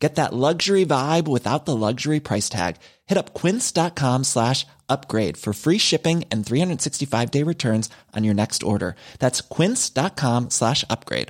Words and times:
Get 0.00 0.14
that 0.14 0.32
luxury 0.32 0.86
vibe 0.86 1.28
without 1.28 1.66
the 1.66 1.76
luxury 1.76 2.20
price 2.20 2.48
tag. 2.48 2.76
Hit 3.06 3.18
up 3.18 3.34
quince.com 3.34 4.24
slash 4.24 4.66
upgrade 4.88 5.36
for 5.36 5.52
free 5.52 5.78
shipping 5.78 6.24
and 6.30 6.44
365 6.44 7.30
day 7.30 7.42
returns 7.44 7.90
on 8.16 8.24
your 8.24 8.34
next 8.34 8.62
order. 8.62 8.96
That's 9.18 9.42
quince.com 9.42 10.48
slash 10.50 10.84
upgrade. 10.88 11.28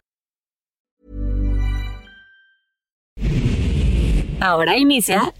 Ahora 4.40 4.78
inicia 4.78 5.34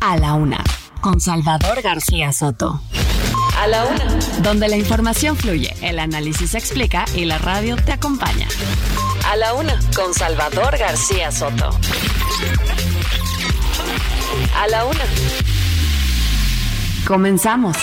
A 0.00 0.16
la 0.16 0.34
Una 0.34 0.64
con 1.02 1.20
Salvador 1.20 1.82
García 1.82 2.32
Soto. 2.32 2.80
A 3.58 3.66
la 3.66 3.84
Una. 3.84 4.06
Donde 4.42 4.68
la 4.68 4.76
información 4.76 5.36
fluye, 5.36 5.74
el 5.82 5.98
análisis 5.98 6.52
se 6.52 6.58
explica 6.58 7.04
y 7.14 7.26
la 7.26 7.36
radio 7.36 7.76
te 7.76 7.92
acompaña. 7.92 8.48
A 9.30 9.36
la 9.36 9.54
Una 9.54 9.78
con 9.94 10.12
Salvador 10.12 10.76
García 10.76 11.30
Soto. 11.30 11.70
A 14.56 14.66
la 14.66 14.84
Una. 14.84 15.04
Comenzamos. 17.06 17.76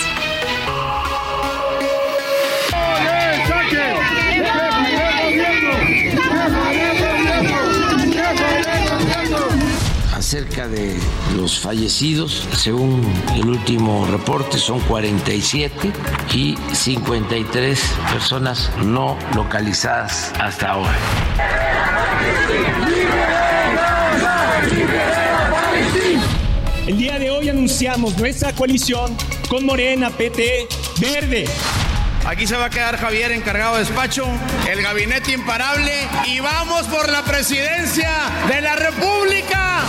Acerca 10.28 10.68
de 10.68 10.94
los 11.38 11.58
fallecidos, 11.58 12.50
según 12.58 13.02
el 13.34 13.48
último 13.48 14.06
reporte, 14.08 14.58
son 14.58 14.82
47 14.82 15.90
y 16.34 16.58
53 16.74 17.80
personas 18.12 18.70
no 18.84 19.18
localizadas 19.34 20.34
hasta 20.38 20.72
ahora. 20.72 20.98
El 26.86 26.98
día 26.98 27.20
de 27.20 27.32
hoy 27.32 27.48
anunciamos 27.48 28.18
nuestra 28.18 28.52
coalición 28.52 29.16
con 29.48 29.66
Morena, 29.66 30.10
PT, 30.10 30.68
Verde. 31.00 31.46
Aquí 32.26 32.46
se 32.46 32.58
va 32.58 32.66
a 32.66 32.70
quedar 32.70 32.98
Javier 32.98 33.32
encargado 33.32 33.76
de 33.76 33.86
despacho, 33.86 34.26
el 34.70 34.82
gabinete 34.82 35.32
imparable 35.32 35.94
y 36.26 36.42
vamos 36.42 36.86
por 36.88 37.10
la 37.10 37.24
presidencia 37.24 38.12
de 38.50 38.60
la 38.60 38.76
República. 38.76 39.86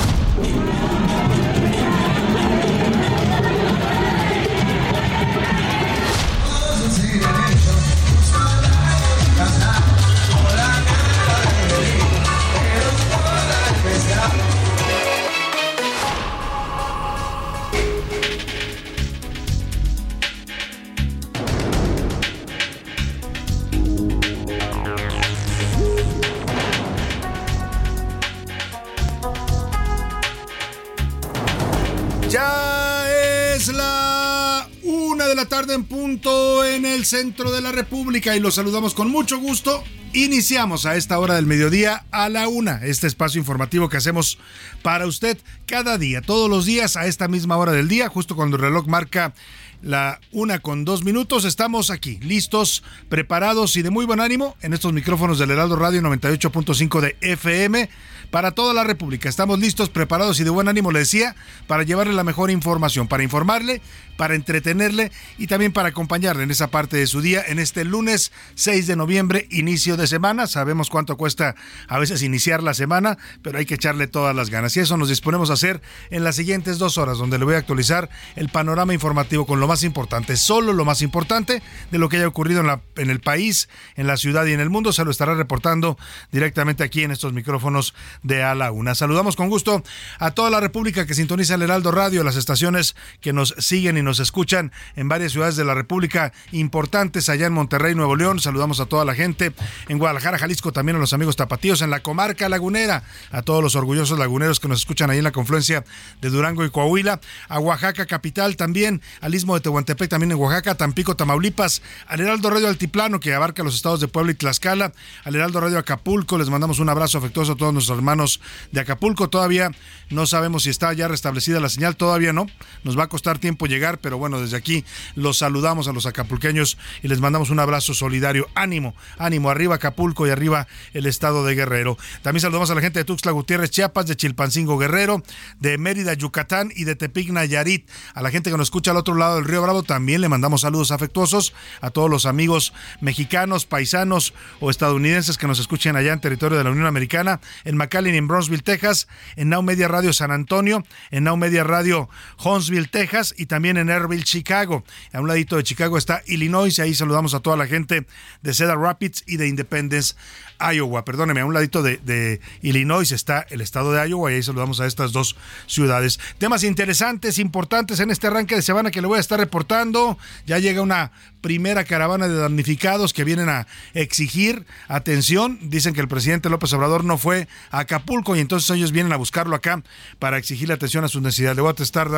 Ya 32.38 33.10
es 33.56 33.66
la 33.66 34.68
una 34.84 35.26
de 35.26 35.34
la 35.34 35.46
tarde 35.46 35.74
en 35.74 35.82
punto 35.82 36.64
en 36.64 36.86
el 36.86 37.04
centro 37.04 37.50
de 37.50 37.60
la 37.60 37.72
República 37.72 38.36
y 38.36 38.38
los 38.38 38.54
saludamos 38.54 38.94
con 38.94 39.10
mucho 39.10 39.40
gusto. 39.40 39.82
Iniciamos 40.12 40.86
a 40.86 40.94
esta 40.94 41.18
hora 41.18 41.34
del 41.34 41.46
mediodía 41.46 42.04
a 42.12 42.28
la 42.28 42.46
una, 42.46 42.76
este 42.84 43.08
espacio 43.08 43.40
informativo 43.40 43.88
que 43.88 43.96
hacemos 43.96 44.38
para 44.82 45.06
usted 45.06 45.36
cada 45.66 45.98
día, 45.98 46.22
todos 46.22 46.48
los 46.48 46.64
días 46.64 46.96
a 46.96 47.06
esta 47.06 47.26
misma 47.26 47.56
hora 47.56 47.72
del 47.72 47.88
día, 47.88 48.08
justo 48.08 48.36
cuando 48.36 48.54
el 48.54 48.62
reloj 48.62 48.86
marca 48.86 49.34
la 49.82 50.20
una 50.30 50.60
con 50.60 50.84
dos 50.84 51.02
minutos. 51.02 51.44
Estamos 51.44 51.90
aquí, 51.90 52.20
listos, 52.22 52.84
preparados 53.08 53.76
y 53.76 53.82
de 53.82 53.90
muy 53.90 54.06
buen 54.06 54.20
ánimo 54.20 54.56
en 54.62 54.74
estos 54.74 54.92
micrófonos 54.92 55.40
del 55.40 55.50
Heraldo 55.50 55.74
Radio 55.74 56.00
98.5 56.02 57.00
de 57.00 57.16
FM 57.20 57.88
para 58.30 58.52
toda 58.52 58.74
la 58.74 58.84
República. 58.84 59.28
Estamos 59.28 59.58
listos, 59.58 59.88
preparados 59.88 60.40
y 60.40 60.44
de 60.44 60.50
buen 60.50 60.68
ánimo, 60.68 60.90
le 60.90 61.00
decía, 61.00 61.34
para 61.66 61.82
llevarle 61.82 62.12
la 62.12 62.24
mejor 62.24 62.50
información, 62.50 63.08
para 63.08 63.22
informarle, 63.22 63.80
para 64.18 64.34
entretenerle 64.34 65.12
y 65.38 65.46
también 65.46 65.72
para 65.72 65.90
acompañarle 65.90 66.42
en 66.42 66.50
esa 66.50 66.66
parte 66.66 66.96
de 66.96 67.06
su 67.06 67.22
día 67.22 67.40
en 67.46 67.60
este 67.60 67.84
lunes 67.84 68.32
6 68.56 68.88
de 68.88 68.96
noviembre, 68.96 69.46
inicio 69.50 69.96
de 69.96 70.08
semana. 70.08 70.48
Sabemos 70.48 70.90
cuánto 70.90 71.16
cuesta 71.16 71.54
a 71.86 71.98
veces 72.00 72.22
iniciar 72.24 72.62
la 72.64 72.74
semana, 72.74 73.16
pero 73.42 73.58
hay 73.58 73.64
que 73.64 73.74
echarle 73.74 74.08
todas 74.08 74.34
las 74.34 74.50
ganas. 74.50 74.76
Y 74.76 74.80
eso 74.80 74.96
nos 74.96 75.08
disponemos 75.08 75.50
a 75.50 75.52
hacer 75.52 75.80
en 76.10 76.24
las 76.24 76.34
siguientes 76.34 76.78
dos 76.78 76.98
horas, 76.98 77.16
donde 77.16 77.38
le 77.38 77.44
voy 77.44 77.54
a 77.54 77.58
actualizar 77.58 78.10
el 78.34 78.48
panorama 78.48 78.92
informativo 78.92 79.46
con 79.46 79.60
lo 79.60 79.68
más 79.68 79.84
importante, 79.84 80.36
solo 80.36 80.72
lo 80.72 80.84
más 80.84 81.00
importante 81.00 81.62
de 81.92 81.98
lo 81.98 82.08
que 82.08 82.16
haya 82.16 82.26
ocurrido 82.26 82.60
en, 82.60 82.66
la, 82.66 82.82
en 82.96 83.10
el 83.10 83.20
país, 83.20 83.68
en 83.94 84.08
la 84.08 84.16
ciudad 84.16 84.46
y 84.46 84.52
en 84.52 84.58
el 84.58 84.68
mundo. 84.68 84.92
Se 84.92 85.04
lo 85.04 85.12
estará 85.12 85.34
reportando 85.34 85.96
directamente 86.32 86.82
aquí 86.82 87.04
en 87.04 87.12
estos 87.12 87.32
micrófonos 87.32 87.94
de 88.24 88.42
A 88.42 88.56
la 88.56 88.72
Una. 88.72 88.96
Saludamos 88.96 89.36
con 89.36 89.48
gusto 89.48 89.84
a 90.18 90.32
toda 90.32 90.50
la 90.50 90.58
República 90.58 91.06
que 91.06 91.14
sintoniza 91.14 91.54
el 91.54 91.62
Heraldo 91.62 91.92
Radio, 91.92 92.24
las 92.24 92.34
estaciones 92.34 92.96
que 93.20 93.32
nos 93.32 93.54
siguen 93.58 93.96
y 93.96 94.07
nos 94.08 94.20
escuchan 94.20 94.72
en 94.96 95.08
varias 95.08 95.32
ciudades 95.32 95.56
de 95.56 95.64
la 95.64 95.74
República 95.74 96.32
importantes, 96.52 97.28
allá 97.28 97.46
en 97.46 97.52
Monterrey, 97.52 97.94
Nuevo 97.94 98.16
León. 98.16 98.40
Saludamos 98.40 98.80
a 98.80 98.86
toda 98.86 99.04
la 99.04 99.14
gente 99.14 99.52
en 99.88 99.98
Guadalajara, 99.98 100.38
Jalisco, 100.38 100.72
también 100.72 100.96
a 100.96 100.98
los 100.98 101.12
amigos 101.12 101.36
tapatíos 101.36 101.82
en 101.82 101.90
la 101.90 102.00
comarca 102.00 102.48
lagunera, 102.48 103.02
a 103.30 103.42
todos 103.42 103.62
los 103.62 103.76
orgullosos 103.76 104.18
laguneros 104.18 104.60
que 104.60 104.68
nos 104.68 104.80
escuchan 104.80 105.10
ahí 105.10 105.18
en 105.18 105.24
la 105.24 105.32
confluencia 105.32 105.84
de 106.22 106.30
Durango 106.30 106.64
y 106.64 106.70
Coahuila, 106.70 107.20
a 107.48 107.58
Oaxaca 107.58 108.06
capital 108.06 108.56
también, 108.56 109.02
al 109.20 109.34
istmo 109.34 109.54
de 109.54 109.60
Tehuantepec 109.60 110.08
también 110.08 110.32
en 110.32 110.38
Oaxaca, 110.38 110.74
Tampico, 110.74 111.14
Tamaulipas, 111.14 111.82
al 112.06 112.20
Heraldo 112.20 112.48
Radio 112.48 112.68
Altiplano 112.68 113.20
que 113.20 113.34
abarca 113.34 113.62
los 113.62 113.74
estados 113.74 114.00
de 114.00 114.08
Puebla 114.08 114.32
y 114.32 114.36
Tlaxcala, 114.36 114.92
al 115.24 115.34
Heraldo 115.34 115.60
Radio 115.60 115.78
Acapulco, 115.78 116.38
les 116.38 116.48
mandamos 116.48 116.78
un 116.78 116.88
abrazo 116.88 117.18
afectuoso 117.18 117.52
a 117.52 117.56
todos 117.56 117.74
nuestros 117.74 117.98
hermanos 117.98 118.40
de 118.72 118.80
Acapulco. 118.80 119.28
Todavía 119.28 119.70
no 120.08 120.26
sabemos 120.26 120.62
si 120.62 120.70
está 120.70 120.92
ya 120.94 121.08
restablecida 121.08 121.60
la 121.60 121.68
señal, 121.68 121.96
todavía 121.96 122.32
no. 122.32 122.46
Nos 122.84 122.98
va 122.98 123.04
a 123.04 123.08
costar 123.08 123.38
tiempo 123.38 123.66
llegar, 123.66 123.97
pero 124.00 124.18
bueno, 124.18 124.40
desde 124.40 124.56
aquí 124.56 124.84
los 125.14 125.38
saludamos 125.38 125.88
a 125.88 125.92
los 125.92 126.06
acapulqueños 126.06 126.78
y 127.02 127.08
les 127.08 127.20
mandamos 127.20 127.50
un 127.50 127.60
abrazo 127.60 127.94
solidario. 127.94 128.48
Ánimo, 128.54 128.94
ánimo, 129.18 129.50
arriba 129.50 129.76
Acapulco 129.76 130.26
y 130.26 130.30
arriba 130.30 130.66
el 130.92 131.06
estado 131.06 131.44
de 131.44 131.54
Guerrero. 131.54 131.96
También 132.22 132.42
saludamos 132.42 132.70
a 132.70 132.74
la 132.74 132.80
gente 132.80 132.98
de 133.00 133.04
Tuxtla 133.04 133.32
Gutiérrez, 133.32 133.70
Chiapas, 133.70 134.06
de 134.06 134.16
Chilpancingo 134.16 134.78
Guerrero, 134.78 135.22
de 135.60 135.78
Mérida, 135.78 136.14
Yucatán 136.14 136.70
y 136.74 136.84
de 136.84 136.96
Tepic 136.96 137.30
Nayarit. 137.30 137.88
A 138.14 138.22
la 138.22 138.30
gente 138.30 138.50
que 138.50 138.56
nos 138.56 138.66
escucha 138.66 138.90
al 138.90 138.96
otro 138.96 139.14
lado 139.14 139.36
del 139.36 139.44
Río 139.44 139.62
Bravo 139.62 139.82
también 139.82 140.20
le 140.20 140.28
mandamos 140.28 140.62
saludos 140.62 140.90
afectuosos 140.90 141.54
a 141.80 141.90
todos 141.90 142.10
los 142.10 142.26
amigos 142.26 142.72
mexicanos, 143.00 143.66
paisanos 143.66 144.34
o 144.60 144.70
estadounidenses 144.70 145.38
que 145.38 145.46
nos 145.46 145.58
escuchen 145.58 145.96
allá 145.96 146.12
en 146.12 146.20
territorio 146.20 146.58
de 146.58 146.64
la 146.64 146.70
Unión 146.70 146.86
Americana, 146.86 147.40
en 147.64 147.76
McAllen 147.76 148.14
en 148.14 148.28
Bronzeville, 148.28 148.62
Texas, 148.62 149.08
en 149.36 149.48
Now 149.48 149.62
Media 149.62 149.88
Radio 149.88 150.12
San 150.12 150.30
Antonio, 150.30 150.84
en 151.10 151.24
Now 151.24 151.36
Media 151.36 151.64
Radio 151.64 152.08
Huntsville, 152.42 152.88
Texas 152.88 153.34
y 153.36 153.46
también 153.46 153.76
en 153.76 153.87
Airville, 153.90 154.24
Chicago. 154.24 154.84
A 155.12 155.20
un 155.20 155.28
ladito 155.28 155.56
de 155.56 155.62
Chicago 155.62 155.98
está 155.98 156.22
Illinois 156.26 156.78
y 156.78 156.82
ahí 156.82 156.94
saludamos 156.94 157.34
a 157.34 157.40
toda 157.40 157.56
la 157.56 157.66
gente 157.66 158.06
de 158.42 158.54
Cedar 158.54 158.78
Rapids 158.78 159.24
y 159.26 159.36
de 159.36 159.48
Independence, 159.48 160.14
Iowa. 160.60 161.04
Perdóneme, 161.04 161.40
a 161.40 161.46
un 161.46 161.54
ladito 161.54 161.82
de, 161.82 161.98
de 161.98 162.40
Illinois 162.62 163.10
está 163.12 163.46
el 163.50 163.60
estado 163.60 163.92
de 163.92 164.08
Iowa 164.08 164.32
y 164.32 164.36
ahí 164.36 164.42
saludamos 164.42 164.80
a 164.80 164.86
estas 164.86 165.12
dos 165.12 165.36
ciudades. 165.66 166.18
Temas 166.38 166.64
interesantes, 166.64 167.38
importantes 167.38 168.00
en 168.00 168.10
este 168.10 168.26
arranque 168.26 168.54
de 168.54 168.62
semana 168.62 168.90
que 168.90 169.00
le 169.00 169.08
voy 169.08 169.18
a 169.18 169.20
estar 169.20 169.38
reportando. 169.38 170.18
Ya 170.46 170.58
llega 170.58 170.82
una 170.82 171.12
primera 171.40 171.84
caravana 171.84 172.28
de 172.28 172.34
damnificados 172.34 173.12
que 173.12 173.24
vienen 173.24 173.48
a 173.48 173.66
exigir 173.94 174.66
atención. 174.88 175.58
Dicen 175.62 175.94
que 175.94 176.00
el 176.00 176.08
presidente 176.08 176.50
López 176.50 176.72
Obrador 176.72 177.04
no 177.04 177.18
fue 177.18 177.48
a 177.70 177.80
Acapulco 177.80 178.36
y 178.36 178.40
entonces 178.40 178.70
ellos 178.70 178.92
vienen 178.92 179.12
a 179.12 179.16
buscarlo 179.16 179.56
acá 179.56 179.82
para 180.18 180.38
exigirle 180.38 180.74
atención 180.74 181.04
a 181.04 181.08
sus 181.08 181.22
necesidades. 181.22 181.56
Le 181.56 181.62
voy 181.62 181.74
a 181.76 181.82
estar 181.82 182.08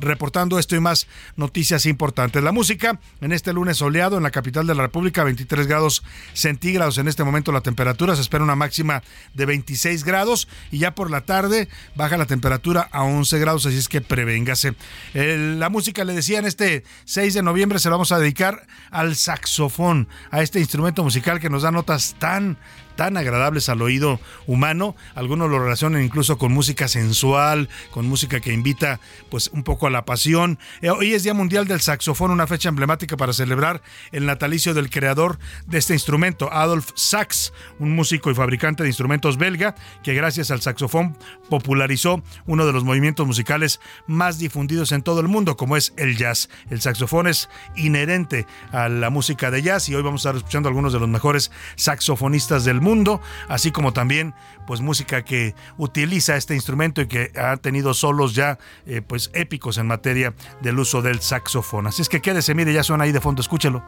reportando 0.00 0.58
esto 0.58 0.76
y 0.76 0.80
más 0.80 1.06
noticias 1.36 1.86
importantes. 1.86 2.42
La 2.42 2.52
música 2.52 3.00
en 3.20 3.32
este 3.32 3.52
lunes 3.52 3.78
soleado 3.78 4.16
en 4.16 4.22
la 4.22 4.30
capital 4.30 4.66
de 4.66 4.74
la 4.74 4.82
República, 4.82 5.24
23 5.24 5.66
grados 5.66 6.02
centígrados 6.34 6.98
en 6.98 7.08
este 7.08 7.24
momento 7.24 7.52
la 7.52 7.60
temperatura, 7.60 8.14
se 8.14 8.22
espera 8.22 8.44
una 8.44 8.56
máxima 8.56 9.02
de 9.34 9.46
26 9.46 10.04
grados 10.04 10.48
y 10.70 10.78
ya 10.78 10.94
por 10.94 11.10
la 11.10 11.22
tarde 11.22 11.68
baja 11.94 12.16
la 12.16 12.26
temperatura 12.26 12.88
a 12.92 13.02
11 13.02 13.38
grados, 13.38 13.66
así 13.66 13.78
es 13.78 13.88
que 13.88 14.00
prevéngase. 14.00 14.74
La 15.14 15.68
música, 15.68 16.04
le 16.04 16.12
decía, 16.12 16.38
en 16.38 16.46
este 16.46 16.84
6 17.04 17.34
de 17.34 17.42
noviembre 17.42 17.78
se 17.78 17.88
la 17.88 17.96
vamos 17.96 18.12
a 18.12 18.18
dedicar 18.18 18.57
al 18.90 19.16
saxofón, 19.16 20.08
a 20.30 20.42
este 20.42 20.60
instrumento 20.60 21.02
musical 21.02 21.40
que 21.40 21.50
nos 21.50 21.62
da 21.62 21.70
notas 21.70 22.16
tan 22.18 22.56
tan 22.98 23.16
agradables 23.16 23.68
al 23.68 23.80
oído 23.80 24.18
humano. 24.48 24.96
Algunos 25.14 25.48
lo 25.48 25.60
relacionan 25.60 26.02
incluso 26.02 26.36
con 26.36 26.52
música 26.52 26.88
sensual, 26.88 27.68
con 27.92 28.08
música 28.08 28.40
que 28.40 28.52
invita 28.52 28.98
pues 29.30 29.50
un 29.52 29.62
poco 29.62 29.86
a 29.86 29.90
la 29.90 30.04
pasión. 30.04 30.58
Eh, 30.82 30.90
hoy 30.90 31.14
es 31.14 31.22
Día 31.22 31.32
Mundial 31.32 31.68
del 31.68 31.80
Saxofón, 31.80 32.32
una 32.32 32.48
fecha 32.48 32.68
emblemática 32.68 33.16
para 33.16 33.32
celebrar 33.32 33.82
el 34.10 34.26
natalicio 34.26 34.74
del 34.74 34.90
creador 34.90 35.38
de 35.66 35.78
este 35.78 35.92
instrumento, 35.92 36.52
Adolf 36.52 36.90
Sax, 36.96 37.52
un 37.78 37.94
músico 37.94 38.32
y 38.32 38.34
fabricante 38.34 38.82
de 38.82 38.88
instrumentos 38.88 39.36
belga 39.36 39.76
que 40.02 40.14
gracias 40.14 40.50
al 40.50 40.60
saxofón 40.60 41.16
popularizó 41.48 42.24
uno 42.46 42.66
de 42.66 42.72
los 42.72 42.82
movimientos 42.82 43.24
musicales 43.24 43.78
más 44.08 44.40
difundidos 44.40 44.90
en 44.90 45.02
todo 45.02 45.20
el 45.20 45.28
mundo, 45.28 45.56
como 45.56 45.76
es 45.76 45.92
el 45.98 46.16
jazz. 46.16 46.48
El 46.68 46.80
saxofón 46.80 47.28
es 47.28 47.48
inherente 47.76 48.44
a 48.72 48.88
la 48.88 49.10
música 49.10 49.52
de 49.52 49.62
jazz 49.62 49.88
y 49.88 49.94
hoy 49.94 50.02
vamos 50.02 50.26
a 50.26 50.30
estar 50.30 50.36
escuchando 50.36 50.68
algunos 50.68 50.92
de 50.92 50.98
los 50.98 51.08
mejores 51.08 51.52
saxofonistas 51.76 52.64
del 52.64 52.80
mundo 52.80 52.87
mundo, 52.88 53.20
así 53.48 53.70
como 53.70 53.92
también 53.92 54.34
pues 54.66 54.80
música 54.80 55.22
que 55.22 55.54
utiliza 55.76 56.36
este 56.36 56.54
instrumento 56.54 57.00
y 57.02 57.06
que 57.06 57.32
ha 57.36 57.56
tenido 57.58 57.94
solos 57.94 58.34
ya 58.34 58.58
eh, 58.86 59.02
pues 59.06 59.30
épicos 59.34 59.78
en 59.78 59.86
materia 59.86 60.34
del 60.62 60.78
uso 60.78 61.02
del 61.02 61.20
saxofón. 61.20 61.86
Así 61.86 62.02
es 62.02 62.08
que 62.08 62.20
quédese, 62.20 62.54
mire, 62.54 62.72
ya 62.72 62.82
suena 62.82 63.04
ahí 63.04 63.12
de 63.12 63.20
fondo, 63.20 63.42
escúchelo. 63.42 63.82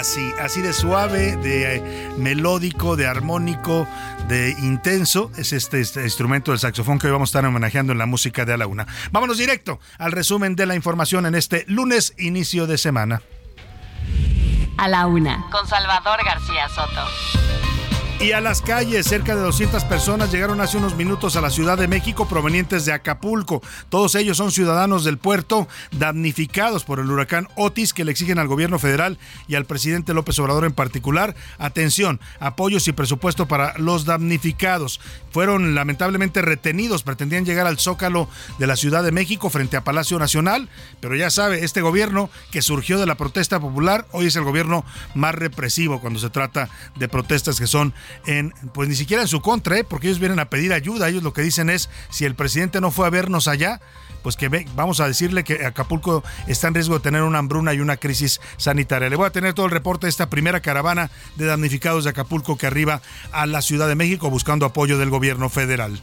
así, 0.00 0.32
así 0.40 0.60
de 0.62 0.72
suave, 0.72 1.36
de 1.36 1.76
eh, 1.76 2.10
melódico, 2.16 2.96
de 2.96 3.06
armónico, 3.06 3.86
de 4.30 4.50
intenso. 4.60 5.32
Es 5.36 5.52
este, 5.52 5.80
este, 5.80 6.04
instrumento 6.04 6.52
del 6.52 6.60
saxofón 6.60 7.00
que 7.00 7.08
hoy 7.08 7.12
vamos 7.12 7.28
a 7.28 7.30
estar 7.30 7.44
homenajeando 7.44 7.92
en 7.92 7.98
la 7.98 8.06
música 8.06 8.44
de 8.44 8.52
a 8.52 8.56
la 8.56 8.68
una. 8.68 8.86
Vámonos 9.10 9.38
directo 9.38 9.80
al 9.98 10.12
resumen 10.12 10.54
de 10.54 10.66
la 10.66 10.76
información 10.76 11.26
en 11.26 11.34
este 11.34 11.64
lunes, 11.66 12.14
inicio 12.16 12.68
de 12.68 12.78
semana. 12.78 13.22
A 14.78 14.88
la 14.88 15.06
una. 15.08 15.44
Con 15.50 15.66
Salvador 15.66 16.24
García 16.24 16.68
Soto. 16.68 17.69
Y 18.20 18.32
a 18.32 18.42
las 18.42 18.60
calles, 18.60 19.06
cerca 19.06 19.34
de 19.34 19.40
200 19.40 19.82
personas 19.84 20.30
llegaron 20.30 20.60
hace 20.60 20.76
unos 20.76 20.94
minutos 20.94 21.36
a 21.36 21.40
la 21.40 21.48
Ciudad 21.48 21.78
de 21.78 21.88
México 21.88 22.28
provenientes 22.28 22.84
de 22.84 22.92
Acapulco. 22.92 23.62
Todos 23.88 24.14
ellos 24.14 24.36
son 24.36 24.52
ciudadanos 24.52 25.04
del 25.04 25.16
puerto 25.16 25.66
damnificados 25.92 26.84
por 26.84 27.00
el 27.00 27.10
huracán 27.10 27.48
Otis 27.56 27.94
que 27.94 28.04
le 28.04 28.12
exigen 28.12 28.38
al 28.38 28.46
gobierno 28.46 28.78
federal 28.78 29.16
y 29.48 29.54
al 29.54 29.64
presidente 29.64 30.12
López 30.12 30.38
Obrador 30.38 30.66
en 30.66 30.74
particular 30.74 31.34
atención, 31.56 32.20
apoyos 32.40 32.86
y 32.88 32.92
presupuesto 32.92 33.48
para 33.48 33.78
los 33.78 34.04
damnificados. 34.04 35.00
Fueron 35.30 35.74
lamentablemente 35.74 36.42
retenidos, 36.42 37.02
pretendían 37.02 37.46
llegar 37.46 37.66
al 37.66 37.78
Zócalo 37.78 38.28
de 38.58 38.66
la 38.66 38.76
Ciudad 38.76 39.02
de 39.02 39.12
México 39.12 39.48
frente 39.48 39.78
a 39.78 39.84
Palacio 39.84 40.18
Nacional, 40.18 40.68
pero 41.00 41.16
ya 41.16 41.30
sabe, 41.30 41.64
este 41.64 41.80
gobierno 41.80 42.28
que 42.50 42.60
surgió 42.60 42.98
de 42.98 43.06
la 43.06 43.14
protesta 43.14 43.58
popular 43.60 44.06
hoy 44.12 44.26
es 44.26 44.36
el 44.36 44.44
gobierno 44.44 44.84
más 45.14 45.34
represivo 45.34 46.02
cuando 46.02 46.18
se 46.18 46.28
trata 46.28 46.68
de 46.96 47.08
protestas 47.08 47.58
que 47.58 47.66
son 47.66 47.94
pues 48.72 48.88
ni 48.88 48.94
siquiera 48.94 49.22
en 49.22 49.28
su 49.28 49.40
contra, 49.40 49.78
¿eh? 49.78 49.84
porque 49.84 50.08
ellos 50.08 50.18
vienen 50.18 50.38
a 50.38 50.50
pedir 50.50 50.72
ayuda. 50.72 51.08
Ellos 51.08 51.22
lo 51.22 51.32
que 51.32 51.42
dicen 51.42 51.70
es, 51.70 51.88
si 52.10 52.24
el 52.24 52.34
presidente 52.34 52.80
no 52.80 52.90
fue 52.90 53.06
a 53.06 53.10
vernos 53.10 53.48
allá, 53.48 53.80
pues 54.22 54.36
que 54.36 54.48
vamos 54.74 55.00
a 55.00 55.06
decirle 55.06 55.44
que 55.44 55.64
Acapulco 55.64 56.22
está 56.46 56.68
en 56.68 56.74
riesgo 56.74 56.94
de 56.94 57.00
tener 57.00 57.22
una 57.22 57.38
hambruna 57.38 57.74
y 57.74 57.80
una 57.80 57.96
crisis 57.96 58.40
sanitaria. 58.56 59.08
Le 59.08 59.16
voy 59.16 59.26
a 59.26 59.30
tener 59.30 59.54
todo 59.54 59.66
el 59.66 59.72
reporte 59.72 60.06
de 60.06 60.10
esta 60.10 60.30
primera 60.30 60.60
caravana 60.60 61.10
de 61.36 61.46
damnificados 61.46 62.04
de 62.04 62.10
Acapulco 62.10 62.56
que 62.56 62.66
arriba 62.66 63.00
a 63.32 63.46
la 63.46 63.62
Ciudad 63.62 63.88
de 63.88 63.94
México 63.94 64.30
buscando 64.30 64.66
apoyo 64.66 64.98
del 64.98 65.10
gobierno 65.10 65.48
federal. 65.48 66.00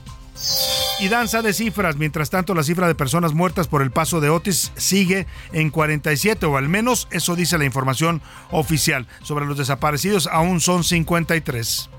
Y 0.99 1.09
danza 1.09 1.41
de 1.41 1.53
cifras. 1.53 1.95
Mientras 1.95 2.29
tanto, 2.29 2.53
la 2.55 2.63
cifra 2.63 2.87
de 2.87 2.95
personas 2.95 3.33
muertas 3.33 3.67
por 3.67 3.81
el 3.81 3.91
paso 3.91 4.19
de 4.19 4.29
Otis 4.29 4.71
sigue 4.75 5.27
en 5.51 5.69
47, 5.69 6.45
o 6.45 6.57
al 6.57 6.69
menos 6.69 7.07
eso 7.11 7.35
dice 7.35 7.57
la 7.57 7.65
información 7.65 8.21
oficial. 8.51 9.07
Sobre 9.21 9.45
los 9.45 9.57
desaparecidos, 9.57 10.27
aún 10.27 10.59
son 10.59 10.83
53. 10.83 11.89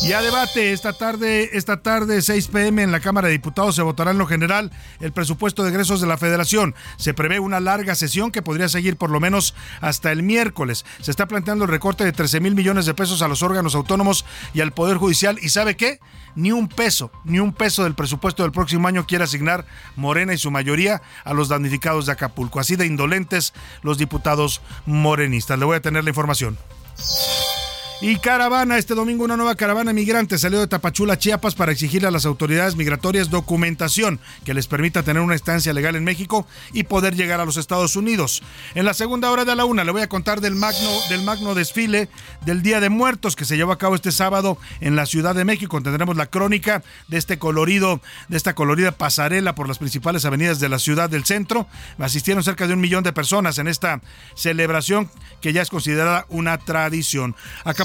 Y 0.00 0.12
a 0.14 0.20
debate 0.20 0.72
esta 0.72 0.92
tarde, 0.92 1.50
esta 1.52 1.80
tarde 1.80 2.22
6 2.22 2.48
pm 2.48 2.82
en 2.82 2.90
la 2.90 2.98
Cámara 2.98 3.28
de 3.28 3.32
Diputados 3.32 3.76
se 3.76 3.82
votará 3.82 4.10
en 4.10 4.18
lo 4.18 4.26
general 4.26 4.72
el 5.00 5.12
presupuesto 5.12 5.62
de 5.62 5.70
egresos 5.70 6.00
de 6.00 6.08
la 6.08 6.16
Federación. 6.16 6.74
Se 6.96 7.14
prevé 7.14 7.38
una 7.38 7.60
larga 7.60 7.94
sesión 7.94 8.32
que 8.32 8.42
podría 8.42 8.68
seguir 8.68 8.96
por 8.96 9.10
lo 9.10 9.20
menos 9.20 9.54
hasta 9.80 10.10
el 10.10 10.24
miércoles. 10.24 10.84
Se 11.00 11.10
está 11.10 11.26
planteando 11.26 11.64
el 11.64 11.70
recorte 11.70 12.04
de 12.04 12.12
13 12.12 12.40
mil 12.40 12.54
millones 12.54 12.86
de 12.86 12.94
pesos 12.94 13.22
a 13.22 13.28
los 13.28 13.42
órganos 13.42 13.74
autónomos 13.74 14.24
y 14.54 14.60
al 14.60 14.72
Poder 14.72 14.96
Judicial. 14.96 15.38
¿Y 15.40 15.50
sabe 15.50 15.76
qué? 15.76 16.00
Ni 16.34 16.50
un 16.50 16.68
peso, 16.68 17.12
ni 17.24 17.38
un 17.38 17.52
peso 17.52 17.84
del 17.84 17.94
presupuesto 17.94 18.42
del 18.42 18.52
próximo 18.52 18.88
año 18.88 19.06
quiere 19.06 19.24
asignar 19.24 19.66
Morena 19.94 20.34
y 20.34 20.38
su 20.38 20.50
mayoría 20.50 21.02
a 21.24 21.32
los 21.32 21.48
damnificados 21.48 22.06
de 22.06 22.12
Acapulco. 22.12 22.58
Así 22.58 22.74
de 22.74 22.86
indolentes 22.86 23.52
los 23.82 23.98
diputados 23.98 24.62
morenistas. 24.86 25.58
Le 25.58 25.64
voy 25.64 25.76
a 25.76 25.82
tener 25.82 26.02
la 26.02 26.10
información. 26.10 26.58
Y 28.04 28.16
caravana, 28.16 28.78
este 28.78 28.96
domingo 28.96 29.24
una 29.24 29.36
nueva 29.36 29.54
caravana 29.54 29.92
migrante 29.92 30.36
salió 30.36 30.58
de 30.58 30.66
Tapachula, 30.66 31.20
Chiapas, 31.20 31.54
para 31.54 31.70
exigirle 31.70 32.08
a 32.08 32.10
las 32.10 32.26
autoridades 32.26 32.74
migratorias 32.74 33.30
documentación 33.30 34.18
que 34.44 34.54
les 34.54 34.66
permita 34.66 35.04
tener 35.04 35.22
una 35.22 35.36
estancia 35.36 35.72
legal 35.72 35.94
en 35.94 36.02
México 36.02 36.44
y 36.72 36.82
poder 36.82 37.14
llegar 37.14 37.38
a 37.38 37.44
los 37.44 37.56
Estados 37.56 37.94
Unidos. 37.94 38.42
En 38.74 38.86
la 38.86 38.92
segunda 38.92 39.30
hora 39.30 39.44
de 39.44 39.54
la 39.54 39.66
una 39.66 39.84
le 39.84 39.92
voy 39.92 40.02
a 40.02 40.08
contar 40.08 40.40
del 40.40 40.56
magno, 40.56 40.90
del 41.10 41.22
magno 41.22 41.54
desfile 41.54 42.08
del 42.44 42.62
Día 42.62 42.80
de 42.80 42.88
Muertos 42.88 43.36
que 43.36 43.44
se 43.44 43.56
llevó 43.56 43.70
a 43.70 43.78
cabo 43.78 43.94
este 43.94 44.10
sábado 44.10 44.58
en 44.80 44.96
la 44.96 45.06
Ciudad 45.06 45.36
de 45.36 45.44
México. 45.44 45.80
Tendremos 45.80 46.16
la 46.16 46.26
crónica 46.26 46.82
de 47.06 47.18
este 47.18 47.38
colorido, 47.38 48.00
de 48.26 48.36
esta 48.36 48.56
colorida 48.56 48.90
pasarela 48.90 49.54
por 49.54 49.68
las 49.68 49.78
principales 49.78 50.24
avenidas 50.24 50.58
de 50.58 50.68
la 50.68 50.80
ciudad 50.80 51.08
del 51.08 51.24
centro. 51.24 51.68
Asistieron 52.00 52.42
cerca 52.42 52.66
de 52.66 52.74
un 52.74 52.80
millón 52.80 53.04
de 53.04 53.12
personas 53.12 53.58
en 53.58 53.68
esta 53.68 54.00
celebración 54.34 55.08
que 55.40 55.52
ya 55.52 55.62
es 55.62 55.70
considerada 55.70 56.26
una 56.30 56.58
tradición. 56.58 57.36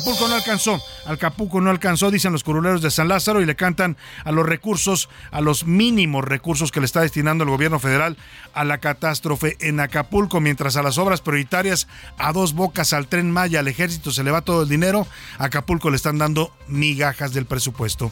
No 0.07 0.35
alcanzó, 0.35 0.81
Acapulco 1.05 1.59
no 1.59 1.69
alcanzó, 1.69 2.11
dicen 2.11 2.31
los 2.31 2.43
curuleros 2.43 2.81
de 2.81 2.91
San 2.91 3.09
Lázaro, 3.09 3.41
y 3.41 3.45
le 3.45 3.55
cantan 3.55 3.97
a 4.23 4.31
los 4.31 4.45
recursos, 4.45 5.09
a 5.31 5.41
los 5.41 5.65
mínimos 5.65 6.23
recursos 6.23 6.71
que 6.71 6.79
le 6.79 6.85
está 6.85 7.01
destinando 7.01 7.43
el 7.43 7.49
gobierno 7.49 7.77
federal 7.79 8.17
a 8.53 8.63
la 8.63 8.77
catástrofe 8.77 9.57
en 9.59 9.79
Acapulco, 9.79 10.39
mientras 10.39 10.77
a 10.77 10.83
las 10.83 10.97
obras 10.97 11.19
prioritarias, 11.21 11.87
a 12.17 12.31
dos 12.31 12.53
bocas, 12.53 12.93
al 12.93 13.07
tren 13.07 13.31
Maya, 13.31 13.59
al 13.59 13.67
ejército 13.67 14.11
se 14.11 14.23
le 14.23 14.31
va 14.31 14.41
todo 14.41 14.63
el 14.63 14.69
dinero, 14.69 15.07
Acapulco 15.39 15.89
le 15.89 15.97
están 15.97 16.17
dando 16.17 16.53
migajas 16.67 17.33
del 17.33 17.45
presupuesto. 17.45 18.11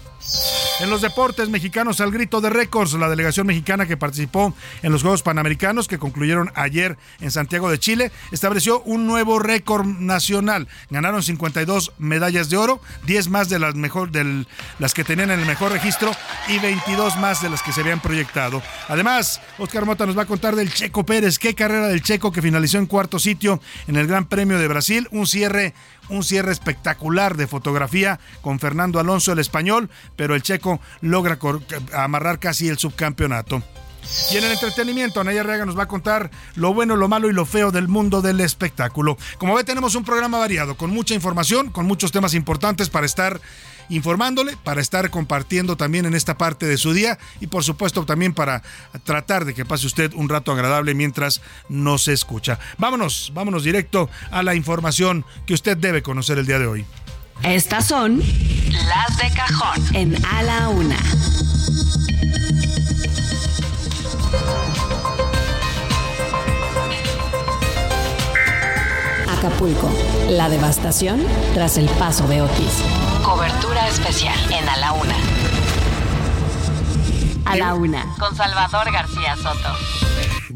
En 0.82 0.90
los 0.90 1.02
deportes 1.02 1.48
mexicanos 1.48 2.02
al 2.02 2.12
grito 2.12 2.42
de 2.42 2.50
récords, 2.50 2.92
la 2.94 3.08
delegación 3.08 3.48
mexicana 3.48 3.86
que 3.86 3.96
participó 3.96 4.54
en 4.84 4.92
los 4.92 5.04
Juegos 5.04 5.24
Panamericanos 5.24 5.88
que 5.88 5.98
concluyeron 5.98 6.52
ayer 6.54 6.98
en 7.22 7.32
Santiago 7.32 7.72
de 7.72 7.80
Chile 7.80 8.12
estableció 8.34 8.82
un 8.82 9.08
nuevo 9.08 9.40
récord 9.40 9.86
nacional. 9.86 10.68
Ganaron 10.90 11.24
52 11.24 11.94
medallas 11.98 12.50
de 12.50 12.58
oro, 12.58 12.82
10 13.06 13.30
más 13.30 13.48
de 13.48 13.60
las 13.60 13.76
mejor 13.76 14.12
las 14.80 14.94
que 14.94 15.06
tenían 15.06 15.32
en 15.32 15.40
el 15.40 15.46
mejor 15.46 15.72
registro 15.72 16.12
y 16.50 16.60
22 16.60 17.16
más 17.20 17.42
de 17.42 17.50
las 17.50 17.64
que 17.64 17.72
se 17.72 17.80
habían 17.80 18.02
proyectado. 18.02 18.62
Además, 18.90 19.40
Oscar 19.58 19.86
Mota 19.86 20.06
nos 20.06 20.18
va 20.18 20.24
a 20.24 20.28
contar 20.28 20.58
del 20.58 20.74
Checo 20.74 21.06
Pérez, 21.06 21.40
qué 21.40 21.56
carrera 21.56 21.88
del 21.88 22.04
Checo 22.04 22.34
que 22.34 22.42
finalizó 22.42 22.80
en 22.80 22.86
cuarto 22.86 23.18
sitio 23.18 23.62
en 23.88 23.96
el 23.96 24.08
Gran 24.08 24.26
Premio 24.26 24.60
de 24.60 24.68
Brasil, 24.68 25.08
un 25.12 25.26
cierre 25.26 25.74
un 26.10 26.24
cierre 26.24 26.52
espectacular 26.52 27.38
de 27.38 27.48
fotografía 27.48 28.20
con 28.42 28.60
Fernando 28.60 29.00
Alonso 29.00 29.32
el 29.32 29.40
español, 29.40 29.90
pero 30.16 30.36
el 30.36 30.44
checo 30.44 30.80
logra 31.02 31.38
amarrar 31.94 32.40
casi 32.40 32.68
el 32.68 32.78
subcampeonato. 32.78 33.64
Y 34.32 34.38
en 34.38 34.44
el 34.44 34.52
entretenimiento, 34.52 35.20
Anaya 35.20 35.44
Rega 35.44 35.66
nos 35.66 35.78
va 35.78 35.84
a 35.84 35.88
contar 35.88 36.30
lo 36.56 36.74
bueno, 36.74 36.96
lo 36.96 37.08
malo 37.08 37.30
y 37.30 37.34
lo 37.34 37.46
feo 37.46 37.72
del 37.72 37.88
mundo 37.88 38.22
del 38.22 38.40
espectáculo. 38.40 39.18
Como 39.38 39.56
ve, 39.56 39.64
tenemos 39.64 39.96
un 39.96 40.04
programa 40.04 40.38
variado, 40.38 40.78
con 40.78 40.92
mucha 40.92 41.16
información, 41.16 41.72
con 41.72 41.86
muchos 41.86 42.12
temas 42.12 42.34
importantes 42.34 42.90
para 42.90 43.06
estar 43.06 43.42
informándole, 43.90 44.58
para 44.64 44.82
estar 44.82 45.10
compartiendo 45.10 45.76
también 45.76 46.06
en 46.06 46.16
esta 46.16 46.38
parte 46.38 46.66
de 46.66 46.78
su 46.78 46.94
día 46.94 47.18
y 47.40 47.48
por 47.48 47.64
supuesto 47.64 48.06
también 48.06 48.34
para 48.34 48.62
tratar 49.04 49.46
de 49.46 49.54
que 49.54 49.66
pase 49.66 49.88
usted 49.88 50.14
un 50.14 50.30
rato 50.30 50.52
agradable 50.52 50.94
mientras 50.94 51.42
nos 51.70 52.08
escucha. 52.08 52.60
Vámonos, 52.78 53.32
vámonos 53.34 53.64
directo 53.64 54.10
a 54.32 54.44
la 54.44 54.56
información 54.56 55.26
que 55.46 55.54
usted 55.54 55.78
debe 55.78 56.02
conocer 56.02 56.38
el 56.38 56.46
día 56.46 56.60
de 56.60 56.68
hoy. 56.68 56.86
Estas 57.44 57.86
son 57.88 58.20
las 58.20 59.18
de 59.18 59.36
cajón 59.36 59.96
en 59.96 60.26
A 60.26 60.44
la 60.44 60.70
Una. 60.70 60.98
Acapulco, 69.30 69.92
la 70.30 70.50
devastación 70.50 71.22
tras 71.54 71.78
el 71.78 71.88
paso 71.90 72.28
de 72.28 72.42
Otis. 72.42 73.05
Cobertura 73.26 73.88
especial 73.88 74.36
en 74.52 74.70
A 74.70 74.78
la 74.78 74.94
Una. 74.94 75.16
A 77.46 77.56
la 77.56 77.74
Una. 77.74 78.16
Con 78.20 78.36
Salvador 78.36 78.92
García 78.92 79.36
Soto. 79.36 79.95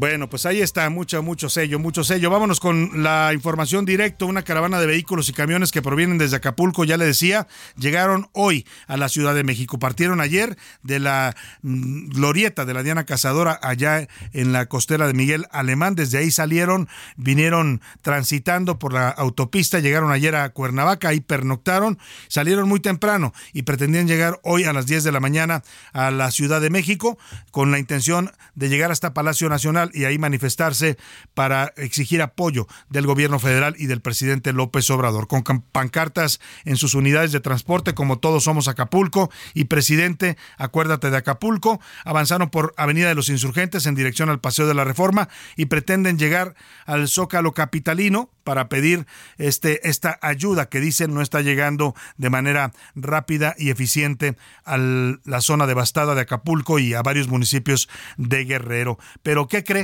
Bueno, 0.00 0.30
pues 0.30 0.46
ahí 0.46 0.62
está, 0.62 0.88
mucho, 0.88 1.22
mucho 1.22 1.50
sello, 1.50 1.78
mucho 1.78 2.04
sello. 2.04 2.30
Vámonos 2.30 2.58
con 2.58 3.02
la 3.02 3.32
información 3.34 3.84
directa. 3.84 4.24
Una 4.24 4.40
caravana 4.40 4.80
de 4.80 4.86
vehículos 4.86 5.28
y 5.28 5.34
camiones 5.34 5.72
que 5.72 5.82
provienen 5.82 6.16
desde 6.16 6.36
Acapulco, 6.36 6.84
ya 6.84 6.96
le 6.96 7.04
decía, 7.04 7.46
llegaron 7.76 8.30
hoy 8.32 8.66
a 8.86 8.96
la 8.96 9.10
Ciudad 9.10 9.34
de 9.34 9.44
México. 9.44 9.78
Partieron 9.78 10.22
ayer 10.22 10.56
de 10.82 11.00
la 11.00 11.36
mm, 11.60 12.12
glorieta 12.12 12.64
de 12.64 12.72
la 12.72 12.82
Diana 12.82 13.04
Cazadora 13.04 13.60
allá 13.62 14.08
en 14.32 14.54
la 14.54 14.64
costera 14.70 15.06
de 15.06 15.12
Miguel 15.12 15.44
Alemán. 15.50 15.96
Desde 15.96 16.16
ahí 16.16 16.30
salieron, 16.30 16.88
vinieron 17.18 17.82
transitando 18.00 18.78
por 18.78 18.94
la 18.94 19.10
autopista, 19.10 19.80
llegaron 19.80 20.12
ayer 20.12 20.34
a 20.34 20.48
Cuernavaca, 20.48 21.08
ahí 21.08 21.20
pernoctaron, 21.20 21.98
salieron 22.28 22.66
muy 22.70 22.80
temprano 22.80 23.34
y 23.52 23.64
pretendían 23.64 24.08
llegar 24.08 24.40
hoy 24.44 24.64
a 24.64 24.72
las 24.72 24.86
10 24.86 25.04
de 25.04 25.12
la 25.12 25.20
mañana 25.20 25.62
a 25.92 26.10
la 26.10 26.30
Ciudad 26.30 26.62
de 26.62 26.70
México 26.70 27.18
con 27.50 27.70
la 27.70 27.78
intención 27.78 28.32
de 28.54 28.70
llegar 28.70 28.90
hasta 28.90 29.12
Palacio 29.12 29.50
Nacional 29.50 29.89
y 29.94 30.04
ahí 30.04 30.18
manifestarse 30.18 30.96
para 31.34 31.72
exigir 31.76 32.22
apoyo 32.22 32.66
del 32.88 33.06
gobierno 33.06 33.38
federal 33.38 33.74
y 33.78 33.86
del 33.86 34.00
presidente 34.00 34.52
López 34.52 34.88
Obrador, 34.90 35.26
con 35.28 35.42
pancartas 35.72 36.40
en 36.64 36.76
sus 36.76 36.94
unidades 36.94 37.32
de 37.32 37.40
transporte 37.40 37.94
como 37.94 38.18
todos 38.18 38.44
somos 38.44 38.68
Acapulco 38.68 39.30
y 39.54 39.64
presidente, 39.64 40.36
acuérdate 40.58 41.10
de 41.10 41.16
Acapulco, 41.16 41.80
avanzaron 42.04 42.50
por 42.50 42.74
Avenida 42.76 43.08
de 43.08 43.14
los 43.14 43.28
Insurgentes 43.28 43.86
en 43.86 43.94
dirección 43.94 44.30
al 44.30 44.40
Paseo 44.40 44.66
de 44.66 44.74
la 44.74 44.84
Reforma 44.84 45.28
y 45.56 45.66
pretenden 45.66 46.18
llegar 46.18 46.54
al 46.86 47.08
Zócalo 47.08 47.52
Capitalino 47.52 48.30
para 48.44 48.68
pedir 48.68 49.06
este, 49.38 49.88
esta 49.88 50.18
ayuda 50.22 50.68
que 50.68 50.80
dicen 50.80 51.14
no 51.14 51.22
está 51.22 51.40
llegando 51.40 51.94
de 52.16 52.30
manera 52.30 52.72
rápida 52.94 53.54
y 53.58 53.70
eficiente 53.70 54.36
a 54.64 54.76
la 54.76 55.40
zona 55.40 55.66
devastada 55.66 56.14
de 56.14 56.22
Acapulco 56.22 56.78
y 56.78 56.94
a 56.94 57.02
varios 57.02 57.28
municipios 57.28 57.88
de 58.16 58.44
Guerrero. 58.44 58.98
Pero 59.22 59.46
¿qué 59.48 59.64
cree? 59.64 59.79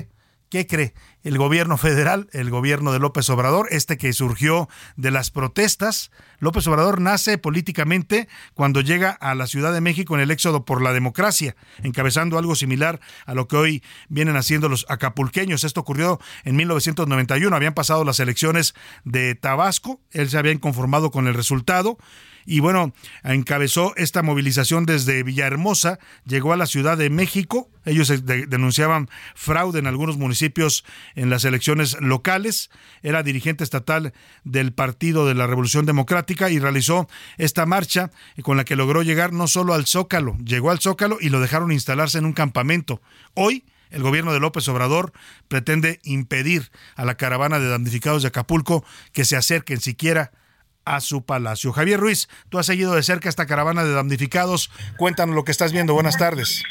¿Qué 0.49 0.67
cree? 0.67 0.95
El 1.25 1.39
gobierno 1.39 1.77
federal, 1.77 2.29
el 2.33 2.51
gobierno 2.51 2.93
de 2.93 3.01
López 3.01 3.29
Obrador, 3.31 3.67
este 3.73 3.99
que 3.99 4.13
surgió 4.13 4.69
de 4.97 5.11
las 5.11 5.33
protestas. 5.33 6.13
López 6.39 6.69
Obrador 6.69 7.01
nace 7.01 7.37
políticamente 7.37 8.29
cuando 8.55 8.81
llega 8.81 9.11
a 9.11 9.35
la 9.35 9.49
Ciudad 9.49 9.73
de 9.73 9.81
México 9.81 10.15
en 10.15 10.21
el 10.21 10.31
éxodo 10.31 10.65
por 10.65 10.83
la 10.83 10.93
democracia, 10.93 11.57
encabezando 11.83 12.39
algo 12.39 12.55
similar 12.55 13.01
a 13.25 13.35
lo 13.35 13.49
que 13.49 13.57
hoy 13.57 13.83
vienen 14.09 14.37
haciendo 14.37 14.69
los 14.69 14.87
acapulqueños. 14.89 15.65
Esto 15.65 15.81
ocurrió 15.81 16.21
en 16.45 16.55
1991, 16.55 17.57
habían 17.57 17.75
pasado 17.75 18.05
las 18.05 18.21
elecciones 18.21 18.75
de 19.03 19.35
Tabasco, 19.35 20.01
él 20.13 20.31
se 20.31 20.39
había 20.39 20.53
inconformado 20.53 21.11
con 21.11 21.27
el 21.27 21.35
resultado 21.35 21.99
y 22.47 22.61
bueno, 22.61 22.95
encabezó 23.25 23.95
esta 23.97 24.23
movilización 24.23 24.87
desde 24.87 25.25
Villahermosa, 25.25 25.99
llegó 26.25 26.53
a 26.53 26.57
la 26.57 26.67
Ciudad 26.67 26.97
de 26.97 27.11
México, 27.11 27.69
ellos 27.85 28.13
denunciaban 28.25 29.11
fraude 29.35 29.81
en 29.81 29.89
algunos 29.89 30.17
municipios 30.17 30.85
en 31.17 31.29
las 31.29 31.45
elecciones 31.45 32.01
locales, 32.01 32.71
era 33.03 33.25
dirigente 33.25 33.65
estatal 33.65 34.13
del 34.45 34.73
Partido 34.73 35.27
de 35.27 35.35
la 35.35 35.49
Revolución 35.49 35.87
Democrática 35.87 36.49
y 36.49 36.61
realizó 36.61 37.09
esta 37.37 37.67
marcha 37.67 38.13
con 38.43 38.57
la 38.57 38.65
que 38.65 38.77
logró 38.77 39.03
llegar 39.03 39.33
no 39.33 39.49
solo 39.49 39.75
al 39.75 39.87
Zócalo, 39.87 40.39
llegó 40.39 40.71
al 40.71 40.79
Zócalo 40.79 41.19
y 41.21 41.31
lo 41.31 41.41
dejaron 41.41 41.73
instalarse 41.73 42.19
en 42.19 42.27
un 42.27 42.33
campamento. 42.33 43.03
Hoy 43.35 43.65
el 43.91 44.03
gobierno 44.03 44.33
de 44.33 44.41
López 44.41 44.69
Obrador 44.69 45.13
pretende 45.49 46.01
impedir 46.05 46.71
a 46.95 47.05
la 47.05 47.17
caravana 47.17 47.59
de 47.59 47.69
damnificados 47.69 48.23
de 48.23 48.29
Acapulco 48.29 48.85
que 49.13 49.25
se 49.25 49.37
acerquen 49.37 49.81
siquiera 49.81 50.33
a 50.87 51.01
su 51.01 51.27
palacio. 51.27 51.73
Javier 51.73 52.01
Ruiz, 52.01 52.29
tú 52.49 52.59
has 52.59 52.67
seguido 52.67 52.95
de 52.95 53.03
cerca 53.03 53.29
esta 53.29 53.47
caravana 53.47 53.85
de 53.85 53.93
damnificados. 53.93 54.71
Cuéntanos 54.97 55.35
lo 55.35 55.45
que 55.45 55.51
estás 55.51 55.73
viendo. 55.73 55.93
Buenas 55.93 56.17
tardes. 56.17 56.65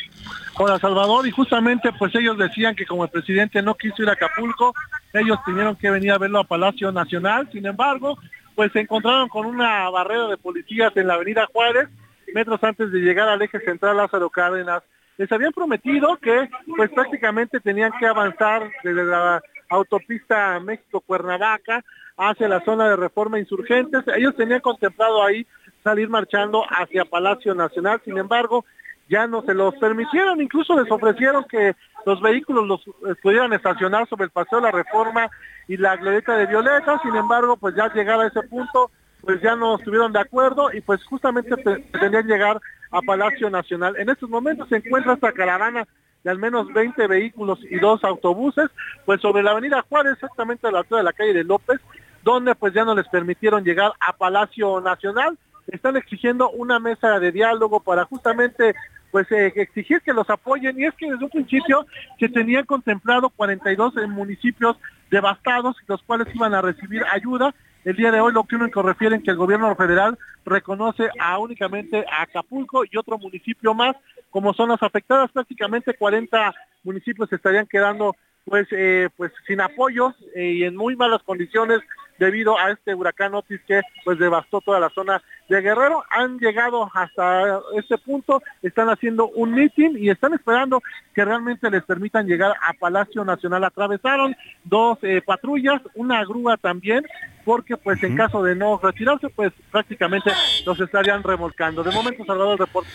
Hola 0.58 0.80
Salvador, 0.80 1.28
y 1.28 1.32
justamente 1.32 1.92
pues 2.00 2.16
ellos 2.16 2.38
decían 2.38 2.76
que 2.76 2.86
como 2.86 3.04
el 3.04 3.10
presidente 3.10 3.62
no 3.62 3.76
quiso 3.76 4.02
ir 4.02 4.10
a 4.10 4.14
Acapulco, 4.14 4.74
ellos 5.14 5.38
tuvieron 5.46 5.76
que 5.76 5.92
venir 5.92 6.14
a 6.14 6.18
verlo 6.18 6.40
a 6.40 6.46
Palacio 6.46 6.94
Nacional. 6.94 7.50
Sin 7.52 7.66
embargo, 7.66 8.18
pues 8.56 8.72
se 8.72 8.80
encontraron 8.80 9.28
con 9.28 9.46
una 9.46 9.90
barrera 9.90 10.28
de 10.28 10.38
policías 10.38 10.96
en 10.96 11.08
la 11.08 11.16
avenida 11.16 11.46
Juárez, 11.52 11.90
metros 12.34 12.64
antes 12.64 12.90
de 12.90 13.00
llegar 13.00 13.28
al 13.28 13.42
eje 13.42 13.60
central 13.60 13.98
Lázaro 13.98 14.30
Cárdenas. 14.30 14.82
Les 15.18 15.30
habían 15.30 15.52
prometido 15.52 16.18
que 16.22 16.50
pues 16.78 16.90
prácticamente 16.90 17.60
tenían 17.60 17.92
que 18.00 18.08
avanzar 18.08 18.70
desde 18.82 19.04
la 19.04 19.42
autopista 19.70 20.58
México-Cuernavaca 20.62 21.84
hacia 22.18 22.48
la 22.48 22.64
zona 22.64 22.90
de 22.90 22.96
reforma 22.96 23.40
insurgentes. 23.40 24.04
Ellos 24.16 24.36
tenían 24.36 24.62
contemplado 24.62 25.24
ahí 25.24 25.46
salir 25.84 26.10
marchando 26.10 26.64
hacia 26.70 27.06
Palacio 27.06 27.54
Nacional, 27.54 28.02
sin 28.04 28.18
embargo, 28.18 28.66
ya 29.08 29.28
no 29.28 29.44
se 29.44 29.54
los 29.54 29.76
permitieron, 29.76 30.42
incluso 30.42 30.82
les 30.82 30.92
ofrecieron 30.92 31.46
que 31.46 31.76
los 32.06 32.20
vehículos 32.22 32.66
los 32.66 32.82
eh, 32.88 33.16
pudieran 33.22 33.54
estacionar 33.54 34.08
sobre 34.08 34.26
el 34.26 34.32
paseo 34.32 34.60
de 34.60 34.66
la 34.66 34.72
reforma 34.72 35.30
y 35.68 35.78
la 35.78 35.96
glorieta 35.96 36.36
de 36.38 36.48
Violeta, 36.48 37.00
sin 37.04 37.16
embargo, 37.16 37.58
pues 37.58 37.76
ya 37.76 37.94
llegado 37.94 38.22
a 38.22 38.28
ese 38.28 38.42
punto, 38.44 38.90
pues 39.22 39.42
ya 39.42 39.56
no 39.56 39.78
estuvieron 39.78 40.12
de 40.12 40.20
acuerdo 40.20 40.72
y 40.74 40.82
pues 40.82 41.04
justamente 41.04 41.56
pretendían 41.56 42.28
llegar 42.28 42.60
a 42.92 43.02
Palacio 43.02 43.50
Nacional. 43.50 43.96
En 43.98 44.10
estos 44.10 44.30
momentos 44.30 44.70
se 44.70 44.78
encuentra 44.78 45.14
esta 45.14 45.32
caravana 45.32 45.88
de 46.24 46.32
al 46.32 46.40
menos 46.40 46.74
20 46.74 47.06
vehículos 47.08 47.60
y 47.70 47.78
dos 47.78 48.04
autobuses, 48.04 48.70
pues 49.06 49.22
sobre 49.22 49.44
la 49.44 49.52
avenida 49.52 49.86
Juárez, 49.88 50.14
exactamente 50.14 50.68
a 50.68 50.72
la 50.72 50.80
altura 50.80 51.00
de 51.00 51.06
la 51.06 51.14
calle 51.14 51.34
de 51.34 51.44
López, 51.44 51.80
donde 52.26 52.56
pues 52.56 52.74
ya 52.74 52.84
no 52.84 52.96
les 52.96 53.08
permitieron 53.08 53.64
llegar 53.64 53.94
a 54.00 54.12
Palacio 54.12 54.82
Nacional. 54.82 55.38
Están 55.68 55.96
exigiendo 55.96 56.50
una 56.50 56.80
mesa 56.80 57.20
de 57.20 57.32
diálogo 57.32 57.80
para 57.80 58.06
justamente 58.06 58.74
pues 59.12 59.32
eh, 59.32 59.54
exigir 59.56 60.02
que 60.02 60.12
los 60.12 60.28
apoyen. 60.32 60.78
Y 60.80 60.86
es 60.86 60.96
que 60.96 61.10
desde 61.10 61.24
un 61.24 61.30
principio 61.30 61.86
se 62.20 62.28
tenían 62.28 62.66
contemplado 62.66 63.30
42 63.30 63.94
municipios 64.10 64.76
devastados 65.12 65.78
los 65.88 66.02
cuales 66.02 66.28
iban 66.34 66.56
a 66.56 66.62
recibir 66.62 67.04
ayuda. 67.14 67.54
El 67.84 67.96
día 67.96 68.12
de 68.12 68.20
hoy 68.20 68.34
lo 68.34 68.44
que 68.44 68.82
refieren 68.82 69.22
que 69.22 69.30
el 69.30 69.38
gobierno 69.38 69.76
federal 69.76 70.18
reconoce 70.46 71.08
a 71.20 71.38
únicamente 71.38 72.04
a 72.12 72.24
Acapulco 72.24 72.86
y 72.90 72.98
otro 72.98 73.20
municipio 73.20 73.76
más. 73.76 73.96
Como 74.32 74.56
zonas 74.56 74.82
afectadas 74.82 75.32
prácticamente 75.32 75.94
40 75.94 76.56
municipios 76.84 77.32
estarían 77.32 77.68
quedando 77.68 78.16
pues 78.46 78.68
eh, 78.72 79.10
pues 79.18 79.32
sin 79.48 79.60
apoyo 79.62 80.14
eh, 80.36 80.52
y 80.52 80.64
en 80.64 80.76
muy 80.76 80.96
malas 80.96 81.24
condiciones 81.24 81.82
debido 82.20 82.58
a 82.58 82.72
este 82.72 82.96
huracán 82.96 83.34
Otis 83.36 83.60
que 83.68 83.82
pues 84.04 84.18
devastó 84.20 84.62
toda 84.62 84.80
la 84.80 84.90
zona 84.90 85.22
de 85.50 85.62
Guerrero. 85.62 86.04
Han 86.10 86.40
llegado 86.40 86.90
hasta 86.94 87.60
este 87.78 87.98
punto, 87.98 88.42
están 88.62 88.90
haciendo 88.90 89.28
un 89.30 89.54
meeting 89.54 89.96
y 89.98 90.10
están 90.10 90.34
esperando 90.34 90.82
que 91.14 91.26
realmente 91.26 91.70
les 91.70 91.84
permitan 91.84 92.28
llegar 92.28 92.54
a 92.62 92.74
Palacio 92.74 93.24
Nacional. 93.24 93.64
Atravesaron 93.64 94.36
dos 94.64 95.00
eh, 95.02 95.22
patrullas, 95.26 95.82
una 95.96 96.24
grúa 96.26 96.58
también, 96.58 97.06
porque 97.46 97.78
pues 97.78 98.02
en 98.04 98.18
caso 98.18 98.44
de 98.44 98.56
no 98.56 98.80
retirarse, 98.82 99.30
pues 99.30 99.54
prácticamente 99.72 100.32
los 100.66 100.80
estarían 100.80 101.24
remolcando. 101.24 101.84
De 101.84 101.92
momento, 101.92 102.26
Salvador, 102.26 102.60
reporte. 102.60 102.90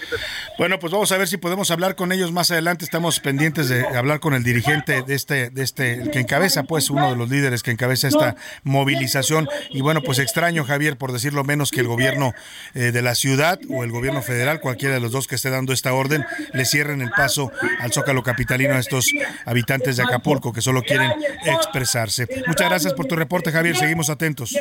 Bueno, 0.59 0.78
pues 0.78 0.92
vamos 0.92 1.11
a 1.12 1.19
ver 1.19 1.28
si 1.28 1.37
podemos 1.37 1.71
hablar 1.71 1.95
con 1.95 2.12
ellos 2.12 2.33
más 2.33 2.50
adelante. 2.50 2.85
Estamos 2.85 3.21
pendientes 3.21 3.69
de 3.69 3.87
hablar 3.97 4.21
con 4.21 4.35
el 4.35 4.42
dirigente 4.42 5.02
de 5.02 5.14
este, 5.14 5.50
de 5.50 5.62
este, 5.62 5.95
el 6.02 6.11
que 6.11 6.19
encabeza, 6.19 6.64
pues 6.64 6.90
uno 6.90 7.11
de 7.11 7.16
los 7.16 7.30
líderes 7.30 7.62
que 7.62 7.71
encabeza 7.71 8.09
esta 8.09 8.35
movilización. 8.64 9.49
Y 9.71 9.83
bueno, 9.83 10.00
pues 10.02 10.19
extraño, 10.19 10.64
Javier, 10.64 10.99
por 10.99 11.12
decirlo 11.12 11.45
menos, 11.45 11.71
que 11.71 11.80
el 11.80 11.87
gobierno 11.87 12.35
eh, 12.75 12.92
de 12.92 13.02
la 13.02 13.14
ciudad 13.14 13.59
o 13.68 13.85
el 13.85 13.90
gobierno 13.90 14.23
federal, 14.23 14.61
cualquiera 14.61 14.94
de 14.94 15.00
los 15.00 15.12
dos 15.12 15.26
que 15.26 15.35
esté 15.35 15.50
dando 15.50 15.73
esta 15.73 15.92
orden, 15.92 16.25
le 16.52 16.64
cierren 16.64 17.00
el 17.02 17.11
paso 17.11 17.52
al 17.80 17.92
Zócalo 17.92 18.23
Capitalino 18.23 18.75
a 18.75 18.78
estos 18.78 19.12
habitantes 19.44 19.97
de 19.97 20.02
Acapulco 20.02 20.52
que 20.52 20.61
solo 20.61 20.82
quieren 20.82 21.12
expresarse. 21.44 22.28
Muchas 22.47 22.68
gracias 22.68 22.94
por 22.94 23.06
tu 23.06 23.16
reporte, 23.16 23.52
Javier. 23.52 23.76
Seguimos 23.76 24.11
atentos. 24.11 24.56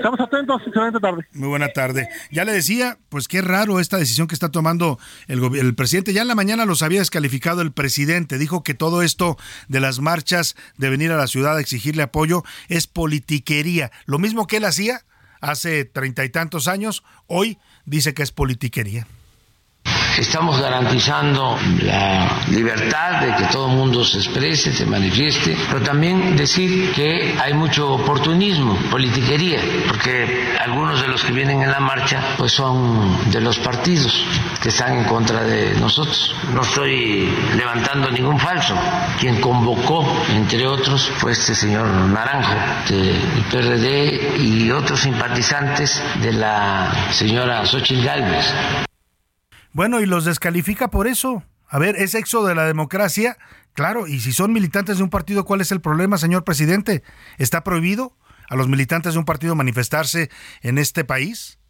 Estamos 0.00 0.20
atentos, 0.20 0.62
excelente 0.66 1.00
tarde. 1.00 1.26
Muy 1.32 1.48
buena 1.48 1.68
tarde. 1.68 2.08
Ya 2.30 2.44
le 2.44 2.52
decía, 2.52 2.98
pues 3.08 3.28
qué 3.28 3.42
raro 3.42 3.80
esta 3.80 3.98
decisión 3.98 4.28
que 4.28 4.34
está 4.34 4.50
tomando 4.50 4.98
el, 5.26 5.42
el 5.56 5.74
presidente. 5.74 6.12
Ya 6.12 6.22
en 6.22 6.28
la 6.28 6.34
mañana 6.34 6.64
los 6.64 6.82
había 6.82 7.00
descalificado 7.00 7.62
el 7.62 7.72
presidente. 7.72 8.38
Dijo 8.38 8.62
que 8.62 8.74
todo 8.74 9.02
esto 9.02 9.36
de 9.68 9.80
las 9.80 10.00
marchas, 10.00 10.56
de 10.76 10.90
venir 10.90 11.12
a 11.12 11.16
la 11.16 11.26
ciudad 11.26 11.56
a 11.56 11.60
exigirle 11.60 12.02
apoyo, 12.02 12.44
es 12.68 12.86
politiquería. 12.86 13.90
Lo 14.06 14.18
mismo 14.18 14.46
que 14.46 14.58
él 14.58 14.64
hacía 14.64 15.02
hace 15.40 15.84
treinta 15.84 16.24
y 16.24 16.30
tantos 16.30 16.68
años, 16.68 17.02
hoy 17.26 17.58
dice 17.84 18.14
que 18.14 18.22
es 18.22 18.32
politiquería. 18.32 19.06
Estamos 20.20 20.60
garantizando 20.60 21.58
la 21.78 22.42
libertad 22.50 23.22
de 23.22 23.34
que 23.36 23.44
todo 23.44 23.70
el 23.70 23.76
mundo 23.78 24.04
se 24.04 24.18
exprese, 24.18 24.70
se 24.70 24.84
manifieste, 24.84 25.56
pero 25.70 25.82
también 25.82 26.36
decir 26.36 26.92
que 26.92 27.34
hay 27.40 27.54
mucho 27.54 27.92
oportunismo, 27.92 28.76
politiquería, 28.90 29.62
porque 29.88 30.54
algunos 30.60 31.00
de 31.00 31.08
los 31.08 31.24
que 31.24 31.32
vienen 31.32 31.62
en 31.62 31.70
la 31.70 31.80
marcha 31.80 32.34
pues 32.36 32.52
son 32.52 33.30
de 33.30 33.40
los 33.40 33.58
partidos 33.60 34.26
que 34.62 34.68
están 34.68 34.98
en 34.98 35.04
contra 35.04 35.42
de 35.42 35.74
nosotros. 35.80 36.36
No 36.52 36.60
estoy 36.60 37.34
levantando 37.56 38.10
ningún 38.10 38.38
falso. 38.38 38.74
Quien 39.18 39.40
convocó, 39.40 40.06
entre 40.28 40.66
otros, 40.66 41.10
fue 41.16 41.32
este 41.32 41.54
señor 41.54 41.86
Naranjo 41.86 42.56
del 42.90 43.16
PRD 43.50 44.36
y 44.38 44.70
otros 44.70 45.00
simpatizantes 45.00 46.02
de 46.20 46.34
la 46.34 46.92
señora 47.10 47.64
Xochitl 47.64 48.04
Gálvez. 48.04 48.52
Bueno, 49.72 50.00
y 50.00 50.06
los 50.06 50.24
descalifica 50.24 50.88
por 50.90 51.06
eso 51.06 51.44
A 51.68 51.78
ver, 51.78 51.96
ese 51.96 52.18
éxodo 52.18 52.46
de 52.46 52.56
la 52.56 52.66
democracia, 52.66 53.38
claro, 53.74 54.08
y 54.08 54.18
si 54.18 54.32
son 54.32 54.52
militantes 54.52 54.96
de 54.96 55.04
un 55.04 55.10
partido, 55.10 55.44
¿cuál 55.44 55.60
es 55.60 55.70
el 55.70 55.80
problema, 55.80 56.18
señor 56.18 56.42
presidente? 56.42 57.04
¿Está 57.38 57.62
prohibido 57.62 58.16
a 58.48 58.56
los 58.56 58.66
militantes 58.66 59.12
de 59.12 59.20
un 59.20 59.24
partido 59.24 59.54
manifestarse 59.54 60.30
en 60.62 60.78
este 60.78 61.04
país? 61.04 61.60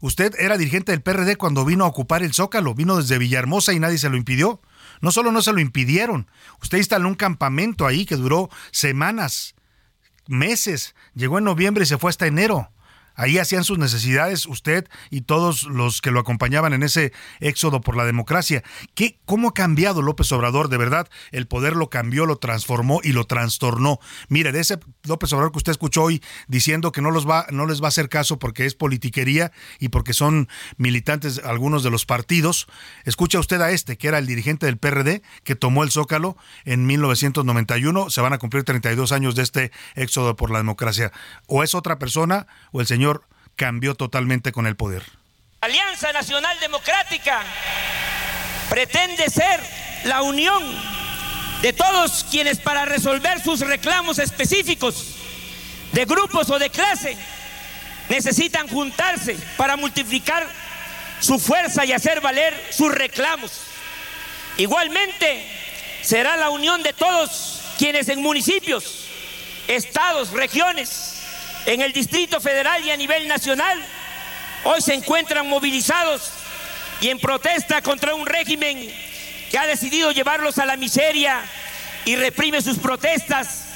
Usted 0.00 0.34
era 0.38 0.56
dirigente 0.56 0.90
del 0.90 1.02
PRD 1.02 1.36
cuando 1.36 1.66
vino 1.66 1.84
a 1.84 1.88
ocupar 1.88 2.22
el 2.22 2.32
Zócalo, 2.32 2.74
vino 2.74 2.96
desde 2.96 3.18
Villahermosa 3.18 3.74
y 3.74 3.78
nadie 3.78 3.98
se 3.98 4.08
lo 4.08 4.16
impidió. 4.16 4.62
No 5.02 5.12
solo 5.12 5.30
no 5.30 5.42
se 5.42 5.52
lo 5.52 5.60
impidieron, 5.60 6.30
usted 6.62 6.78
instaló 6.78 7.06
un 7.06 7.14
campamento 7.14 7.86
ahí 7.86 8.06
que 8.06 8.16
duró 8.16 8.48
semanas, 8.70 9.54
meses, 10.26 10.94
llegó 11.14 11.38
en 11.38 11.44
noviembre 11.44 11.84
y 11.84 11.86
se 11.86 11.98
fue 11.98 12.08
hasta 12.08 12.26
enero. 12.26 12.72
Ahí 13.14 13.38
hacían 13.38 13.64
sus 13.64 13.78
necesidades 13.78 14.46
usted 14.46 14.88
y 15.10 15.22
todos 15.22 15.64
los 15.64 16.00
que 16.00 16.10
lo 16.10 16.20
acompañaban 16.20 16.72
en 16.72 16.82
ese 16.82 17.12
éxodo 17.40 17.80
por 17.80 17.96
la 17.96 18.04
democracia. 18.04 18.62
¿Qué, 18.94 19.18
¿Cómo 19.24 19.48
ha 19.48 19.54
cambiado 19.54 20.02
López 20.02 20.30
Obrador? 20.32 20.68
De 20.68 20.76
verdad, 20.76 21.08
el 21.30 21.46
poder 21.46 21.76
lo 21.76 21.90
cambió, 21.90 22.26
lo 22.26 22.36
transformó 22.36 23.00
y 23.02 23.12
lo 23.12 23.24
trastornó. 23.24 23.98
Mire, 24.28 24.52
de 24.52 24.60
ese 24.60 24.78
López 25.04 25.32
Obrador 25.32 25.52
que 25.52 25.58
usted 25.58 25.72
escuchó 25.72 26.04
hoy 26.04 26.22
diciendo 26.48 26.92
que 26.92 27.02
no, 27.02 27.10
los 27.10 27.28
va, 27.28 27.46
no 27.50 27.66
les 27.66 27.82
va 27.82 27.86
a 27.86 27.88
hacer 27.88 28.08
caso 28.08 28.38
porque 28.38 28.66
es 28.66 28.74
politiquería 28.74 29.52
y 29.78 29.88
porque 29.88 30.12
son 30.12 30.48
militantes 30.76 31.40
algunos 31.44 31.82
de 31.82 31.90
los 31.90 32.06
partidos, 32.06 32.66
escucha 33.04 33.38
usted 33.38 33.60
a 33.60 33.70
este, 33.70 33.96
que 33.96 34.08
era 34.08 34.18
el 34.18 34.26
dirigente 34.26 34.66
del 34.66 34.78
PRD, 34.78 35.22
que 35.44 35.56
tomó 35.56 35.84
el 35.84 35.90
Zócalo 35.90 36.36
en 36.64 36.86
1991. 36.86 38.10
Se 38.10 38.20
van 38.20 38.32
a 38.32 38.38
cumplir 38.38 38.64
32 38.64 39.12
años 39.12 39.34
de 39.34 39.42
este 39.42 39.72
éxodo 39.94 40.36
por 40.36 40.50
la 40.50 40.58
democracia. 40.58 41.12
O 41.46 41.62
es 41.62 41.74
otra 41.74 41.98
persona 41.98 42.46
o 42.72 42.80
el 42.80 42.86
señor 42.86 43.01
cambió 43.56 43.94
totalmente 43.94 44.52
con 44.52 44.66
el 44.66 44.76
poder. 44.76 45.02
Alianza 45.60 46.12
Nacional 46.12 46.58
Democrática 46.60 47.42
pretende 48.68 49.28
ser 49.28 49.60
la 50.04 50.22
unión 50.22 50.62
de 51.62 51.72
todos 51.72 52.24
quienes 52.30 52.58
para 52.58 52.84
resolver 52.84 53.40
sus 53.40 53.60
reclamos 53.60 54.18
específicos 54.18 55.14
de 55.92 56.04
grupos 56.04 56.50
o 56.50 56.58
de 56.58 56.70
clase 56.70 57.16
necesitan 58.08 58.66
juntarse 58.68 59.36
para 59.56 59.76
multiplicar 59.76 60.46
su 61.20 61.38
fuerza 61.38 61.84
y 61.84 61.92
hacer 61.92 62.20
valer 62.20 62.52
sus 62.70 62.92
reclamos. 62.92 63.52
Igualmente 64.56 65.46
será 66.02 66.36
la 66.36 66.50
unión 66.50 66.82
de 66.82 66.92
todos 66.92 67.60
quienes 67.78 68.08
en 68.08 68.20
municipios, 68.20 69.06
estados, 69.68 70.30
regiones, 70.32 71.21
en 71.66 71.80
el 71.80 71.92
Distrito 71.92 72.40
Federal 72.40 72.84
y 72.84 72.90
a 72.90 72.96
nivel 72.96 73.28
nacional, 73.28 73.78
hoy 74.64 74.80
se 74.80 74.94
encuentran 74.94 75.48
movilizados 75.48 76.32
y 77.00 77.08
en 77.08 77.18
protesta 77.18 77.82
contra 77.82 78.14
un 78.14 78.26
régimen 78.26 78.90
que 79.50 79.58
ha 79.58 79.66
decidido 79.66 80.12
llevarlos 80.12 80.58
a 80.58 80.66
la 80.66 80.76
miseria 80.76 81.40
y 82.04 82.16
reprime 82.16 82.62
sus 82.62 82.78
protestas, 82.78 83.66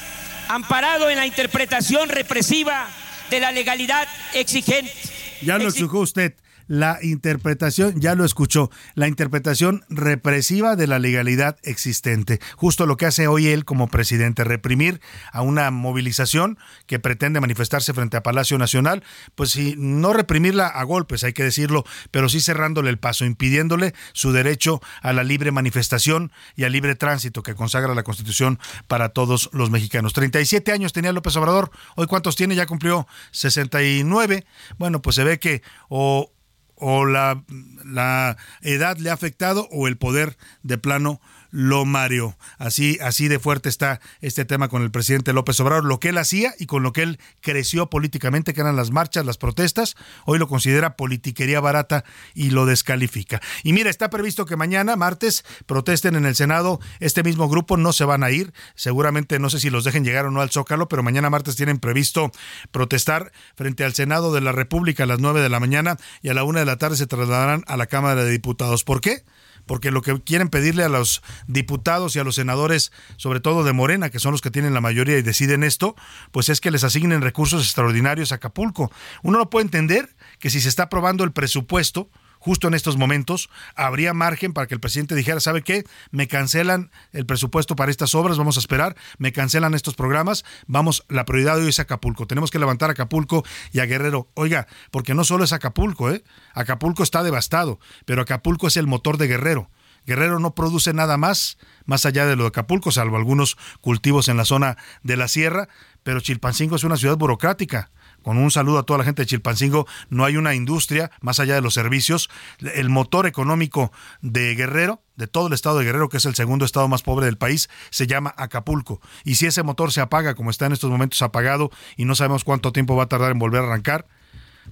amparado 0.47 1.09
en 1.09 1.17
la 1.17 1.25
interpretación 1.25 2.09
represiva 2.09 2.87
de 3.29 3.39
la 3.39 3.51
legalidad 3.51 4.07
exigente. 4.33 4.93
Ya 5.41 5.57
lo 5.57 5.65
explicó 5.65 5.99
usted 5.99 6.33
la 6.67 6.99
interpretación, 7.01 7.99
ya 7.99 8.15
lo 8.15 8.25
escuchó, 8.25 8.69
la 8.95 9.07
interpretación 9.07 9.85
represiva 9.89 10.75
de 10.75 10.87
la 10.87 10.99
legalidad 10.99 11.57
existente. 11.63 12.39
Justo 12.55 12.85
lo 12.85 12.97
que 12.97 13.05
hace 13.05 13.27
hoy 13.27 13.47
él 13.47 13.65
como 13.65 13.87
presidente, 13.87 14.43
reprimir 14.43 15.01
a 15.31 15.41
una 15.41 15.71
movilización 15.71 16.57
que 16.85 16.99
pretende 16.99 17.39
manifestarse 17.39 17.93
frente 17.93 18.17
a 18.17 18.23
Palacio 18.23 18.57
Nacional, 18.57 19.03
pues 19.35 19.51
si 19.51 19.75
no 19.77 20.13
reprimirla 20.13 20.67
a 20.67 20.83
golpes, 20.83 21.23
hay 21.23 21.33
que 21.33 21.43
decirlo, 21.43 21.83
pero 22.11 22.29
sí 22.29 22.41
cerrándole 22.41 22.89
el 22.89 22.99
paso, 22.99 23.25
impidiéndole 23.25 23.93
su 24.13 24.31
derecho 24.31 24.81
a 25.01 25.13
la 25.13 25.23
libre 25.23 25.51
manifestación 25.51 26.31
y 26.55 26.63
al 26.63 26.71
libre 26.71 26.95
tránsito 26.95 27.43
que 27.43 27.55
consagra 27.55 27.95
la 27.95 28.03
Constitución 28.03 28.59
para 28.87 29.09
todos 29.09 29.49
los 29.53 29.69
mexicanos. 29.69 30.13
37 30.13 30.71
años 30.71 30.93
tenía 30.93 31.11
López 31.11 31.35
Obrador, 31.35 31.71
hoy 31.95 32.07
cuántos 32.07 32.35
tiene, 32.35 32.55
ya 32.55 32.65
cumplió 32.65 33.07
69. 33.31 34.45
Bueno, 34.77 35.01
pues 35.01 35.15
se 35.15 35.23
ve 35.23 35.39
que 35.39 35.61
o 35.89 36.31
o 36.77 37.05
la, 37.05 37.43
la 37.85 38.37
edad 38.61 38.97
le 38.97 39.09
ha 39.09 39.13
afectado 39.13 39.67
o 39.71 39.87
el 39.87 39.97
poder 39.97 40.37
de 40.63 40.77
plano 40.77 41.19
lo 41.57 41.85
mareó. 41.85 42.37
Así, 42.59 42.99
así 43.01 43.27
de 43.27 43.39
fuerte 43.39 43.67
está 43.67 43.99
este 44.21 44.45
tema 44.45 44.67
con 44.67 44.83
el 44.83 44.91
presidente 44.91 45.33
López 45.33 45.59
Obrador. 45.59 45.85
Lo 45.85 45.99
que 45.99 46.09
él 46.09 46.19
hacía 46.19 46.53
y 46.59 46.67
con 46.67 46.83
lo 46.83 46.93
que 46.93 47.01
él 47.01 47.19
creció 47.41 47.89
políticamente, 47.89 48.53
que 48.53 48.61
eran 48.61 48.75
las 48.75 48.91
marchas, 48.91 49.25
las 49.25 49.39
protestas, 49.39 49.95
hoy 50.25 50.37
lo 50.37 50.47
considera 50.47 50.95
politiquería 50.95 51.59
barata 51.59 52.03
y 52.35 52.51
lo 52.51 52.67
descalifica. 52.67 53.41
Y 53.63 53.73
mira, 53.73 53.89
está 53.89 54.11
previsto 54.11 54.45
que 54.45 54.55
mañana, 54.55 54.95
martes, 54.95 55.45
protesten 55.65 56.15
en 56.15 56.27
el 56.27 56.35
Senado. 56.35 56.79
Este 56.99 57.23
mismo 57.23 57.49
grupo 57.49 57.75
no 57.75 57.91
se 57.91 58.05
van 58.05 58.23
a 58.23 58.29
ir. 58.29 58.53
Seguramente 58.75 59.39
no 59.39 59.49
sé 59.49 59.59
si 59.59 59.71
los 59.71 59.83
dejen 59.83 60.05
llegar 60.05 60.27
o 60.27 60.31
no 60.31 60.41
al 60.41 60.51
Zócalo, 60.51 60.87
pero 60.87 61.01
mañana 61.01 61.31
martes 61.31 61.55
tienen 61.55 61.79
previsto 61.79 62.31
protestar 62.69 63.31
frente 63.55 63.83
al 63.83 63.95
Senado 63.95 64.31
de 64.31 64.41
la 64.41 64.51
República 64.51 65.05
a 65.05 65.07
las 65.07 65.17
9 65.17 65.41
de 65.41 65.49
la 65.49 65.59
mañana 65.59 65.97
y 66.21 66.29
a 66.29 66.35
la 66.35 66.43
una 66.43 66.59
de 66.59 66.67
la 66.67 66.77
tarde 66.77 66.97
se 66.97 67.07
trasladarán 67.07 67.63
a 67.65 67.77
la 67.77 67.87
Cámara 67.87 68.23
de 68.23 68.29
Diputados. 68.29 68.83
¿Por 68.83 69.01
qué? 69.01 69.23
Porque 69.67 69.91
lo 69.91 70.01
que 70.01 70.19
quieren 70.21 70.49
pedirle 70.49 70.83
a 70.83 70.89
los 70.89 71.21
diputados 71.45 72.15
y 72.15 72.19
a 72.19 72.23
los 72.23 72.35
senadores, 72.35 72.91
sobre 73.17 73.39
todo 73.39 73.63
de 73.63 73.73
Morena, 73.73 74.09
que 74.09 74.19
son 74.19 74.31
los 74.31 74.41
que 74.41 74.51
tienen 74.51 74.73
la 74.73 74.81
mayoría 74.81 75.17
y 75.17 75.21
deciden 75.21 75.63
esto, 75.63 75.95
pues 76.31 76.49
es 76.49 76.61
que 76.61 76.71
les 76.71 76.83
asignen 76.83 77.21
recursos 77.21 77.63
extraordinarios 77.63 78.31
a 78.31 78.35
Acapulco. 78.35 78.91
Uno 79.21 79.37
no 79.37 79.49
puede 79.49 79.65
entender 79.65 80.15
que 80.39 80.49
si 80.49 80.61
se 80.61 80.69
está 80.69 80.83
aprobando 80.83 81.23
el 81.23 81.31
presupuesto, 81.31 82.09
justo 82.47 82.69
en 82.69 82.75
estos 82.75 82.95
momentos, 82.95 83.49
habría 83.75 84.13
margen 84.13 84.53
para 84.53 84.67
que 84.67 84.73
el 84.73 84.79
presidente 84.79 85.15
dijera, 85.15 85.41
¿sabe 85.41 85.63
qué? 85.63 85.83
Me 86.11 86.29
cancelan 86.29 86.91
el 87.11 87.25
presupuesto 87.25 87.75
para 87.75 87.91
estas 87.91 88.15
obras, 88.15 88.37
vamos 88.37 88.55
a 88.55 88.61
esperar, 88.61 88.95
me 89.17 89.33
cancelan 89.33 89.73
estos 89.73 89.95
programas, 89.95 90.45
vamos, 90.65 91.03
la 91.09 91.25
prioridad 91.25 91.57
de 91.57 91.63
hoy 91.63 91.69
es 91.71 91.79
Acapulco, 91.81 92.25
tenemos 92.25 92.49
que 92.49 92.57
levantar 92.57 92.89
a 92.89 92.93
Acapulco 92.93 93.43
y 93.73 93.81
a 93.81 93.85
Guerrero. 93.85 94.29
Oiga, 94.33 94.65
porque 94.91 95.13
no 95.13 95.25
solo 95.25 95.43
es 95.43 95.51
Acapulco, 95.51 96.09
¿eh? 96.09 96.23
Acapulco 96.53 97.03
está 97.03 97.21
devastado, 97.21 97.81
pero 98.05 98.21
Acapulco 98.21 98.67
es 98.67 98.77
el 98.77 98.87
motor 98.87 99.17
de 99.17 99.27
Guerrero. 99.27 99.69
Guerrero 100.05 100.39
no 100.39 100.55
produce 100.55 100.93
nada 100.93 101.17
más, 101.17 101.57
más 101.83 102.05
allá 102.05 102.25
de 102.25 102.37
lo 102.37 102.43
de 102.43 102.47
Acapulco, 102.47 102.93
salvo 102.93 103.17
algunos 103.17 103.57
cultivos 103.81 104.29
en 104.29 104.37
la 104.37 104.45
zona 104.45 104.77
de 105.03 105.17
la 105.17 105.27
sierra, 105.27 105.67
pero 106.03 106.21
Chilpancingo 106.21 106.77
es 106.77 106.85
una 106.85 106.95
ciudad 106.95 107.17
burocrática 107.17 107.91
con 108.27 108.39
un 108.39 108.51
saludo 108.51 108.77
a 108.77 108.83
toda 108.83 108.99
la 108.99 109.05
gente 109.05 109.21
de 109.21 109.25
Chilpancingo, 109.25 109.87
no 110.09 110.25
hay 110.25 110.35
una 110.35 110.53
industria 110.53 111.11
más 111.21 111.39
allá 111.39 111.55
de 111.55 111.61
los 111.61 111.73
servicios. 111.73 112.29
El 112.59 112.89
motor 112.89 113.25
económico 113.25 113.93
de 114.21 114.53
Guerrero, 114.53 115.01
de 115.15 115.27
todo 115.27 115.47
el 115.47 115.53
estado 115.53 115.79
de 115.79 115.85
Guerrero, 115.85 116.09
que 116.09 116.17
es 116.17 116.25
el 116.25 116.35
segundo 116.35 116.65
estado 116.65 116.89
más 116.89 117.03
pobre 117.03 117.25
del 117.25 117.37
país, 117.37 117.69
se 117.89 118.05
llama 118.05 118.33
Acapulco. 118.35 118.99
Y 119.23 119.35
si 119.35 119.45
ese 119.45 119.63
motor 119.63 119.93
se 119.93 120.01
apaga, 120.01 120.35
como 120.35 120.49
está 120.49 120.65
en 120.65 120.73
estos 120.73 120.91
momentos 120.91 121.21
apagado, 121.21 121.71
y 121.95 122.03
no 122.03 122.15
sabemos 122.15 122.43
cuánto 122.43 122.73
tiempo 122.73 122.97
va 122.97 123.03
a 123.03 123.07
tardar 123.07 123.31
en 123.31 123.39
volver 123.39 123.61
a 123.61 123.67
arrancar, 123.67 124.07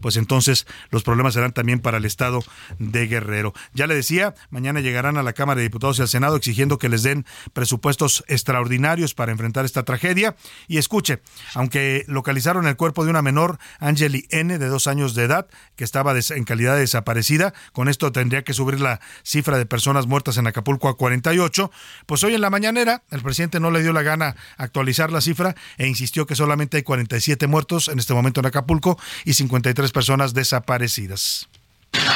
pues 0.05 0.17
entonces 0.17 0.67
los 0.91 1.01
problemas 1.01 1.33
serán 1.33 1.51
también 1.51 1.79
para 1.79 1.97
el 1.97 2.05
estado 2.05 2.43
de 2.77 3.07
Guerrero. 3.07 3.55
Ya 3.73 3.87
le 3.87 3.95
decía, 3.95 4.35
mañana 4.51 4.79
llegarán 4.79 5.17
a 5.17 5.23
la 5.23 5.33
Cámara 5.33 5.57
de 5.57 5.63
Diputados 5.63 5.97
y 5.97 6.03
al 6.03 6.07
Senado 6.07 6.35
exigiendo 6.35 6.77
que 6.77 6.89
les 6.89 7.01
den 7.01 7.25
presupuestos 7.53 8.23
extraordinarios 8.27 9.15
para 9.15 9.31
enfrentar 9.31 9.65
esta 9.65 9.81
tragedia. 9.81 10.35
Y 10.67 10.77
escuche, 10.77 11.23
aunque 11.55 12.05
localizaron 12.07 12.67
el 12.67 12.75
cuerpo 12.75 13.03
de 13.03 13.09
una 13.09 13.23
menor, 13.23 13.57
Angeli 13.79 14.27
N, 14.29 14.59
de 14.59 14.67
dos 14.67 14.85
años 14.85 15.15
de 15.15 15.23
edad, 15.23 15.47
que 15.75 15.83
estaba 15.83 16.13
en 16.15 16.43
calidad 16.43 16.75
de 16.75 16.81
desaparecida, 16.81 17.55
con 17.73 17.89
esto 17.89 18.11
tendría 18.11 18.43
que 18.43 18.53
subir 18.53 18.79
la 18.81 18.99
cifra 19.23 19.57
de 19.57 19.65
personas 19.65 20.05
muertas 20.05 20.37
en 20.37 20.45
Acapulco 20.45 20.87
a 20.87 20.97
48, 20.97 21.71
pues 22.05 22.23
hoy 22.23 22.35
en 22.35 22.41
la 22.41 22.51
mañanera 22.51 23.01
el 23.09 23.23
presidente 23.23 23.59
no 23.59 23.71
le 23.71 23.81
dio 23.81 23.91
la 23.91 24.03
gana 24.03 24.35
actualizar 24.57 25.11
la 25.11 25.21
cifra 25.21 25.55
e 25.79 25.87
insistió 25.87 26.27
que 26.27 26.35
solamente 26.35 26.77
hay 26.77 26.83
47 26.83 27.47
muertos 27.47 27.87
en 27.87 27.97
este 27.97 28.13
momento 28.13 28.41
en 28.41 28.45
Acapulco 28.45 28.99
y 29.23 29.33
53 29.33 29.94
personas 29.95 30.33
desaparecidas. 30.33 31.47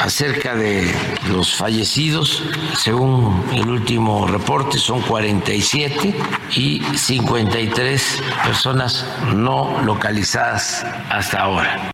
Acerca 0.02 0.54
de 0.54 0.86
los 1.30 1.56
fallecidos, 1.56 2.42
según 2.76 3.42
el 3.54 3.66
último 3.70 4.26
reporte, 4.26 4.76
son 4.76 5.00
47 5.00 6.14
y 6.56 6.82
53 6.94 8.22
personas 8.44 9.06
no 9.34 9.82
localizadas 9.82 10.84
hasta 11.08 11.40
ahora. 11.40 11.90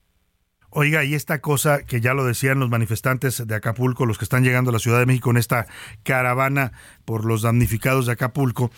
Oiga, 0.70 1.04
y 1.04 1.14
esta 1.14 1.40
cosa 1.40 1.84
que 1.84 2.00
ya 2.00 2.14
lo 2.14 2.24
decían 2.24 2.58
los 2.58 2.68
manifestantes 2.68 3.46
de 3.46 3.54
Acapulco, 3.54 4.06
los 4.06 4.18
que 4.18 4.24
están 4.24 4.42
llegando 4.42 4.70
a 4.70 4.72
la 4.72 4.80
Ciudad 4.80 4.98
de 4.98 5.06
México 5.06 5.30
en 5.30 5.36
esta 5.36 5.68
caravana 6.02 6.72
por 7.04 7.24
los 7.24 7.42
damnificados 7.42 8.06
de 8.06 8.12
Acapulco, 8.12 8.72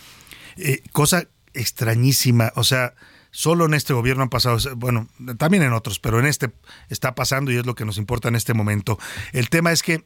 eh, 0.59 0.83
cosa 0.92 1.25
extrañísima, 1.55 2.53
o 2.55 2.64
sea, 2.64 2.92
Solo 3.30 3.66
en 3.66 3.74
este 3.74 3.92
gobierno 3.92 4.22
han 4.22 4.30
pasado, 4.30 4.58
bueno, 4.76 5.08
también 5.36 5.62
en 5.62 5.72
otros, 5.72 5.98
pero 5.98 6.18
en 6.18 6.26
este 6.26 6.50
está 6.88 7.14
pasando 7.14 7.52
y 7.52 7.56
es 7.56 7.66
lo 7.66 7.74
que 7.74 7.84
nos 7.84 7.98
importa 7.98 8.28
en 8.28 8.36
este 8.36 8.54
momento. 8.54 8.98
El 9.32 9.48
tema 9.50 9.72
es 9.72 9.82
que 9.82 10.04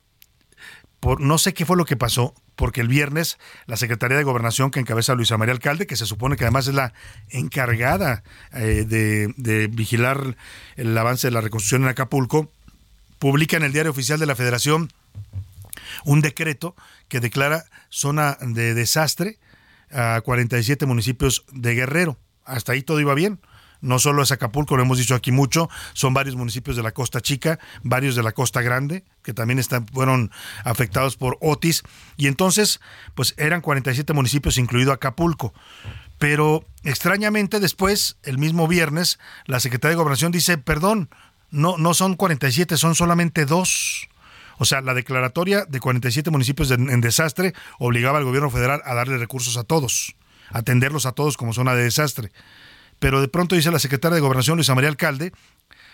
por, 1.01 1.21
no 1.21 1.39
sé 1.39 1.53
qué 1.53 1.67
fue 1.67 1.77
lo 1.77 1.85
que 1.85 1.97
pasó, 1.97 2.35
porque 2.55 2.81
el 2.81 2.89
viernes 2.89 3.39
la 3.67 3.77
Secretaría 3.77 4.17
de 4.17 4.23
Gobernación 4.23 4.71
que 4.71 4.79
encabeza 4.79 5.15
Luisa 5.15 5.37
María 5.37 5.53
Alcalde, 5.53 5.87
que 5.87 5.97
se 5.97 6.07
supone 6.07 6.37
que 6.37 6.45
además 6.45 6.69
es 6.69 6.75
la 6.75 6.93
encargada 7.31 8.23
eh, 8.53 8.85
de, 8.87 9.35
de, 9.37 9.67
vigilar 9.67 10.37
el 10.77 10.97
avance 10.97 11.27
de 11.27 11.33
la 11.33 11.41
reconstrucción 11.41 11.83
en 11.83 11.89
Acapulco, 11.89 12.53
publica 13.19 13.57
en 13.57 13.65
el 13.65 13.73
diario 13.73 13.91
oficial 13.91 14.21
de 14.21 14.27
la 14.27 14.37
Federación 14.37 14.93
un 16.05 16.21
decreto 16.21 16.77
que 17.09 17.21
declara 17.21 17.65
zona 17.89 18.39
de 18.41 18.75
desastre 18.75 19.39
a 19.91 20.21
47 20.25 20.87
municipios 20.87 21.45
de 21.53 21.75
Guerrero. 21.75 22.17
Hasta 22.45 22.73
ahí 22.73 22.83
todo 22.83 23.01
iba 23.01 23.15
bien. 23.15 23.41
No 23.83 23.99
solo 23.99 24.23
es 24.23 24.31
Acapulco, 24.31 24.77
lo 24.77 24.85
hemos 24.85 24.99
dicho 24.99 25.17
aquí 25.17 25.33
mucho, 25.33 25.69
son 25.93 26.15
varios 26.15 26.37
municipios 26.37 26.77
de 26.77 26.85
la 26.85 26.93
Costa 26.93 27.21
Chica, 27.21 27.59
varios 27.83 28.15
de 28.15 28.23
la 28.23 28.31
Costa 28.31 28.63
Grande, 28.63 29.05
que 29.25 29.35
también 29.35 29.61
fueron 29.93 30.31
afectados 30.65 31.17
por 31.17 31.37
Otis. 31.41 31.83
Y 32.17 32.29
entonces, 32.29 32.81
pues 33.17 33.35
eran 33.39 33.61
47 33.61 34.13
municipios, 34.13 34.57
incluido 34.57 34.93
Acapulco. 34.93 35.53
Pero 36.19 36.65
extrañamente 36.85 37.59
después, 37.59 38.19
el 38.23 38.39
mismo 38.39 38.69
viernes, 38.69 39.19
la 39.47 39.59
Secretaría 39.59 39.97
de 39.97 39.97
Gobernación 39.97 40.31
dice, 40.31 40.59
perdón, 40.59 41.11
no, 41.51 41.77
no 41.77 41.93
son 41.93 42.15
47, 42.15 42.77
son 42.77 42.95
solamente 42.95 43.47
dos. 43.47 44.09
O 44.59 44.65
sea, 44.65 44.81
la 44.81 44.95
declaratoria 44.95 45.65
de 45.65 45.81
47 45.81 46.31
municipios 46.31 46.71
en 46.71 47.01
desastre 47.01 47.53
obligaba 47.81 48.19
al 48.19 48.25
gobierno 48.25 48.49
federal 48.49 48.81
a 48.85 48.95
darle 48.95 49.19
recursos 49.19 49.57
a 49.57 49.65
todos, 49.65 50.15
atenderlos 50.53 51.07
a 51.07 51.13
todos 51.13 51.37
como 51.37 51.53
zona 51.53 51.75
de 51.75 51.85
desastre. 51.85 52.33
Pero 52.99 53.21
de 53.21 53.29
pronto 53.29 53.57
dice 53.57 53.71
la 53.71 53.79
secretaria 53.79 54.15
de 54.15 54.21
Gobernación, 54.21 54.57
Luisa 54.57 54.75
María 54.75 54.91
Alcalde, 54.91 55.33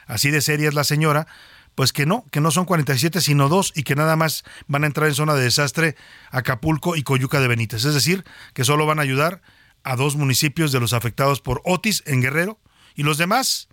así 0.06 0.30
de 0.30 0.40
seria 0.40 0.68
es 0.68 0.74
la 0.74 0.84
señora, 0.84 1.26
pues 1.74 1.92
que 1.92 2.06
no, 2.06 2.26
que 2.30 2.40
no 2.40 2.50
son 2.50 2.64
47 2.64 3.20
sino 3.20 3.48
dos 3.48 3.72
y 3.74 3.84
que 3.84 3.94
nada 3.94 4.16
más 4.16 4.44
van 4.66 4.84
a 4.84 4.88
entrar 4.88 5.08
en 5.08 5.14
zona 5.14 5.34
de 5.34 5.44
desastre 5.44 5.96
Acapulco 6.30 6.96
y 6.96 7.02
Coyuca 7.02 7.40
de 7.40 7.48
Benítez. 7.48 7.84
Es 7.84 7.94
decir, 7.94 8.24
que 8.52 8.64
solo 8.64 8.84
van 8.84 8.98
a 8.98 9.02
ayudar 9.02 9.42
a 9.84 9.96
dos 9.96 10.16
municipios 10.16 10.72
de 10.72 10.80
los 10.80 10.92
afectados 10.92 11.40
por 11.40 11.62
Otis 11.64 12.02
en 12.04 12.20
Guerrero 12.20 12.58
y 12.94 13.04
los 13.04 13.16
demás, 13.16 13.68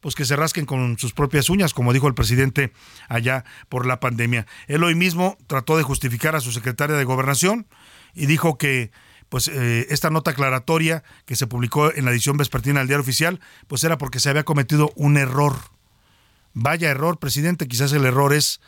pues 0.00 0.14
que 0.14 0.24
se 0.24 0.34
rasquen 0.34 0.66
con 0.66 0.98
sus 0.98 1.12
propias 1.12 1.50
uñas, 1.50 1.74
como 1.74 1.92
dijo 1.92 2.08
el 2.08 2.14
presidente 2.14 2.72
allá 3.08 3.44
por 3.68 3.86
la 3.86 4.00
pandemia. 4.00 4.46
Él 4.66 4.82
hoy 4.82 4.94
mismo 4.94 5.36
trató 5.46 5.76
de 5.76 5.82
justificar 5.82 6.34
a 6.34 6.40
su 6.40 6.52
secretaria 6.52 6.96
de 6.96 7.04
Gobernación 7.04 7.66
y 8.14 8.26
dijo 8.26 8.58
que 8.58 8.90
pues 9.32 9.48
eh, 9.48 9.86
esta 9.88 10.10
nota 10.10 10.32
aclaratoria 10.32 11.04
que 11.24 11.36
se 11.36 11.46
publicó 11.46 11.90
en 11.90 12.04
la 12.04 12.10
edición 12.10 12.36
vespertina 12.36 12.80
del 12.80 12.88
diario 12.88 13.00
oficial, 13.00 13.40
pues 13.66 13.82
era 13.82 13.96
porque 13.96 14.20
se 14.20 14.28
había 14.28 14.44
cometido 14.44 14.92
un 14.94 15.16
error. 15.16 15.56
Vaya 16.52 16.90
error, 16.90 17.18
presidente, 17.18 17.66
quizás 17.66 17.94
el 17.94 18.04
error 18.04 18.34
es 18.34 18.60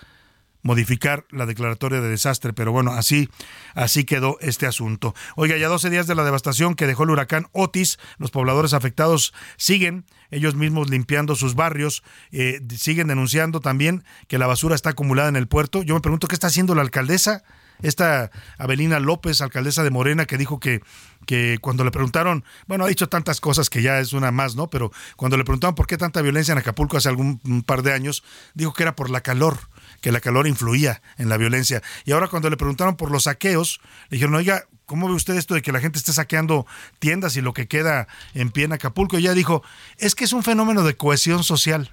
modificar 0.62 1.26
la 1.28 1.44
declaratoria 1.44 2.00
de 2.00 2.08
desastre, 2.08 2.54
pero 2.54 2.72
bueno, 2.72 2.92
así, 2.92 3.28
así 3.74 4.04
quedó 4.04 4.38
este 4.40 4.66
asunto. 4.66 5.14
Oiga, 5.36 5.58
ya 5.58 5.68
12 5.68 5.90
días 5.90 6.06
de 6.06 6.14
la 6.14 6.24
devastación 6.24 6.76
que 6.76 6.86
dejó 6.86 7.02
el 7.02 7.10
huracán 7.10 7.46
Otis, 7.52 7.98
los 8.16 8.30
pobladores 8.30 8.72
afectados 8.72 9.34
siguen 9.58 10.06
ellos 10.30 10.54
mismos 10.54 10.88
limpiando 10.88 11.36
sus 11.36 11.56
barrios, 11.56 12.02
eh, 12.32 12.62
siguen 12.74 13.08
denunciando 13.08 13.60
también 13.60 14.02
que 14.28 14.38
la 14.38 14.46
basura 14.46 14.74
está 14.74 14.88
acumulada 14.88 15.28
en 15.28 15.36
el 15.36 15.46
puerto. 15.46 15.82
Yo 15.82 15.94
me 15.94 16.00
pregunto 16.00 16.26
qué 16.26 16.34
está 16.34 16.46
haciendo 16.46 16.74
la 16.74 16.80
alcaldesa 16.80 17.44
esta 17.84 18.30
Abelina 18.58 18.98
López, 18.98 19.40
alcaldesa 19.40 19.82
de 19.82 19.90
Morena, 19.90 20.24
que 20.24 20.38
dijo 20.38 20.58
que, 20.58 20.82
que 21.26 21.58
cuando 21.60 21.84
le 21.84 21.90
preguntaron, 21.90 22.44
bueno, 22.66 22.84
ha 22.84 22.88
dicho 22.88 23.08
tantas 23.08 23.40
cosas 23.40 23.68
que 23.68 23.82
ya 23.82 24.00
es 24.00 24.12
una 24.12 24.30
más, 24.30 24.56
¿no? 24.56 24.68
Pero 24.68 24.90
cuando 25.16 25.36
le 25.36 25.44
preguntaron 25.44 25.74
por 25.74 25.86
qué 25.86 25.96
tanta 25.96 26.22
violencia 26.22 26.52
en 26.52 26.58
Acapulco 26.58 26.96
hace 26.96 27.08
algún 27.08 27.62
par 27.66 27.82
de 27.82 27.92
años, 27.92 28.24
dijo 28.54 28.72
que 28.72 28.82
era 28.82 28.96
por 28.96 29.10
la 29.10 29.20
calor, 29.20 29.58
que 30.00 30.12
la 30.12 30.20
calor 30.20 30.46
influía 30.46 31.02
en 31.18 31.28
la 31.28 31.36
violencia. 31.36 31.82
Y 32.04 32.12
ahora 32.12 32.28
cuando 32.28 32.48
le 32.48 32.56
preguntaron 32.56 32.96
por 32.96 33.10
los 33.10 33.24
saqueos, 33.24 33.80
le 34.08 34.16
dijeron, 34.16 34.34
oiga, 34.34 34.64
¿cómo 34.86 35.08
ve 35.08 35.14
usted 35.14 35.34
esto 35.34 35.54
de 35.54 35.62
que 35.62 35.72
la 35.72 35.80
gente 35.80 35.98
esté 35.98 36.12
saqueando 36.12 36.66
tiendas 36.98 37.36
y 37.36 37.42
lo 37.42 37.52
que 37.52 37.68
queda 37.68 38.08
en 38.32 38.50
pie 38.50 38.64
en 38.64 38.72
Acapulco? 38.72 39.18
Y 39.18 39.22
ella 39.22 39.34
dijo, 39.34 39.62
es 39.98 40.14
que 40.14 40.24
es 40.24 40.32
un 40.32 40.42
fenómeno 40.42 40.84
de 40.84 40.96
cohesión 40.96 41.44
social. 41.44 41.92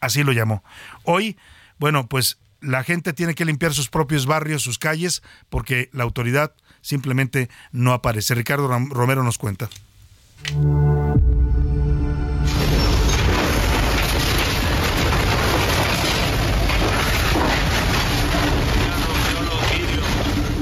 Así 0.00 0.22
lo 0.22 0.32
llamó. 0.32 0.62
Hoy, 1.02 1.36
bueno, 1.78 2.08
pues 2.08 2.38
la 2.60 2.84
gente 2.84 3.12
tiene 3.12 3.34
que 3.34 3.44
limpiar 3.44 3.74
sus 3.74 3.88
propios 3.88 4.26
barrios, 4.26 4.62
sus 4.62 4.78
calles, 4.78 5.22
porque 5.48 5.88
la 5.92 6.04
autoridad 6.04 6.52
simplemente 6.80 7.48
no 7.72 7.92
aparece. 7.92 8.34
Ricardo 8.34 8.68
Romero 8.68 9.22
nos 9.22 9.38
cuenta. 9.38 9.68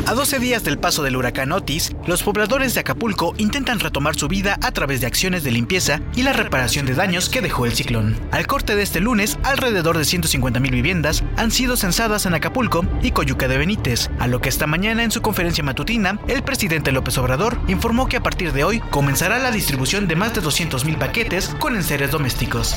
A 0.08 0.14
12 0.14 0.38
días 0.38 0.62
del 0.62 0.78
paso 0.78 1.02
del 1.02 1.16
huracán 1.16 1.50
Otis, 1.50 1.90
los 2.06 2.22
pobladores 2.22 2.74
de 2.74 2.80
Acapulco 2.80 3.34
intentan 3.38 3.80
retomar 3.80 4.14
su 4.14 4.28
vida 4.28 4.56
a 4.62 4.70
través 4.70 5.00
de 5.00 5.08
acciones 5.08 5.42
de 5.42 5.50
limpieza 5.50 6.00
y 6.14 6.22
la 6.22 6.32
reparación 6.32 6.86
de 6.86 6.94
daños 6.94 7.28
que 7.28 7.40
dejó 7.40 7.66
el 7.66 7.72
ciclón. 7.72 8.16
Al 8.30 8.46
corte 8.46 8.76
de 8.76 8.84
este 8.84 9.00
lunes, 9.00 9.36
alrededor 9.42 9.98
de 9.98 10.04
150.000 10.04 10.70
viviendas 10.70 11.24
han 11.36 11.50
sido 11.50 11.76
censadas 11.76 12.24
en 12.24 12.34
Acapulco 12.34 12.86
y 13.02 13.10
Coyuca 13.10 13.48
de 13.48 13.58
Benítez, 13.58 14.08
a 14.20 14.28
lo 14.28 14.40
que 14.40 14.48
esta 14.48 14.68
mañana 14.68 15.02
en 15.02 15.10
su 15.10 15.22
conferencia 15.22 15.64
matutina, 15.64 16.20
el 16.28 16.44
presidente 16.44 16.92
López 16.92 17.18
Obrador 17.18 17.58
informó 17.66 18.06
que 18.08 18.18
a 18.18 18.22
partir 18.22 18.52
de 18.52 18.62
hoy 18.62 18.78
comenzará 18.78 19.40
la 19.40 19.50
distribución 19.50 20.06
de 20.06 20.14
más 20.14 20.32
de 20.34 20.40
200.000 20.40 20.98
paquetes 20.98 21.48
con 21.58 21.74
enseres 21.74 22.12
domésticos. 22.12 22.76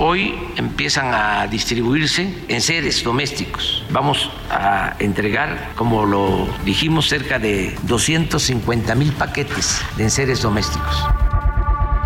Hoy 0.00 0.32
empiezan 0.54 1.12
a 1.12 1.48
distribuirse 1.48 2.32
enseres 2.46 3.02
domésticos. 3.02 3.84
Vamos 3.90 4.30
a 4.48 4.94
entregar, 5.00 5.72
como 5.74 6.06
lo 6.06 6.27
dijimos, 6.64 7.08
cerca 7.08 7.38
de 7.38 7.76
250 7.82 8.94
mil 8.94 9.12
paquetes 9.12 9.80
de 9.96 10.04
enseres 10.04 10.42
domésticos. 10.42 11.04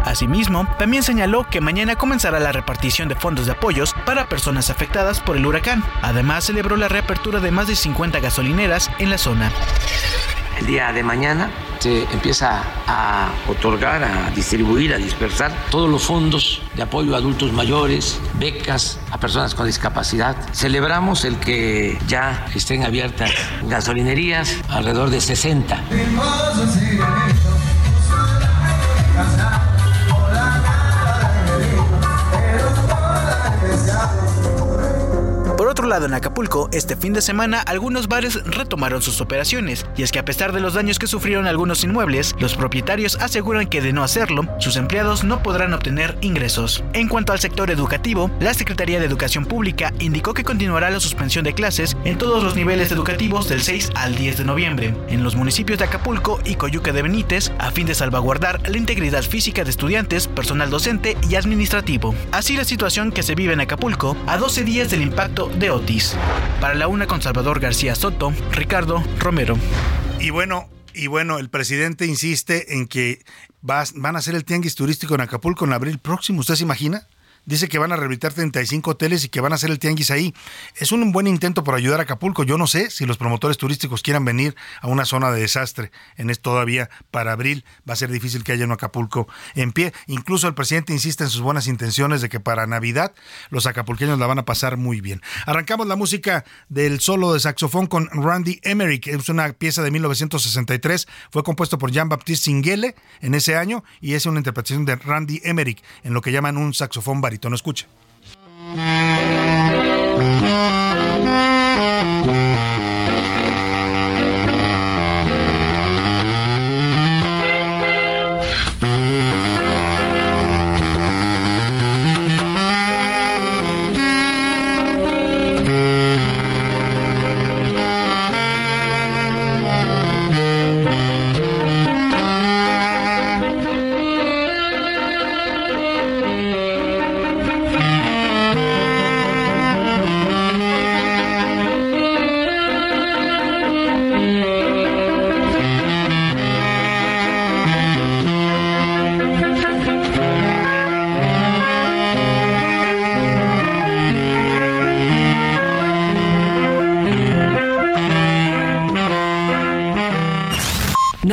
Asimismo, 0.04 0.66
también 0.78 1.02
señaló 1.02 1.46
que 1.48 1.60
mañana 1.60 1.96
comenzará 1.96 2.40
la 2.40 2.52
repartición 2.52 3.08
de 3.08 3.14
fondos 3.14 3.46
de 3.46 3.52
apoyos 3.52 3.94
para 4.04 4.28
personas 4.28 4.68
afectadas 4.68 5.20
por 5.20 5.36
el 5.36 5.46
huracán. 5.46 5.84
Además, 6.02 6.44
celebró 6.44 6.76
la 6.76 6.88
reapertura 6.88 7.40
de 7.40 7.50
más 7.50 7.68
de 7.68 7.76
50 7.76 8.18
gasolineras 8.20 8.90
en 8.98 9.10
la 9.10 9.18
zona. 9.18 9.52
El 10.62 10.68
día 10.68 10.92
de 10.92 11.02
mañana 11.02 11.50
se 11.80 12.04
empieza 12.04 12.62
a 12.86 13.32
otorgar, 13.48 14.04
a 14.04 14.30
distribuir, 14.30 14.94
a 14.94 14.96
dispersar 14.96 15.52
todos 15.72 15.90
los 15.90 16.04
fondos 16.04 16.62
de 16.76 16.84
apoyo 16.84 17.16
a 17.16 17.18
adultos 17.18 17.52
mayores, 17.52 18.20
becas 18.38 19.00
a 19.10 19.18
personas 19.18 19.56
con 19.56 19.66
discapacidad. 19.66 20.36
Celebramos 20.52 21.24
el 21.24 21.38
que 21.38 21.98
ya 22.06 22.46
estén 22.54 22.84
abiertas 22.84 23.32
gasolinerías, 23.64 24.56
alrededor 24.68 25.10
de 25.10 25.20
60. 25.20 25.82
Otro 35.82 35.88
lado, 35.88 36.06
en 36.06 36.14
Acapulco, 36.14 36.68
este 36.72 36.94
fin 36.94 37.12
de 37.12 37.20
semana 37.20 37.60
algunos 37.60 38.06
bares 38.06 38.44
retomaron 38.44 39.02
sus 39.02 39.20
operaciones, 39.20 39.84
y 39.96 40.04
es 40.04 40.12
que 40.12 40.20
a 40.20 40.24
pesar 40.24 40.52
de 40.52 40.60
los 40.60 40.74
daños 40.74 41.00
que 41.00 41.08
sufrieron 41.08 41.48
algunos 41.48 41.82
inmuebles, 41.82 42.36
los 42.38 42.54
propietarios 42.54 43.16
aseguran 43.20 43.66
que 43.66 43.80
de 43.80 43.92
no 43.92 44.04
hacerlo, 44.04 44.46
sus 44.60 44.76
empleados 44.76 45.24
no 45.24 45.42
podrán 45.42 45.74
obtener 45.74 46.16
ingresos. 46.20 46.84
En 46.92 47.08
cuanto 47.08 47.32
al 47.32 47.40
sector 47.40 47.68
educativo, 47.68 48.30
la 48.38 48.54
Secretaría 48.54 49.00
de 49.00 49.06
Educación 49.06 49.44
Pública 49.44 49.92
indicó 49.98 50.34
que 50.34 50.44
continuará 50.44 50.88
la 50.88 51.00
suspensión 51.00 51.44
de 51.44 51.52
clases 51.52 51.96
en 52.04 52.16
todos 52.16 52.44
los 52.44 52.54
niveles 52.54 52.92
educativos 52.92 53.48
del 53.48 53.60
6 53.60 53.90
al 53.96 54.14
10 54.14 54.38
de 54.38 54.44
noviembre, 54.44 54.94
en 55.08 55.24
los 55.24 55.34
municipios 55.34 55.80
de 55.80 55.86
Acapulco 55.86 56.38
y 56.44 56.54
Coyuca 56.54 56.92
de 56.92 57.02
Benítez, 57.02 57.50
a 57.58 57.72
fin 57.72 57.88
de 57.88 57.96
salvaguardar 57.96 58.60
la 58.70 58.78
integridad 58.78 59.24
física 59.24 59.64
de 59.64 59.70
estudiantes, 59.70 60.28
personal 60.28 60.70
docente 60.70 61.16
y 61.28 61.34
administrativo. 61.34 62.14
Así 62.30 62.56
la 62.56 62.64
situación 62.64 63.10
que 63.10 63.24
se 63.24 63.34
vive 63.34 63.52
en 63.52 63.60
Acapulco 63.60 64.16
a 64.28 64.36
12 64.36 64.62
días 64.62 64.88
del 64.88 65.02
impacto 65.02 65.48
de 65.48 65.71
Para 66.60 66.74
la 66.74 66.86
una 66.86 67.06
con 67.06 67.22
Salvador 67.22 67.58
García 67.58 67.94
Soto, 67.94 68.32
Ricardo 68.50 69.02
Romero. 69.18 69.56
Y 70.20 70.28
bueno, 70.28 70.68
y 70.92 71.06
bueno, 71.06 71.38
el 71.38 71.48
presidente 71.48 72.04
insiste 72.04 72.76
en 72.76 72.86
que 72.86 73.24
van 73.62 74.16
a 74.16 74.18
hacer 74.18 74.34
el 74.34 74.44
tianguis 74.44 74.74
turístico 74.74 75.14
en 75.14 75.22
Acapulco 75.22 75.64
en 75.64 75.72
abril 75.72 75.98
próximo. 75.98 76.40
¿Usted 76.40 76.56
se 76.56 76.64
imagina? 76.64 77.08
Dice 77.44 77.68
que 77.68 77.78
van 77.78 77.92
a 77.92 77.96
rehabilitar 77.96 78.32
35 78.32 78.92
hoteles 78.92 79.24
y 79.24 79.28
que 79.28 79.40
van 79.40 79.52
a 79.52 79.56
hacer 79.56 79.70
el 79.70 79.78
tianguis 79.78 80.10
ahí. 80.10 80.34
Es 80.76 80.92
un 80.92 81.12
buen 81.12 81.26
intento 81.26 81.64
por 81.64 81.74
ayudar 81.74 82.00
a 82.00 82.04
Acapulco. 82.04 82.44
Yo 82.44 82.58
no 82.58 82.66
sé 82.66 82.90
si 82.90 83.06
los 83.06 83.16
promotores 83.16 83.58
turísticos 83.58 84.02
quieran 84.02 84.24
venir 84.24 84.54
a 84.80 84.88
una 84.88 85.04
zona 85.04 85.30
de 85.30 85.40
desastre 85.40 85.90
en 86.16 86.30
esto 86.30 86.42
todavía 86.42 86.90
para 87.10 87.32
abril. 87.32 87.64
Va 87.88 87.94
a 87.94 87.96
ser 87.96 88.10
difícil 88.10 88.44
que 88.44 88.52
haya 88.52 88.64
un 88.64 88.72
Acapulco 88.72 89.28
en 89.54 89.72
pie. 89.72 89.92
Incluso 90.06 90.48
el 90.48 90.54
presidente 90.54 90.92
insiste 90.92 91.24
en 91.24 91.30
sus 91.30 91.40
buenas 91.40 91.66
intenciones 91.66 92.20
de 92.20 92.28
que 92.28 92.40
para 92.40 92.66
Navidad 92.66 93.14
los 93.50 93.66
acapulqueños 93.66 94.18
la 94.18 94.26
van 94.26 94.38
a 94.38 94.44
pasar 94.44 94.76
muy 94.76 95.00
bien. 95.00 95.22
Arrancamos 95.46 95.86
la 95.86 95.96
música 95.96 96.44
del 96.68 97.00
solo 97.00 97.32
de 97.32 97.40
saxofón 97.40 97.86
con 97.86 98.08
Randy 98.10 98.60
Emmerich. 98.62 99.06
Es 99.06 99.28
una 99.28 99.52
pieza 99.52 99.82
de 99.82 99.90
1963. 99.90 101.08
Fue 101.30 101.42
compuesto 101.42 101.78
por 101.78 101.90
Jean-Baptiste 101.90 102.44
Singuele 102.44 102.94
en 103.20 103.34
ese 103.34 103.56
año 103.56 103.84
y 104.00 104.14
es 104.14 104.26
una 104.26 104.40
interpretación 104.40 104.84
de 104.84 104.96
Randy 104.96 105.40
Emmerich 105.44 105.82
en 106.02 106.12
lo 106.12 106.20
que 106.20 106.32
llaman 106.32 106.56
un 106.56 106.74
saxofón 106.74 107.20
no 107.48 107.56
escucha. 107.56 107.86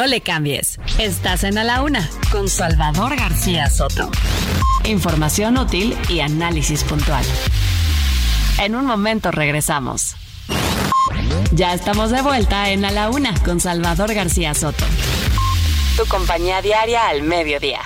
Le 0.10 0.22
cambies. 0.22 0.80
Estás 0.98 1.44
en 1.44 1.58
A 1.58 1.64
la 1.64 1.84
Una 1.84 2.10
con 2.32 2.50
Salvador 2.50 3.16
García 3.16 3.70
Soto. 3.70 4.10
Información 4.84 5.58
útil 5.58 5.96
y 6.10 6.20
análisis 6.22 6.84
puntual. 6.84 7.24
En 8.60 8.76
un 8.76 8.86
momento 8.86 9.32
regresamos. 9.32 10.16
Ya 11.52 11.74
estamos 11.74 12.10
de 12.10 12.22
vuelta 12.22 12.72
en 12.72 12.86
A 12.86 12.92
la 12.92 13.10
Una 13.10 13.34
con 13.44 13.60
Salvador 13.60 14.14
García 14.14 14.54
Soto. 14.56 14.84
Tu 15.96 16.06
compañía 16.08 16.62
diaria 16.62 17.08
al 17.08 17.22
mediodía. 17.22 17.82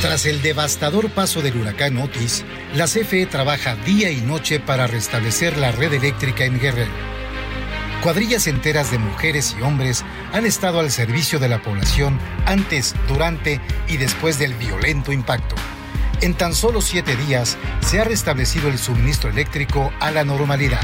Tras 0.00 0.26
el 0.26 0.42
devastador 0.42 1.10
paso 1.10 1.42
del 1.42 1.56
huracán 1.56 1.98
Otis, 1.98 2.44
la 2.74 2.86
CFE 2.86 3.26
trabaja 3.26 3.74
día 3.76 4.10
y 4.10 4.20
noche 4.20 4.60
para 4.60 4.86
restablecer 4.86 5.56
la 5.58 5.72
red 5.72 5.92
eléctrica 5.92 6.44
en 6.44 6.60
Guerrero. 6.60 7.21
Cuadrillas 8.02 8.48
enteras 8.48 8.90
de 8.90 8.98
mujeres 8.98 9.54
y 9.56 9.62
hombres 9.62 10.04
han 10.32 10.44
estado 10.44 10.80
al 10.80 10.90
servicio 10.90 11.38
de 11.38 11.48
la 11.48 11.62
población 11.62 12.18
antes, 12.46 12.96
durante 13.06 13.60
y 13.86 13.96
después 13.96 14.40
del 14.40 14.54
violento 14.54 15.12
impacto. 15.12 15.54
En 16.20 16.34
tan 16.34 16.52
solo 16.52 16.80
siete 16.80 17.14
días 17.14 17.56
se 17.78 18.00
ha 18.00 18.04
restablecido 18.04 18.68
el 18.68 18.78
suministro 18.78 19.30
eléctrico 19.30 19.92
a 20.00 20.10
la 20.10 20.24
normalidad. 20.24 20.82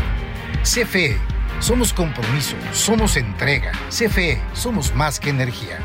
CFE, 0.63 1.19
somos 1.59 1.93
compromiso, 1.93 2.55
somos 2.73 3.17
entrega. 3.17 3.73
CFE, 3.89 4.41
somos 4.53 4.95
más 4.95 5.19
que 5.19 5.31
energía. 5.31 5.81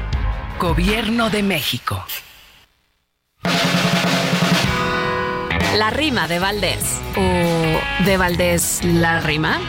Gobierno 0.59 1.31
de 1.31 1.41
México. 1.41 2.05
La 5.77 5.89
rima 5.89 6.27
de 6.27 6.37
Valdés. 6.37 7.01
¿O 7.15 8.03
de 8.05 8.17
Valdés 8.17 8.81
la 8.83 9.19
rima? 9.19 9.59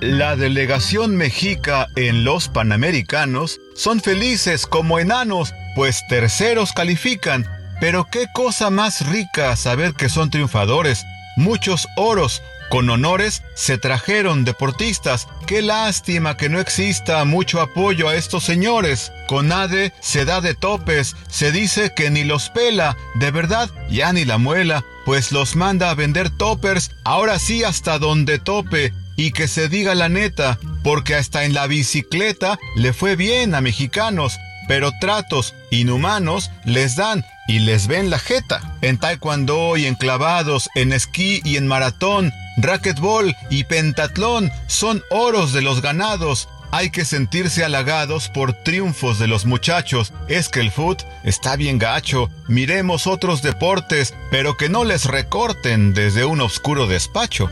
La 0.00 0.36
delegación 0.36 1.16
mexica 1.16 1.88
en 1.96 2.22
los 2.24 2.48
Panamericanos 2.48 3.60
son 3.74 4.00
felices 4.02 4.66
como 4.66 4.98
enanos, 4.98 5.54
pues 5.74 6.02
terceros 6.10 6.72
califican. 6.72 7.46
Pero 7.80 8.06
qué 8.10 8.26
cosa 8.34 8.68
más 8.68 9.06
rica 9.06 9.56
saber 9.56 9.94
que 9.94 10.10
son 10.10 10.30
triunfadores. 10.30 11.02
Muchos 11.36 11.88
oros, 11.96 12.42
con 12.68 12.90
honores 12.90 13.42
se 13.54 13.78
trajeron 13.78 14.44
deportistas. 14.44 15.28
Qué 15.46 15.62
lástima 15.62 16.36
que 16.36 16.50
no 16.50 16.60
exista 16.60 17.24
mucho 17.24 17.62
apoyo 17.62 18.08
a 18.08 18.16
estos 18.16 18.44
señores. 18.44 19.12
Con 19.28 19.50
ADE 19.50 19.94
se 20.00 20.26
da 20.26 20.42
de 20.42 20.54
topes, 20.54 21.16
se 21.28 21.52
dice 21.52 21.94
que 21.94 22.10
ni 22.10 22.22
los 22.22 22.50
pela, 22.50 22.98
de 23.14 23.30
verdad 23.30 23.70
ya 23.88 24.12
ni 24.12 24.26
la 24.26 24.36
muela, 24.36 24.84
pues 25.06 25.32
los 25.32 25.56
manda 25.56 25.88
a 25.88 25.94
vender 25.94 26.28
toppers, 26.28 26.90
ahora 27.04 27.38
sí 27.38 27.64
hasta 27.64 27.98
donde 27.98 28.38
tope. 28.38 28.92
Y 29.16 29.32
que 29.32 29.48
se 29.48 29.68
diga 29.68 29.94
la 29.94 30.08
neta, 30.08 30.58
porque 30.82 31.14
hasta 31.14 31.44
en 31.44 31.54
la 31.54 31.66
bicicleta 31.66 32.58
le 32.76 32.92
fue 32.92 33.16
bien 33.16 33.54
a 33.54 33.60
mexicanos, 33.60 34.38
pero 34.68 34.92
tratos 35.00 35.54
inhumanos 35.70 36.50
les 36.64 36.96
dan 36.96 37.24
y 37.46 37.60
les 37.60 37.86
ven 37.86 38.10
la 38.10 38.18
jeta. 38.18 38.76
En 38.82 38.98
taekwondo 38.98 39.76
y 39.76 39.86
en 39.86 39.94
clavados, 39.94 40.68
en 40.74 40.92
esquí 40.92 41.40
y 41.44 41.56
en 41.56 41.66
maratón, 41.66 42.32
racquetball 42.58 43.34
y 43.50 43.64
pentatlón 43.64 44.50
son 44.66 45.02
oros 45.10 45.52
de 45.52 45.62
los 45.62 45.82
ganados. 45.82 46.48
Hay 46.72 46.90
que 46.90 47.04
sentirse 47.04 47.64
halagados 47.64 48.28
por 48.28 48.52
triunfos 48.52 49.18
de 49.18 49.28
los 49.28 49.46
muchachos. 49.46 50.12
Es 50.28 50.48
que 50.48 50.60
el 50.60 50.72
foot 50.72 51.02
está 51.24 51.56
bien 51.56 51.78
gacho. 51.78 52.28
Miremos 52.48 53.06
otros 53.06 53.40
deportes, 53.40 54.14
pero 54.30 54.56
que 54.56 54.68
no 54.68 54.84
les 54.84 55.04
recorten 55.04 55.94
desde 55.94 56.24
un 56.24 56.40
oscuro 56.40 56.86
despacho. 56.86 57.50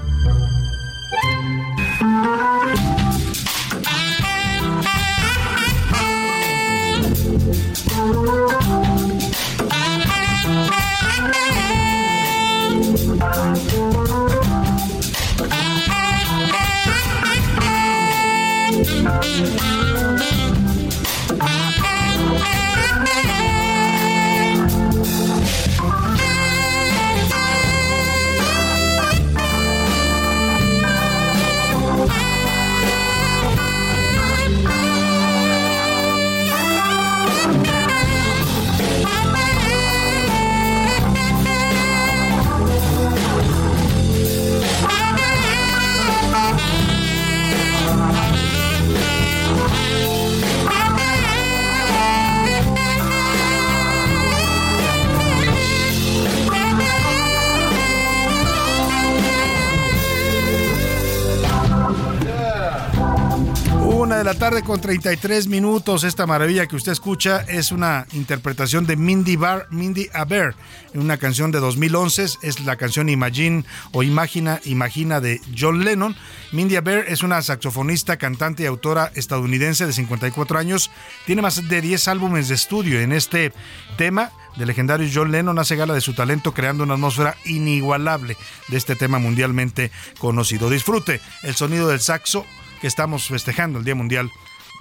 Una 64.05 64.19
de 64.19 64.25
la 64.25 64.35
tarde 64.35 64.63
con 64.63 64.83
33 64.83 65.47
minutos. 65.47 66.05
Esta 66.05 66.27
maravilla 66.27 66.67
que 66.67 66.77
usted 66.77 66.93
escucha 66.93 67.41
es 67.49 67.73
una 67.73 68.07
interpretación 68.13 68.87
de 68.87 68.97
Mindy 68.97 69.37
Bar, 69.37 69.67
Mindy 69.71 70.11
Aber, 70.13 70.55
una 70.93 71.17
canción 71.17 71.51
de 71.51 71.59
2011. 71.59 72.23
Es 72.43 72.61
la 72.61 72.77
canción 72.77 73.09
Imagine 73.09 73.65
o 73.93 74.03
Imagina, 74.03 74.61
Imagina 74.67 75.23
de 75.23 75.41
John 75.59 75.87
Lennon. 75.87 76.15
Mindy 76.53 76.77
Aber 76.77 77.07
es 77.09 77.23
una 77.23 77.41
saxofonista, 77.41 78.19
cantante 78.19 78.65
y 78.65 78.67
autora 78.67 79.11
estadounidense 79.15 79.87
de 79.87 79.95
54 79.95 80.59
años. 80.59 80.91
Tiene 81.25 81.41
más 81.41 81.67
de 81.67 81.81
10 81.81 82.07
álbumes 82.09 82.49
de 82.49 82.57
estudio 82.57 83.01
en 83.01 83.11
este 83.11 83.55
tema 83.97 84.33
del 84.57 84.69
legendario 84.69 85.09
John 85.13 85.33
Lennon 85.33 85.59
hace 85.59 85.77
gala 85.77 85.95
de 85.95 86.01
su 86.03 86.13
talento 86.13 86.53
creando 86.53 86.85
una 86.85 86.95
atmósfera 86.95 87.37
inigualable 87.47 88.37
de 88.69 88.77
este 88.77 88.97
tema 88.97 89.19
mundialmente 89.19 89.91
conocido. 90.19 90.69
Disfrute 90.69 91.23
el 91.43 91.55
sonido 91.55 91.89
del 91.89 92.01
saxo 92.01 92.45
que 92.81 92.87
estamos 92.87 93.29
festejando 93.29 93.79
el 93.79 93.85
Día 93.85 93.95
Mundial 93.95 94.31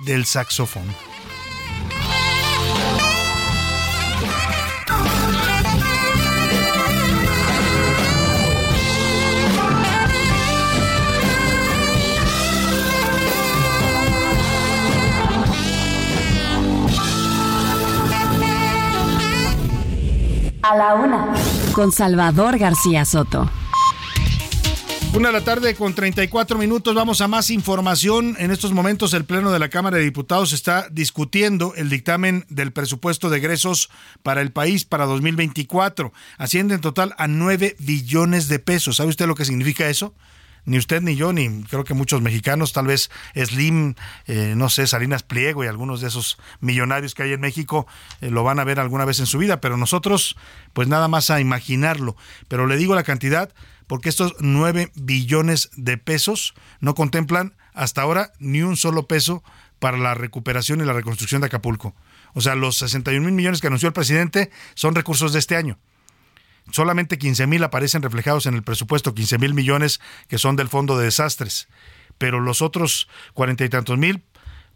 del 0.06 0.25
Saxofón. 0.25 0.84
A 20.62 20.75
la 20.75 20.93
Una 20.95 21.34
con 21.73 21.91
Salvador 21.91 22.58
García 22.58 23.03
Soto. 23.03 23.49
Una 25.15 25.28
de 25.28 25.34
la 25.34 25.43
tarde 25.43 25.76
con 25.76 25.93
34 25.93 26.58
minutos. 26.58 26.95
Vamos 26.95 27.21
a 27.21 27.28
más 27.28 27.52
información. 27.52 28.36
En 28.39 28.49
estos 28.49 28.71
momentos 28.71 29.13
el 29.13 29.26
Pleno 29.26 29.52
de 29.52 29.60
la 29.60 29.69
Cámara 29.69 29.97
de 29.97 30.04
Diputados 30.04 30.54
está 30.54 30.89
discutiendo 30.89 31.76
el 31.76 31.91
dictamen 31.91 32.47
del 32.49 32.71
presupuesto 32.73 33.30
de 33.30 33.38
egresos 33.38 33.91
para 34.23 34.41
el 34.41 34.52
país 34.52 34.86
para 34.86 35.06
2024. 35.06 36.12
Asciende 36.39 36.73
en 36.73 36.82
total 36.82 37.13
a 37.19 37.28
9 37.28 37.76
billones 37.78 38.47
de 38.47 38.58
pesos. 38.58 38.95
¿Sabe 38.95 39.10
usted 39.10 39.28
lo 39.28 39.36
que 39.36 39.45
significa 39.45 39.88
eso? 39.88 40.15
Ni 40.65 40.80
usted 40.80 41.02
ni 41.02 41.15
yo, 41.15 41.32
ni 41.32 41.63
creo 41.63 41.84
que 41.84 41.93
muchos 41.93 42.21
mexicanos, 42.21 42.73
tal 42.73 42.88
vez 42.88 43.12
Slim, 43.36 43.93
eh, 44.26 44.54
no 44.56 44.69
sé, 44.69 44.88
Salinas 44.88 45.21
Pliego 45.21 45.63
y 45.63 45.67
algunos 45.67 46.02
de 46.02 46.08
esos 46.08 46.39
millonarios 46.60 47.13
que 47.13 47.23
hay 47.23 47.34
en 47.34 47.41
México 47.41 47.86
eh, 48.21 48.32
lo 48.32 48.43
van 48.43 48.60
a 48.60 48.63
ver 48.63 48.80
alguna 48.80 49.06
vez 49.06 49.19
en 49.19 49.26
su 49.26 49.38
vida, 49.38 49.62
pero 49.62 49.78
nosotros, 49.78 50.38
pues 50.71 50.88
nada 50.88 51.08
más 51.08 51.30
a 51.30 51.39
imaginarlo. 51.39 52.15
Pero 52.47 52.65
le 52.65 52.78
digo 52.78 52.95
la 52.95 53.04
cantidad, 53.04 53.54
porque 53.93 54.10
estos 54.10 54.34
9 54.39 54.91
billones 54.95 55.69
de 55.75 55.99
pesos 55.99 56.56
no 56.79 56.95
contemplan 56.95 57.53
hasta 57.75 58.01
ahora 58.01 58.34
ni 58.39 58.63
un 58.63 58.75
solo 58.75 59.08
peso 59.08 59.43
para 59.77 59.99
la 59.99 60.15
recuperación 60.15 60.82
y 60.82 60.84
la 60.84 60.93
reconstrucción 60.93 61.41
de 61.41 61.45
Acapulco. 61.45 61.93
O 62.34 62.41
sea, 62.41 62.56
los 62.56 62.75
61 62.79 63.23
mil 63.23 63.36
millones 63.36 63.62
que 63.62 63.67
anunció 63.67 63.86
el 63.88 63.93
presidente 63.93 64.49
son 64.73 64.95
recursos 64.95 65.32
de 65.32 65.38
este 65.38 65.56
año. 65.58 65.77
Solamente 66.71 67.19
15 67.19 67.45
mil 67.45 67.63
aparecen 67.63 68.01
reflejados 68.01 68.47
en 68.47 68.56
el 68.56 68.63
presupuesto, 68.63 69.13
15 69.13 69.38
mil 69.38 69.53
millones 69.53 70.01
que 70.27 70.39
son 70.39 70.56
del 70.56 70.69
Fondo 70.69 70.97
de 70.97 71.06
Desastres. 71.06 71.67
Pero 72.17 72.39
los 72.39 72.63
otros 72.63 73.08
cuarenta 73.36 73.63
y 73.63 73.69
tantos 73.69 73.99
mil 73.99 74.23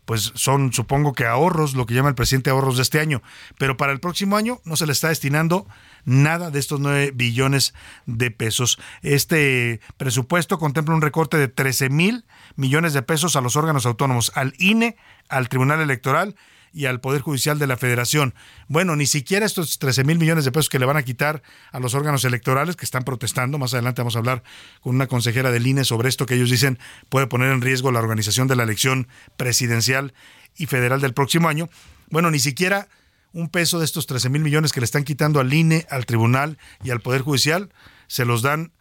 pues 0.08 0.32
son, 0.36 0.72
supongo 0.72 1.12
que 1.12 1.26
ahorros, 1.26 1.76
lo 1.76 1.86
que 1.86 1.94
llama 1.94 2.08
el 2.08 2.16
presidente 2.16 2.50
ahorros 2.50 2.78
de 2.78 2.84
este 2.84 3.02
año. 3.02 3.22
Pero 3.58 3.76
para 3.76 3.92
el 3.92 4.00
próximo 4.00 4.38
año 4.38 4.62
no 4.64 4.78
se 4.78 4.86
le 4.86 4.94
está 4.94 5.10
destinando 5.10 5.68
nada 6.06 6.50
de 6.50 6.60
estos 6.60 6.80
9 6.80 7.12
billones 7.14 7.74
de 8.06 8.32
pesos. 8.32 8.80
Este 9.02 9.82
presupuesto 9.98 10.60
contempla 10.60 10.96
un 10.96 11.02
recorte 11.02 11.36
de 11.36 11.50
13 11.50 11.90
mil 11.90 12.24
millones 12.56 12.94
de 12.94 13.02
pesos 13.02 13.36
a 13.36 13.42
los 13.42 13.58
órganos 13.58 13.86
autónomos, 13.86 14.32
al 14.34 14.54
INE, 14.60 14.96
al 15.28 15.50
Tribunal 15.50 15.82
Electoral 15.82 16.38
y 16.78 16.86
al 16.86 17.02
Poder 17.02 17.22
Judicial 17.22 17.58
de 17.58 17.66
la 17.66 17.76
Federación. 17.76 18.36
Bueno, 18.68 18.96
ni 18.96 19.08
siquiera 19.08 19.48
estos 19.48 19.80
13 19.80 20.04
mil 20.04 20.20
millones 20.20 20.46
de 20.46 20.52
pesos 20.52 20.70
que 20.70 20.78
le 20.78 20.86
van 20.86 20.96
a 20.96 21.02
quitar 21.02 21.42
a 21.72 21.80
los 21.80 21.96
órganos 21.96 22.24
electorales 22.24 22.76
que 22.76 22.86
están 22.86 23.04
protestando. 23.04 23.58
Más 23.58 23.74
adelante 23.74 24.02
vamos 24.02 24.16
a 24.16 24.20
hablar 24.20 24.44
con 24.82 24.94
una 24.94 25.08
consejera 25.08 25.50
del 25.50 25.66
INE 25.66 25.86
sobre 25.86 26.08
esto 26.08 26.28
que 26.28 26.36
ellos 26.36 26.52
dicen 26.52 26.78
puede 27.10 27.26
poner 27.26 27.52
en 27.52 27.62
riesgo 27.62 27.92
la 27.92 27.98
organización 27.98 28.48
de 28.48 28.56
la 28.56 28.62
elección 28.62 29.08
presidencial 29.38 30.14
y 30.56 30.68
federal 30.68 31.02
del 31.02 31.16
próximo 31.16 31.50
año. 31.50 31.68
Bueno, 32.12 32.30
ni 32.30 32.38
siquiera 32.38 32.88
un 33.34 33.50
peso 33.50 33.80
de 33.80 33.86
estos 33.86 34.06
13 34.06 34.30
mil 34.30 34.44
millones 34.44 34.72
que 34.72 34.80
le 34.80 34.86
están 34.86 35.04
quitando 35.04 35.40
al 35.40 35.52
INE, 35.52 35.88
al 35.90 36.06
Tribunal 36.06 36.60
y 36.84 36.92
al 36.92 37.02
Poder 37.02 37.24
Judicial 37.24 37.74
se 38.06 38.24
los 38.24 38.44
dan 38.44 38.72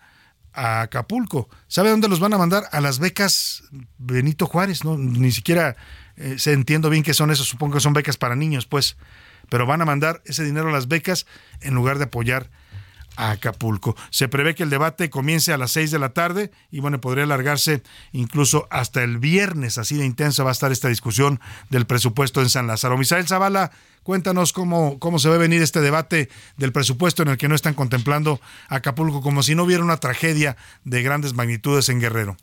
a 0.53 0.83
Acapulco. 0.83 1.49
¿Sabe 1.67 1.89
dónde 1.89 2.09
los 2.09 2.21
van 2.21 2.35
a 2.35 2.39
mandar? 2.39 2.65
A 2.73 2.83
las 2.83 2.99
becas 2.99 3.63
Benito 3.97 4.45
Juárez, 4.45 4.85
¿no? 4.85 4.99
Ni 4.99 5.33
siquiera 5.33 5.77
eh, 6.17 6.37
se 6.39 6.53
entiendo 6.53 6.91
bien 6.91 7.03
que 7.03 7.15
son 7.15 7.31
esos, 7.31 7.49
supongo 7.49 7.75
que 7.75 7.81
son 7.81 7.93
becas 7.93 8.17
para 8.17 8.37
niños, 8.37 8.67
pues, 8.67 8.97
pero 9.49 9.67
van 9.67 9.83
a 9.83 9.85
mandar 9.85 10.23
ese 10.25 10.45
dinero 10.45 10.69
a 10.69 10.73
las 10.73 10.89
becas 10.89 11.27
en 11.61 11.75
lugar 11.75 11.99
de 11.99 12.05
apoyar 12.05 12.51
a 13.17 13.31
Acapulco. 13.33 13.97
Se 14.11 14.29
prevé 14.29 14.55
que 14.55 14.63
el 14.63 14.71
debate 14.71 15.11
comience 15.11 15.53
a 15.53 15.59
las 15.59 15.73
6 15.73 15.91
de 15.91 15.99
la 15.99 16.11
tarde 16.11 16.51
y 16.71 16.81
bueno, 16.81 17.01
podría 17.01 17.25
alargarse 17.25 17.83
incluso 18.13 18.69
hasta 18.71 19.03
el 19.03 19.19
viernes, 19.19 19.79
así 19.79 19.97
de 19.97 20.05
intensa 20.05 20.45
va 20.45 20.51
a 20.51 20.53
estar 20.53 20.71
esta 20.71 20.89
discusión 20.89 21.41
del 21.71 21.87
presupuesto 21.87 22.43
en 22.43 22.51
San 22.51 22.67
Lázaro. 22.67 22.99
Misael 22.99 23.27
Zavala, 23.27 23.73
cuéntanos 24.03 24.53
cómo, 24.53 24.99
cómo 24.99 25.19
se 25.19 25.29
a 25.29 25.37
venir 25.37 25.63
este 25.63 25.81
debate 25.81 26.29
del 26.57 26.73
presupuesto 26.73 27.23
en 27.23 27.29
el 27.29 27.39
que 27.39 27.49
no 27.49 27.55
están 27.55 27.75
contemplando 27.75 28.41
Acapulco 28.69 29.23
como 29.23 29.43
si 29.43 29.55
no 29.55 29.65
hubiera 29.65 29.83
una 29.83 29.97
tragedia 29.97 30.57
de 30.85 31.03
grandes 31.03 31.35
magnitudes 31.35 31.89
en 31.89 32.01
Guerrero. 32.01 32.37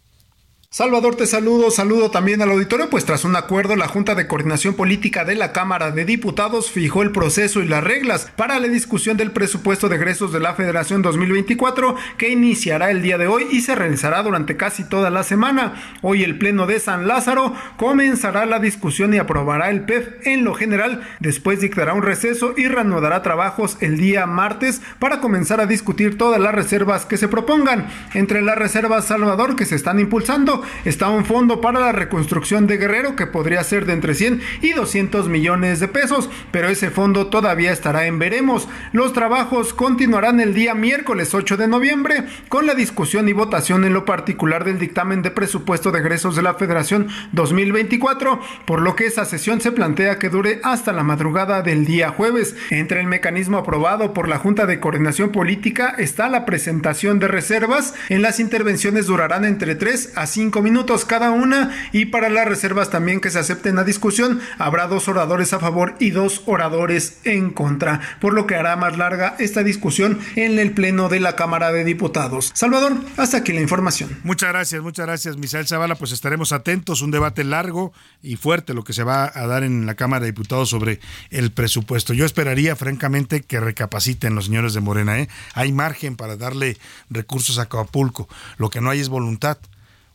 Salvador, 0.73 1.15
te 1.15 1.27
saludo, 1.27 1.69
saludo 1.69 2.09
también 2.09 2.41
al 2.41 2.49
auditorio, 2.49 2.89
pues 2.89 3.05
tras 3.05 3.25
un 3.25 3.35
acuerdo 3.35 3.75
la 3.75 3.87
Junta 3.87 4.15
de 4.15 4.25
Coordinación 4.25 4.73
Política 4.73 5.23
de 5.23 5.35
la 5.35 5.51
Cámara 5.51 5.91
de 5.91 6.03
Diputados 6.03 6.71
fijó 6.71 7.03
el 7.03 7.11
proceso 7.11 7.61
y 7.61 7.67
las 7.67 7.83
reglas 7.83 8.31
para 8.35 8.59
la 8.59 8.67
discusión 8.67 9.15
del 9.15 9.29
presupuesto 9.29 9.87
de 9.87 9.97
egresos 9.97 10.33
de 10.33 10.39
la 10.39 10.55
Federación 10.55 11.03
2024 11.03 11.95
que 12.17 12.29
iniciará 12.29 12.89
el 12.89 13.03
día 13.03 13.19
de 13.19 13.27
hoy 13.27 13.45
y 13.51 13.61
se 13.61 13.75
realizará 13.75 14.23
durante 14.23 14.57
casi 14.57 14.83
toda 14.83 15.11
la 15.11 15.21
semana. 15.21 15.75
Hoy 16.01 16.23
el 16.23 16.39
Pleno 16.39 16.65
de 16.65 16.79
San 16.79 17.07
Lázaro 17.07 17.53
comenzará 17.77 18.47
la 18.47 18.57
discusión 18.57 19.13
y 19.13 19.19
aprobará 19.19 19.69
el 19.69 19.81
PEF 19.81 20.25
en 20.25 20.43
lo 20.43 20.55
general, 20.55 21.07
después 21.19 21.61
dictará 21.61 21.93
un 21.93 22.01
receso 22.01 22.55
y 22.57 22.67
reanudará 22.67 23.21
trabajos 23.21 23.77
el 23.79 23.99
día 23.99 24.25
martes 24.25 24.81
para 24.97 25.21
comenzar 25.21 25.61
a 25.61 25.67
discutir 25.67 26.17
todas 26.17 26.41
las 26.41 26.55
reservas 26.55 27.05
que 27.05 27.17
se 27.17 27.27
propongan. 27.27 27.89
Entre 28.15 28.41
las 28.41 28.57
reservas 28.57 29.05
Salvador 29.05 29.55
que 29.55 29.67
se 29.67 29.75
están 29.75 29.99
impulsando, 29.99 30.62
está 30.85 31.09
un 31.09 31.25
fondo 31.25 31.61
para 31.61 31.79
la 31.79 31.91
reconstrucción 31.91 32.67
de 32.67 32.77
Guerrero 32.77 33.15
que 33.15 33.27
podría 33.27 33.63
ser 33.63 33.85
de 33.85 33.93
entre 33.93 34.15
100 34.15 34.41
y 34.61 34.73
200 34.73 35.29
millones 35.29 35.79
de 35.79 35.87
pesos, 35.87 36.29
pero 36.51 36.69
ese 36.69 36.89
fondo 36.89 37.27
todavía 37.27 37.71
estará 37.71 38.05
en 38.05 38.19
veremos. 38.19 38.67
Los 38.91 39.13
trabajos 39.13 39.73
continuarán 39.73 40.39
el 40.39 40.53
día 40.53 40.75
miércoles 40.75 41.33
8 41.33 41.57
de 41.57 41.67
noviembre 41.67 42.23
con 42.49 42.65
la 42.65 42.75
discusión 42.75 43.27
y 43.29 43.33
votación 43.33 43.85
en 43.85 43.93
lo 43.93 44.05
particular 44.05 44.63
del 44.63 44.79
dictamen 44.79 45.21
de 45.21 45.31
presupuesto 45.31 45.91
de 45.91 45.99
egresos 45.99 46.35
de 46.35 46.41
la 46.41 46.55
Federación 46.55 47.07
2024, 47.31 48.39
por 48.65 48.81
lo 48.81 48.95
que 48.95 49.05
esa 49.05 49.25
sesión 49.25 49.61
se 49.61 49.71
plantea 49.71 50.19
que 50.19 50.29
dure 50.29 50.59
hasta 50.63 50.93
la 50.93 51.03
madrugada 51.03 51.61
del 51.61 51.85
día 51.85 52.09
jueves. 52.09 52.55
Entre 52.69 52.99
el 52.99 53.07
mecanismo 53.07 53.57
aprobado 53.57 54.13
por 54.13 54.27
la 54.27 54.37
Junta 54.37 54.65
de 54.65 54.79
Coordinación 54.79 55.31
Política 55.31 55.95
está 55.97 56.29
la 56.29 56.45
presentación 56.45 57.19
de 57.19 57.27
reservas. 57.27 57.93
En 58.09 58.21
las 58.21 58.39
intervenciones 58.39 59.07
durarán 59.07 59.45
entre 59.45 59.75
3 59.75 60.13
a 60.15 60.27
5 60.27 60.52
minutos 60.61 61.05
cada 61.05 61.31
una 61.31 61.71
y 61.91 62.05
para 62.05 62.29
las 62.29 62.47
reservas 62.47 62.89
también 62.89 63.19
que 63.19 63.29
se 63.29 63.39
acepten 63.39 63.77
a 63.79 63.83
discusión 63.83 64.39
habrá 64.57 64.87
dos 64.87 65.07
oradores 65.07 65.53
a 65.53 65.59
favor 65.59 65.95
y 65.99 66.11
dos 66.11 66.43
oradores 66.45 67.19
en 67.23 67.51
contra, 67.51 68.01
por 68.19 68.33
lo 68.33 68.47
que 68.47 68.55
hará 68.55 68.75
más 68.75 68.97
larga 68.97 69.35
esta 69.39 69.63
discusión 69.63 70.19
en 70.35 70.59
el 70.59 70.71
Pleno 70.71 71.09
de 71.09 71.19
la 71.19 71.35
Cámara 71.35 71.71
de 71.71 71.83
Diputados. 71.83 72.51
Salvador, 72.53 72.93
hasta 73.17 73.37
aquí 73.37 73.53
la 73.53 73.61
información. 73.61 74.19
Muchas 74.23 74.49
gracias, 74.49 74.81
muchas 74.81 75.05
gracias, 75.05 75.37
Misael 75.37 75.67
Zavala. 75.67 75.95
Pues 75.95 76.11
estaremos 76.11 76.51
atentos, 76.51 77.01
un 77.01 77.11
debate 77.11 77.43
largo 77.43 77.93
y 78.21 78.35
fuerte 78.35 78.73
lo 78.73 78.83
que 78.83 78.93
se 78.93 79.03
va 79.03 79.31
a 79.33 79.47
dar 79.47 79.63
en 79.63 79.85
la 79.85 79.95
Cámara 79.95 80.21
de 80.21 80.31
Diputados 80.31 80.69
sobre 80.69 80.99
el 81.29 81.51
presupuesto. 81.51 82.13
Yo 82.13 82.25
esperaría, 82.25 82.75
francamente, 82.75 83.41
que 83.41 83.59
recapaciten 83.59 84.35
los 84.35 84.45
señores 84.45 84.73
de 84.73 84.81
Morena. 84.81 85.19
¿eh? 85.19 85.29
Hay 85.53 85.71
margen 85.71 86.15
para 86.15 86.37
darle 86.37 86.77
recursos 87.09 87.59
a 87.59 87.63
Acapulco. 87.63 88.27
Lo 88.57 88.69
que 88.69 88.81
no 88.81 88.89
hay 88.89 88.99
es 88.99 89.09
voluntad. 89.09 89.57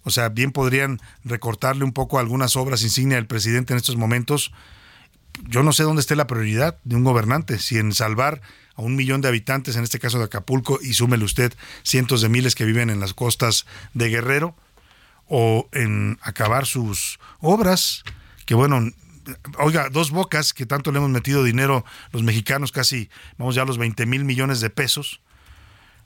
O 0.09 0.11
sea, 0.11 0.31
bien 0.31 0.53
podrían 0.53 1.01
recortarle 1.23 1.85
un 1.85 1.93
poco 1.93 2.19
algunas 2.19 2.57
obras 2.57 2.83
insignia 2.83 3.17
del 3.17 3.27
presidente 3.27 3.75
en 3.75 3.77
estos 3.77 3.97
momentos. 3.97 4.53
Yo 5.47 5.63
no 5.63 5.73
sé 5.75 5.83
dónde 5.83 6.01
esté 6.01 6.17
la 6.17 6.27
prioridad 6.27 6.79
de 6.85 6.97
un 6.97 7.05
gobernante, 7.05 7.59
si 7.59 7.77
en 7.77 7.93
salvar 7.93 8.41
a 8.75 8.81
un 8.81 8.97
millón 8.97 9.21
de 9.21 9.29
habitantes, 9.29 9.77
en 9.77 9.85
este 9.85 9.99
caso 9.99 10.19
de 10.19 10.25
Acapulco, 10.25 10.79
y 10.83 10.95
súmele 10.95 11.25
usted 11.25 11.53
cientos 11.83 12.23
de 12.23 12.31
miles 12.31 12.55
que 12.55 12.65
viven 12.65 12.89
en 12.89 13.01
las 13.01 13.13
costas 13.13 13.67
de 13.93 14.09
Guerrero, 14.09 14.57
o 15.27 15.69
en 15.73 16.19
acabar 16.23 16.65
sus 16.65 17.21
obras, 17.41 18.03
que 18.47 18.55
bueno, 18.55 18.81
oiga, 19.59 19.91
dos 19.91 20.11
bocas 20.11 20.55
que 20.55 20.65
tanto 20.65 20.91
le 20.91 20.99
hemos 20.99 21.11
metido 21.11 21.45
dinero 21.45 21.85
los 22.13 22.23
mexicanos, 22.23 22.73
casi, 22.73 23.11
vamos 23.37 23.55
ya 23.55 23.63
a 23.63 23.67
los 23.67 23.77
20 23.77 24.07
mil 24.07 24.25
millones 24.25 24.63
de 24.63 24.71
pesos, 24.71 25.21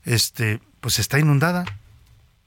este, 0.05 0.61
pues 0.81 0.99
está 0.99 1.21
inundada 1.21 1.65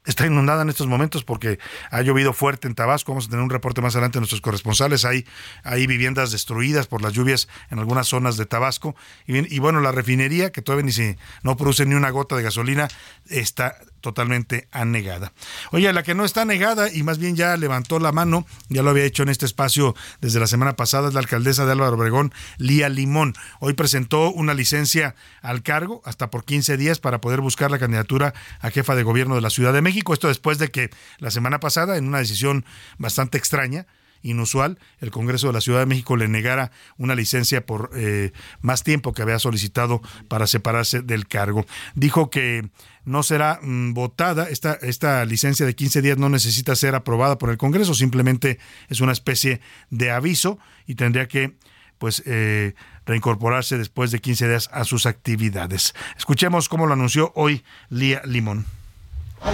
está 0.06 0.26
inundada 0.26 0.62
en 0.62 0.70
estos 0.70 0.88
momentos 0.88 1.24
porque 1.24 1.60
ha 1.92 2.02
llovido 2.02 2.34
fuerte 2.34 2.68
en 2.68 2.76
Tabasco. 2.76 3.12
Vamos 3.12 3.28
a 3.28 3.30
tener 3.30 3.44
un 3.44 3.50
reporte 3.50 3.82
más 3.82 3.96
adelante 3.96 4.18
de 4.18 4.22
nuestros 4.22 4.42
corresponsales. 4.42 5.06
Hay, 5.06 5.26
hay 5.64 5.88
viviendas 5.88 6.32
destruidas 6.32 6.88
por 6.88 7.02
las 7.02 7.14
lluvias 7.14 7.48
en 7.72 7.80
algunas 7.80 8.08
zonas 8.08 8.38
de 8.38 8.46
Tabasco. 8.46 8.96
Y, 9.28 9.54
y 9.54 9.60
bueno, 9.60 9.82
la 9.82 9.92
refinería, 9.92 10.52
que 10.52 10.62
todavía 10.62 10.86
ni 10.86 10.92
si 10.92 11.16
no 11.44 11.58
produce 11.58 11.86
ni 11.86 11.96
una 11.96 12.10
gota 12.10 12.36
de 12.36 12.44
gasolina, 12.44 12.88
está 13.30 13.78
totalmente 14.06 14.68
anegada. 14.72 15.34
Oye, 15.72 15.92
la 15.92 16.04
que 16.04 16.14
no 16.14 16.26
está 16.26 16.46
negada 16.46 16.94
y 16.94 17.02
más 17.02 17.18
bien 17.18 17.36
ya 17.36 17.58
levantó 17.58 17.98
la 17.98 18.12
mano, 18.12 18.46
ya 18.70 18.84
lo 18.84 18.92
había 18.92 19.04
hecho 19.04 19.24
en 19.24 19.30
este 19.30 19.48
espacio 19.48 19.96
desde 20.22 20.40
la 20.40 20.46
semana 20.46 20.76
pasada, 20.76 21.08
es 21.08 21.16
la 21.16 21.22
alcaldesa 21.22 21.66
de 21.66 21.72
Álvaro 21.72 21.96
Obregón, 21.96 22.32
Lía 22.60 22.88
Limón. 22.88 23.34
Hoy 23.60 23.74
presentó 23.74 24.32
una 24.32 24.54
licencia 24.54 25.16
al 25.42 25.64
cargo 25.64 26.04
hasta 26.06 26.30
por 26.30 26.46
15 26.46 26.78
días 26.78 27.00
para 27.00 27.20
poder 27.20 27.42
buscar 27.42 27.72
la 27.72 27.80
candidatura 27.80 28.36
a 28.60 28.70
jefa 28.70 28.94
de 28.94 29.02
gobierno 29.02 29.34
de 29.34 29.42
la 29.42 29.50
Ciudad 29.50 29.74
de 29.74 29.82
México. 29.82 30.14
Esto 30.14 30.28
después 30.28 30.60
de 30.60 30.70
que 30.70 30.92
la 31.18 31.32
semana 31.32 31.60
pasada, 31.60 31.98
en 31.98 32.08
una 32.08 32.20
decisión 32.20 32.64
bastante 33.00 33.40
extraña, 33.40 33.88
inusual, 34.26 34.80
el 35.00 35.12
Congreso 35.12 35.48
de 35.48 35.54
la 35.54 35.62
Ciudad 35.62 35.80
de 35.80 35.86
México 35.86 36.18
le 36.18 36.28
negara 36.28 36.72
una 36.98 37.16
licencia 37.16 37.66
por 37.66 37.92
eh, 37.96 38.32
más 38.62 38.84
tiempo 38.84 39.14
que 39.14 39.22
había 39.22 39.40
solicitado 39.40 40.02
para 40.28 40.48
separarse 40.48 41.02
del 41.02 41.28
cargo. 41.28 41.66
Dijo 41.94 42.30
que 42.30 42.70
no 43.06 43.24
será 43.24 43.60
mm, 43.62 43.94
votada, 43.94 44.50
esta, 44.50 44.74
esta 44.74 45.24
licencia 45.26 45.66
de 45.66 45.76
15 45.76 46.02
días 46.02 46.18
no 46.18 46.30
necesita 46.30 46.76
ser 46.76 46.96
aprobada 46.96 47.38
por 47.38 47.50
el 47.50 47.58
Congreso, 47.58 47.94
simplemente 47.94 48.60
es 48.90 49.00
una 49.00 49.12
especie 49.12 49.62
de 49.90 50.12
aviso 50.12 50.60
y 50.86 50.96
tendría 50.96 51.28
que 51.28 51.54
pues 51.98 52.24
eh, 52.26 52.74
reincorporarse 53.06 53.78
después 53.78 54.12
de 54.12 54.20
15 54.20 54.50
días 54.50 54.70
a 54.74 54.84
sus 54.84 55.06
actividades. 55.06 55.94
Escuchemos 56.18 56.68
cómo 56.68 56.88
lo 56.88 56.94
anunció 56.94 57.32
hoy 57.36 57.64
Lía 57.90 58.22
Limón. 58.26 58.66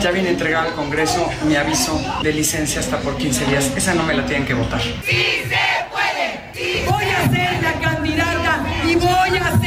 Ya 0.01 0.11
viene 0.11 0.29
a 0.29 0.31
entregar 0.31 0.67
al 0.67 0.73
Congreso 0.73 1.29
mi 1.45 1.55
aviso 1.55 2.01
de 2.23 2.33
licencia 2.33 2.79
hasta 2.79 2.99
por 3.01 3.17
15 3.17 3.45
días. 3.45 3.73
Esa 3.75 3.93
no 3.93 4.03
me 4.03 4.13
la 4.13 4.25
tienen 4.25 4.47
que 4.47 4.53
votar. 4.53 4.81
¡Sí 4.81 4.93
se 5.03 5.57
puede! 5.91 6.89
Voy 6.89 7.03
a 7.03 7.29
ser 7.29 7.61
la 7.61 7.73
candidata 7.79 8.65
y 8.87 8.95
voy 8.95 9.37
a 9.37 9.60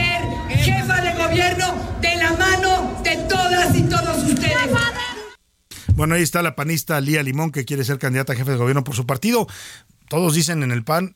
Bueno, 5.96 6.16
ahí 6.16 6.22
está 6.22 6.42
la 6.42 6.56
panista 6.56 7.00
Lía 7.00 7.22
Limón, 7.22 7.52
que 7.52 7.64
quiere 7.64 7.84
ser 7.84 8.00
candidata 8.00 8.32
a 8.32 8.36
jefe 8.36 8.50
de 8.50 8.56
gobierno 8.56 8.82
por 8.82 8.96
su 8.96 9.06
partido. 9.06 9.46
Todos 10.08 10.34
dicen 10.34 10.64
en 10.64 10.72
el 10.72 10.82
PAN, 10.82 11.14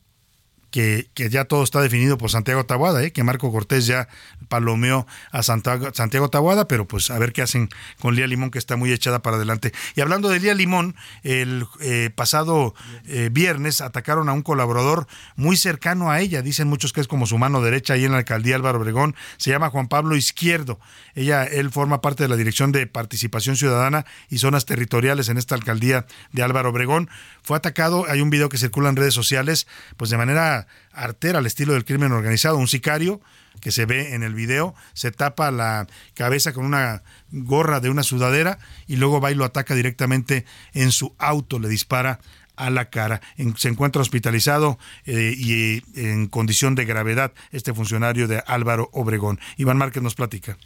que, 0.70 1.08
ya 1.14 1.44
todo 1.44 1.62
está 1.62 1.80
definido 1.80 2.18
por 2.18 2.30
Santiago 2.30 2.64
Tabuada, 2.66 3.02
¿eh? 3.02 3.12
que 3.12 3.22
Marco 3.22 3.50
Cortés 3.50 3.86
ya 3.86 4.08
palomeó 4.48 5.06
a 5.30 5.42
Santiago, 5.42 5.88
Santiago 5.94 6.28
Tabuada, 6.28 6.68
pero 6.68 6.86
pues 6.86 7.10
a 7.10 7.18
ver 7.18 7.32
qué 7.32 7.42
hacen 7.42 7.68
con 8.00 8.14
Lía 8.14 8.26
Limón, 8.26 8.50
que 8.50 8.58
está 8.58 8.76
muy 8.76 8.92
echada 8.92 9.20
para 9.20 9.36
adelante. 9.36 9.72
Y 9.94 10.00
hablando 10.00 10.28
de 10.28 10.40
Lía 10.40 10.54
Limón, 10.54 10.94
el 11.22 11.66
eh, 11.80 12.10
pasado 12.14 12.74
eh, 13.06 13.30
viernes 13.32 13.80
atacaron 13.80 14.28
a 14.28 14.32
un 14.32 14.42
colaborador 14.42 15.06
muy 15.36 15.56
cercano 15.56 16.10
a 16.10 16.20
ella, 16.20 16.42
dicen 16.42 16.68
muchos 16.68 16.92
que 16.92 17.00
es 17.00 17.08
como 17.08 17.26
su 17.26 17.38
mano 17.38 17.62
derecha 17.62 17.94
ahí 17.94 18.04
en 18.04 18.12
la 18.12 18.18
alcaldía 18.18 18.56
Álvaro 18.56 18.78
Obregón, 18.78 19.14
se 19.38 19.50
llama 19.50 19.70
Juan 19.70 19.88
Pablo 19.88 20.16
Izquierdo. 20.16 20.78
Ella, 21.14 21.44
él 21.44 21.70
forma 21.70 22.00
parte 22.00 22.24
de 22.24 22.28
la 22.28 22.36
Dirección 22.36 22.72
de 22.72 22.86
Participación 22.86 23.56
Ciudadana 23.56 24.04
y 24.28 24.38
Zonas 24.38 24.66
Territoriales 24.66 25.28
en 25.28 25.38
esta 25.38 25.54
alcaldía 25.54 26.06
de 26.32 26.42
Álvaro 26.42 26.70
Obregón. 26.70 27.08
Fue 27.42 27.56
atacado, 27.56 28.04
hay 28.08 28.20
un 28.20 28.30
video 28.30 28.48
que 28.48 28.58
circula 28.58 28.88
en 28.88 28.96
redes 28.96 29.14
sociales, 29.14 29.66
pues 29.96 30.10
de 30.10 30.18
manera 30.18 30.57
artera 30.92 31.38
al 31.38 31.46
estilo 31.46 31.74
del 31.74 31.84
crimen 31.84 32.12
organizado, 32.12 32.56
un 32.56 32.68
sicario 32.68 33.20
que 33.60 33.72
se 33.72 33.86
ve 33.86 34.14
en 34.14 34.22
el 34.22 34.34
video, 34.34 34.74
se 34.94 35.10
tapa 35.10 35.50
la 35.50 35.86
cabeza 36.14 36.52
con 36.52 36.64
una 36.64 37.02
gorra 37.30 37.80
de 37.80 37.90
una 37.90 38.02
sudadera 38.02 38.58
y 38.86 38.96
luego 38.96 39.20
va 39.20 39.30
y 39.30 39.34
lo 39.34 39.44
ataca 39.44 39.74
directamente 39.74 40.44
en 40.74 40.92
su 40.92 41.14
auto, 41.18 41.58
le 41.58 41.68
dispara 41.68 42.20
a 42.56 42.70
la 42.70 42.90
cara. 42.90 43.20
se 43.56 43.68
encuentra 43.68 44.02
hospitalizado 44.02 44.78
eh, 45.06 45.34
y 45.36 45.82
en 45.94 46.26
condición 46.26 46.74
de 46.74 46.84
gravedad 46.84 47.32
este 47.52 47.72
funcionario 47.72 48.28
de 48.28 48.42
Álvaro 48.46 48.90
Obregón. 48.92 49.40
Iván 49.56 49.78
Márquez 49.78 50.02
nos 50.02 50.14
platica. 50.14 50.58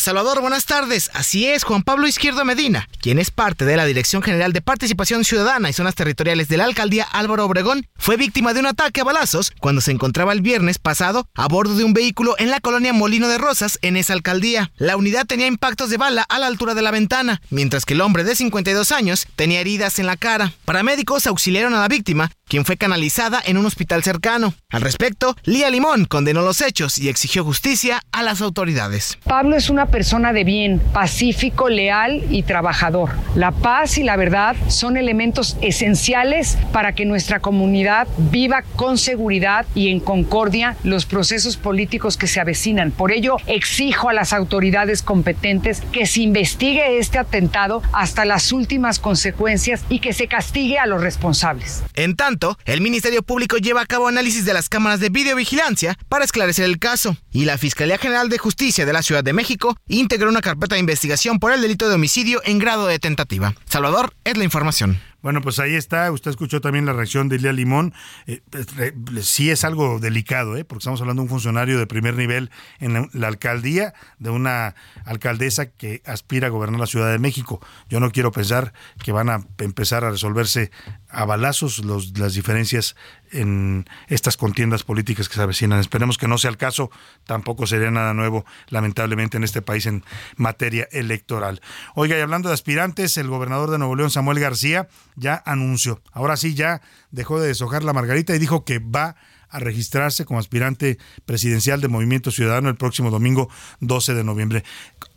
Salvador, 0.00 0.40
buenas 0.40 0.64
tardes. 0.64 1.10
Así 1.12 1.46
es, 1.46 1.62
Juan 1.62 1.82
Pablo 1.82 2.08
Izquierdo 2.08 2.42
Medina, 2.46 2.88
quien 3.02 3.18
es 3.18 3.30
parte 3.30 3.66
de 3.66 3.76
la 3.76 3.84
Dirección 3.84 4.22
General 4.22 4.54
de 4.54 4.62
Participación 4.62 5.24
Ciudadana 5.24 5.68
y 5.68 5.74
Zonas 5.74 5.94
Territoriales 5.94 6.48
de 6.48 6.56
la 6.56 6.64
Alcaldía 6.64 7.04
Álvaro 7.04 7.44
Obregón, 7.44 7.86
fue 7.96 8.16
víctima 8.16 8.54
de 8.54 8.60
un 8.60 8.66
ataque 8.66 9.02
a 9.02 9.04
balazos 9.04 9.52
cuando 9.60 9.82
se 9.82 9.90
encontraba 9.90 10.32
el 10.32 10.40
viernes 10.40 10.78
pasado 10.78 11.28
a 11.34 11.48
bordo 11.48 11.74
de 11.76 11.84
un 11.84 11.92
vehículo 11.92 12.34
en 12.38 12.50
la 12.50 12.60
colonia 12.60 12.94
Molino 12.94 13.28
de 13.28 13.36
Rosas, 13.36 13.78
en 13.82 13.98
esa 13.98 14.14
alcaldía. 14.14 14.72
La 14.78 14.96
unidad 14.96 15.26
tenía 15.26 15.46
impactos 15.46 15.90
de 15.90 15.98
bala 15.98 16.22
a 16.22 16.38
la 16.38 16.46
altura 16.46 16.74
de 16.74 16.82
la 16.82 16.92
ventana, 16.92 17.42
mientras 17.50 17.84
que 17.84 17.92
el 17.92 18.00
hombre 18.00 18.24
de 18.24 18.34
52 18.34 18.92
años 18.92 19.26
tenía 19.36 19.60
heridas 19.60 19.98
en 19.98 20.06
la 20.06 20.16
cara. 20.16 20.54
Paramédicos 20.64 21.26
auxiliaron 21.26 21.74
a 21.74 21.80
la 21.80 21.88
víctima, 21.88 22.30
quien 22.50 22.64
fue 22.64 22.76
canalizada 22.76 23.40
en 23.46 23.56
un 23.56 23.64
hospital 23.64 24.02
cercano. 24.02 24.54
Al 24.70 24.82
respecto, 24.82 25.36
Lía 25.44 25.70
Limón 25.70 26.04
condenó 26.04 26.42
los 26.42 26.60
hechos 26.60 26.98
y 26.98 27.08
exigió 27.08 27.44
justicia 27.44 28.02
a 28.10 28.24
las 28.24 28.42
autoridades. 28.42 29.18
Pablo 29.22 29.56
es 29.56 29.70
una 29.70 29.86
persona 29.86 30.32
de 30.32 30.42
bien, 30.42 30.80
pacífico, 30.92 31.68
leal 31.68 32.24
y 32.28 32.42
trabajador. 32.42 33.10
La 33.36 33.52
paz 33.52 33.98
y 33.98 34.02
la 34.02 34.16
verdad 34.16 34.56
son 34.66 34.96
elementos 34.96 35.56
esenciales 35.62 36.58
para 36.72 36.92
que 36.92 37.04
nuestra 37.04 37.38
comunidad 37.38 38.08
viva 38.18 38.62
con 38.74 38.98
seguridad 38.98 39.64
y 39.76 39.88
en 39.90 40.00
concordia 40.00 40.76
los 40.82 41.06
procesos 41.06 41.56
políticos 41.56 42.16
que 42.16 42.26
se 42.26 42.40
avecinan. 42.40 42.90
Por 42.90 43.12
ello, 43.12 43.36
exijo 43.46 44.08
a 44.08 44.12
las 44.12 44.32
autoridades 44.32 45.02
competentes 45.02 45.82
que 45.92 46.04
se 46.04 46.22
investigue 46.22 46.98
este 46.98 47.18
atentado 47.18 47.80
hasta 47.92 48.24
las 48.24 48.50
últimas 48.50 48.98
consecuencias 48.98 49.84
y 49.88 50.00
que 50.00 50.12
se 50.12 50.26
castigue 50.26 50.80
a 50.80 50.86
los 50.86 51.00
responsables. 51.00 51.84
En 51.94 52.16
tanto, 52.16 52.39
el 52.64 52.80
Ministerio 52.80 53.22
Público 53.22 53.56
lleva 53.56 53.82
a 53.82 53.86
cabo 53.86 54.08
análisis 54.08 54.44
de 54.44 54.54
las 54.54 54.68
cámaras 54.68 55.00
de 55.00 55.10
videovigilancia 55.10 55.96
para 56.08 56.24
esclarecer 56.24 56.64
el 56.64 56.78
caso 56.78 57.16
y 57.32 57.44
la 57.44 57.58
Fiscalía 57.58 57.98
General 57.98 58.28
de 58.28 58.38
Justicia 58.38 58.86
de 58.86 58.92
la 58.92 59.02
Ciudad 59.02 59.22
de 59.22 59.32
México 59.32 59.76
integró 59.88 60.30
una 60.30 60.40
carpeta 60.40 60.74
de 60.74 60.80
investigación 60.80 61.38
por 61.38 61.52
el 61.52 61.60
delito 61.60 61.88
de 61.88 61.94
homicidio 61.96 62.40
en 62.44 62.58
grado 62.58 62.86
de 62.86 62.98
tentativa. 62.98 63.54
Salvador, 63.66 64.14
es 64.24 64.36
la 64.36 64.44
información. 64.44 65.00
Bueno, 65.22 65.40
pues 65.42 65.58
ahí 65.58 65.74
está. 65.74 66.10
Usted 66.12 66.30
escuchó 66.30 66.60
también 66.60 66.86
la 66.86 66.92
reacción 66.92 67.28
de 67.28 67.36
Elia 67.36 67.52
Limón. 67.52 67.92
Eh, 68.26 68.40
pues, 68.50 69.26
sí 69.26 69.50
es 69.50 69.64
algo 69.64 69.98
delicado, 69.98 70.56
¿eh? 70.56 70.64
porque 70.64 70.80
estamos 70.80 71.00
hablando 71.00 71.20
de 71.20 71.24
un 71.24 71.28
funcionario 71.28 71.78
de 71.78 71.86
primer 71.86 72.14
nivel 72.14 72.50
en 72.78 73.08
la, 73.12 73.26
alcaldía, 73.28 73.94
de 74.18 74.30
una 74.30 74.74
alcaldesa 75.04 75.66
que 75.66 76.02
aspira 76.06 76.46
a 76.46 76.50
gobernar 76.50 76.80
la 76.80 76.86
Ciudad 76.86 77.10
de 77.10 77.18
México. 77.18 77.60
Yo 77.88 78.00
no 78.00 78.10
quiero 78.10 78.32
pensar 78.32 78.72
que 79.02 79.12
van 79.12 79.28
a 79.28 79.46
empezar 79.58 80.04
a 80.04 80.10
resolverse 80.10 80.70
a 81.08 81.24
balazos 81.24 81.84
los, 81.84 82.18
las 82.18 82.34
diferencias 82.34 82.96
en 83.30 83.88
estas 84.08 84.36
contiendas 84.36 84.82
políticas 84.82 85.28
que 85.28 85.34
se 85.34 85.42
avecinan. 85.42 85.80
Esperemos 85.80 86.18
que 86.18 86.28
no 86.28 86.38
sea 86.38 86.50
el 86.50 86.56
caso, 86.56 86.90
tampoco 87.24 87.66
sería 87.66 87.90
nada 87.90 88.14
nuevo, 88.14 88.44
lamentablemente, 88.68 89.36
en 89.36 89.44
este 89.44 89.62
país 89.62 89.86
en 89.86 90.04
materia 90.36 90.88
electoral. 90.92 91.60
Oiga, 91.94 92.18
y 92.18 92.20
hablando 92.20 92.48
de 92.48 92.54
aspirantes, 92.54 93.16
el 93.16 93.28
gobernador 93.28 93.70
de 93.70 93.78
Nuevo 93.78 93.96
León, 93.96 94.10
Samuel 94.10 94.40
García, 94.40 94.88
ya 95.16 95.42
anunció, 95.46 96.02
ahora 96.12 96.36
sí 96.36 96.54
ya 96.54 96.80
dejó 97.10 97.40
de 97.40 97.48
deshojar 97.48 97.82
la 97.82 97.92
margarita 97.92 98.34
y 98.34 98.38
dijo 98.38 98.64
que 98.64 98.78
va 98.78 99.16
a 99.50 99.58
registrarse 99.58 100.24
como 100.24 100.38
aspirante 100.38 100.98
presidencial 101.26 101.80
de 101.80 101.88
Movimiento 101.88 102.30
Ciudadano 102.30 102.68
el 102.68 102.76
próximo 102.76 103.10
domingo 103.10 103.50
12 103.80 104.14
de 104.14 104.24
noviembre. 104.24 104.64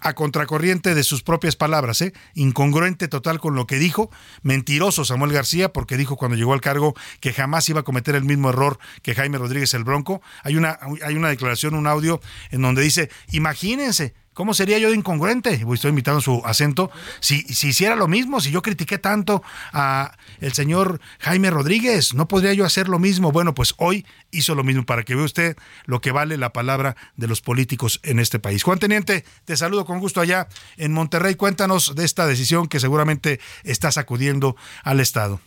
A 0.05 0.13
contracorriente 0.13 0.95
de 0.95 1.03
sus 1.03 1.23
propias 1.23 1.55
palabras, 1.55 2.01
¿eh? 2.01 2.13
incongruente 2.35 3.07
total 3.07 3.39
con 3.39 3.55
lo 3.55 3.65
que 3.65 3.77
dijo, 3.79 4.11
mentiroso 4.41 5.05
Samuel 5.05 5.31
García, 5.31 5.71
porque 5.71 5.95
dijo 5.95 6.17
cuando 6.17 6.35
llegó 6.35 6.53
al 6.53 6.61
cargo 6.61 6.93
que 7.21 7.31
jamás 7.31 7.69
iba 7.69 7.79
a 7.79 7.83
cometer 7.83 8.15
el 8.15 8.25
mismo 8.25 8.49
error 8.49 8.79
que 9.01 9.15
Jaime 9.15 9.37
Rodríguez 9.37 9.73
el 9.73 9.85
Bronco. 9.85 10.21
Hay 10.43 10.57
una, 10.57 10.77
hay 11.03 11.15
una 11.15 11.29
declaración, 11.29 11.73
un 11.73 11.87
audio 11.87 12.19
en 12.51 12.61
donde 12.61 12.81
dice, 12.81 13.09
imagínense, 13.31 14.13
¿Cómo 14.33 14.55
sería 14.55 14.79
yo 14.79 14.89
de 14.89 14.95
incongruente? 14.95 15.63
Estoy 15.73 15.89
invitando 15.89 16.19
su 16.19 16.41
acento. 16.43 16.89
Si, 17.19 17.41
si 17.41 17.67
hiciera 17.67 17.95
lo 17.95 18.07
mismo, 18.07 18.41
si 18.41 18.49
yo 18.49 18.63
critiqué 18.63 18.97
tanto 18.97 19.43
a 19.71 20.17
el 20.41 20.53
señor 20.53 20.99
Jaime 21.19 21.51
Rodríguez, 21.51 22.15
¿no 22.15 22.27
podría 22.27 22.53
yo 22.53 22.65
hacer 22.65 22.89
lo 22.89 22.97
mismo? 22.97 23.31
Bueno, 23.31 23.53
pues 23.53 23.75
hoy 23.77 24.07
hizo 24.31 24.55
lo 24.55 24.63
mismo 24.63 24.85
para 24.85 25.03
que 25.03 25.13
vea 25.13 25.25
usted 25.25 25.55
lo 25.85 26.01
que 26.01 26.11
vale 26.11 26.37
la 26.37 26.51
palabra 26.51 26.95
de 27.15 27.27
los 27.27 27.41
políticos 27.41 27.99
en 28.01 28.19
este 28.19 28.39
país. 28.39 28.63
Juan 28.63 28.79
Teniente, 28.79 29.23
te 29.45 29.55
saludo 29.55 29.85
con 29.85 29.92
gusto 29.99 30.21
allá 30.21 30.47
en 30.77 30.93
Monterrey. 30.93 31.35
Cuéntanos 31.35 31.95
de 31.95 32.05
esta 32.05 32.25
decisión 32.27 32.67
que 32.67 32.79
seguramente 32.79 33.39
está 33.63 33.91
sacudiendo 33.91 34.55
al 34.83 34.99
Estado. 34.99 35.39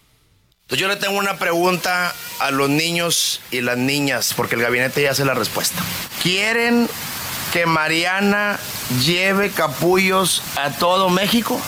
Pues 0.67 0.81
yo 0.81 0.89
le 0.89 0.97
tengo 0.97 1.17
una 1.17 1.37
pregunta 1.37 2.13
a 2.41 2.51
los 2.51 2.69
niños 2.69 3.41
y 3.53 3.61
las 3.61 3.79
niñas, 3.79 4.35
porque 4.37 4.57
el 4.57 4.63
gabinete 4.63 5.01
ya 5.03 5.13
hace 5.13 5.25
la 5.25 5.35
respuesta. 5.35 5.81
¿Quieren 6.23 6.89
que 7.53 7.67
Mariana 7.67 8.59
lleve 9.05 9.51
capullos 9.51 10.43
a 10.57 10.71
todo 10.71 11.09
México? 11.09 11.61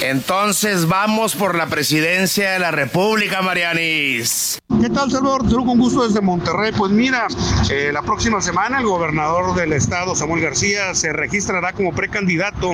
Entonces 0.00 0.86
vamos 0.86 1.34
por 1.34 1.56
la 1.56 1.66
presidencia 1.66 2.52
de 2.52 2.58
la 2.58 2.70
República, 2.70 3.42
Marianis. 3.42 4.58
¿Qué 4.80 4.90
tal, 4.90 5.10
Salvador? 5.10 5.48
Te 5.48 5.54
con 5.54 5.78
gusto 5.78 6.06
desde 6.06 6.20
Monterrey. 6.20 6.70
Pues 6.76 6.92
mira, 6.92 7.28
eh, 7.70 7.90
la 7.92 8.02
próxima 8.02 8.42
semana 8.42 8.78
el 8.78 8.86
gobernador 8.86 9.54
del 9.54 9.72
estado, 9.72 10.14
Samuel 10.14 10.42
García, 10.42 10.94
se 10.94 11.12
registrará 11.12 11.72
como 11.72 11.92
precandidato 11.92 12.72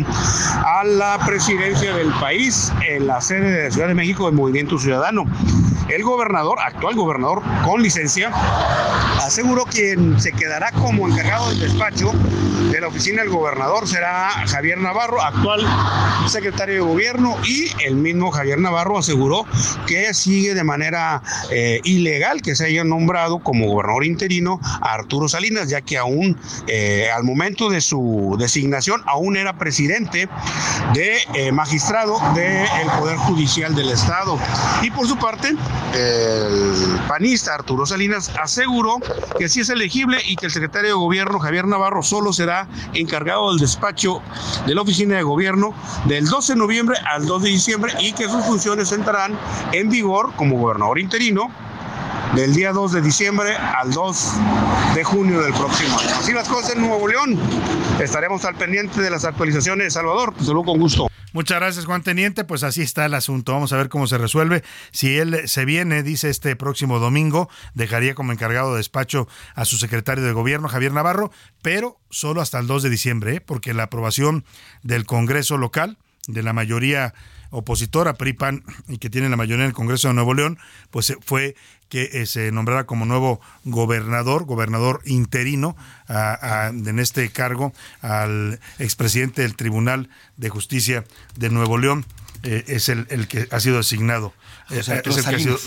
a 0.64 0.82
la 0.84 1.18
presidencia 1.24 1.94
del 1.94 2.10
país 2.14 2.72
en 2.88 3.06
la 3.06 3.20
sede 3.20 3.50
de 3.50 3.64
la 3.64 3.70
Ciudad 3.70 3.88
de 3.88 3.94
México 3.94 4.26
del 4.26 4.34
Movimiento 4.34 4.78
Ciudadano. 4.78 5.26
El 5.88 6.02
gobernador, 6.02 6.58
actual 6.60 6.94
gobernador 6.94 7.42
con 7.64 7.82
licencia, 7.82 8.30
aseguró 9.18 9.64
quien 9.64 10.20
se 10.20 10.32
quedará 10.32 10.72
como 10.72 11.08
encargado 11.08 11.48
del 11.50 11.60
despacho 11.60 12.12
de 12.70 12.80
la 12.80 12.88
oficina 12.88 13.22
del 13.22 13.30
gobernador 13.30 13.86
será 13.88 14.30
Javier 14.46 14.78
Navarro, 14.78 15.20
actual 15.20 15.66
secretario 16.26 16.74
de 16.76 16.80
gobierno, 16.80 17.36
y 17.44 17.70
el 17.84 17.96
mismo 17.96 18.30
Javier 18.30 18.58
Navarro 18.58 18.98
aseguró 18.98 19.44
que 19.86 20.14
sigue 20.14 20.54
de 20.54 20.64
manera 20.64 21.22
eh, 21.50 21.80
ilegal 21.84 22.40
que 22.40 22.54
se 22.54 22.66
haya 22.66 22.84
nombrado 22.84 23.40
como 23.40 23.66
gobernador 23.66 24.04
interino 24.04 24.60
a 24.80 24.94
Arturo 24.94 25.28
Salinas, 25.28 25.68
ya 25.68 25.80
que 25.80 25.98
aún 25.98 26.38
eh, 26.66 27.10
al 27.14 27.24
momento 27.24 27.68
de 27.68 27.80
su 27.80 28.36
designación 28.38 29.02
aún 29.06 29.36
era 29.36 29.58
presidente 29.58 30.28
de 30.94 31.18
eh, 31.34 31.52
magistrado 31.52 32.18
del 32.34 32.90
Poder 32.98 33.16
Judicial 33.16 33.74
del 33.74 33.90
Estado. 33.90 34.38
Y 34.82 34.90
por 34.90 35.06
su 35.06 35.16
parte, 35.16 35.54
el 35.94 37.00
panista 37.06 37.54
Arturo 37.54 37.84
Salinas 37.84 38.30
aseguró 38.40 38.98
que 39.38 39.48
sí 39.48 39.60
es 39.60 39.68
elegible 39.68 40.18
y 40.26 40.36
que 40.36 40.46
el 40.46 40.52
secretario 40.52 40.88
de 40.90 40.94
gobierno 40.94 41.38
Javier 41.38 41.66
Navarro 41.66 42.02
solo 42.02 42.32
será 42.32 42.66
encargado 42.94 43.50
del 43.50 43.58
despacho 43.58 44.22
de 44.66 44.74
la 44.74 44.82
oficina 44.82 45.16
de 45.16 45.22
gobierno 45.22 45.74
del 46.06 46.26
12 46.26 46.54
de 46.54 46.58
noviembre 46.58 46.98
al 47.10 47.26
2 47.26 47.42
de 47.42 47.48
diciembre 47.50 47.92
y 48.00 48.12
que 48.12 48.28
sus 48.28 48.44
funciones 48.44 48.92
entrarán 48.92 49.38
en 49.72 49.90
vigor 49.90 50.32
como 50.36 50.58
gobernador 50.58 50.98
interino 50.98 51.50
del 52.34 52.54
día 52.54 52.72
2 52.72 52.92
de 52.92 53.02
diciembre 53.02 53.54
al 53.56 53.92
2 53.92 54.32
de 54.94 55.04
junio 55.04 55.40
del 55.42 55.52
próximo 55.52 55.98
año. 55.98 56.08
Así 56.18 56.32
las 56.32 56.48
cosas 56.48 56.74
en 56.74 56.82
Nuevo 56.82 57.06
León. 57.06 57.38
Estaremos 58.00 58.44
al 58.44 58.54
pendiente 58.54 59.00
de 59.00 59.10
las 59.10 59.24
actualizaciones 59.24 59.86
de 59.86 59.90
Salvador. 59.90 60.34
Saludos 60.40 60.66
con 60.66 60.80
gusto. 60.80 61.08
Muchas 61.32 61.58
gracias, 61.58 61.86
Juan 61.86 62.02
Teniente. 62.02 62.44
Pues 62.44 62.62
así 62.62 62.82
está 62.82 63.06
el 63.06 63.14
asunto. 63.14 63.52
Vamos 63.52 63.72
a 63.72 63.76
ver 63.76 63.88
cómo 63.88 64.06
se 64.06 64.18
resuelve. 64.18 64.62
Si 64.90 65.16
él 65.18 65.48
se 65.48 65.64
viene, 65.64 66.02
dice 66.02 66.28
este 66.28 66.56
próximo 66.56 66.98
domingo, 66.98 67.48
dejaría 67.74 68.14
como 68.14 68.32
encargado 68.32 68.72
de 68.72 68.78
despacho 68.78 69.28
a 69.54 69.64
su 69.64 69.78
secretario 69.78 70.24
de 70.24 70.32
gobierno, 70.32 70.68
Javier 70.68 70.92
Navarro, 70.92 71.32
pero 71.62 71.98
solo 72.10 72.40
hasta 72.40 72.58
el 72.58 72.66
2 72.66 72.82
de 72.82 72.90
diciembre, 72.90 73.36
¿eh? 73.36 73.40
porque 73.40 73.72
la 73.72 73.84
aprobación 73.84 74.44
del 74.82 75.06
Congreso 75.06 75.56
local, 75.56 75.96
de 76.28 76.42
la 76.42 76.52
mayoría 76.52 77.14
opositora, 77.52 78.14
PRIPAN, 78.14 78.64
y 78.88 78.98
que 78.98 79.10
tiene 79.10 79.28
la 79.28 79.36
mayoría 79.36 79.64
en 79.64 79.68
el 79.68 79.74
Congreso 79.74 80.08
de 80.08 80.14
Nuevo 80.14 80.34
León, 80.34 80.58
pues 80.90 81.10
eh, 81.10 81.16
fue 81.24 81.54
que 81.88 82.08
eh, 82.12 82.26
se 82.26 82.50
nombrara 82.50 82.84
como 82.84 83.04
nuevo 83.04 83.40
gobernador, 83.64 84.44
gobernador 84.44 85.02
interino, 85.04 85.76
en 86.08 86.98
este 86.98 87.28
cargo 87.30 87.72
al 88.00 88.60
expresidente 88.78 89.42
del 89.42 89.56
Tribunal 89.56 90.08
de 90.36 90.48
Justicia 90.48 91.04
de 91.36 91.50
Nuevo 91.50 91.78
León. 91.78 92.04
Eh, 92.42 92.64
es 92.66 92.88
el, 92.88 93.06
el, 93.10 93.28
que 93.28 93.46
ha 93.50 93.60
sido 93.60 93.76
designado. 93.76 94.32
José 94.76 94.92
Arturo, 94.92 95.16
es 95.16 95.24
el 95.26 95.30
que 95.30 95.36
ha 95.36 95.38
sido 95.38 95.58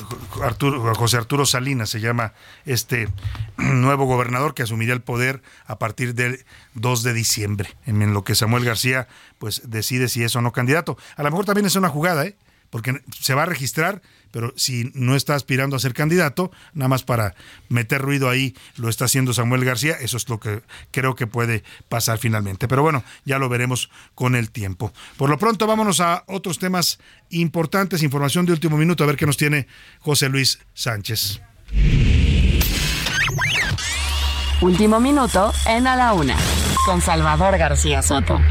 Arturo, 0.43 0.95
José 0.95 1.17
Arturo 1.17 1.45
Salinas 1.45 1.89
se 1.89 1.99
llama 1.99 2.33
este 2.65 3.09
nuevo 3.57 4.05
gobernador 4.05 4.53
que 4.53 4.63
asumiría 4.63 4.93
el 4.93 5.01
poder 5.01 5.41
a 5.65 5.77
partir 5.77 6.15
del 6.15 6.45
2 6.73 7.03
de 7.03 7.13
diciembre, 7.13 7.69
en 7.85 8.13
lo 8.13 8.23
que 8.23 8.35
Samuel 8.35 8.65
García 8.65 9.07
pues 9.37 9.61
decide 9.65 10.09
si 10.09 10.23
es 10.23 10.35
o 10.35 10.41
no 10.41 10.51
candidato. 10.51 10.97
A 11.15 11.23
lo 11.23 11.31
mejor 11.31 11.45
también 11.45 11.65
es 11.65 11.75
una 11.75 11.89
jugada, 11.89 12.25
¿eh? 12.25 12.35
porque 12.69 13.01
se 13.19 13.33
va 13.33 13.43
a 13.43 13.45
registrar, 13.45 14.01
pero 14.35 14.51
si 14.57 14.91
no 14.95 15.15
está 15.15 15.33
aspirando 15.33 15.77
a 15.77 15.79
ser 15.79 15.93
candidato, 15.93 16.51
nada 16.73 16.89
más 16.89 17.03
para 17.03 17.35
meter 17.69 18.01
ruido 18.01 18.29
ahí, 18.29 18.53
lo 18.75 18.89
está 18.89 19.05
haciendo 19.05 19.33
Samuel 19.33 19.63
García, 19.63 19.93
eso 19.93 20.17
es 20.17 20.27
lo 20.27 20.41
que 20.41 20.61
creo 20.91 21.15
que 21.15 21.25
puede 21.25 21.63
pasar 21.87 22.17
finalmente. 22.17 22.67
Pero 22.67 22.81
bueno, 22.81 23.05
ya 23.23 23.39
lo 23.39 23.47
veremos 23.47 23.89
con 24.13 24.35
el 24.35 24.51
tiempo. 24.51 24.91
Por 25.15 25.29
lo 25.29 25.37
pronto, 25.37 25.67
vámonos 25.67 26.01
a 26.01 26.25
otros 26.27 26.59
temas 26.59 26.99
importantes, 27.29 28.03
información 28.03 28.45
de 28.45 28.51
último 28.51 28.75
minuto, 28.75 29.05
a 29.05 29.07
ver 29.07 29.15
qué 29.15 29.25
nos 29.25 29.37
tiene 29.37 29.67
José 30.01 30.27
Luis 30.27 30.59
Sánchez. 30.73 31.39
Último 34.59 34.99
minuto 34.99 35.53
en 35.65 35.87
A 35.87 35.95
la 35.95 36.11
Una, 36.11 36.35
con 36.85 36.99
Salvador 36.99 37.57
García 37.57 38.01
Soto. 38.01 38.41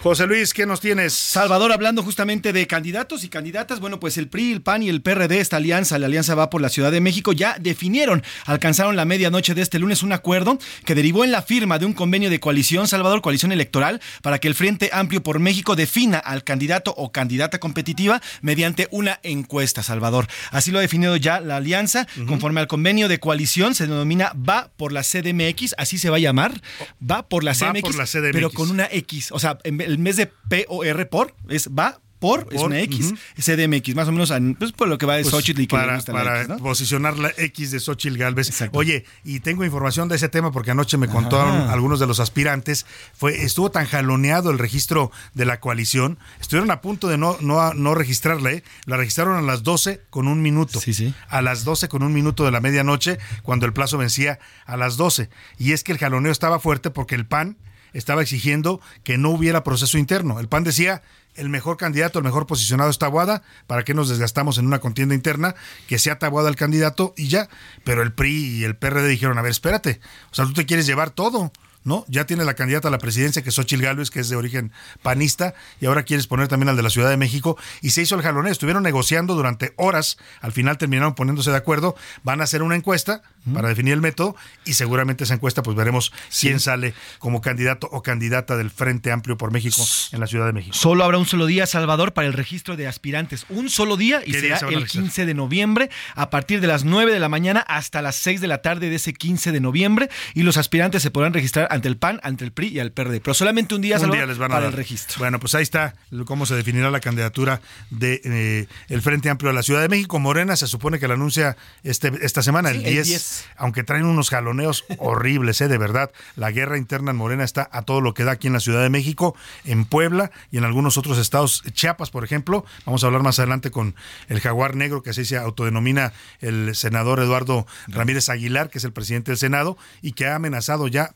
José 0.00 0.28
Luis, 0.28 0.54
¿qué 0.54 0.64
nos 0.64 0.80
tienes? 0.80 1.12
Salvador, 1.12 1.72
hablando 1.72 2.04
justamente 2.04 2.52
de 2.52 2.68
candidatos 2.68 3.24
y 3.24 3.28
candidatas, 3.28 3.80
bueno, 3.80 3.98
pues 3.98 4.16
el 4.16 4.28
PRI, 4.28 4.52
el 4.52 4.62
PAN 4.62 4.84
y 4.84 4.88
el 4.88 5.02
PRD, 5.02 5.40
esta 5.40 5.56
alianza, 5.56 5.98
la 5.98 6.06
alianza 6.06 6.36
va 6.36 6.50
por 6.50 6.60
la 6.60 6.68
Ciudad 6.68 6.92
de 6.92 7.00
México, 7.00 7.32
ya 7.32 7.56
definieron, 7.58 8.22
alcanzaron 8.44 8.94
la 8.94 9.04
medianoche 9.04 9.54
de 9.54 9.62
este 9.62 9.80
lunes 9.80 10.04
un 10.04 10.12
acuerdo 10.12 10.56
que 10.84 10.94
derivó 10.94 11.24
en 11.24 11.32
la 11.32 11.42
firma 11.42 11.80
de 11.80 11.86
un 11.86 11.94
convenio 11.94 12.30
de 12.30 12.38
coalición, 12.38 12.86
Salvador, 12.86 13.22
coalición 13.22 13.50
electoral, 13.50 14.00
para 14.22 14.38
que 14.38 14.46
el 14.46 14.54
Frente 14.54 14.88
Amplio 14.92 15.24
por 15.24 15.40
México 15.40 15.74
defina 15.74 16.18
al 16.18 16.44
candidato 16.44 16.94
o 16.96 17.10
candidata 17.10 17.58
competitiva 17.58 18.22
mediante 18.40 18.86
una 18.92 19.18
encuesta, 19.24 19.82
Salvador. 19.82 20.28
Así 20.52 20.70
lo 20.70 20.78
ha 20.78 20.82
definido 20.82 21.16
ya 21.16 21.40
la 21.40 21.56
alianza, 21.56 22.06
conforme 22.28 22.60
al 22.60 22.68
convenio 22.68 23.08
de 23.08 23.18
coalición, 23.18 23.74
se 23.74 23.88
denomina 23.88 24.32
Va 24.48 24.70
por 24.76 24.92
la 24.92 25.02
CDMX, 25.02 25.74
así 25.76 25.98
se 25.98 26.08
va 26.08 26.18
a 26.18 26.20
llamar, 26.20 26.62
Va 27.02 27.28
por 27.28 27.42
la 27.42 27.52
CDMX, 27.52 27.80
por 27.80 27.96
la 27.96 28.06
CDMX. 28.06 28.32
pero 28.32 28.50
con 28.50 28.70
una 28.70 28.88
X, 28.92 29.32
o 29.32 29.40
sea, 29.40 29.58
en 29.64 29.87
el 29.88 29.98
mes 29.98 30.16
de 30.16 30.26
P-O-R 30.26 31.06
por 31.06 31.34
es 31.48 31.68
va 31.68 32.00
por, 32.18 32.48
es 32.50 32.60
una 32.60 32.80
X, 32.80 33.14
CDMX, 33.36 33.94
más 33.94 34.08
o 34.08 34.12
menos 34.12 34.32
pues, 34.58 34.72
por 34.72 34.88
lo 34.88 34.98
que 34.98 35.06
va 35.06 35.16
de 35.16 35.22
pues, 35.22 35.32
Xochitl 35.32 35.60
y 35.62 35.66
que 35.66 35.76
para, 35.76 36.00
para 36.00 36.56
posicionar 36.56 37.18
la 37.18 37.32
X 37.36 37.70
de 37.70 37.80
Xochitl 37.80 38.16
Galvez. 38.16 38.50
Oye, 38.72 39.04
y 39.24 39.40
tengo 39.40 39.64
información 39.64 40.08
de 40.08 40.16
ese 40.16 40.28
tema 40.28 40.50
porque 40.50 40.72
anoche 40.72 40.96
me 40.96 41.08
contaron 41.08 41.68
algunos 41.68 42.00
de 42.00 42.06
los 42.06 42.18
aspirantes. 42.20 42.86
Fue, 43.14 43.42
estuvo 43.42 43.70
tan 43.70 43.86
jaloneado 43.86 44.50
el 44.50 44.58
registro 44.58 45.12
de 45.34 45.44
la 45.44 45.60
coalición, 45.60 46.18
estuvieron 46.40 46.70
a 46.70 46.80
punto 46.80 47.08
de 47.08 47.18
no, 47.18 47.36
no, 47.40 47.72
no 47.74 47.94
registrarla, 47.94 48.52
¿eh? 48.52 48.64
la 48.84 48.96
registraron 48.96 49.36
a 49.36 49.42
las 49.42 49.62
12 49.62 50.02
con 50.10 50.26
un 50.26 50.42
minuto. 50.42 50.80
Sí, 50.80 50.94
sí. 50.94 51.14
A 51.28 51.40
las 51.40 51.64
12 51.64 51.88
con 51.88 52.02
un 52.02 52.12
minuto 52.12 52.44
de 52.44 52.50
la 52.50 52.60
medianoche, 52.60 53.18
cuando 53.42 53.66
el 53.66 53.72
plazo 53.72 53.98
vencía 53.98 54.38
a 54.66 54.76
las 54.76 54.96
12. 54.96 55.30
Y 55.58 55.72
es 55.72 55.84
que 55.84 55.92
el 55.92 55.98
jaloneo 55.98 56.32
estaba 56.32 56.58
fuerte 56.58 56.90
porque 56.90 57.14
el 57.14 57.26
PAN 57.26 57.56
estaba 57.92 58.22
exigiendo 58.22 58.80
que 59.04 59.18
no 59.18 59.30
hubiera 59.30 59.64
proceso 59.64 59.98
interno. 59.98 60.40
El 60.40 60.48
PAN 60.48 60.64
decía, 60.64 61.02
el 61.34 61.48
mejor 61.48 61.76
candidato, 61.76 62.18
el 62.18 62.24
mejor 62.24 62.46
posicionado 62.46 62.90
está 62.90 63.06
Tabuada, 63.06 63.42
¿para 63.66 63.84
qué 63.84 63.94
nos 63.94 64.08
desgastamos 64.08 64.58
en 64.58 64.66
una 64.66 64.80
contienda 64.80 65.14
interna? 65.14 65.54
Que 65.86 65.98
sea 65.98 66.18
Tabuada 66.18 66.48
el 66.48 66.56
candidato 66.56 67.14
y 67.16 67.28
ya. 67.28 67.48
Pero 67.84 68.02
el 68.02 68.12
PRI 68.12 68.58
y 68.58 68.64
el 68.64 68.76
PRD 68.76 69.08
dijeron, 69.08 69.38
a 69.38 69.42
ver, 69.42 69.52
espérate, 69.52 70.00
o 70.30 70.34
sea, 70.34 70.44
tú 70.44 70.52
te 70.52 70.66
quieres 70.66 70.86
llevar 70.86 71.10
todo. 71.10 71.52
¿No? 71.84 72.04
Ya 72.08 72.26
tiene 72.26 72.44
la 72.44 72.54
candidata 72.54 72.88
a 72.88 72.90
la 72.90 72.98
presidencia, 72.98 73.42
que 73.42 73.48
es 73.48 73.54
Xochil 73.54 73.82
Gálvez, 73.82 74.10
que 74.10 74.20
es 74.20 74.28
de 74.28 74.36
origen 74.36 74.72
panista, 75.02 75.54
y 75.80 75.86
ahora 75.86 76.02
quieres 76.02 76.26
poner 76.26 76.48
también 76.48 76.68
al 76.68 76.76
de 76.76 76.82
la 76.82 76.90
Ciudad 76.90 77.10
de 77.10 77.16
México, 77.16 77.56
y 77.82 77.90
se 77.90 78.02
hizo 78.02 78.14
el 78.14 78.22
jaloneo. 78.22 78.52
Estuvieron 78.52 78.82
negociando 78.82 79.34
durante 79.34 79.72
horas, 79.76 80.18
al 80.40 80.52
final 80.52 80.78
terminaron 80.78 81.14
poniéndose 81.14 81.50
de 81.50 81.56
acuerdo, 81.56 81.96
van 82.22 82.40
a 82.40 82.44
hacer 82.44 82.62
una 82.62 82.76
encuesta 82.76 83.22
para 83.54 83.68
definir 83.68 83.94
el 83.94 84.00
método, 84.02 84.36
y 84.64 84.74
seguramente 84.74 85.24
esa 85.24 85.34
encuesta, 85.34 85.62
pues 85.62 85.76
veremos 85.76 86.12
quién 86.38 86.60
sale 86.60 86.92
como 87.18 87.40
candidato 87.40 87.88
o 87.90 88.02
candidata 88.02 88.56
del 88.56 88.70
Frente 88.70 89.10
Amplio 89.10 89.38
por 89.38 89.52
México 89.52 89.82
en 90.12 90.20
la 90.20 90.26
Ciudad 90.26 90.46
de 90.46 90.52
México. 90.52 90.76
Solo 90.76 91.04
habrá 91.04 91.18
un 91.18 91.26
solo 91.26 91.46
día, 91.46 91.66
Salvador, 91.66 92.12
para 92.12 92.26
el 92.26 92.34
registro 92.34 92.76
de 92.76 92.86
aspirantes. 92.86 93.46
Un 93.48 93.70
solo 93.70 93.96
día, 93.96 94.20
y 94.26 94.32
será 94.32 94.58
el 94.68 94.86
15 94.86 95.24
de 95.24 95.34
noviembre, 95.34 95.90
a 96.14 96.28
partir 96.30 96.60
de 96.60 96.66
las 96.66 96.84
9 96.84 97.12
de 97.12 97.20
la 97.20 97.28
mañana 97.28 97.60
hasta 97.60 98.02
las 98.02 98.16
6 98.16 98.40
de 98.40 98.48
la 98.48 98.60
tarde 98.60 98.90
de 98.90 98.96
ese 98.96 99.14
15 99.14 99.52
de 99.52 99.60
noviembre, 99.60 100.10
y 100.34 100.42
los 100.42 100.56
aspirantes 100.56 101.02
se 101.02 101.10
podrán 101.10 101.32
registrar 101.32 101.68
ante 101.78 101.88
el 101.88 101.96
PAN, 101.96 102.20
ante 102.22 102.44
el 102.44 102.52
PRI 102.52 102.68
y 102.68 102.80
al 102.80 102.92
PRD. 102.92 103.20
Pero 103.20 103.34
solamente 103.34 103.74
un 103.74 103.80
día, 103.80 103.98
un 103.98 104.10
día 104.10 104.26
les 104.26 104.38
van 104.38 104.50
a 104.50 104.54
para 104.54 104.64
dar. 104.64 104.72
el 104.72 104.76
registro. 104.76 105.18
Bueno, 105.18 105.38
pues 105.40 105.54
ahí 105.54 105.62
está 105.62 105.94
cómo 106.26 106.46
se 106.46 106.54
definirá 106.54 106.90
la 106.90 107.00
candidatura 107.00 107.60
de 107.90 108.20
eh, 108.24 108.66
el 108.88 109.02
Frente 109.02 109.30
Amplio 109.30 109.48
de 109.48 109.54
la 109.54 109.62
Ciudad 109.62 109.80
de 109.80 109.88
México. 109.88 110.18
Morena 110.18 110.56
se 110.56 110.66
supone 110.66 110.98
que 110.98 111.08
la 111.08 111.14
anuncia 111.14 111.56
este, 111.84 112.12
esta 112.22 112.42
semana, 112.42 112.70
el, 112.70 112.82
10, 112.82 113.46
aunque 113.56 113.84
traen 113.84 114.04
unos 114.04 114.30
jaloneos 114.30 114.84
horribles, 114.98 115.60
¿eh? 115.60 115.68
de 115.68 115.78
verdad. 115.78 116.10
La 116.36 116.50
guerra 116.50 116.76
interna 116.76 117.12
en 117.12 117.16
Morena 117.16 117.44
está 117.44 117.68
a 117.72 117.82
todo 117.82 118.00
lo 118.00 118.14
que 118.14 118.24
da 118.24 118.32
aquí 118.32 118.48
en 118.48 118.52
la 118.52 118.60
Ciudad 118.60 118.82
de 118.82 118.90
México, 118.90 119.36
en 119.64 119.84
Puebla 119.84 120.30
y 120.50 120.58
en 120.58 120.64
algunos 120.64 120.98
otros 120.98 121.18
estados. 121.18 121.62
Chiapas, 121.72 122.10
por 122.10 122.24
ejemplo. 122.24 122.64
Vamos 122.84 123.04
a 123.04 123.06
hablar 123.06 123.22
más 123.22 123.38
adelante 123.38 123.70
con 123.70 123.94
el 124.28 124.40
Jaguar 124.40 124.74
Negro, 124.74 125.02
que 125.02 125.10
así 125.10 125.24
se 125.24 125.36
autodenomina 125.36 126.12
el 126.40 126.74
senador 126.74 127.20
Eduardo 127.20 127.66
Ramírez 127.86 128.28
Aguilar, 128.28 128.70
que 128.70 128.78
es 128.78 128.84
el 128.84 128.92
presidente 128.92 129.30
del 129.30 129.38
Senado, 129.38 129.78
y 130.02 130.12
que 130.12 130.26
ha 130.26 130.34
amenazado 130.34 130.88
ya 130.88 131.14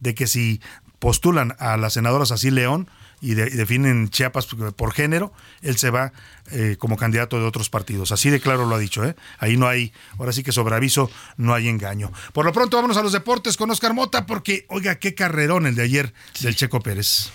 de 0.00 0.14
que 0.14 0.26
si 0.26 0.60
postulan 0.98 1.54
a 1.58 1.76
la 1.76 1.90
senadora 1.90 2.24
Así 2.24 2.50
León 2.50 2.88
y, 3.20 3.34
definen 3.34 4.10
Chiapas 4.10 4.46
por 4.46 4.92
género, 4.92 5.32
él 5.62 5.76
se 5.78 5.90
va 5.90 6.12
eh, 6.50 6.76
como 6.78 6.96
candidato 6.96 7.38
de 7.38 7.46
otros 7.46 7.70
partidos. 7.70 8.12
Así 8.12 8.30
de 8.30 8.40
claro 8.40 8.66
lo 8.66 8.74
ha 8.74 8.78
dicho, 8.78 9.04
¿eh? 9.04 9.16
Ahí 9.38 9.56
no 9.56 9.66
hay, 9.66 9.92
ahora 10.18 10.32
sí 10.32 10.42
que 10.42 10.52
sobre 10.52 10.76
aviso 10.76 11.10
no 11.36 11.54
hay 11.54 11.68
engaño. 11.68 12.12
Por 12.32 12.44
lo 12.44 12.52
pronto 12.52 12.76
vámonos 12.76 12.96
a 12.96 13.02
los 13.02 13.12
deportes 13.12 13.56
con 13.56 13.70
Oscar 13.70 13.94
Mota, 13.94 14.26
porque, 14.26 14.66
oiga, 14.68 14.96
qué 14.96 15.14
carrerón 15.14 15.66
el 15.66 15.74
de 15.74 15.82
ayer 15.82 16.14
del 16.40 16.56
Checo 16.56 16.80
Pérez. 16.80 17.30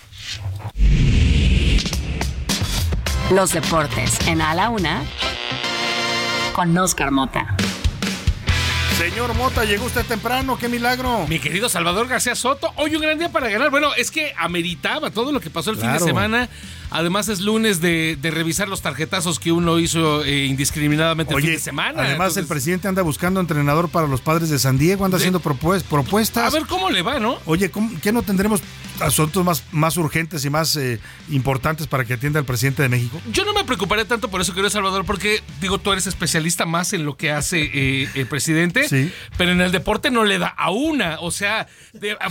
Los 3.30 3.52
deportes 3.52 4.18
en 4.26 4.40
A 4.40 4.54
la 4.54 4.68
Una 4.68 5.02
con 6.54 6.76
Oscar 6.76 7.10
Mota. 7.10 7.56
Señor 9.02 9.34
Mota, 9.34 9.64
llegó 9.64 9.86
usted 9.86 10.06
temprano, 10.06 10.56
qué 10.56 10.68
milagro. 10.68 11.26
Mi 11.26 11.40
querido 11.40 11.68
Salvador 11.68 12.06
García 12.06 12.36
Soto, 12.36 12.72
hoy 12.76 12.94
un 12.94 13.02
gran 13.02 13.18
día 13.18 13.32
para 13.32 13.48
ganar. 13.48 13.68
Bueno, 13.68 13.92
es 13.96 14.12
que 14.12 14.32
ameritaba 14.38 15.10
todo 15.10 15.32
lo 15.32 15.40
que 15.40 15.50
pasó 15.50 15.72
el 15.72 15.76
fin 15.76 15.92
de 15.92 15.98
semana. 15.98 16.48
Además 16.92 17.28
es 17.28 17.40
lunes 17.40 17.80
de, 17.80 18.18
revisar 18.22 18.68
los 18.68 18.82
tarjetazos 18.82 19.38
que 19.38 19.52
uno 19.52 19.78
hizo 19.78 20.24
eh, 20.24 20.46
indiscriminadamente 20.46 21.34
el 21.34 21.40
fin 21.42 21.50
de 21.52 21.58
semana. 21.58 22.02
Además 22.02 22.36
el 22.36 22.46
presidente 22.46 22.88
anda 22.88 23.02
buscando 23.02 23.40
entrenador 23.40 23.88
para 23.88 24.06
los 24.06 24.20
padres 24.20 24.50
de 24.50 24.58
San 24.58 24.78
Diego, 24.78 25.04
anda 25.04 25.16
haciendo 25.16 25.40
propuestas. 25.40 26.46
A 26.46 26.50
ver 26.50 26.66
cómo 26.66 26.90
le 26.90 27.02
va, 27.02 27.18
¿no? 27.18 27.38
Oye, 27.46 27.70
¿qué 28.02 28.12
no 28.12 28.22
tendremos 28.22 28.62
asuntos 29.00 29.44
más, 29.44 29.64
más 29.72 29.96
urgentes 29.96 30.44
y 30.44 30.50
más 30.50 30.76
eh, 30.76 31.00
importantes 31.30 31.86
para 31.86 32.04
que 32.04 32.14
atienda 32.14 32.38
el 32.38 32.44
presidente 32.44 32.82
de 32.82 32.88
México? 32.88 33.20
Yo 33.32 33.44
no 33.44 33.52
me 33.52 33.64
preocuparé 33.64 34.04
tanto 34.04 34.28
por 34.28 34.40
eso, 34.40 34.52
querido 34.52 34.70
Salvador, 34.70 35.04
porque 35.04 35.42
digo, 35.60 35.78
tú 35.78 35.92
eres 35.92 36.06
especialista 36.06 36.66
más 36.66 36.92
en 36.92 37.04
lo 37.04 37.16
que 37.16 37.30
hace 37.30 37.70
eh, 37.72 38.08
el 38.14 38.26
presidente, 38.26 38.88
sí. 38.88 39.12
pero 39.36 39.52
en 39.52 39.60
el 39.60 39.72
deporte 39.72 40.10
no 40.10 40.24
le 40.24 40.38
da 40.38 40.48
a 40.48 40.70
una. 40.70 41.20
O 41.20 41.30
sea, 41.30 41.66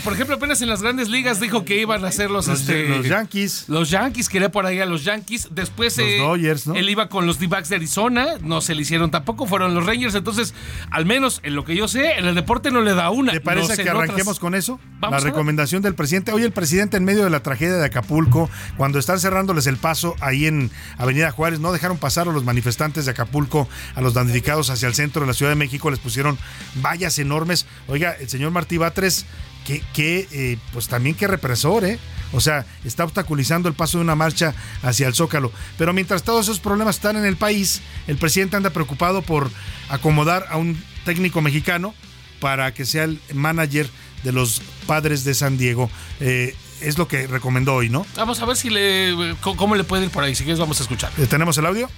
por 0.03 0.13
ejemplo, 0.13 0.35
apenas 0.35 0.61
en 0.61 0.69
las 0.69 0.81
grandes 0.81 1.09
ligas 1.09 1.39
dijo 1.39 1.65
que 1.65 1.79
iban 1.81 2.05
a 2.05 2.09
hacer 2.09 2.29
los, 2.29 2.47
los, 2.47 2.61
este, 2.61 2.89
los 2.89 3.07
Yankees. 3.07 3.65
Los 3.67 3.89
Yankees, 3.89 4.29
quería 4.29 4.50
por 4.51 4.65
ahí 4.65 4.79
a 4.79 4.85
los 4.85 5.03
Yankees. 5.03 5.49
Después 5.51 5.97
los 5.97 6.07
eh, 6.07 6.17
Dodgers, 6.19 6.67
¿no? 6.67 6.75
él 6.75 6.89
iba 6.89 7.09
con 7.09 7.25
los 7.25 7.39
D-Backs 7.39 7.69
de 7.69 7.77
Arizona, 7.77 8.37
no 8.41 8.61
se 8.61 8.75
le 8.75 8.81
hicieron 8.81 9.11
tampoco, 9.11 9.45
fueron 9.47 9.73
los 9.73 9.85
Rangers. 9.85 10.15
Entonces, 10.15 10.53
al 10.89 11.05
menos 11.05 11.39
en 11.43 11.55
lo 11.55 11.65
que 11.65 11.75
yo 11.75 11.87
sé, 11.87 12.17
en 12.17 12.25
el 12.25 12.35
deporte 12.35 12.71
no 12.71 12.81
le 12.81 12.93
da 12.93 13.09
una. 13.09 13.31
¿Te 13.31 13.41
parece 13.41 13.81
que 13.81 13.89
arranquemos 13.89 14.39
con 14.39 14.55
eso? 14.55 14.79
la 15.01 15.19
recomendación 15.19 15.81
del 15.81 15.95
presidente. 15.95 16.31
Hoy 16.31 16.43
el 16.43 16.51
presidente 16.51 16.97
en 16.97 17.03
medio 17.03 17.23
de 17.23 17.29
la 17.29 17.41
tragedia 17.41 17.75
de 17.75 17.85
Acapulco, 17.85 18.49
cuando 18.77 18.99
están 18.99 19.19
cerrándoles 19.19 19.67
el 19.67 19.77
paso 19.77 20.15
ahí 20.19 20.45
en 20.45 20.71
Avenida 20.97 21.31
Juárez, 21.31 21.59
no 21.59 21.71
dejaron 21.71 21.97
pasar 21.97 22.27
a 22.27 22.31
los 22.31 22.43
manifestantes 22.43 23.05
de 23.05 23.11
Acapulco, 23.11 23.67
a 23.95 24.01
los 24.01 24.13
damnificados 24.13 24.69
hacia 24.69 24.87
el 24.87 24.93
centro 24.93 25.21
de 25.21 25.27
la 25.27 25.33
Ciudad 25.33 25.51
de 25.51 25.55
México, 25.55 25.89
les 25.89 25.99
pusieron 25.99 26.37
vallas 26.75 27.17
enormes. 27.19 27.65
Oiga, 27.87 28.11
el 28.19 28.29
señor 28.29 28.51
Martí 28.51 28.77
Batres, 28.77 29.25
que, 29.65 29.81
que 29.93 30.27
eh, 30.31 30.57
pues 30.73 30.87
también 30.87 31.15
qué 31.15 31.27
represor, 31.27 31.85
¿eh? 31.85 31.99
O 32.33 32.41
sea, 32.41 32.65
está 32.85 33.03
obstaculizando 33.03 33.69
el 33.69 33.75
paso 33.75 33.97
de 33.97 34.03
una 34.03 34.15
marcha 34.15 34.53
hacia 34.83 35.07
el 35.07 35.13
Zócalo. 35.13 35.51
Pero 35.77 35.93
mientras 35.93 36.23
todos 36.23 36.45
esos 36.45 36.59
problemas 36.59 36.95
están 36.95 37.15
en 37.15 37.25
el 37.25 37.37
país, 37.37 37.81
el 38.07 38.17
presidente 38.17 38.57
anda 38.57 38.69
preocupado 38.69 39.21
por 39.21 39.49
acomodar 39.89 40.47
a 40.49 40.57
un 40.57 40.81
técnico 41.05 41.41
mexicano 41.41 41.93
para 42.39 42.73
que 42.73 42.85
sea 42.85 43.03
el 43.03 43.19
manager 43.33 43.89
de 44.23 44.31
los 44.31 44.61
padres 44.87 45.23
de 45.23 45.33
San 45.33 45.57
Diego. 45.57 45.89
Eh, 46.19 46.55
es 46.81 46.97
lo 46.97 47.07
que 47.07 47.27
recomendó 47.27 47.75
hoy, 47.75 47.89
¿no? 47.89 48.05
Vamos 48.15 48.41
a 48.41 48.45
ver 48.45 48.57
si 48.57 48.69
le 48.69 49.35
cómo 49.41 49.75
le 49.75 49.83
puede 49.83 50.05
ir 50.05 50.09
por 50.09 50.23
ahí. 50.23 50.35
Si 50.35 50.43
quieres, 50.43 50.59
vamos 50.59 50.79
a 50.79 50.83
escuchar. 50.83 51.11
Eh, 51.17 51.27
¿Tenemos 51.27 51.57
el 51.57 51.65
audio? 51.65 51.89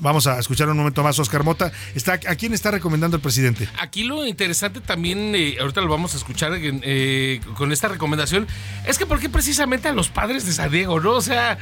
Vamos 0.00 0.26
a 0.26 0.38
escuchar 0.38 0.68
un 0.68 0.76
momento 0.76 1.02
más 1.02 1.18
Oscar 1.18 1.42
Mota. 1.42 1.72
Está, 1.94 2.12
¿A 2.14 2.36
quién 2.36 2.54
está 2.54 2.70
recomendando 2.70 3.16
el 3.16 3.22
presidente? 3.22 3.68
Aquí 3.80 4.04
lo 4.04 4.26
interesante 4.26 4.80
también, 4.80 5.34
eh, 5.34 5.56
ahorita 5.60 5.80
lo 5.80 5.88
vamos 5.88 6.14
a 6.14 6.18
escuchar 6.18 6.52
eh, 6.56 7.40
con 7.56 7.72
esta 7.72 7.88
recomendación, 7.88 8.46
es 8.86 8.98
que 8.98 9.06
por 9.06 9.18
qué 9.18 9.28
precisamente 9.28 9.88
a 9.88 9.92
los 9.92 10.08
padres 10.08 10.46
de 10.46 10.52
San 10.52 10.70
Diego, 10.70 11.00
¿no? 11.00 11.12
O 11.12 11.20
sea, 11.20 11.58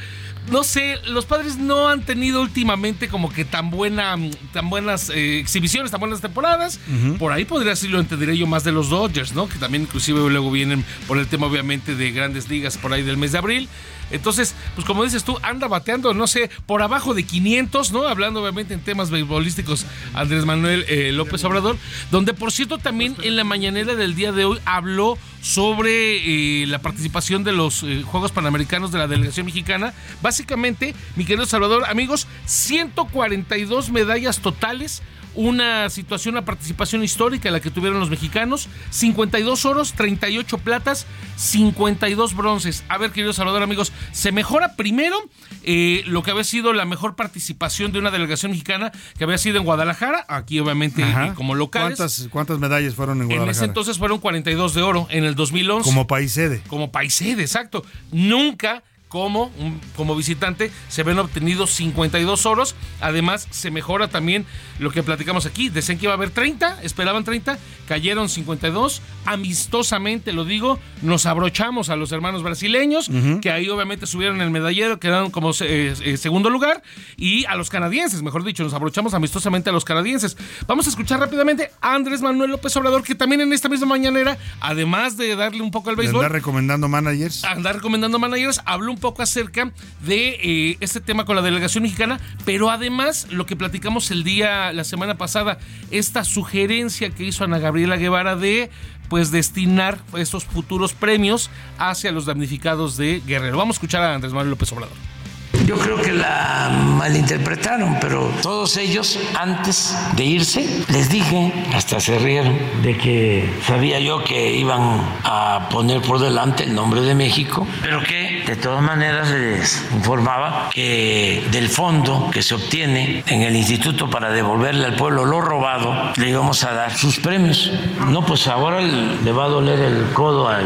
no 0.51 0.63
sé, 0.63 0.99
los 1.07 1.25
padres 1.25 1.57
no 1.57 1.89
han 1.89 2.01
tenido 2.01 2.41
últimamente 2.41 3.07
como 3.07 3.29
que 3.29 3.45
tan 3.45 3.69
buena, 3.69 4.15
tan 4.53 4.69
buenas 4.69 5.09
eh, 5.09 5.39
exhibiciones, 5.39 5.91
tan 5.91 5.99
buenas 5.99 6.21
temporadas. 6.21 6.79
Por 7.19 7.31
ahí 7.31 7.45
podría 7.45 7.75
sí 7.75 7.87
lo 7.87 7.99
entenderé 7.99 8.37
yo 8.37 8.47
más 8.47 8.63
de 8.63 8.71
los 8.71 8.89
Dodgers, 8.89 9.33
¿no? 9.33 9.47
Que 9.47 9.57
también 9.57 9.83
inclusive 9.83 10.19
luego 10.29 10.51
vienen 10.51 10.85
por 11.07 11.17
el 11.17 11.27
tema 11.27 11.47
obviamente 11.47 11.95
de 11.95 12.11
grandes 12.11 12.49
ligas 12.49 12.77
por 12.77 12.93
ahí 12.93 13.03
del 13.03 13.17
mes 13.17 13.31
de 13.31 13.37
abril. 13.37 13.69
Entonces, 14.09 14.55
pues 14.75 14.87
como 14.87 15.03
dices 15.03 15.23
tú, 15.23 15.37
anda 15.41 15.67
bateando, 15.67 16.13
no 16.13 16.27
sé, 16.27 16.49
por 16.65 16.81
abajo 16.81 17.13
de 17.13 17.23
500, 17.23 17.91
¿no? 17.91 18.07
Hablando 18.07 18.41
obviamente 18.41 18.73
en 18.73 18.79
temas 18.79 19.09
beisbolísticos, 19.09 19.85
Andrés 20.13 20.45
Manuel 20.45 20.85
eh, 20.87 21.11
López 21.11 21.43
Obrador, 21.43 21.77
donde 22.11 22.33
por 22.33 22.51
cierto 22.51 22.77
también 22.77 23.15
en 23.21 23.35
la 23.35 23.43
mañanera 23.43 23.95
del 23.95 24.15
día 24.15 24.31
de 24.31 24.45
hoy 24.45 24.59
habló 24.65 25.17
sobre 25.41 26.61
eh, 26.61 26.67
la 26.67 26.79
participación 26.79 27.43
de 27.43 27.53
los 27.53 27.83
eh, 27.83 28.03
Juegos 28.03 28.31
Panamericanos 28.31 28.91
de 28.91 28.99
la 28.99 29.07
delegación 29.07 29.45
mexicana. 29.45 29.93
Básicamente, 30.37 30.93
mi 31.15 31.25
querido 31.25 31.47
Salvador, 31.47 31.85
amigos, 31.89 32.27
142 32.45 33.89
medallas 33.89 34.39
totales 34.39 35.01
una 35.37 35.89
situación, 35.91 36.33
una 36.33 36.45
participación 36.45 37.03
histórica 37.03 37.47
en 37.47 37.53
la 37.53 37.59
que 37.59 37.69
tuvieron 37.69 37.99
los 37.99 38.09
mexicanos. 38.09 38.67
52 38.89 39.65
oros, 39.65 39.93
38 39.93 40.57
platas, 40.57 41.05
52 41.37 42.35
bronces. 42.35 42.83
A 42.89 42.97
ver, 42.97 43.11
queridos 43.11 43.37
Salvador, 43.37 43.61
amigos, 43.61 43.93
se 44.11 44.31
mejora 44.31 44.75
primero 44.75 45.15
eh, 45.63 46.03
lo 46.07 46.23
que 46.23 46.31
había 46.31 46.43
sido 46.43 46.73
la 46.73 46.85
mejor 46.85 47.15
participación 47.15 47.91
de 47.91 47.99
una 47.99 48.09
delegación 48.09 48.51
mexicana 48.51 48.91
que 49.17 49.23
había 49.23 49.37
sido 49.37 49.57
en 49.57 49.63
Guadalajara, 49.63 50.25
aquí 50.27 50.59
obviamente 50.59 51.03
eh, 51.03 51.31
como 51.35 51.53
locales. 51.53 51.97
¿Cuántas, 51.97 52.27
¿Cuántas 52.31 52.59
medallas 52.59 52.95
fueron 52.95 53.21
en 53.21 53.27
Guadalajara? 53.27 53.51
En 53.51 53.55
ese 53.55 53.65
entonces 53.65 53.99
fueron 53.99 54.17
42 54.17 54.73
de 54.73 54.81
oro, 54.81 55.07
en 55.11 55.23
el 55.23 55.35
2011. 55.35 55.87
Como 55.87 56.07
país 56.07 56.31
sede. 56.31 56.61
Como 56.67 56.91
país 56.91 57.13
sede, 57.13 57.43
exacto. 57.43 57.85
Nunca 58.11 58.81
como, 59.07 59.51
como 59.95 60.15
visitante 60.15 60.71
se 60.89 61.03
ven 61.03 61.19
obtenidos 61.19 61.71
52 61.71 62.45
oros. 62.45 62.75
Además, 63.01 63.47
se 63.51 63.71
mejora 63.71 64.09
también 64.09 64.45
lo 64.79 64.91
que 64.91 65.03
platicamos 65.03 65.45
aquí. 65.45 65.69
Decían 65.69 65.97
que 65.97 66.05
iba 66.05 66.13
a 66.13 66.17
haber 66.17 66.29
30, 66.29 66.81
esperaban 66.83 67.23
30, 67.23 67.57
cayeron 67.87 68.29
52. 68.29 69.01
Amistosamente, 69.25 70.33
lo 70.33 70.45
digo, 70.45 70.79
nos 71.01 71.25
abrochamos 71.25 71.89
a 71.89 71.95
los 71.95 72.11
hermanos 72.11 72.43
brasileños, 72.43 73.09
que 73.41 73.51
ahí 73.51 73.69
obviamente 73.69 74.07
subieron 74.07 74.41
el 74.41 74.51
medallero, 74.51 74.99
quedaron 74.99 75.31
como 75.31 75.51
eh, 75.61 75.93
eh, 76.01 76.17
segundo 76.17 76.49
lugar, 76.49 76.81
y 77.15 77.45
a 77.45 77.55
los 77.55 77.69
canadienses, 77.69 78.21
mejor 78.21 78.43
dicho, 78.43 78.63
nos 78.63 78.73
abrochamos 78.73 79.13
amistosamente 79.13 79.69
a 79.69 79.73
los 79.73 79.85
canadienses. 79.85 80.37
Vamos 80.65 80.87
a 80.87 80.89
escuchar 80.89 81.19
rápidamente 81.19 81.71
a 81.81 81.95
Andrés 81.95 82.21
Manuel 82.21 82.51
López 82.51 82.75
Obrador, 82.75 83.03
que 83.03 83.15
también 83.15 83.41
en 83.41 83.53
esta 83.53 83.69
misma 83.69 83.87
mañanera, 83.87 84.37
además 84.59 85.17
de 85.17 85.35
darle 85.35 85.61
un 85.61 85.71
poco 85.71 85.89
al 85.89 85.95
béisbol. 85.95 86.23
Andar 86.23 86.31
recomendando 86.31 86.87
managers. 86.87 87.43
Andar 87.43 87.75
recomendando 87.75 88.19
managers, 88.19 88.61
habló 88.65 88.91
un 88.91 88.96
poco 88.97 89.21
acerca 89.21 89.71
de 90.01 90.39
eh, 90.41 90.77
este 90.79 91.01
tema 91.01 91.25
con 91.25 91.35
la 91.35 91.41
delegación 91.41 91.83
mexicana, 91.83 92.19
pero 92.45 92.69
además 92.69 93.27
lo 93.31 93.45
que 93.45 93.55
platicamos 93.55 94.11
el 94.11 94.23
día, 94.23 94.71
la 94.73 94.83
semana 94.83 95.17
pasada, 95.17 95.59
esta 95.91 96.23
sugerencia 96.23 97.09
que 97.09 97.23
hizo 97.23 97.43
Ana 97.43 97.59
Gabriela 97.59 97.97
Guevara 97.97 98.35
de 98.35 98.69
pues 99.09 99.31
destinar 99.31 99.99
estos 100.17 100.45
futuros 100.45 100.93
premios 100.93 101.49
hacia 101.77 102.11
los 102.11 102.25
damnificados 102.25 102.97
de 102.97 103.21
Guerrero. 103.25 103.57
Vamos 103.57 103.75
a 103.75 103.77
escuchar 103.77 104.03
a 104.03 104.15
Andrés 104.15 104.33
Manuel 104.33 104.51
López 104.51 104.71
Obrador. 104.73 105.16
Yo 105.65 105.77
creo 105.77 106.01
que 106.01 106.13
la 106.13 106.69
malinterpretaron, 106.71 107.97
pero 107.99 108.31
todos 108.41 108.77
ellos 108.77 109.19
antes 109.37 109.97
de 110.15 110.23
irse 110.23 110.65
les 110.89 111.09
dije, 111.09 111.51
hasta 111.73 111.99
se 111.99 112.17
rieron, 112.19 112.57
de 112.81 112.97
que 112.97 113.53
sabía 113.65 113.99
yo 113.99 114.23
que 114.23 114.53
iban 114.53 115.01
a 115.25 115.67
poner 115.69 116.01
por 116.01 116.19
delante 116.19 116.63
el 116.63 116.73
nombre 116.73 117.01
de 117.01 117.15
México, 117.15 117.67
pero 117.81 118.01
que 118.01 118.43
de 118.47 118.55
todas 118.55 118.81
maneras 118.81 119.29
les 119.31 119.85
informaba 119.93 120.69
que 120.73 121.43
del 121.51 121.67
fondo 121.67 122.29
que 122.31 122.43
se 122.43 122.55
obtiene 122.55 123.23
en 123.27 123.41
el 123.41 123.55
instituto 123.55 124.09
para 124.09 124.31
devolverle 124.31 124.85
al 124.85 124.95
pueblo 124.95 125.25
lo 125.25 125.41
robado, 125.41 126.13
le 126.15 126.29
íbamos 126.29 126.63
a 126.63 126.71
dar 126.73 126.95
sus 126.95 127.19
premios. 127.19 127.71
No, 128.07 128.25
pues 128.25 128.47
ahora 128.47 128.79
le 128.79 129.31
va 129.33 129.45
a 129.45 129.49
doler 129.49 129.79
el 129.79 130.13
codo 130.13 130.47
al 130.47 130.65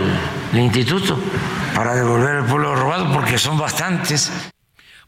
instituto 0.54 1.18
para 1.76 1.96
devolver 1.96 2.38
al 2.38 2.46
pueblo 2.46 2.76
robado 2.76 3.12
porque 3.12 3.38
son 3.38 3.58
bastantes. 3.58 4.32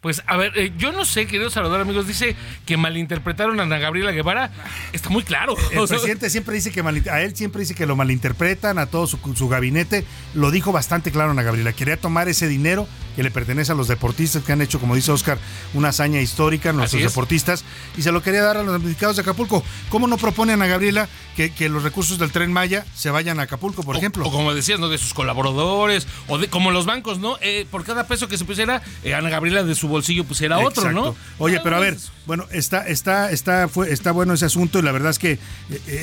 Pues 0.04 0.22
a 0.28 0.36
ver, 0.36 0.52
eh, 0.58 0.74
yo 0.78 0.92
no 0.92 1.06
sé, 1.06 1.28
querido 1.28 1.50
Salvador, 1.50 1.80
amigos, 1.80 2.06
dice 2.06 2.36
que 2.66 2.76
malinterpretaron 2.76 3.58
a 3.62 3.64
Ana 3.64 3.78
Gabriela 3.80 4.12
Guevara. 4.12 4.52
Está 4.92 5.10
muy 5.10 5.24
claro. 5.24 5.56
El 5.72 5.88
presidente 5.88 6.30
siempre 6.30 6.56
dice 6.56 6.72
que 6.72 6.82
a 7.10 7.22
él 7.22 7.34
siempre 7.38 7.62
dice 7.62 7.74
que 7.74 7.86
lo 7.86 7.96
malinterpretan, 7.96 8.80
a 8.80 8.88
todo 8.88 9.08
su, 9.08 9.18
su, 9.34 9.48
gabinete. 9.48 10.04
Lo 10.34 10.52
dijo 10.52 10.74
bastante 10.74 11.10
claro 11.10 11.32
Ana 11.32 11.42
Gabriela. 11.42 11.72
Quería 11.72 11.96
tomar 11.96 12.28
ese 12.28 12.50
dinero 12.50 12.86
que 13.16 13.24
le 13.24 13.32
pertenece 13.32 13.72
a 13.72 13.76
los 13.76 13.88
deportistas 13.88 14.44
que 14.44 14.52
han 14.52 14.62
hecho, 14.62 14.80
como 14.80 14.96
dice 14.96 15.12
Oscar, 15.12 15.38
una 15.74 15.90
hazaña 15.90 16.20
histórica, 16.20 16.74
nuestros 16.74 17.02
deportistas, 17.02 17.64
y 17.96 18.02
se 18.02 18.12
lo 18.12 18.22
quería 18.22 18.42
dar 18.42 18.58
a 18.58 18.64
los 18.64 18.74
damnificados 18.74 19.16
de 19.16 19.22
Acapulco. 19.22 19.64
¿Cómo 19.90 20.08
no 20.08 20.18
propone 20.18 20.52
Ana 20.52 20.68
Gabriela 20.68 21.08
que, 21.38 21.52
que, 21.52 21.70
los 21.70 21.84
recursos 21.84 22.18
del 22.18 22.32
tren 22.32 22.52
Maya 22.52 22.86
se 22.94 23.10
vayan 23.10 23.40
a 23.40 23.44
Acapulco, 23.44 23.84
por 23.84 23.96
ejemplo? 23.96 24.26
O 24.26 24.32
como 24.32 24.54
decías, 24.54 24.80
¿no? 24.80 24.90
De 24.90 24.98
sus 24.98 25.14
colaboradores, 25.14 26.08
o 26.28 26.38
de 26.38 26.50
como 26.50 26.72
los 26.72 26.86
bancos, 26.86 27.20
¿no? 27.20 27.38
Eh, 27.42 27.66
por 27.72 27.86
cada 27.86 28.08
peso 28.08 28.28
que 28.28 28.38
se 28.38 28.46
pusiera, 28.46 28.82
eh, 29.04 29.14
Ana 29.14 29.30
Gabriela 29.30 29.64
de 29.64 29.76
su 29.76 29.88
bolsillo 29.94 30.26
pusiera 30.26 30.60
otro, 30.60 30.92
¿no? 30.92 31.16
Oye, 31.38 31.60
pero 31.64 31.78
a 31.78 31.80
ver, 31.80 31.98
bueno, 32.26 32.46
está, 32.52 32.88
está, 32.88 33.32
está, 33.32 33.68
fue, 33.68 33.92
está 33.92 34.12
bueno 34.12 34.34
ese 34.34 34.46
asunto 34.46 34.80
y 34.80 34.82
la 34.82 34.92
verdad 34.92 35.12
es 35.12 35.20
que 35.20 35.34
eh, 35.34 35.40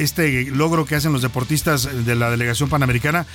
este 0.01 0.51
logro 0.51 0.87
que 0.87 0.95
hacen 0.95 1.13
los 1.13 1.23
deportistas 1.23 2.07
de 2.07 2.15
la 2.15 2.31
delegación 2.31 2.69
panamericana 2.69 3.27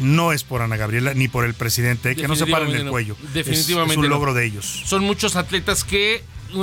no 0.00 0.32
es 0.32 0.44
por 0.44 0.62
Ana 0.62 0.76
Gabriela 0.76 1.14
ni 1.14 1.28
por 1.28 1.44
el 1.44 1.54
presidente, 1.54 2.16
que 2.16 2.28
no 2.28 2.36
se 2.36 2.46
paren 2.46 2.74
el 2.74 2.88
cuello. 2.88 3.16
Definitivamente. 3.34 3.94
Es, 3.94 3.98
un 3.98 4.08
logro 4.08 4.34
de 4.34 4.46
ellos. 4.46 4.82
Son 4.86 5.04
muchos 5.04 5.36
atletas 5.36 5.84
que 5.84 6.22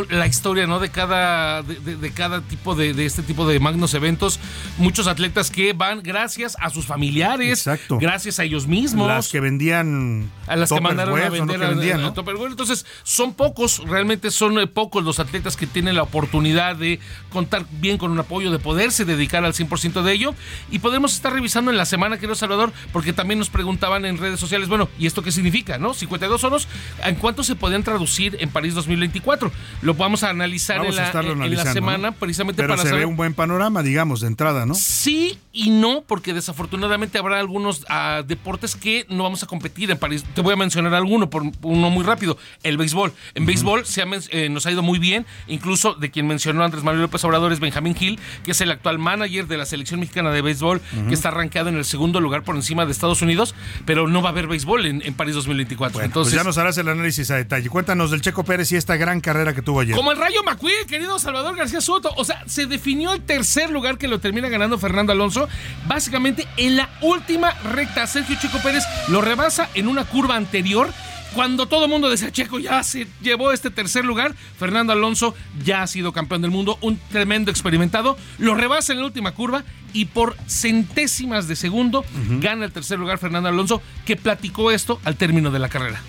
la 0.09 0.27
historia 0.27 0.67
¿no? 0.67 0.79
de, 0.79 0.89
cada, 0.89 1.61
de, 1.63 2.11
cada 2.11 2.41
tipo 2.41 2.75
de, 2.75 2.93
de, 2.93 3.05
este 3.05 3.23
tipo 3.23 3.47
de 3.47 3.59
magnos 3.59 3.93
eventos. 3.93 4.39
Muchos 4.77 5.07
atletas 5.07 5.51
que 5.51 5.73
van 5.73 6.01
gracias 6.01 6.55
a 6.59 6.69
sus 6.69 6.85
familiares, 6.85 7.69
gracias 7.89 8.39
a 8.39 8.43
ellos 8.43 8.67
mismos. 8.67 9.07
Las 9.07 9.29
que 9.29 9.39
vendían. 9.39 10.31
A 10.47 10.55
las 10.55 10.71
que 10.71 10.81
mandaron 10.81 11.19
a 11.19 11.29
vender 11.29 11.59
que 11.59 11.65
vendían, 11.65 12.01
a, 12.01 12.13
Entonces, 12.47 12.85
son 13.03 13.33
pocos, 13.33 13.79
realmente 13.87 14.31
son 14.31 14.59
eh, 14.59 14.67
pocos 14.67 15.03
los 15.03 15.19
atletas 15.19 15.55
que 15.55 15.67
tienen 15.67 15.95
la 15.95 16.03
oportunidad 16.03 16.75
de 16.75 16.99
contar 17.29 17.65
bien 17.71 17.97
con 17.97 18.11
un 18.11 18.19
apoyo, 18.19 18.51
de 18.51 18.59
poderse 18.59 19.05
dedicar 19.05 19.45
al 19.45 19.53
100% 19.53 20.01
de 20.01 20.13
ello. 20.13 20.35
Y 20.71 20.79
podemos 20.79 21.13
estar 21.13 21.33
revisando 21.33 21.71
en 21.71 21.77
la 21.77 21.85
semana, 21.85 22.17
querido 22.17 22.35
Salvador, 22.35 22.71
porque 22.91 23.13
también 23.13 23.39
nos 23.39 23.49
preguntaban 23.49 24.05
en 24.05 24.17
redes 24.17 24.39
sociales, 24.39 24.69
bueno, 24.69 24.89
¿y 24.99 25.07
esto 25.07 25.21
qué 25.21 25.31
significa? 25.31 25.77
¿No? 25.77 25.93
52 25.93 26.43
horas, 26.43 26.67
¿en 27.03 27.15
cuánto 27.15 27.43
se 27.43 27.55
podían 27.55 27.83
traducir 27.83 28.37
en 28.39 28.49
París 28.49 28.73
2024? 28.73 29.51
Lo 29.83 29.93
vamos 29.93 30.23
a 30.23 30.29
analizar 30.29 30.83
en, 30.85 30.95
la, 30.95 31.73
semana 31.73 32.11
precisamente 32.13 32.61
Pero 32.61 32.75
para 32.75 32.89
se 32.89 32.95
ve 32.95 33.05
un 33.05 33.15
buen 33.15 33.33
panorama, 33.33 33.83
digamos, 33.83 34.21
de 34.21 34.27
entrada, 34.27 34.65
¿no? 34.65 34.73
Sí 34.73 35.37
y 35.55 35.69
no, 35.69 36.03
porque 36.07 36.33
desafortunadamente 36.33 37.19
habrá 37.19 37.39
algunos 37.39 37.85
ah, 37.87 38.23
deportes 38.25 38.75
que 38.75 39.05
no 39.07 39.21
vamos 39.21 39.43
a 39.43 39.45
competir 39.45 39.91
en 39.91 39.99
París. 39.99 40.25
Te 40.33 40.41
voy 40.41 40.53
a 40.53 40.55
mencionar 40.55 40.95
alguno, 40.95 41.29
por 41.29 41.43
uno 41.61 41.89
muy 41.91 42.03
rápido, 42.03 42.39
el 42.63 42.75
béisbol. 42.75 43.13
En 43.35 43.45
béisbol 43.45 43.85
se 43.85 44.03
eh, 44.31 44.49
nos 44.49 44.65
ha 44.65 44.71
ido 44.71 44.81
muy 44.81 44.97
bien, 44.97 45.27
incluso 45.47 45.93
de 45.93 46.09
quien 46.09 46.25
mencionó 46.25 46.63
Andrés 46.63 46.83
Manuel 46.83 47.03
López 47.03 47.23
Obrador 47.23 47.53
es 47.53 47.59
Benjamín 47.59 47.93
Gil, 47.93 48.19
que 48.43 48.51
es 48.51 48.61
el 48.61 48.71
actual 48.71 48.97
manager 48.97 49.45
de 49.45 49.57
la 49.57 49.67
selección 49.67 49.99
mexicana 49.99 50.31
de 50.31 50.41
béisbol, 50.41 50.81
que 51.07 51.13
está 51.13 51.29
arrancado 51.29 51.69
en 51.69 51.75
el 51.75 51.85
segundo 51.85 52.19
lugar 52.19 52.43
por 52.43 52.55
encima 52.55 52.87
de 52.87 52.91
Estados 52.91 53.21
Unidos, 53.21 53.53
pero 53.85 54.07
no 54.07 54.23
va 54.23 54.29
a 54.29 54.31
haber 54.31 54.47
béisbol 54.47 54.87
en, 54.87 55.13
París 55.13 55.35
2024. 55.35 55.93
Bueno, 55.93 56.05
Entonces, 56.07 56.33
pues 56.33 56.41
ya 56.41 56.43
nos 56.43 56.57
harás 56.57 56.77
el 56.79 56.87
análisis 56.87 57.29
a 57.29 57.35
detalle. 57.35 57.69
Cuéntanos 57.69 58.09
del 58.09 58.21
Checo 58.21 58.43
Pérez 58.43 58.71
y 58.71 58.75
esta 58.75 58.95
gran 58.97 59.21
carrera 59.21 59.53
que 59.53 59.61
tuvo 59.61 59.81
ayer. 59.81 59.95
Como 59.95 60.11
el 60.11 60.17
Rayo 60.17 60.41
McQueen, 60.43 60.87
querido 60.87 61.19
Salvador 61.19 61.55
García 61.55 61.81
Soto. 61.81 62.11
O 62.17 62.25
sea, 62.25 62.43
se 62.47 62.65
definió 62.65 63.13
el 63.13 63.21
tercer 63.21 63.69
lugar 63.69 63.99
que 63.99 64.07
lo 64.07 64.19
termina 64.19 64.49
ganando 64.49 64.79
Fernando 64.79 65.11
Alonso. 65.11 65.42
Básicamente 65.87 66.47
en 66.57 66.77
la 66.77 66.89
última 67.01 67.51
recta. 67.63 68.07
Sergio 68.07 68.37
Checo 68.39 68.59
Pérez 68.59 68.83
lo 69.07 69.21
rebasa 69.21 69.69
en 69.73 69.87
una 69.87 70.05
curva 70.05 70.35
anterior. 70.35 70.91
Cuando 71.33 71.65
todo 71.65 71.85
el 71.85 71.89
mundo 71.89 72.11
decía 72.11 72.31
Checo 72.31 72.59
ya 72.59 72.83
se 72.83 73.07
llevó 73.21 73.51
este 73.51 73.71
tercer 73.71 74.05
lugar, 74.05 74.35
Fernando 74.59 74.93
Alonso 74.93 75.33
ya 75.65 75.81
ha 75.81 75.87
sido 75.87 76.13
campeón 76.13 76.43
del 76.43 76.51
mundo, 76.51 76.77
un 76.81 76.99
tremendo 77.09 77.49
experimentado, 77.49 78.17
lo 78.37 78.53
rebasa 78.53 78.93
en 78.93 78.99
la 78.99 79.05
última 79.05 79.31
curva 79.31 79.63
y 79.93 80.05
por 80.05 80.35
centésimas 80.47 81.47
de 81.47 81.55
segundo 81.55 82.05
gana 82.39 82.65
el 82.65 82.71
tercer 82.71 82.99
lugar 82.99 83.17
Fernando 83.17 83.49
Alonso, 83.49 83.81
que 84.05 84.15
platicó 84.15 84.69
esto 84.69 85.01
al 85.05 85.15
término 85.15 85.49
de 85.49 85.57
la 85.57 85.69
carrera. 85.69 86.01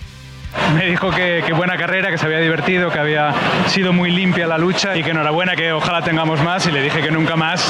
Me 0.74 0.86
dijo 0.86 1.10
que, 1.10 1.42
buena 1.54 1.76
carrera, 1.76 2.10
que 2.10 2.18
se 2.18 2.26
había 2.26 2.38
divertido, 2.38 2.90
que 2.90 2.98
había 2.98 3.32
sido 3.68 3.92
muy 3.92 4.10
limpia 4.10 4.46
la 4.46 4.58
lucha 4.58 4.96
y 4.96 5.02
que 5.02 5.10
enhorabuena, 5.10 5.56
que 5.56 5.72
ojalá 5.72 6.02
tengamos 6.02 6.42
más. 6.42 6.66
Y 6.66 6.70
le 6.70 6.82
dije 6.82 7.02
que 7.02 7.10
nunca 7.10 7.36
más 7.36 7.60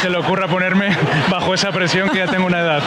se 0.00 0.10
le 0.10 0.18
ocurra 0.18 0.48
ponerme 0.48 0.96
bajo 1.30 1.54
esa 1.54 1.72
presión, 1.72 2.10
que 2.10 2.18
ya 2.18 2.26
tengo 2.26 2.46
una 2.46 2.60
edad. 2.60 2.82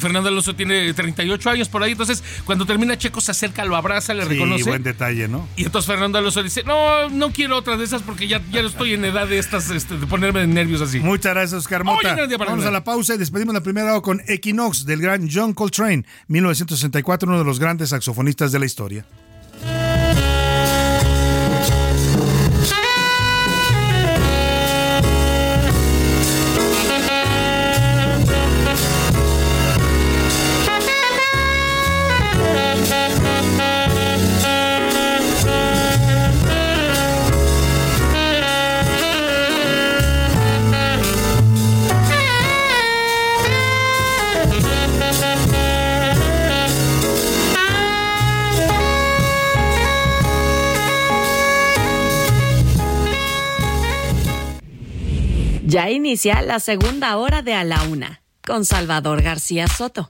Fernando 0.00 0.28
Alonso 0.28 0.54
tiene 0.54 0.92
38 0.92 1.50
años 1.50 1.68
por 1.68 1.82
ahí, 1.82 1.92
entonces 1.92 2.22
cuando 2.44 2.66
termina 2.66 2.96
Checo 2.98 3.20
se 3.20 3.30
acerca, 3.30 3.64
lo 3.64 3.76
abraza, 3.76 4.14
le 4.14 4.24
Sí, 4.24 4.28
reconoce. 4.30 4.64
buen 4.64 4.82
detalle, 4.82 5.28
¿no? 5.28 5.48
Y 5.56 5.64
entonces 5.64 5.86
Fernando 5.90 6.18
Alonso 6.18 6.42
dice, 6.42 6.62
no, 6.64 7.08
no 7.08 7.30
quiero 7.32 7.56
otra 7.56 7.76
de 7.76 7.84
esas 7.84 8.02
porque 8.02 8.28
ya, 8.28 8.42
ya 8.50 8.60
estoy 8.60 8.94
en 8.94 9.04
edad 9.04 9.26
de 9.26 9.38
estas, 9.38 9.70
este, 9.70 9.96
de 9.98 10.06
ponerme 10.06 10.40
de 10.40 10.46
nervios 10.46 10.80
así. 10.80 11.00
Muchas 11.00 11.32
gracias, 11.34 11.60
Oscar 11.60 11.84
Mota. 11.84 12.14
Oye, 12.14 12.36
Vamos 12.36 12.64
a 12.66 12.70
la 12.70 12.84
pausa 12.84 13.14
y 13.14 13.18
despedimos 13.18 13.54
la 13.54 13.62
primera 13.62 13.92
hora 13.92 14.00
con 14.02 14.20
Equinox 14.26 14.84
del 14.84 15.00
gran 15.00 15.28
John 15.32 15.54
Coltrane, 15.54 16.04
1964, 16.28 17.28
uno 17.28 17.38
de 17.38 17.44
los 17.44 17.58
grandes 17.58 17.90
saxofonistas 17.90 18.52
de 18.52 18.58
la 18.58 18.66
historia. 18.66 19.04
Ya 55.66 55.90
inicia 55.90 56.42
la 56.42 56.60
segunda 56.60 57.16
hora 57.16 57.42
de 57.42 57.52
A 57.52 57.64
la 57.64 57.82
Una 57.82 58.22
con 58.46 58.64
Salvador 58.64 59.20
García 59.20 59.66
Soto. 59.66 60.08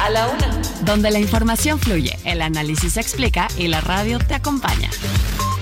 A 0.00 0.08
la 0.08 0.28
Una. 0.28 0.62
Donde 0.86 1.10
la 1.10 1.18
información 1.18 1.78
fluye, 1.78 2.18
el 2.24 2.40
análisis 2.40 2.94
se 2.94 3.00
explica 3.02 3.48
y 3.58 3.68
la 3.68 3.82
radio 3.82 4.18
te 4.18 4.34
acompaña. 4.34 4.88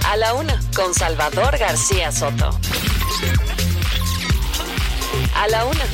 A 0.08 0.16
la 0.16 0.34
una, 0.34 0.58
con 0.76 0.94
Salvador 0.94 1.58
García 1.58 2.12
Soto. 2.12 2.56
A 5.34 5.48
la 5.48 5.64
una. 5.64 5.84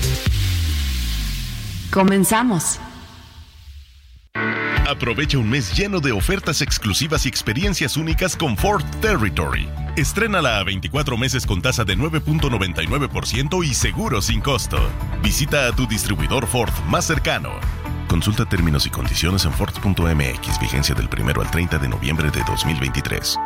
Comenzamos. 1.91 2.79
Aprovecha 4.87 5.39
un 5.39 5.49
mes 5.49 5.75
lleno 5.75 6.01
de 6.01 6.13
ofertas 6.13 6.61
exclusivas 6.61 7.25
y 7.25 7.31
experiencias 7.31 7.97
únicas 7.97 8.37
con 8.37 8.59
Ford 8.59 8.85
Territory. 9.01 9.67
Estrénala 9.97 10.59
a 10.59 10.63
24 10.63 11.17
meses 11.17 11.47
con 11.47 11.63
tasa 11.63 11.83
de 11.83 11.97
9.99% 11.97 13.65
y 13.65 13.73
seguro 13.73 14.21
sin 14.21 14.43
costo. 14.43 14.77
Visita 15.23 15.67
a 15.67 15.73
tu 15.73 15.87
distribuidor 15.87 16.47
Ford 16.47 16.73
más 16.87 17.07
cercano. 17.07 17.53
Consulta 18.07 18.45
términos 18.45 18.85
y 18.85 18.91
condiciones 18.91 19.47
en 19.47 19.53
Ford.mx, 19.53 20.61
vigencia 20.61 20.95
del 20.95 21.09
1 21.09 21.41
al 21.41 21.51
30 21.51 21.79
de 21.79 21.89
noviembre 21.89 22.31
de 22.31 22.45
2023. 22.45 23.39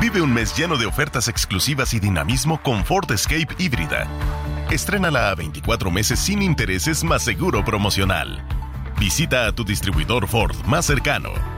Vive 0.00 0.20
un 0.20 0.34
mes 0.34 0.56
lleno 0.56 0.76
de 0.76 0.86
ofertas 0.86 1.28
exclusivas 1.28 1.94
y 1.94 2.00
dinamismo 2.00 2.60
con 2.60 2.84
Ford 2.84 3.08
Escape 3.12 3.54
híbrida. 3.56 4.08
Estrénala 4.68 5.30
a 5.30 5.36
24 5.36 5.92
meses 5.92 6.18
sin 6.18 6.42
intereses 6.42 7.04
más 7.04 7.22
seguro 7.22 7.64
promocional. 7.64 8.44
Visita 8.98 9.46
a 9.46 9.52
tu 9.52 9.64
distribuidor 9.64 10.26
Ford 10.26 10.56
más 10.66 10.86
cercano. 10.86 11.57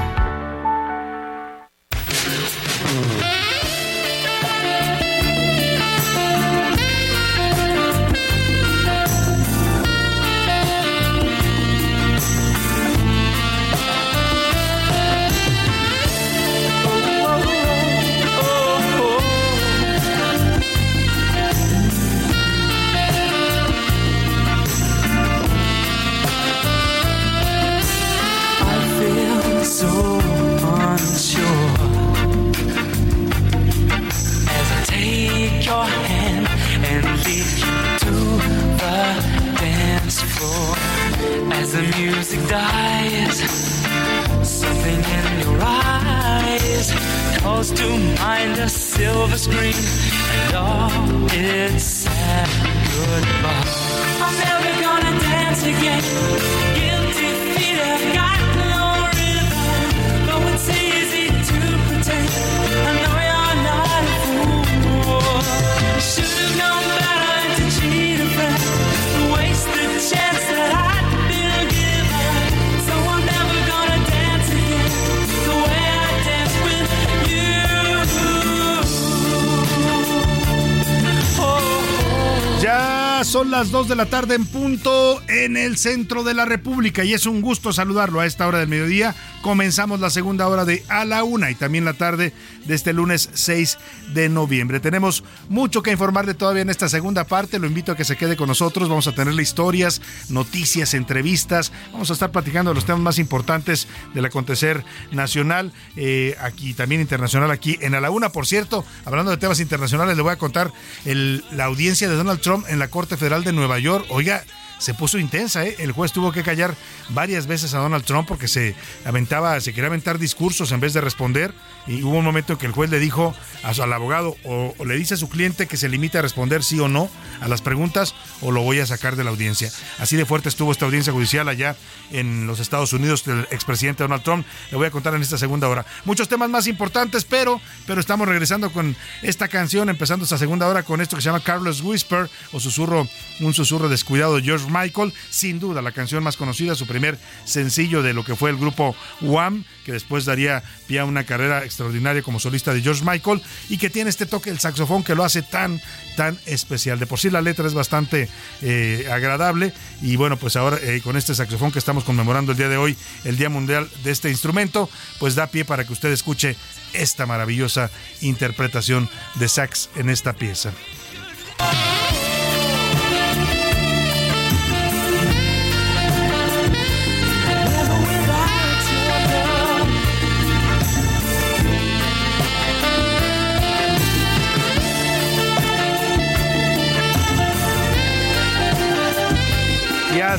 De 83.91 83.97
la 83.97 84.05
tarde 84.05 84.35
en 84.35 84.45
punto 84.45 85.21
en 85.27 85.57
el 85.57 85.75
centro 85.75 86.23
de 86.23 86.33
la 86.33 86.45
República 86.45 87.03
y 87.03 87.13
es 87.13 87.25
un 87.25 87.41
gusto 87.41 87.73
saludarlo 87.73 88.21
a 88.21 88.25
esta 88.25 88.47
hora 88.47 88.59
del 88.59 88.69
mediodía. 88.69 89.15
Comenzamos 89.41 89.99
la 89.99 90.11
segunda 90.11 90.47
hora 90.47 90.65
de 90.65 90.83
A 90.87 91.03
la 91.03 91.23
Una 91.23 91.49
y 91.49 91.55
también 91.55 91.83
la 91.83 91.93
tarde 91.93 92.31
de 92.65 92.75
este 92.75 92.93
lunes 92.93 93.29
6 93.33 93.77
de 94.13 94.29
noviembre. 94.29 94.79
Tenemos 94.79 95.23
mucho 95.49 95.81
que 95.81 95.91
informarle 95.91 96.35
todavía 96.35 96.61
en 96.61 96.69
esta 96.69 96.87
segunda 96.89 97.23
parte. 97.23 97.57
Lo 97.57 97.65
invito 97.65 97.91
a 97.91 97.95
que 97.95 98.05
se 98.05 98.17
quede 98.17 98.37
con 98.37 98.47
nosotros. 98.47 98.87
Vamos 98.87 99.07
a 99.07 99.15
tenerle 99.15 99.41
historias, 99.41 99.99
noticias, 100.29 100.93
entrevistas. 100.93 101.71
Vamos 101.91 102.11
a 102.11 102.13
estar 102.13 102.31
platicando 102.31 102.69
de 102.69 102.75
los 102.75 102.85
temas 102.85 103.01
más 103.01 103.17
importantes 103.17 103.87
del 104.13 104.25
acontecer 104.25 104.85
nacional, 105.11 105.73
eh, 105.95 106.35
aquí 106.39 106.75
también 106.75 107.01
internacional, 107.01 107.49
aquí 107.49 107.79
en 107.81 107.95
A 107.95 107.99
la 107.99 108.11
Una. 108.11 108.29
Por 108.29 108.45
cierto, 108.45 108.85
hablando 109.05 109.31
de 109.31 109.37
temas 109.37 109.59
internacionales, 109.59 110.15
le 110.15 110.21
voy 110.21 110.33
a 110.33 110.37
contar 110.37 110.71
la 111.05 111.65
audiencia 111.65 112.07
de 112.07 112.15
Donald 112.15 112.41
Trump 112.41 112.65
en 112.69 112.77
la 112.77 112.89
Corte 112.89 113.17
Federal 113.17 113.43
de 113.43 113.53
Nueva 113.53 113.79
York. 113.79 114.05
Oiga, 114.09 114.43
se 114.81 114.95
puso 114.95 115.19
intensa, 115.19 115.63
¿eh? 115.63 115.75
El 115.77 115.91
juez 115.91 116.11
tuvo 116.11 116.31
que 116.31 116.41
callar 116.41 116.75
varias 117.09 117.45
veces 117.45 117.75
a 117.75 117.77
Donald 117.77 118.03
Trump 118.03 118.27
porque 118.27 118.47
se 118.47 118.75
aventaba, 119.05 119.59
se 119.61 119.73
quería 119.73 119.87
aventar 119.87 120.17
discursos 120.17 120.71
en 120.71 120.79
vez 120.79 120.93
de 120.93 121.01
responder. 121.01 121.53
Y 121.85 122.01
hubo 122.03 122.17
un 122.17 122.25
momento 122.25 122.53
en 122.53 122.59
que 122.59 122.65
el 122.65 122.71
juez 122.71 122.89
le 122.89 122.99
dijo 122.99 123.35
al 123.63 123.93
abogado 123.93 124.35
o, 124.43 124.73
o 124.77 124.85
le 124.85 124.95
dice 124.95 125.13
a 125.13 125.17
su 125.17 125.29
cliente 125.29 125.67
que 125.67 125.77
se 125.77 125.87
limite 125.87 126.17
a 126.17 126.21
responder 126.23 126.63
sí 126.63 126.79
o 126.79 126.87
no 126.87 127.09
a 127.41 127.47
las 127.47 127.61
preguntas 127.61 128.15
o 128.41 128.51
lo 128.51 128.61
voy 128.61 128.79
a 128.79 128.85
sacar 128.87 129.15
de 129.15 129.23
la 129.23 129.29
audiencia. 129.29 129.71
Así 129.99 130.15
de 130.15 130.25
fuerte 130.25 130.49
estuvo 130.49 130.71
esta 130.71 130.85
audiencia 130.85 131.13
judicial 131.13 131.47
allá 131.47 131.75
en 132.11 132.47
los 132.47 132.59
Estados 132.59 132.91
Unidos 132.93 133.23
del 133.23 133.47
expresidente 133.51 134.03
Donald 134.03 134.23
Trump. 134.23 134.45
Le 134.71 134.77
voy 134.77 134.87
a 134.87 134.91
contar 134.91 135.13
en 135.13 135.21
esta 135.21 135.37
segunda 135.37 135.67
hora. 135.67 135.85
Muchos 136.05 136.27
temas 136.27 136.49
más 136.49 136.65
importantes, 136.65 137.23
pero, 137.23 137.61
pero 137.85 138.01
estamos 138.01 138.27
regresando 138.27 138.71
con 138.71 138.95
esta 139.21 139.47
canción, 139.47 139.89
empezando 139.89 140.23
esta 140.23 140.39
segunda 140.39 140.67
hora 140.67 140.81
con 140.81 141.01
esto 141.01 141.15
que 141.15 141.21
se 141.21 141.29
llama 141.29 141.43
Carlos 141.43 141.81
Whisper 141.81 142.29
o 142.51 142.59
susurro, 142.59 143.07
un 143.41 143.53
susurro 143.53 143.89
descuidado 143.89 144.37
de 144.37 144.41
George 144.41 144.70
Michael. 144.71 145.13
Sin 145.29 145.59
duda, 145.59 145.81
la 145.81 145.91
canción 145.91 146.23
más 146.23 146.37
conocida, 146.37 146.75
su 146.75 146.87
primer 146.87 147.17
sencillo 147.45 148.01
de 148.01 148.13
lo 148.13 148.23
que 148.23 148.35
fue 148.35 148.49
el 148.49 148.57
grupo 148.57 148.95
Wham, 149.21 149.63
que 149.85 149.91
después 149.91 150.25
daría 150.25 150.63
pie 150.87 150.99
a 150.99 151.05
una 151.05 151.23
carrera 151.23 151.63
extraordinaria 151.63 152.21
como 152.21 152.39
solista 152.39 152.73
de 152.73 152.81
George 152.81 153.03
Michael 153.05 153.41
y 153.69 153.77
que 153.77 153.89
tiene 153.89 154.09
este 154.09 154.25
toque 154.25 154.49
del 154.49 154.59
saxofón 154.59 155.03
que 155.03 155.15
lo 155.15 155.23
hace 155.23 155.41
tan, 155.41 155.81
tan 156.15 156.37
especial. 156.45 156.99
De 156.99 157.05
por 157.05 157.19
sí 157.19 157.29
la 157.29 157.41
letra 157.41 157.67
es 157.67 157.73
bastante 157.73 158.29
eh, 158.61 159.07
agradable 159.11 159.73
y 160.01 160.15
bueno, 160.15 160.37
pues 160.37 160.55
ahora 160.55 160.77
eh, 160.81 161.01
con 161.03 161.17
este 161.17 161.35
saxofón 161.35 161.71
que 161.71 161.79
estamos 161.79 162.03
conmemorando 162.03 162.51
el 162.51 162.57
día 162.57 162.69
de 162.69 162.77
hoy, 162.77 162.97
el 163.23 163.37
Día 163.37 163.49
Mundial 163.49 163.89
de 164.03 164.11
este 164.11 164.29
instrumento, 164.29 164.89
pues 165.19 165.35
da 165.35 165.47
pie 165.47 165.65
para 165.65 165.85
que 165.85 165.93
usted 165.93 166.11
escuche 166.11 166.55
esta 166.93 167.25
maravillosa 167.25 167.89
interpretación 168.21 169.09
de 169.35 169.47
sax 169.47 169.89
en 169.95 170.09
esta 170.09 170.33
pieza. 170.33 170.71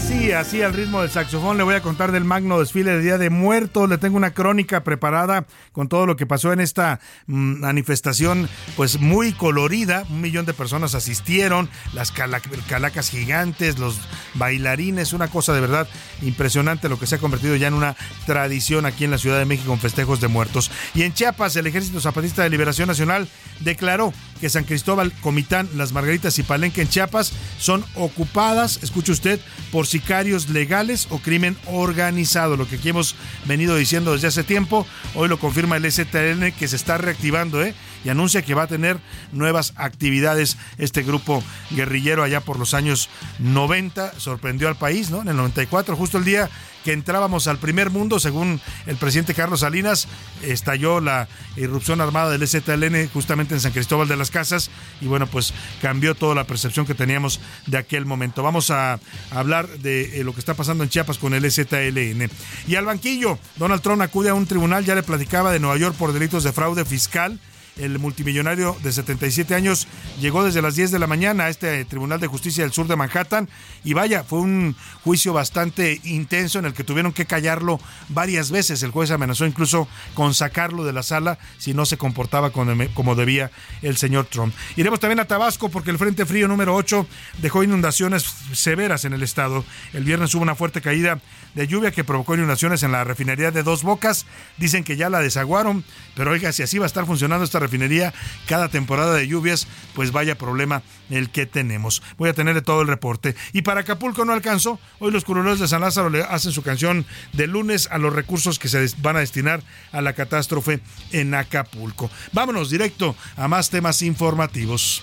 Así, 0.03 0.32
así 0.32 0.62
al 0.62 0.72
ritmo 0.72 1.00
del 1.00 1.11
saxofón 1.11 1.57
le 1.57 1.62
voy 1.62 1.76
a 1.76 1.80
contar 1.80 2.11
del 2.11 2.24
magno 2.24 2.59
desfile 2.59 2.90
de 2.90 3.03
Día 3.03 3.18
de 3.18 3.30
Muertos. 3.30 3.88
Le 3.88 3.98
tengo 3.98 4.16
una 4.16 4.32
crónica 4.32 4.82
preparada 4.82 5.46
con 5.70 5.88
todo 5.88 6.07
lo 6.07 6.16
que 6.16 6.26
pasó 6.26 6.53
en 6.53 6.61
esta 6.61 6.98
mm, 7.26 7.61
manifestación, 7.61 8.48
pues 8.76 8.98
muy 8.98 9.32
colorida. 9.32 10.05
Un 10.11 10.20
millón 10.20 10.44
de 10.44 10.55
personas 10.55 10.96
asistieron, 10.96 11.68
las 11.92 12.11
calacas 12.11 13.11
gigantes, 13.11 13.78
los 13.78 14.00
bailarines, 14.34 15.12
una 15.12 15.28
cosa 15.28 15.53
de 15.53 15.61
verdad 15.61 15.86
impresionante 16.20 16.88
lo 16.88 16.98
que 16.98 17.07
se 17.07 17.16
ha 17.16 17.18
convertido 17.18 17.55
ya 17.55 17.68
en 17.68 17.74
una 17.74 17.94
tradición 18.26 18.86
aquí 18.86 19.05
en 19.05 19.12
la 19.12 19.18
Ciudad 19.18 19.38
de 19.38 19.44
México 19.44 19.68
con 19.68 19.78
festejos 19.78 20.20
de 20.20 20.26
muertos. 20.26 20.70
Y 20.94 21.03
en 21.03 21.14
Chiapas, 21.14 21.55
el 21.55 21.68
Ejército 21.68 22.00
Zapatista 22.00 22.42
de 22.42 22.50
Liberación 22.50 22.88
Nacional 22.88 23.28
declaró 23.61 24.12
que 24.40 24.48
San 24.48 24.64
Cristóbal, 24.64 25.12
Comitán, 25.20 25.68
Las 25.76 25.92
Margaritas 25.92 26.38
y 26.40 26.42
Palenque 26.42 26.82
en 26.82 26.88
Chiapas 26.88 27.32
son 27.59 27.84
ocupadas, 27.94 28.80
escuche 28.82 29.12
usted, 29.12 29.38
por 29.70 29.86
sicarios 29.93 30.49
legales 30.49 31.07
o 31.11 31.18
crimen 31.18 31.57
organizado, 31.66 32.57
lo 32.57 32.66
que 32.66 32.76
aquí 32.76 32.88
hemos 32.88 33.14
venido 33.45 33.76
diciendo 33.76 34.14
desde 34.14 34.28
hace 34.28 34.43
tiempo. 34.43 34.86
Hoy 35.14 35.28
lo 35.28 35.38
confirma 35.38 35.76
el 35.76 35.90
STN 35.90 36.53
que 36.59 36.66
se 36.66 36.76
está 36.76 36.97
reactivando, 36.99 37.62
¿eh? 37.62 37.74
y 38.05 38.09
anuncia 38.09 38.43
que 38.43 38.55
va 38.55 38.64
a 38.64 38.66
tener 38.66 38.99
nuevas 39.32 39.74
actividades 39.76 40.57
este 40.78 41.03
grupo 41.03 41.43
guerrillero 41.70 42.22
allá 42.22 42.40
por 42.40 42.59
los 42.59 42.74
años 42.74 43.11
90. 43.38 44.18
Sorprendió 44.18 44.68
al 44.68 44.76
país, 44.76 45.11
¿no? 45.11 45.20
En 45.22 45.28
el 45.28 45.36
94, 45.36 45.95
justo 45.95 46.18
el 46.18 46.24
día 46.24 46.51
que 46.84 46.92
entrábamos 46.92 47.46
al 47.46 47.58
primer 47.58 47.90
mundo, 47.90 48.20
según 48.20 48.60
el 48.86 48.96
presidente 48.96 49.34
Carlos 49.34 49.60
Salinas, 49.60 50.08
estalló 50.42 51.00
la 51.00 51.28
irrupción 51.56 52.00
armada 52.00 52.30
del 52.30 52.46
ZLN 52.46 53.08
justamente 53.12 53.54
en 53.54 53.60
San 53.60 53.72
Cristóbal 53.72 54.08
de 54.08 54.16
las 54.16 54.30
Casas 54.30 54.70
y 55.00 55.06
bueno, 55.06 55.26
pues 55.26 55.52
cambió 55.80 56.14
toda 56.14 56.34
la 56.34 56.44
percepción 56.44 56.86
que 56.86 56.94
teníamos 56.94 57.40
de 57.66 57.78
aquel 57.78 58.06
momento. 58.06 58.42
Vamos 58.42 58.70
a 58.70 59.00
hablar 59.30 59.68
de 59.68 60.20
eh, 60.20 60.24
lo 60.24 60.32
que 60.32 60.40
está 60.40 60.54
pasando 60.54 60.84
en 60.84 60.90
Chiapas 60.90 61.18
con 61.18 61.34
el 61.34 61.50
ZLN. 61.50 62.30
Y 62.66 62.74
al 62.76 62.86
banquillo, 62.86 63.38
Donald 63.56 63.82
Trump 63.82 64.02
acude 64.02 64.30
a 64.30 64.34
un 64.34 64.46
tribunal, 64.46 64.84
ya 64.84 64.94
le 64.94 65.02
platicaba 65.02 65.52
de 65.52 65.60
Nueva 65.60 65.76
York 65.76 65.96
por 65.96 66.12
delitos 66.12 66.44
de 66.44 66.52
fraude 66.52 66.84
fiscal 66.84 67.38
el 67.76 67.98
multimillonario 67.98 68.76
de 68.82 68.92
77 68.92 69.54
años 69.54 69.88
llegó 70.20 70.44
desde 70.44 70.62
las 70.62 70.76
10 70.76 70.90
de 70.90 70.98
la 70.98 71.06
mañana 71.06 71.44
a 71.44 71.48
este 71.48 71.84
Tribunal 71.84 72.20
de 72.20 72.26
Justicia 72.26 72.64
del 72.64 72.72
Sur 72.72 72.86
de 72.86 72.96
Manhattan 72.96 73.48
y 73.84 73.94
vaya, 73.94 74.24
fue 74.24 74.40
un 74.40 74.76
juicio 75.04 75.32
bastante 75.32 76.00
intenso 76.04 76.58
en 76.58 76.66
el 76.66 76.74
que 76.74 76.84
tuvieron 76.84 77.12
que 77.12 77.26
callarlo 77.26 77.80
varias 78.08 78.50
veces. 78.50 78.82
El 78.82 78.90
juez 78.90 79.10
amenazó 79.10 79.46
incluso 79.46 79.88
con 80.14 80.34
sacarlo 80.34 80.84
de 80.84 80.92
la 80.92 81.02
sala 81.02 81.38
si 81.58 81.74
no 81.74 81.86
se 81.86 81.96
comportaba 81.96 82.50
como 82.50 83.14
debía 83.14 83.50
el 83.80 83.96
señor 83.96 84.26
Trump. 84.26 84.54
Iremos 84.76 85.00
también 85.00 85.20
a 85.20 85.26
Tabasco 85.26 85.68
porque 85.68 85.90
el 85.90 85.98
Frente 85.98 86.26
Frío 86.26 86.48
número 86.48 86.74
8 86.74 87.06
dejó 87.38 87.62
inundaciones 87.62 88.24
severas 88.52 89.04
en 89.04 89.12
el 89.12 89.22
estado. 89.22 89.64
El 89.92 90.04
viernes 90.04 90.34
hubo 90.34 90.42
una 90.42 90.54
fuerte 90.54 90.80
caída 90.80 91.20
de 91.54 91.66
lluvia 91.66 91.90
que 91.90 92.04
provocó 92.04 92.34
inundaciones 92.34 92.82
en 92.82 92.92
la 92.92 93.04
refinería 93.04 93.50
de 93.50 93.62
Dos 93.62 93.82
Bocas. 93.82 94.26
Dicen 94.58 94.84
que 94.84 94.96
ya 94.96 95.10
la 95.10 95.20
desaguaron, 95.20 95.84
pero 96.14 96.30
oiga, 96.30 96.52
si 96.52 96.62
así 96.62 96.78
va 96.78 96.84
a 96.84 96.86
estar 96.86 97.06
funcionando 97.06 97.44
esta 97.44 97.58
refinería 97.62 98.12
cada 98.46 98.68
temporada 98.68 99.14
de 99.14 99.26
lluvias, 99.26 99.66
pues 99.94 100.12
vaya 100.12 100.36
problema 100.36 100.82
el 101.10 101.30
que 101.30 101.46
tenemos. 101.46 102.02
Voy 102.18 102.28
a 102.28 102.34
tenerle 102.34 102.62
todo 102.62 102.82
el 102.82 102.88
reporte. 102.88 103.34
Y 103.52 103.62
para 103.62 103.80
Acapulco 103.80 104.24
no 104.24 104.32
alcanzó. 104.32 104.78
Hoy 104.98 105.10
los 105.12 105.24
curuleros 105.24 105.60
de 105.60 105.68
San 105.68 105.80
Lázaro 105.80 106.10
le 106.10 106.22
hacen 106.22 106.52
su 106.52 106.62
canción 106.62 107.06
de 107.32 107.46
lunes 107.46 107.88
a 107.90 107.98
los 107.98 108.12
recursos 108.12 108.58
que 108.58 108.68
se 108.68 108.86
van 108.98 109.16
a 109.16 109.20
destinar 109.20 109.62
a 109.92 110.00
la 110.00 110.12
catástrofe 110.12 110.80
en 111.12 111.34
Acapulco. 111.34 112.10
Vámonos 112.32 112.70
directo 112.70 113.16
a 113.36 113.48
más 113.48 113.70
temas 113.70 114.02
informativos. 114.02 115.02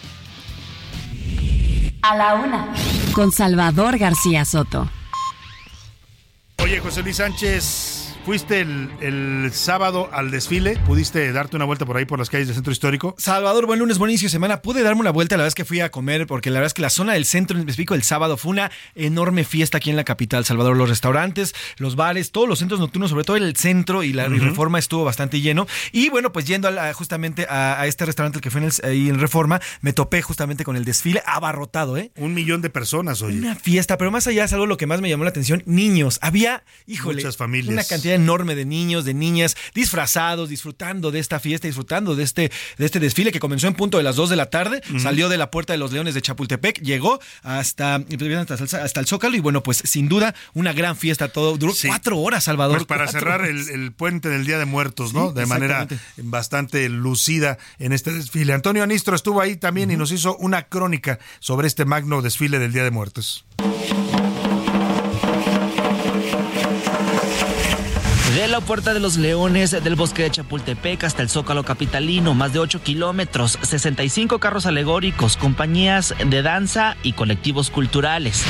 A 2.02 2.16
la 2.16 2.36
una. 2.36 2.74
Con 3.14 3.32
Salvador 3.32 3.98
García 3.98 4.46
Soto. 4.46 4.90
Oye, 6.58 6.80
José 6.80 7.04
Luis 7.04 7.18
Sánchez 7.18 8.09
¿Fuiste 8.26 8.62
el, 8.62 9.50
sábado 9.54 10.10
al 10.12 10.30
desfile? 10.30 10.78
¿Pudiste 10.86 11.32
darte 11.32 11.56
una 11.56 11.66
vuelta 11.66 11.86
por 11.86 11.98
ahí 11.98 12.06
por 12.06 12.20
las 12.20 12.30
calles 12.30 12.48
del 12.48 12.56
centro 12.56 12.72
histórico? 12.72 13.16
Salvador, 13.18 13.66
buen 13.66 13.80
lunes, 13.80 13.98
buen 13.98 14.12
inicio 14.12 14.28
de 14.28 14.32
semana. 14.32 14.62
Pude 14.62 14.84
darme 14.84 15.02
una 15.02 15.12
vuelta, 15.12 15.36
la 15.36 15.44
verdad 15.44 15.48
es 15.48 15.56
que 15.56 15.66
fui 15.66 15.80
a 15.80 15.90
comer, 15.90 16.28
porque 16.28 16.50
la 16.50 16.60
verdad 16.60 16.68
es 16.68 16.74
que 16.74 16.82
la 16.82 16.90
zona 16.90 17.14
del 17.14 17.26
centro 17.26 17.56
en 17.56 17.62
específico 17.62 17.96
el 17.96 18.04
sábado 18.04 18.38
fue 18.38 18.52
una 18.52 18.72
enorme 18.94 19.46
fiesta 19.46 19.78
aquí 19.78 19.90
en 19.90 19.96
la 19.96 20.04
capital, 20.04 20.46
Salvador. 20.46 20.78
Los 20.78 20.90
restaurantes, 20.90 21.56
los 21.78 21.96
bares, 21.96 22.32
todos 22.32 22.48
los 22.48 22.60
centros 22.60 22.80
nocturnos, 22.80 23.10
sobre 23.10 23.24
todo 23.24 23.38
el 23.38 23.56
centro 23.56 24.04
y 24.04 24.14
la 24.14 24.28
reforma 24.28 24.78
estuvo 24.78 25.04
bastante 25.04 25.42
lleno. 25.42 25.66
Y 25.92 26.10
bueno, 26.10 26.32
pues 26.32 26.46
yendo 26.46 26.70
justamente 26.94 27.48
a, 27.50 27.88
este 27.88 28.06
restaurante 28.06 28.42
que 28.42 28.52
fue 28.52 28.62
en 28.62 28.70
ahí 28.84 29.10
en 29.10 29.20
Reforma, 29.20 29.60
me 29.82 29.94
topé 29.94 30.22
justamente 30.22 30.64
con 30.64 30.76
el 30.76 30.86
desfile 30.86 31.24
abarrotado, 31.26 31.98
¿eh? 31.98 32.12
Un 32.18 32.34
millón 32.34 32.62
de 32.62 32.70
personas, 32.70 33.22
oye. 33.22 33.38
Una 33.38 33.56
fiesta, 33.56 33.98
pero 33.98 34.12
más 34.12 34.28
allá 34.28 34.44
es 34.44 34.54
algo 34.54 34.66
lo 34.66 34.78
que 34.78 34.86
más 34.86 35.02
me 35.02 35.10
llamó 35.10 35.24
la 35.24 35.32
atención, 35.32 35.64
niños. 35.66 36.20
Había, 36.22 36.64
híjole, 36.86 37.16
muchas 37.16 37.38
familias. 37.38 37.74
Una 37.74 37.84
cantidad 37.84 38.09
enorme 38.16 38.56
de 38.56 38.66
niños, 38.66 39.06
de 39.06 39.14
niñas, 39.14 39.56
disfrazados, 39.74 40.50
disfrutando 40.50 41.12
de 41.12 41.20
esta 41.20 41.40
fiesta, 41.40 41.68
disfrutando 41.68 42.16
de 42.16 42.24
este, 42.24 42.52
de 42.78 42.86
este 42.86 43.00
desfile 43.00 43.32
que 43.32 43.40
comenzó 43.40 43.68
en 43.68 43.74
punto 43.74 43.98
de 43.98 44.04
las 44.04 44.16
2 44.16 44.30
de 44.30 44.36
la 44.36 44.50
tarde, 44.50 44.82
salió 45.00 45.30
de 45.30 45.38
la 45.38 45.52
Puerta 45.52 45.74
de 45.74 45.80
los 45.80 45.92
Leones 45.92 46.14
de 46.14 46.22
Chapultepec, 46.22 46.82
llegó 46.82 47.20
hasta, 47.44 47.96
hasta, 47.96 49.00
el 49.00 49.06
Zócalo 49.06 49.36
y 49.36 49.40
bueno, 49.40 49.64
pues 49.64 49.82
sin 49.84 50.10
duda 50.10 50.36
una 50.54 50.74
gran 50.74 50.96
fiesta, 50.96 51.30
todo 51.30 51.58
duró 51.58 51.74
cuatro 51.86 52.20
horas, 52.20 52.44
Salvador. 52.44 52.78
Pues 52.78 52.88
para 52.88 53.08
cerrar 53.08 53.46
el, 53.46 53.92
puente 53.92 54.30
del 54.30 54.46
Día 54.46 54.58
de 54.58 54.66
Muertos, 54.66 55.14
¿no? 55.14 55.32
de 55.32 55.46
manera 55.46 55.88
bastante 56.18 56.88
lucida 56.90 57.58
en 57.80 57.94
este 57.94 58.12
desfile. 58.12 58.54
Antonio 58.54 58.84
Anistro 58.84 59.16
estuvo 59.16 59.42
ahí 59.42 59.56
también 59.56 59.92
y 59.92 59.98
nos 59.98 60.12
hizo 60.12 60.38
una 60.38 60.64
crónica 60.64 61.20
sobre 61.40 61.68
este 61.68 61.86
magno 61.86 62.22
desfile 62.22 62.60
del 62.60 62.74
Día 62.74 62.84
de 62.84 62.92
Muertos. 62.92 63.46
Puerta 68.62 68.94
de 68.94 69.00
los 69.00 69.18
Leones 69.18 69.72
del 69.72 69.96
bosque 69.96 70.24
de 70.24 70.32
Chapultepec 70.32 71.04
hasta 71.04 71.22
el 71.22 71.30
Zócalo 71.30 71.64
Capitalino, 71.64 72.34
más 72.34 72.54
de 72.54 72.60
8 72.60 72.82
kilómetros, 72.84 73.58
65 73.62 74.40
carros 74.40 74.66
alegóricos, 74.66 75.38
compañías 75.38 76.14
de 76.26 76.42
danza 76.42 76.96
y 77.04 77.14
colectivos 77.14 77.70
culturales. 77.70 78.44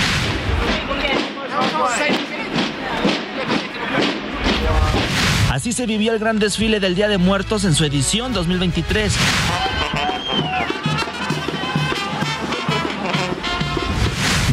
Así 5.52 5.74
se 5.74 5.86
vivió 5.86 6.14
el 6.14 6.20
gran 6.20 6.40
desfile 6.40 6.80
del 6.80 6.96
Día 6.96 7.08
de 7.08 7.18
Muertos 7.18 7.66
en 7.66 7.76
su 7.76 7.84
edición 7.84 8.34
2023. 8.34 9.69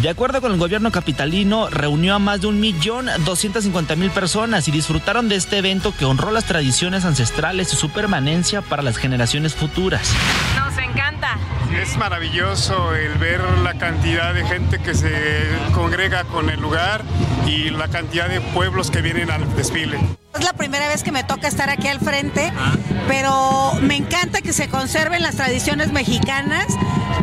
De 0.03 0.11
acuerdo 0.11 0.43
con 0.43 0.53
el 0.53 0.59
gobierno 0.59 0.93
capitalino, 0.93 1.71
reunió 1.71 2.15
a 2.15 2.19
más 2.19 2.43
de 2.43 2.49
un 2.49 2.61
millón 2.61 3.07
doscientos 3.25 3.65
cincuenta 3.65 3.97
mil 3.97 4.11
personas 4.11 4.69
y 4.69 4.71
disfrutaron 4.71 5.29
de 5.29 5.37
este 5.37 5.57
evento 5.57 5.95
que 5.99 6.05
honró 6.05 6.31
las 6.31 6.45
tradiciones 6.45 7.07
ancestrales 7.07 7.73
y 7.73 7.77
su 7.77 7.89
permanencia 7.89 8.61
para 8.61 8.83
las 8.83 8.99
generaciones 8.99 9.55
futuras. 9.55 10.13
Encanta. 10.91 11.39
Es 11.81 11.97
maravilloso 11.97 12.95
el 12.95 13.15
ver 13.19 13.41
la 13.63 13.75
cantidad 13.75 14.33
de 14.33 14.45
gente 14.47 14.79
que 14.79 14.95
se 14.95 15.11
congrega 15.75 16.25
con 16.25 16.49
el 16.49 16.61
lugar 16.61 17.03
y 17.47 17.71
la 17.71 17.89
cantidad 17.89 18.29
de 18.29 18.41
pueblos 18.41 18.91
que 18.91 19.03
vienen 19.03 19.31
al 19.31 19.57
desfile. 19.57 19.99
Es 20.39 20.45
la 20.45 20.53
primera 20.53 20.87
vez 20.89 21.03
que 21.03 21.13
me 21.13 21.25
toca 21.25 21.49
estar 21.49 21.71
aquí 21.71 21.89
al 21.89 21.99
frente, 21.99 22.53
pero 23.09 23.73
me 23.81 23.97
encanta 23.97 24.43
que 24.43 24.53
se 24.53 24.69
conserven 24.69 25.23
las 25.23 25.37
tradiciones 25.37 25.93
mexicanas, 25.93 26.67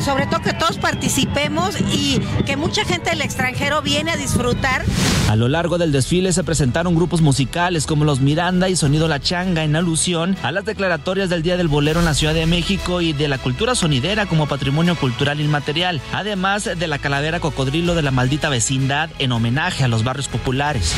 sobre 0.04 0.26
todo 0.26 0.42
que 0.42 0.54
todos 0.54 0.78
participemos 0.78 1.80
y 1.80 2.20
que 2.46 2.58
mucha 2.58 2.84
gente 2.86 3.12
del 3.12 3.22
extranjero 3.22 3.84
viene 3.84 4.12
a 4.12 4.18
disfrutar. 4.18 4.84
A 5.30 5.36
lo 5.36 5.48
largo 5.48 5.78
del 5.78 5.92
desfile 5.92 6.34
se 6.34 6.44
presentaron 6.44 6.96
grupos 6.96 7.22
musicales 7.22 7.86
como 7.86 8.04
los 8.04 8.20
Miranda 8.20 8.68
y 8.68 8.76
Sonido 8.76 9.08
La 9.08 9.20
Changa 9.20 9.64
en 9.64 9.76
alusión 9.76 10.36
a 10.42 10.52
las 10.52 10.66
declaratorias 10.66 11.30
del 11.30 11.44
Día 11.44 11.56
del 11.56 11.68
Bolero 11.68 12.00
en 12.00 12.06
la 12.06 12.14
Ciudad 12.16 12.34
de 12.34 12.46
México 12.48 13.00
y 13.02 13.14
de 13.14 13.28
la 13.28 13.38
cultura 13.38 13.53
sonidera 13.76 14.26
como 14.26 14.48
patrimonio 14.48 14.96
cultural 14.96 15.40
inmaterial, 15.40 16.02
además 16.12 16.66
de 16.66 16.88
la 16.88 17.00
calavera 17.00 17.40
cocodrilo 17.40 17.96
de 17.96 18.02
la 18.02 18.12
maldita 18.12 18.50
vecindad 18.50 19.10
en 19.20 19.32
homenaje 19.32 19.84
a 19.84 19.88
los 19.88 20.04
barrios 20.04 20.28
populares. 20.28 20.94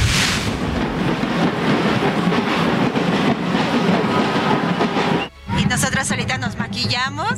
Nosotros 5.76 6.10
ahorita 6.10 6.38
nos 6.38 6.58
maquillamos 6.58 7.34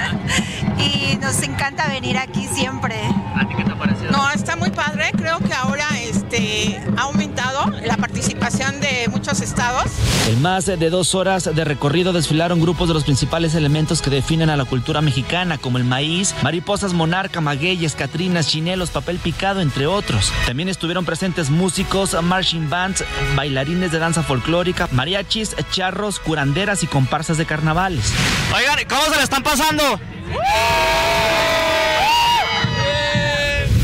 y 0.78 1.16
nos 1.18 1.40
encanta 1.44 1.86
venir 1.86 2.18
aquí 2.18 2.48
siempre. 2.52 2.96
¿A 3.36 3.46
ti 3.46 3.54
qué 3.56 3.62
te 3.62 3.70
ha 3.70 3.78
parecido? 3.78 4.10
No, 4.10 4.28
está 4.32 4.56
muy 4.56 4.70
padre. 4.70 5.12
Creo 5.16 5.38
que 5.38 5.54
ahora 5.54 5.86
este, 6.32 6.80
ha 6.96 7.02
aumentado 7.02 7.70
la 7.84 7.96
participación 7.96 8.80
de 8.80 9.08
muchos 9.08 9.40
estados. 9.40 9.84
En 10.28 10.40
más 10.40 10.66
de 10.66 10.90
dos 10.90 11.14
horas 11.14 11.50
de 11.54 11.64
recorrido 11.64 12.12
desfilaron 12.12 12.60
grupos 12.60 12.88
de 12.88 12.94
los 12.94 13.04
principales 13.04 13.54
elementos 13.54 14.00
que 14.00 14.10
definen 14.10 14.48
a 14.50 14.56
la 14.56 14.64
cultura 14.64 15.00
mexicana, 15.00 15.58
como 15.58 15.78
el 15.78 15.84
maíz, 15.84 16.34
mariposas 16.42 16.94
monarca, 16.94 17.40
magueyes, 17.40 17.94
catrinas, 17.94 18.48
chinelos, 18.48 18.90
papel 18.90 19.18
picado, 19.18 19.60
entre 19.60 19.86
otros. 19.86 20.32
También 20.46 20.68
estuvieron 20.68 21.04
presentes 21.04 21.50
músicos, 21.50 22.16
marching 22.22 22.70
bands, 22.70 23.04
bailarines 23.36 23.92
de 23.92 23.98
danza 23.98 24.22
folclórica, 24.22 24.88
mariachis, 24.92 25.54
charros, 25.70 26.18
curanderas 26.18 26.82
y 26.82 26.86
comparsas 26.86 27.36
de 27.36 27.46
carnavales. 27.46 28.12
Oigan, 28.54 28.78
¿cómo 28.88 29.02
se 29.04 29.16
le 29.16 29.22
están 29.22 29.42
pasando? 29.42 30.00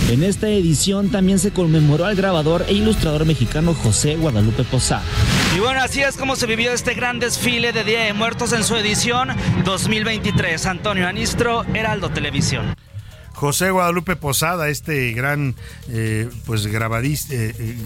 En 0.08 0.22
esta 0.22 0.48
edición 0.48 1.10
también 1.10 1.38
se 1.38 1.50
conmemoró 1.50 2.06
al 2.06 2.16
grabador 2.16 2.64
e 2.66 2.72
ilustrador 2.72 3.26
mexicano 3.26 3.74
José 3.74 4.16
Guadalupe 4.16 4.64
Posada. 4.64 5.02
Y 5.54 5.60
bueno, 5.60 5.82
así 5.82 6.00
es 6.00 6.16
como 6.16 6.34
se 6.34 6.46
vivió 6.46 6.72
este 6.72 6.94
gran 6.94 7.18
desfile 7.18 7.74
de 7.74 7.84
Día 7.84 8.04
de 8.04 8.14
Muertos 8.14 8.54
en 8.54 8.64
su 8.64 8.74
edición 8.76 9.28
2023. 9.66 10.64
Antonio 10.64 11.06
Anistro, 11.06 11.62
Heraldo 11.74 12.08
Televisión. 12.08 12.74
José 13.34 13.70
Guadalupe 13.70 14.16
Posada, 14.16 14.68
este 14.68 15.12
gran 15.12 15.54
eh, 15.88 16.28
pues 16.46 16.66
grabadista, 16.66 17.34
eh, 17.34 17.54
eh, 17.56 17.76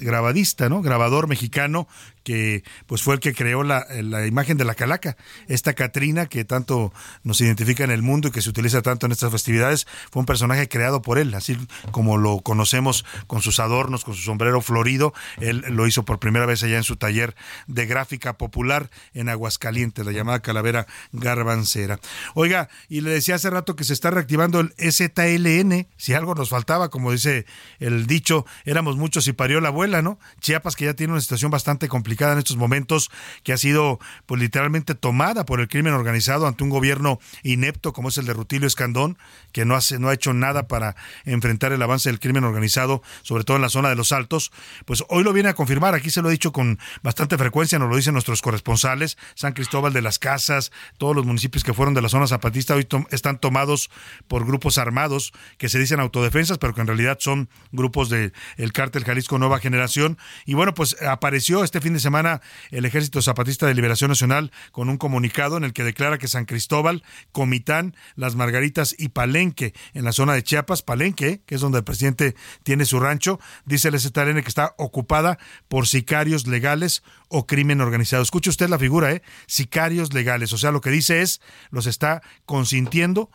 grabadista, 0.00 0.68
¿no? 0.68 0.80
Grabador 0.80 1.26
mexicano 1.26 1.88
que 2.28 2.62
pues 2.84 3.00
fue 3.00 3.14
el 3.14 3.20
que 3.20 3.32
creó 3.32 3.62
la, 3.62 3.86
la, 4.02 4.26
imagen 4.26 4.58
de 4.58 4.66
la 4.66 4.74
calaca, 4.74 5.16
esta 5.46 5.72
Catrina 5.72 6.26
que 6.26 6.44
tanto 6.44 6.92
nos 7.22 7.40
identifica 7.40 7.84
en 7.84 7.90
el 7.90 8.02
mundo 8.02 8.28
y 8.28 8.30
que 8.32 8.42
se 8.42 8.50
utiliza 8.50 8.82
tanto 8.82 9.06
en 9.06 9.12
estas 9.12 9.32
festividades, 9.32 9.86
fue 10.10 10.20
un 10.20 10.26
personaje 10.26 10.68
creado 10.68 11.00
por 11.00 11.18
él, 11.18 11.32
así 11.32 11.56
como 11.90 12.18
lo 12.18 12.40
conocemos 12.40 13.06
con 13.26 13.40
sus 13.40 13.60
adornos, 13.60 14.04
con 14.04 14.14
su 14.14 14.20
sombrero 14.20 14.60
florido, 14.60 15.14
él 15.40 15.64
lo 15.70 15.86
hizo 15.86 16.04
por 16.04 16.18
primera 16.18 16.44
vez 16.44 16.62
allá 16.62 16.76
en 16.76 16.82
su 16.82 16.96
taller 16.96 17.34
de 17.66 17.86
gráfica 17.86 18.36
popular 18.36 18.90
en 19.14 19.30
Aguascalientes, 19.30 20.04
la 20.04 20.12
llamada 20.12 20.40
calavera 20.40 20.86
garbancera. 21.12 21.98
Oiga, 22.34 22.68
y 22.90 23.00
le 23.00 23.08
decía 23.08 23.36
hace 23.36 23.48
rato 23.48 23.74
que 23.74 23.84
se 23.84 23.94
está 23.94 24.10
reactivando 24.10 24.60
el 24.60 24.74
ZLN, 24.76 25.88
si 25.96 26.12
algo 26.12 26.34
nos 26.34 26.50
faltaba, 26.50 26.90
como 26.90 27.10
dice 27.10 27.46
el 27.78 28.06
dicho, 28.06 28.44
éramos 28.66 28.98
muchos 28.98 29.26
y 29.28 29.32
parió 29.32 29.62
la 29.62 29.68
abuela, 29.68 30.02
¿no? 30.02 30.18
Chiapas 30.40 30.76
que 30.76 30.84
ya 30.84 30.92
tiene 30.92 31.14
una 31.14 31.22
situación 31.22 31.50
bastante 31.50 31.88
complicada 31.88 32.17
en 32.26 32.38
estos 32.38 32.56
momentos, 32.56 33.10
que 33.42 33.52
ha 33.52 33.58
sido 33.58 33.98
pues 34.26 34.40
literalmente 34.40 34.94
tomada 34.94 35.44
por 35.44 35.60
el 35.60 35.68
crimen 35.68 35.92
organizado 35.92 36.46
ante 36.46 36.64
un 36.64 36.70
gobierno 36.70 37.18
inepto 37.42 37.92
como 37.92 38.08
es 38.08 38.18
el 38.18 38.26
de 38.26 38.32
Rutilio 38.32 38.66
Escandón, 38.66 39.18
que 39.52 39.64
no 39.64 39.74
hace 39.74 39.98
no 39.98 40.08
ha 40.08 40.14
hecho 40.14 40.32
nada 40.32 40.68
para 40.68 40.96
enfrentar 41.24 41.72
el 41.72 41.82
avance 41.82 42.08
del 42.08 42.20
crimen 42.20 42.44
organizado, 42.44 43.02
sobre 43.22 43.44
todo 43.44 43.56
en 43.56 43.62
la 43.62 43.68
zona 43.68 43.88
de 43.88 43.96
los 43.96 44.12
Altos, 44.12 44.52
pues 44.84 45.04
hoy 45.08 45.24
lo 45.24 45.32
viene 45.32 45.48
a 45.48 45.54
confirmar, 45.54 45.94
aquí 45.94 46.10
se 46.10 46.22
lo 46.22 46.28
he 46.28 46.32
dicho 46.32 46.52
con 46.52 46.78
bastante 47.02 47.38
frecuencia, 47.38 47.78
nos 47.78 47.88
lo 47.88 47.96
dicen 47.96 48.12
nuestros 48.12 48.42
corresponsales, 48.42 49.16
San 49.34 49.52
Cristóbal 49.52 49.92
de 49.92 50.02
las 50.02 50.18
Casas, 50.18 50.72
todos 50.98 51.14
los 51.14 51.24
municipios 51.24 51.64
que 51.64 51.74
fueron 51.74 51.94
de 51.94 52.02
la 52.02 52.08
zona 52.08 52.26
zapatista 52.26 52.74
hoy 52.74 52.86
están 53.10 53.38
tomados 53.38 53.90
por 54.26 54.44
grupos 54.46 54.78
armados 54.78 55.32
que 55.56 55.68
se 55.68 55.78
dicen 55.78 56.00
autodefensas, 56.00 56.58
pero 56.58 56.74
que 56.74 56.80
en 56.80 56.86
realidad 56.86 57.18
son 57.20 57.48
grupos 57.72 58.08
del 58.08 58.32
el 58.56 58.72
cártel 58.72 59.04
Jalisco 59.04 59.38
Nueva 59.38 59.58
Generación. 59.60 60.18
Y 60.46 60.54
bueno, 60.54 60.74
pues 60.74 60.96
apareció 61.02 61.64
este 61.64 61.80
fin 61.80 61.94
de 61.94 61.97
semana 62.00 62.40
el 62.70 62.84
Ejército 62.84 63.22
Zapatista 63.22 63.66
de 63.66 63.74
Liberación 63.74 64.08
Nacional 64.08 64.52
con 64.72 64.88
un 64.88 64.96
comunicado 64.98 65.56
en 65.56 65.64
el 65.64 65.72
que 65.72 65.84
declara 65.84 66.18
que 66.18 66.28
San 66.28 66.44
Cristóbal, 66.44 67.02
Comitán, 67.32 67.94
Las 68.14 68.36
Margaritas 68.36 68.94
y 68.98 69.10
Palenque, 69.10 69.74
en 69.94 70.04
la 70.04 70.12
zona 70.12 70.34
de 70.34 70.42
Chiapas, 70.42 70.82
Palenque, 70.82 71.42
que 71.46 71.54
es 71.54 71.60
donde 71.60 71.78
el 71.78 71.84
presidente 71.84 72.34
tiene 72.62 72.84
su 72.84 73.00
rancho, 73.00 73.40
dice 73.64 73.88
el 73.88 73.98
ZLN 73.98 74.42
que 74.42 74.48
está 74.48 74.74
ocupada 74.78 75.38
por 75.68 75.86
sicarios 75.86 76.46
legales 76.46 77.02
o 77.28 77.46
crimen 77.46 77.80
organizado. 77.80 78.22
Escuche 78.22 78.50
usted 78.50 78.68
la 78.68 78.78
figura, 78.78 79.12
¿eh? 79.12 79.22
Sicarios 79.46 80.12
legales. 80.12 80.52
O 80.52 80.58
sea, 80.58 80.70
lo 80.70 80.80
que 80.80 80.90
dice 80.90 81.22
es, 81.22 81.40
los 81.70 81.86
está 81.86 82.22
consintiendo 82.46 83.30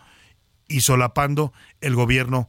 y 0.68 0.82
solapando 0.82 1.54
el 1.82 1.96
gobierno 1.96 2.48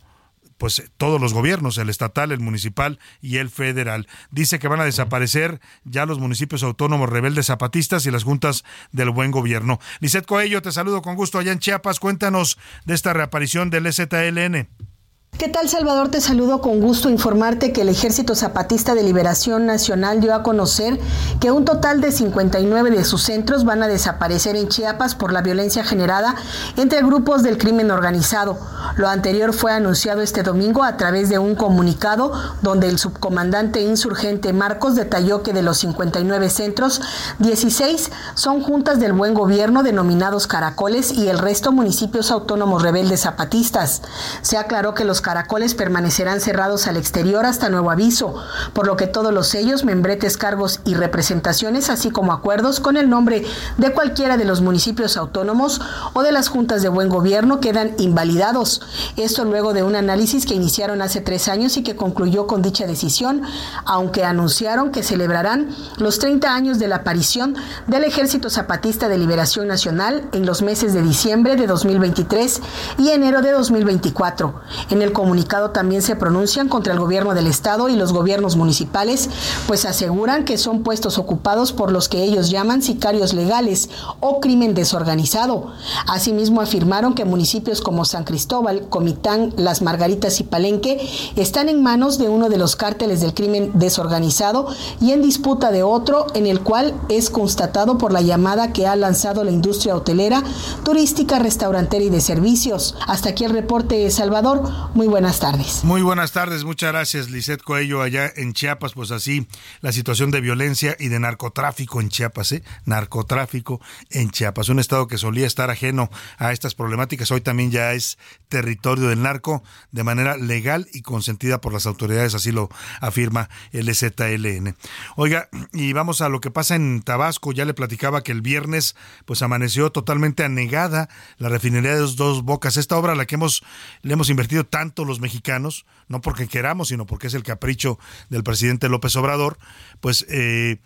pues 0.64 0.82
todos 0.96 1.20
los 1.20 1.34
gobiernos, 1.34 1.76
el 1.76 1.90
estatal, 1.90 2.32
el 2.32 2.40
municipal 2.40 2.98
y 3.20 3.36
el 3.36 3.50
federal. 3.50 4.08
Dice 4.30 4.58
que 4.58 4.66
van 4.66 4.80
a 4.80 4.86
desaparecer 4.86 5.60
ya 5.84 6.06
los 6.06 6.18
municipios 6.18 6.62
autónomos 6.62 7.10
rebeldes 7.10 7.48
zapatistas 7.48 8.06
y 8.06 8.10
las 8.10 8.24
juntas 8.24 8.64
del 8.90 9.10
buen 9.10 9.30
gobierno. 9.30 9.78
Lisset 10.00 10.24
Coello, 10.24 10.62
te 10.62 10.72
saludo 10.72 11.02
con 11.02 11.16
gusto 11.16 11.38
allá 11.38 11.52
en 11.52 11.58
Chiapas. 11.58 12.00
Cuéntanos 12.00 12.56
de 12.86 12.94
esta 12.94 13.12
reaparición 13.12 13.68
del 13.68 13.92
ZLN. 13.92 14.93
¿Qué 15.36 15.48
tal 15.48 15.68
Salvador? 15.68 16.10
Te 16.10 16.20
saludo 16.20 16.60
con 16.60 16.80
gusto 16.80 17.10
informarte 17.10 17.72
que 17.72 17.80
el 17.80 17.88
Ejército 17.88 18.36
Zapatista 18.36 18.94
de 18.94 19.02
Liberación 19.02 19.66
Nacional 19.66 20.20
dio 20.20 20.32
a 20.32 20.44
conocer 20.44 20.96
que 21.40 21.50
un 21.50 21.64
total 21.64 22.00
de 22.00 22.12
59 22.12 22.92
de 22.92 23.04
sus 23.04 23.22
centros 23.24 23.64
van 23.64 23.82
a 23.82 23.88
desaparecer 23.88 24.54
en 24.54 24.68
Chiapas 24.68 25.16
por 25.16 25.32
la 25.32 25.42
violencia 25.42 25.82
generada 25.82 26.36
entre 26.76 27.02
grupos 27.02 27.42
del 27.42 27.58
crimen 27.58 27.90
organizado. 27.90 28.56
Lo 28.94 29.08
anterior 29.08 29.52
fue 29.52 29.72
anunciado 29.72 30.20
este 30.20 30.44
domingo 30.44 30.84
a 30.84 30.96
través 30.96 31.28
de 31.28 31.40
un 31.40 31.56
comunicado 31.56 32.32
donde 32.62 32.88
el 32.88 33.00
subcomandante 33.00 33.80
insurgente 33.80 34.52
Marcos 34.52 34.94
detalló 34.94 35.42
que 35.42 35.52
de 35.52 35.62
los 35.62 35.78
59 35.78 36.48
centros, 36.48 37.00
16 37.40 38.12
son 38.34 38.62
juntas 38.62 39.00
del 39.00 39.12
buen 39.12 39.34
gobierno 39.34 39.82
denominados 39.82 40.46
caracoles 40.46 41.10
y 41.10 41.28
el 41.28 41.40
resto 41.40 41.72
municipios 41.72 42.30
autónomos 42.30 42.82
rebeldes 42.82 43.22
zapatistas. 43.22 44.02
Se 44.42 44.58
aclaró 44.58 44.94
que 44.94 45.04
los 45.04 45.23
caracoles 45.24 45.74
permanecerán 45.74 46.40
cerrados 46.40 46.86
al 46.86 46.98
exterior 46.98 47.46
hasta 47.46 47.70
nuevo 47.70 47.90
aviso, 47.90 48.36
por 48.74 48.86
lo 48.86 48.96
que 48.96 49.06
todos 49.06 49.32
los 49.32 49.48
sellos, 49.48 49.82
membretes, 49.84 50.36
cargos 50.36 50.80
y 50.84 50.94
representaciones, 50.94 51.88
así 51.88 52.10
como 52.10 52.32
acuerdos 52.32 52.78
con 52.78 52.98
el 52.98 53.08
nombre 53.08 53.44
de 53.78 53.92
cualquiera 53.92 54.36
de 54.36 54.44
los 54.44 54.60
municipios 54.60 55.16
autónomos 55.16 55.80
o 56.12 56.22
de 56.22 56.30
las 56.30 56.48
juntas 56.48 56.82
de 56.82 56.90
buen 56.90 57.08
gobierno 57.08 57.58
quedan 57.58 57.94
invalidados. 57.98 58.82
Esto 59.16 59.44
luego 59.44 59.72
de 59.72 59.82
un 59.82 59.96
análisis 59.96 60.44
que 60.44 60.54
iniciaron 60.54 61.00
hace 61.00 61.22
tres 61.22 61.48
años 61.48 61.78
y 61.78 61.82
que 61.82 61.96
concluyó 61.96 62.46
con 62.46 62.60
dicha 62.60 62.86
decisión, 62.86 63.42
aunque 63.86 64.24
anunciaron 64.24 64.90
que 64.90 65.02
celebrarán 65.02 65.74
los 65.96 66.18
30 66.18 66.54
años 66.54 66.78
de 66.78 66.88
la 66.88 66.96
aparición 66.96 67.56
del 67.86 68.04
Ejército 68.04 68.50
Zapatista 68.50 69.08
de 69.08 69.16
Liberación 69.16 69.68
Nacional 69.68 70.28
en 70.32 70.44
los 70.44 70.60
meses 70.60 70.92
de 70.92 71.00
diciembre 71.00 71.56
de 71.56 71.66
2023 71.66 72.60
y 72.98 73.08
enero 73.08 73.40
de 73.40 73.52
2024. 73.52 74.60
En 74.90 75.00
el 75.00 75.13
comunicado 75.14 75.70
también 75.70 76.02
se 76.02 76.14
pronuncian 76.14 76.68
contra 76.68 76.92
el 76.92 77.00
gobierno 77.00 77.32
del 77.32 77.46
estado 77.46 77.88
y 77.88 77.96
los 77.96 78.12
gobiernos 78.12 78.56
municipales, 78.56 79.30
pues 79.66 79.86
aseguran 79.86 80.44
que 80.44 80.58
son 80.58 80.82
puestos 80.82 81.16
ocupados 81.16 81.72
por 81.72 81.90
los 81.90 82.10
que 82.10 82.22
ellos 82.22 82.50
llaman 82.50 82.82
sicarios 82.82 83.32
legales 83.32 83.88
o 84.20 84.40
crimen 84.40 84.74
desorganizado. 84.74 85.72
Asimismo 86.06 86.60
afirmaron 86.60 87.14
que 87.14 87.24
municipios 87.24 87.80
como 87.80 88.04
San 88.04 88.24
Cristóbal, 88.24 88.88
Comitán, 88.90 89.54
Las 89.56 89.80
Margaritas 89.80 90.40
y 90.40 90.44
Palenque 90.44 91.08
están 91.36 91.70
en 91.70 91.82
manos 91.82 92.18
de 92.18 92.28
uno 92.28 92.50
de 92.50 92.58
los 92.58 92.76
cárteles 92.76 93.22
del 93.22 93.32
crimen 93.32 93.70
desorganizado 93.74 94.66
y 95.00 95.12
en 95.12 95.22
disputa 95.22 95.70
de 95.70 95.82
otro 95.82 96.26
en 96.34 96.46
el 96.46 96.60
cual 96.60 96.94
es 97.08 97.30
constatado 97.30 97.96
por 97.96 98.12
la 98.12 98.20
llamada 98.20 98.72
que 98.72 98.86
ha 98.86 98.96
lanzado 98.96 99.44
la 99.44 99.50
industria 99.50 99.96
hotelera, 99.96 100.42
turística, 100.84 101.38
restaurantera 101.38 102.04
y 102.04 102.10
de 102.10 102.20
servicios. 102.20 102.96
Hasta 103.06 103.30
aquí 103.30 103.44
el 103.44 103.52
reporte 103.52 103.96
de 103.96 104.10
Salvador. 104.10 104.62
Muy 104.94 105.03
buenas 105.06 105.40
tardes. 105.40 105.84
Muy 105.84 106.02
buenas 106.02 106.32
tardes, 106.32 106.64
muchas 106.64 106.92
gracias, 106.92 107.30
Lisette 107.30 107.62
Coello, 107.62 108.02
allá 108.02 108.32
en 108.36 108.52
Chiapas, 108.52 108.92
pues 108.92 109.10
así 109.10 109.46
la 109.80 109.92
situación 109.92 110.30
de 110.30 110.40
violencia 110.40 110.96
y 110.98 111.08
de 111.08 111.18
narcotráfico 111.18 112.00
en 112.00 112.08
Chiapas, 112.08 112.52
¿eh? 112.52 112.62
Narcotráfico 112.84 113.80
en 114.10 114.30
Chiapas, 114.30 114.68
un 114.68 114.78
estado 114.78 115.06
que 115.06 115.18
solía 115.18 115.46
estar 115.46 115.70
ajeno 115.70 116.10
a 116.38 116.52
estas 116.52 116.74
problemáticas, 116.74 117.30
hoy 117.30 117.40
también 117.40 117.70
ya 117.70 117.92
es 117.92 118.18
territorio 118.48 119.08
del 119.08 119.22
narco 119.22 119.62
de 119.90 120.04
manera 120.04 120.36
legal 120.36 120.86
y 120.92 121.02
consentida 121.02 121.60
por 121.60 121.72
las 121.72 121.86
autoridades, 121.86 122.34
así 122.34 122.52
lo 122.52 122.68
afirma 123.00 123.48
el 123.72 123.92
ZLN. 123.94 124.76
Oiga, 125.16 125.48
y 125.72 125.92
vamos 125.92 126.20
a 126.20 126.28
lo 126.28 126.40
que 126.40 126.50
pasa 126.50 126.76
en 126.76 127.02
Tabasco, 127.02 127.52
ya 127.52 127.64
le 127.64 127.74
platicaba 127.74 128.22
que 128.22 128.32
el 128.32 128.42
viernes 128.42 128.96
pues 129.24 129.42
amaneció 129.42 129.90
totalmente 129.90 130.44
anegada 130.44 131.08
la 131.38 131.48
refinería 131.48 131.94
de 131.94 132.00
los 132.00 132.16
dos 132.16 132.42
bocas, 132.42 132.76
esta 132.76 132.96
obra 132.96 133.12
a 133.12 133.16
la 133.16 133.26
que 133.26 133.34
hemos 133.34 133.64
le 134.02 134.12
hemos 134.12 134.30
invertido 134.30 134.64
tanto 134.64 134.93
los 135.02 135.20
mexicanos, 135.20 135.86
no 136.06 136.20
porque 136.20 136.46
queramos, 136.46 136.88
sino 136.88 137.06
porque 137.06 137.26
es 137.26 137.34
el 137.34 137.42
capricho 137.42 137.98
del 138.28 138.44
presidente 138.44 138.88
López 138.88 139.16
Obrador, 139.16 139.58
pues 140.00 140.24
eh, 140.28 140.78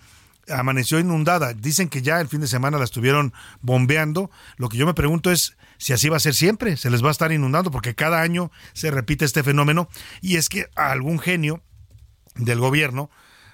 amaneció 0.49 0.99
inundada. 0.99 1.53
Dicen 1.53 1.89
que 1.89 2.03
ya 2.03 2.21
el 2.21 2.29
fin 2.29 2.41
de 2.41 2.47
semana 2.47 2.79
la 2.79 2.85
estuvieron 2.85 3.33
bombeando. 3.61 4.31
Lo 4.57 4.69
que 4.69 4.79
yo 4.79 4.87
me 4.87 4.95
pregunto 4.95 5.31
es 5.31 5.57
si 5.79 5.93
así 5.93 6.09
va 6.09 6.17
a 6.17 6.21
ser 6.21 6.35
siempre, 6.35 6.77
se 6.77 6.91
les 6.91 7.03
va 7.05 7.09
a 7.09 7.13
estar 7.13 7.33
inundando, 7.33 7.71
porque 7.71 7.95
cada 7.95 8.21
año 8.21 8.51
se 8.73 8.91
repite 8.91 9.25
este 9.25 9.43
fenómeno 9.43 9.89
y 10.21 10.37
es 10.37 10.49
que 10.49 10.69
algún 10.75 11.19
genio 11.19 11.63
del 12.37 12.59
gobierno, 12.59 13.11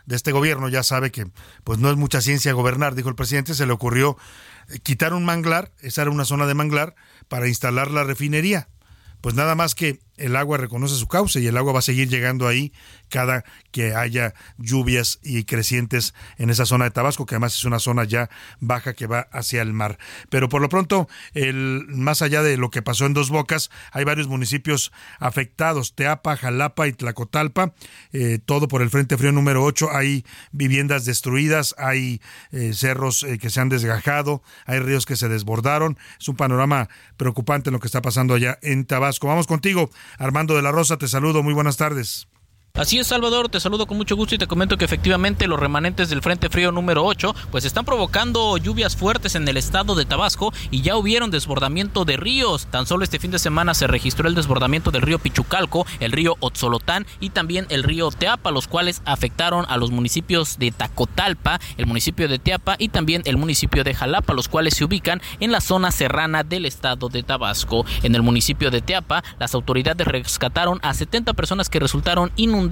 de 0.07 0.17
este 0.17 0.33
gobierno, 0.33 0.69
ya 0.69 0.83
sabe 0.83 1.11
que 1.11 1.27
pues 1.65 1.79
no 1.79 1.91
es 1.91 1.97
mucha 1.97 2.21
ciencia 2.21 2.53
gobernar, 2.53 2.95
dijo 2.95 3.09
el 3.09 3.15
presidente, 3.15 3.55
se 3.55 3.67
le 3.67 3.73
ocurrió 3.73 4.19
quitar 4.83 5.15
un 5.15 5.25
manglar, 5.25 5.73
esa 5.81 6.03
era 6.03 6.11
una 6.11 6.25
zona 6.25 6.47
de 6.47 6.55
manglar, 6.55 6.95
para 7.29 7.49
instalar 7.49 7.91
la 7.91 8.05
refinería. 8.05 8.69
Pues 9.25 9.37
nada 9.37 9.55
más 9.55 9.75
que 9.75 10.01
el 10.19 10.37
agua 10.37 10.59
reconoce 10.59 10.97
su 10.97 11.09
cauce 11.09 11.41
y 11.41 11.47
el 11.47 11.57
agua 11.57 11.73
va 11.73 11.79
a 11.79 11.83
seguir 11.83 12.11
llegando 12.11 12.47
ahí 12.47 12.75
cada 13.15 13.45
que 13.71 13.95
haya 13.95 14.35
lluvias 14.59 15.21
y 15.23 15.45
crecientes 15.45 16.15
en 16.37 16.51
esa 16.51 16.67
zona 16.67 16.87
de 16.87 16.91
Tabasco, 16.91 17.27
que 17.27 17.37
además 17.37 17.55
es 17.55 17.65
una 17.65 17.79
zona 17.79 18.03
ya 18.03 18.29
baja 18.59 18.93
que 18.93 19.07
va 19.07 19.29
hacia 19.31 19.63
el 19.63 19.73
mar. 19.73 19.99
Pero 20.31 20.49
por 20.49 20.61
lo 20.61 20.69
pronto, 20.69 21.09
el, 21.33 21.87
más 21.91 22.23
allá 22.23 22.43
de 22.43 22.57
lo 22.57 22.71
que 22.71 22.83
pasó 22.83 23.07
en 23.07 23.15
Dos 23.15 23.31
Bocas, 23.31 23.71
hay 23.93 24.03
varios 24.03 24.27
municipios 24.27 24.91
afectados, 25.21 25.95
Teapa, 25.95 26.37
Jalapa 26.37 26.89
y 26.89 26.93
Tlacotalpa, 26.93 27.73
eh, 28.13 28.41
todo 28.45 28.67
por 28.67 28.83
el 28.83 28.91
Frente 28.91 29.17
Frío 29.17 29.31
número 29.31 29.63
8, 29.63 29.91
hay 29.93 30.25
viviendas 30.51 31.05
destruidas, 31.05 31.77
hay 31.79 32.21
eh, 32.51 32.73
cerros 32.75 33.23
eh, 33.23 33.39
que 33.39 33.49
se 33.49 33.61
han 33.61 33.69
desgajado, 33.69 34.43
hay 34.67 34.81
ríos 34.81 35.07
que 35.07 35.15
se 35.15 35.29
desbordaron, 35.29 35.99
es 36.19 36.29
un 36.29 36.35
panorama 36.35 36.89
preocupante 37.17 37.71
lo 37.71 37.79
que 37.79 37.87
está 37.87 38.03
pasando 38.03 38.35
allá 38.35 38.59
en 38.61 38.87
Tabasco. 38.87 39.29
Vamos 39.29 39.47
contigo, 39.47 39.89
Armando 40.19 40.57
de 40.57 40.63
la 40.63 40.73
Rosa, 40.73 40.97
te 40.97 41.07
saludo, 41.07 41.45
muy 41.45 41.55
buenas 41.55 41.77
tardes. 41.77 42.27
Así 42.77 42.99
es, 42.99 43.07
Salvador, 43.07 43.49
te 43.49 43.61
saludo 43.61 43.87
con 43.87 43.97
mucho 43.97 44.17
gusto 44.17 44.35
y 44.35 44.39
te 44.39 44.49
comento 44.49 44.77
que 44.77 44.85
efectivamente 44.85 45.47
los 45.47 45.61
remanentes 45.61 46.09
del 46.09 46.23
Frente 46.23 46.49
Frío 46.49 46.73
número 46.73 47.05
8 47.05 47.33
pues 47.53 47.65
están 47.65 47.85
provocando 47.85 48.57
lluvias 48.57 48.97
fuertes 48.97 49.37
en 49.37 49.47
el 49.47 49.57
estado 49.57 49.95
de 49.95 50.05
Tabasco 50.05 50.53
y 50.73 50.83
ya 50.83 50.97
hubieron 50.97 51.31
desbordamiento 51.31 52.05
de 52.05 52.17
ríos. 52.17 52.67
Tan 52.67 52.87
solo 52.87 53.05
este 53.05 53.21
fin 53.21 53.31
de 53.31 53.39
semana 53.39 53.75
se 53.75 53.87
registró 53.87 54.27
el 54.27 54.35
desbordamiento 54.35 54.91
del 54.91 55.03
río 55.03 55.21
Pichucalco, 55.21 55.87
el 56.01 56.11
río 56.11 56.35
Otzolotán 56.41 57.07
y 57.21 57.31
también 57.31 57.67
el 57.69 57.85
río 57.85 58.11
Teapa, 58.11 58.51
los 58.51 58.67
cuales 58.67 59.03
afectaron 59.05 59.67
a 59.69 59.77
los 59.77 59.93
municipios 59.93 60.59
de 60.59 60.73
Tacotalpa, 60.73 61.61
el 61.77 61.87
municipio 61.87 62.27
de 62.27 62.41
Teapa 62.41 62.75
y 62.81 62.89
también 62.89 63.23
el 63.27 63.37
municipio 63.37 63.85
de 63.85 63.95
Jalapa, 63.95 64.35
los 64.35 64.49
cuales 64.49 64.75
se 64.75 64.85
ubican 64.85 65.23
en 65.39 65.53
la 65.53 65.61
zona 65.61 65.93
serrana 65.93 66.43
del 66.43 66.67
estado 66.67 67.09
de 67.09 67.23
Tabasco. 67.23 67.87
En 68.03 68.17
el 68.17 68.23
municipio 68.23 68.73
de 68.73 68.81
Teapa, 68.81 69.23
las 69.39 69.55
autoridades 69.55 70.09
rescataron 70.09 70.81
a 70.83 70.93
70 70.93 71.35
personas 71.35 71.69
que 71.69 71.79
resultaron 71.79 72.33
inundadas 72.35 72.64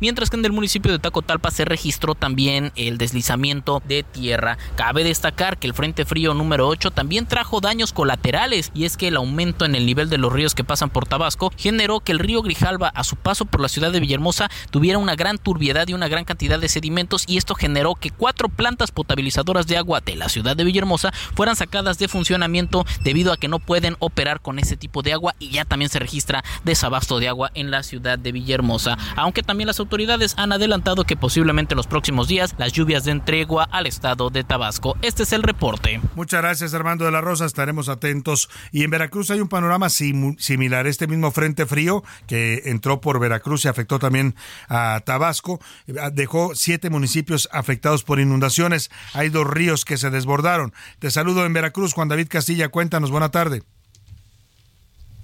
mientras 0.00 0.30
que 0.30 0.36
en 0.36 0.44
el 0.44 0.52
municipio 0.52 0.92
de 0.92 0.98
Tacotalpa 0.98 1.50
se 1.50 1.64
registró 1.64 2.14
también 2.14 2.72
el 2.76 2.98
deslizamiento 2.98 3.82
de 3.86 4.02
tierra. 4.02 4.58
Cabe 4.76 5.04
destacar 5.04 5.58
que 5.58 5.66
el 5.66 5.74
Frente 5.74 6.04
Frío 6.04 6.34
número 6.34 6.68
8 6.68 6.90
también 6.90 7.26
trajo 7.26 7.60
daños 7.60 7.92
colaterales 7.92 8.70
y 8.74 8.84
es 8.84 8.96
que 8.96 9.08
el 9.08 9.16
aumento 9.16 9.64
en 9.64 9.74
el 9.74 9.86
nivel 9.86 10.08
de 10.08 10.18
los 10.18 10.32
ríos 10.32 10.54
que 10.54 10.64
pasan 10.64 10.90
por 10.90 11.06
Tabasco 11.06 11.52
generó 11.56 12.00
que 12.00 12.12
el 12.12 12.18
río 12.18 12.42
Grijalva 12.42 12.88
a 12.88 13.04
su 13.04 13.16
paso 13.16 13.44
por 13.44 13.60
la 13.60 13.68
ciudad 13.68 13.92
de 13.92 14.00
Villahermosa 14.00 14.50
tuviera 14.70 14.98
una 14.98 15.16
gran 15.16 15.38
turbiedad 15.38 15.86
y 15.88 15.94
una 15.94 16.08
gran 16.08 16.24
cantidad 16.24 16.58
de 16.58 16.68
sedimentos 16.68 17.24
y 17.26 17.36
esto 17.36 17.54
generó 17.54 17.94
que 17.94 18.10
cuatro 18.10 18.48
plantas 18.48 18.90
potabilizadoras 18.90 19.66
de 19.66 19.76
agua 19.76 20.00
de 20.00 20.16
la 20.16 20.28
ciudad 20.28 20.56
de 20.56 20.64
Villahermosa 20.64 21.12
fueran 21.34 21.56
sacadas 21.56 21.98
de 21.98 22.08
funcionamiento 22.08 22.84
debido 23.02 23.32
a 23.32 23.36
que 23.36 23.48
no 23.48 23.58
pueden 23.58 23.96
operar 23.98 24.40
con 24.40 24.58
ese 24.58 24.76
tipo 24.76 25.02
de 25.02 25.12
agua 25.12 25.34
y 25.38 25.50
ya 25.50 25.64
también 25.64 25.88
se 25.88 25.98
registra 25.98 26.44
desabasto 26.64 27.18
de 27.18 27.28
agua 27.28 27.50
en 27.54 27.70
la 27.70 27.82
ciudad 27.82 28.18
de 28.18 28.32
Villahermosa 28.32 28.98
también 29.42 29.68
las 29.68 29.80
autoridades 29.80 30.34
han 30.36 30.52
adelantado 30.52 31.04
que 31.04 31.16
posiblemente 31.16 31.72
en 31.72 31.78
los 31.78 31.86
próximos 31.86 32.28
días 32.28 32.54
las 32.58 32.72
lluvias 32.72 33.04
den 33.04 33.24
tregua 33.24 33.64
al 33.64 33.86
estado 33.86 34.28
de 34.28 34.44
Tabasco. 34.44 34.96
Este 35.00 35.22
es 35.22 35.32
el 35.32 35.42
reporte. 35.42 36.00
Muchas 36.14 36.42
gracias 36.42 36.74
Armando 36.74 37.06
de 37.06 37.10
la 37.12 37.22
Rosa, 37.22 37.46
estaremos 37.46 37.88
atentos. 37.88 38.50
Y 38.72 38.84
en 38.84 38.90
Veracruz 38.90 39.30
hay 39.30 39.40
un 39.40 39.48
panorama 39.48 39.88
similar, 39.88 40.86
este 40.86 41.06
mismo 41.06 41.30
frente 41.30 41.64
frío 41.64 42.04
que 42.26 42.62
entró 42.66 43.00
por 43.00 43.18
Veracruz 43.18 43.64
y 43.64 43.68
afectó 43.68 43.98
también 43.98 44.34
a 44.68 45.00
Tabasco, 45.04 45.60
dejó 46.12 46.54
siete 46.54 46.90
municipios 46.90 47.48
afectados 47.52 48.02
por 48.04 48.20
inundaciones, 48.20 48.90
hay 49.14 49.28
dos 49.28 49.46
ríos 49.46 49.84
que 49.84 49.96
se 49.96 50.10
desbordaron. 50.10 50.74
Te 50.98 51.10
saludo 51.10 51.46
en 51.46 51.52
Veracruz, 51.52 51.94
Juan 51.94 52.08
David 52.08 52.28
Castilla, 52.28 52.68
cuéntanos, 52.68 53.10
buena 53.10 53.30
tarde. 53.30 53.62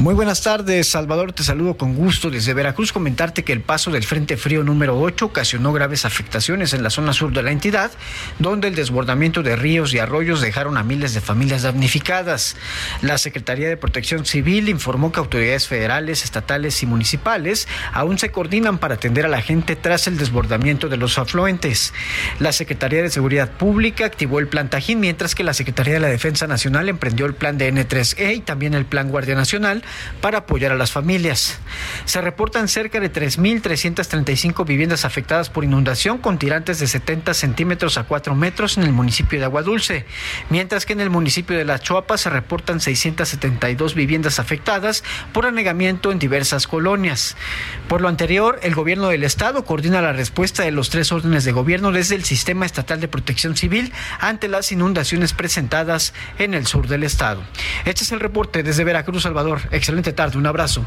Muy 0.01 0.15
buenas 0.15 0.43
tardes, 0.43 0.87
Salvador, 0.87 1.33
te 1.33 1.43
saludo 1.43 1.77
con 1.77 1.97
gusto 1.97 2.31
desde 2.31 2.55
Veracruz. 2.55 2.93
Comentarte 2.93 3.43
que 3.43 3.53
el 3.53 3.63
paso 3.63 3.91
del 3.91 4.05
Frente 4.05 4.37
Frío 4.37 4.63
número 4.63 4.97
8 4.97 5.27
ocasionó 5.27 5.73
graves 5.73 6.05
afectaciones 6.05 6.73
en 6.73 6.85
la 6.85 6.91
zona 6.91 7.13
sur 7.13 7.33
de 7.33 7.43
la 7.43 7.51
entidad, 7.51 7.91
donde 8.39 8.69
el 8.69 8.77
desbordamiento 8.77 9.43
de 9.43 9.57
ríos 9.57 9.93
y 9.93 9.99
arroyos 9.99 10.41
dejaron 10.41 10.77
a 10.77 10.85
miles 10.85 11.15
de 11.15 11.21
familias 11.21 11.63
damnificadas. 11.63 12.55
La 13.03 13.19
Secretaría 13.19 13.69
de 13.69 13.77
Protección 13.77 14.25
Civil 14.25 14.69
informó 14.69 15.11
que 15.11 15.19
autoridades 15.19 15.67
federales, 15.67 16.23
estatales 16.23 16.81
y 16.85 16.87
municipales 16.87 17.67
aún 17.93 18.21
se 18.21 18.31
coordinan 18.31 18.79
para 18.79 18.95
atender 18.95 19.27
a 19.27 19.29
la 19.29 19.43
gente 19.43 19.75
tras 19.75 20.07
el 20.07 20.17
desbordamiento 20.17 20.89
de 20.89 20.97
los 20.97 21.19
afluentes. 21.19 21.93
La 22.39 22.53
Secretaría 22.53 23.03
de 23.03 23.11
Seguridad 23.11 23.51
Pública 23.51 24.07
activó 24.07 24.39
el 24.39 24.47
plan 24.47 24.71
Tajín, 24.71 25.01
mientras 25.01 25.35
que 25.35 25.43
la 25.43 25.55
Secretaría 25.55 25.95
de 25.95 26.01
la 26.01 26.07
Defensa 26.07 26.47
Nacional 26.47 26.89
emprendió 26.89 27.27
el 27.27 27.35
plan 27.35 27.59
de 27.59 27.75
N3E 27.75 28.37
y 28.37 28.41
también 28.43 28.75
el 28.75 28.85
plan 28.85 29.09
Guardia 29.11 29.35
Nacional 29.35 29.83
para 30.21 30.39
apoyar 30.39 30.73
a 30.73 30.77
las 30.77 30.93
familias. 30.93 31.59
Se 32.05 32.21
reportan 32.21 32.69
cerca 32.69 33.01
de 33.01 33.13
3.335 33.13 34.67
viviendas 34.67 35.05
afectadas 35.05 35.51
por 35.51 35.65
inundación 35.65 36.19
con 36.19 36.39
tirantes 36.39 36.79
de 36.79 36.87
70 36.87 37.35
centímetros 37.35 37.99
a 37.99 38.05
4 38.05 38.35
metros 38.35 38.79
en 38.79 38.85
el 38.85 38.93
municipio 38.93 39.39
de 39.39 39.45
Aguadulce, 39.45 40.07
mientras 40.51 40.87
que 40.87 40.93
en 40.93 41.01
el 41.01 41.11
municipio 41.11 41.57
de 41.57 41.65
La 41.65 41.79
Choapa 41.79 42.19
se 42.19 42.31
reportan 42.31 42.81
672 42.81 43.95
viviendas 43.95 44.39
afectadas 44.39 45.05
por 45.33 45.47
anegamiento 45.47 46.13
en 46.13 46.19
diversas 46.19 46.67
colonias. 46.67 47.37
Por 47.89 48.01
lo 48.01 48.09
anterior, 48.09 48.59
el 48.63 48.75
gobierno 48.75 49.09
del 49.09 49.25
estado 49.25 49.65
coordina 49.65 50.01
la 50.01 50.13
respuesta 50.13 50.63
de 50.63 50.73
los 50.73 50.91
tres 50.91 51.13
órdenes 51.13 51.45
de 51.45 51.53
gobierno 51.53 51.93
desde 51.93 52.15
el 52.15 52.25
Sistema 52.25 52.67
Estatal 52.67 53.01
de 53.01 53.09
Protección 53.09 53.57
Civil 53.57 53.93
ante 54.21 54.49
las 54.49 54.73
inundaciones 54.73 55.33
presentadas 55.33 56.15
en 56.39 56.55
el 56.55 56.67
sur 56.67 56.89
del 56.89 57.03
estado. 57.03 57.43
Este 57.85 58.05
es 58.05 58.13
el 58.13 58.21
reporte 58.21 58.63
desde 58.63 58.85
Veracruz, 58.85 59.23
Salvador. 59.23 59.61
Excelente 59.79 60.13
tarde, 60.13 60.39
un 60.39 60.47
abrazo. 60.47 60.85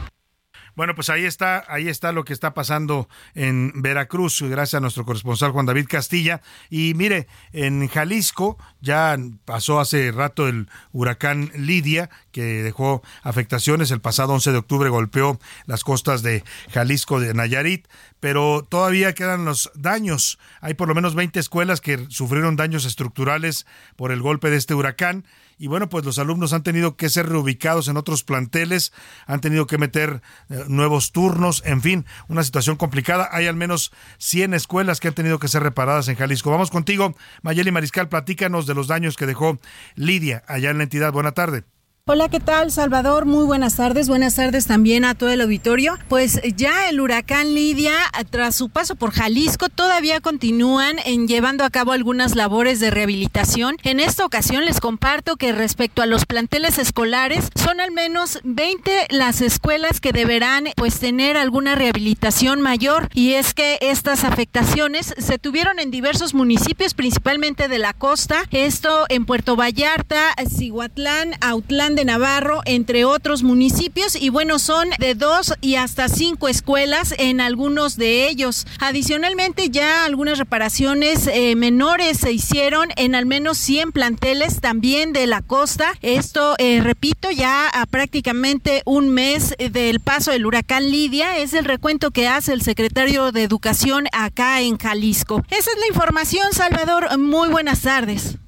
Bueno, 0.76 0.96
pues 0.96 1.10
ahí 1.10 1.24
está, 1.24 1.64
ahí 1.70 1.88
está 1.88 2.12
lo 2.12 2.26
que 2.26 2.34
está 2.34 2.54
pasando 2.54 3.08
en 3.36 3.72
Veracruz, 3.82 4.42
gracias 4.42 4.76
a 4.76 4.82
nuestro 4.82 5.06
corresponsal 5.06 5.52
Juan 5.52 5.66
David 5.66 5.86
Castilla. 5.88 6.42
Y 6.70 6.94
mire, 6.96 7.28
en 7.54 7.88
Jalisco 7.88 8.58
ya 8.82 9.18
pasó 9.46 9.80
hace 9.80 10.12
rato 10.12 10.50
el 10.50 10.68
huracán 10.92 11.52
Lidia, 11.56 12.10
que 12.34 12.64
dejó 12.64 13.02
afectaciones. 13.24 13.92
El 13.92 14.02
pasado 14.02 14.34
11 14.34 14.52
de 14.52 14.58
octubre 14.58 14.90
golpeó 14.90 15.40
las 15.68 15.86
costas 15.86 16.22
de 16.22 16.44
Jalisco 16.72 17.22
de 17.22 17.34
Nayarit, 17.34 17.88
pero 18.20 18.68
todavía 18.68 19.14
quedan 19.14 19.46
los 19.46 19.72
daños. 19.74 20.38
Hay 20.60 20.74
por 20.74 20.90
lo 20.90 20.96
menos 20.96 21.16
20 21.16 21.40
escuelas 21.40 21.80
que 21.80 22.08
sufrieron 22.10 22.58
daños 22.58 22.84
estructurales 22.84 23.66
por 23.96 24.12
el 24.12 24.22
golpe 24.22 24.50
de 24.50 24.58
este 24.58 24.74
huracán 24.74 25.24
y 25.62 25.68
bueno, 25.68 25.90
pues 25.90 26.04
los 26.04 26.18
alumnos 26.18 26.54
han 26.54 26.64
tenido 26.64 26.96
que 26.96 27.08
ser 27.08 27.30
reubicados 27.30 27.88
en 27.88 27.96
otros 27.96 28.24
planteles, 28.24 28.92
han 29.28 29.42
tenido 29.42 29.68
que 29.68 29.78
meter 29.78 30.24
eh, 30.50 30.66
nuevos 30.68 31.12
turnos, 31.12 31.62
en 31.68 31.84
fin, 31.84 32.08
una 32.28 32.44
situación 32.44 32.78
complicada. 32.78 33.30
Hay 33.32 33.46
al 33.46 33.56
menos 33.56 33.92
100 34.18 34.56
escuelas 34.56 35.00
que 35.00 35.10
han 35.10 35.14
tenido 35.14 35.38
que 35.38 35.48
ser 35.48 35.62
reparadas 35.62 36.08
en 36.08 36.16
Jalisco. 36.16 36.50
Vamos 36.50 36.72
contigo, 36.72 37.16
Mayeli 37.44 37.72
Mariscal, 37.72 38.10
platícanos 38.10 38.66
de 38.66 38.74
los 38.74 38.88
daños 38.88 39.18
que 39.18 39.28
dejó 39.28 39.60
Lidia 39.94 40.44
allá 40.48 40.72
en 40.72 40.80
la 40.80 40.84
entidad. 40.86 41.14
Buena 41.14 41.34
tarde. 41.34 41.64
Hola, 42.08 42.30
¿qué 42.30 42.40
tal, 42.40 42.72
Salvador? 42.72 43.26
Muy 43.26 43.46
buenas 43.46 43.76
tardes. 43.76 44.10
Buenas 44.10 44.34
tardes 44.34 44.66
también 44.66 45.06
a 45.06 45.14
todo 45.14 45.30
el 45.30 45.40
auditorio. 45.40 46.00
Pues 46.10 46.42
ya 46.58 46.90
el 46.90 47.00
huracán 47.00 47.54
Lidia, 47.54 47.94
tras 48.32 48.56
su 48.56 48.70
paso 48.70 48.96
por 48.96 49.12
Jalisco, 49.12 49.70
todavía 49.70 50.20
continúan 50.20 50.98
en 51.06 51.28
llevando 51.28 51.64
a 51.64 51.70
cabo 51.70 51.92
algunas 51.92 52.36
labores 52.36 52.80
de 52.80 52.90
rehabilitación. 52.90 53.78
En 53.84 54.00
esta 54.00 54.26
ocasión 54.26 54.66
les 54.66 54.80
comparto 54.80 55.36
que 55.36 55.52
respecto 55.52 56.02
a 56.02 56.08
los 56.08 56.26
planteles 56.26 56.80
escolares, 56.80 57.50
son 57.54 57.80
al 57.80 57.92
menos 57.92 58.40
20 58.46 59.10
las 59.12 59.42
escuelas 59.42 60.02
que 60.02 60.12
deberán 60.12 60.70
pues 60.78 61.00
tener 61.00 61.38
alguna 61.38 61.76
rehabilitación 61.76 62.62
mayor 62.62 63.10
y 63.14 63.34
es 63.34 63.54
que 63.54 63.78
estas 63.80 64.24
afectaciones 64.24 65.14
se 65.20 65.38
tuvieron 65.38 65.78
en 65.78 65.92
diversos 65.92 66.34
municipios, 66.34 66.96
principalmente 66.96 67.68
de 67.68 67.78
la 67.78 67.94
costa, 67.94 68.46
esto 68.50 69.06
en 69.10 69.26
Puerto 69.28 69.56
Vallarta, 69.56 70.34
Cihuatlán, 70.50 71.36
Autlán 71.42 71.91
de 71.96 72.06
Navarro, 72.06 72.62
entre 72.66 73.06
otros 73.06 73.44
municipios, 73.44 74.16
y 74.16 74.30
bueno, 74.30 74.60
son 74.60 74.90
de 75.00 75.16
dos 75.16 75.54
y 75.62 75.76
hasta 75.76 76.10
cinco 76.10 76.48
escuelas 76.48 77.14
en 77.18 77.42
algunos 77.42 77.98
de 77.98 78.28
ellos. 78.28 78.68
Adicionalmente, 78.80 79.70
ya 79.70 80.06
algunas 80.06 80.38
reparaciones 80.38 81.28
eh, 81.28 81.56
menores 81.56 82.18
se 82.18 82.32
hicieron 82.32 82.90
en 82.96 83.16
al 83.16 83.26
menos 83.26 83.58
100 83.58 83.92
planteles 83.92 84.60
también 84.60 85.14
de 85.14 85.28
la 85.28 85.42
costa. 85.42 85.94
Esto, 86.02 86.56
eh, 86.58 86.82
repito, 86.82 87.32
ya 87.32 87.68
a 87.68 87.86
prácticamente 87.86 88.82
un 88.86 89.10
mes 89.10 89.56
del 89.58 90.00
paso 90.00 90.32
del 90.32 90.46
huracán 90.46 90.90
Lidia, 90.92 91.38
es 91.38 91.54
el 91.54 91.66
recuento 91.66 92.12
que 92.12 92.28
hace 92.28 92.54
el 92.54 92.62
secretario 92.62 93.32
de 93.32 93.44
Educación 93.44 94.08
acá 94.12 94.62
en 94.62 94.78
Jalisco. 94.78 95.44
Esa 95.50 95.72
es 95.72 95.80
la 95.80 95.88
información, 95.88 96.54
Salvador. 96.54 97.18
Muy 97.18 97.50
buenas 97.50 97.82
tardes. 97.82 98.41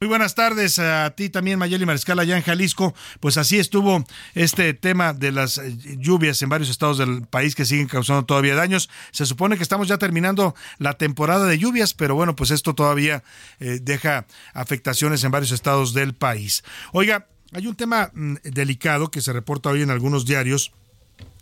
Muy 0.00 0.10
buenas 0.10 0.36
tardes 0.36 0.78
a 0.78 1.10
ti 1.16 1.28
también, 1.28 1.58
Mayeli 1.58 1.84
Mariscal, 1.84 2.20
allá 2.20 2.36
en 2.36 2.44
Jalisco. 2.44 2.94
Pues 3.18 3.36
así 3.36 3.58
estuvo 3.58 4.04
este 4.36 4.72
tema 4.72 5.12
de 5.12 5.32
las 5.32 5.58
eh, 5.58 5.76
lluvias 5.98 6.40
en 6.40 6.48
varios 6.48 6.70
estados 6.70 6.98
del 6.98 7.26
país 7.26 7.56
que 7.56 7.64
siguen 7.64 7.88
causando 7.88 8.24
todavía 8.24 8.54
daños. 8.54 8.88
Se 9.10 9.26
supone 9.26 9.56
que 9.56 9.64
estamos 9.64 9.88
ya 9.88 9.98
terminando 9.98 10.54
la 10.78 10.92
temporada 10.92 11.46
de 11.46 11.58
lluvias, 11.58 11.94
pero 11.94 12.14
bueno, 12.14 12.36
pues 12.36 12.52
esto 12.52 12.76
todavía 12.76 13.24
eh, 13.58 13.80
deja 13.82 14.26
afectaciones 14.54 15.24
en 15.24 15.32
varios 15.32 15.50
estados 15.50 15.94
del 15.94 16.14
país. 16.14 16.62
Oiga, 16.92 17.26
hay 17.50 17.66
un 17.66 17.74
tema 17.74 18.12
mm, 18.14 18.34
delicado 18.44 19.10
que 19.10 19.20
se 19.20 19.32
reporta 19.32 19.70
hoy 19.70 19.82
en 19.82 19.90
algunos 19.90 20.26
diarios 20.26 20.70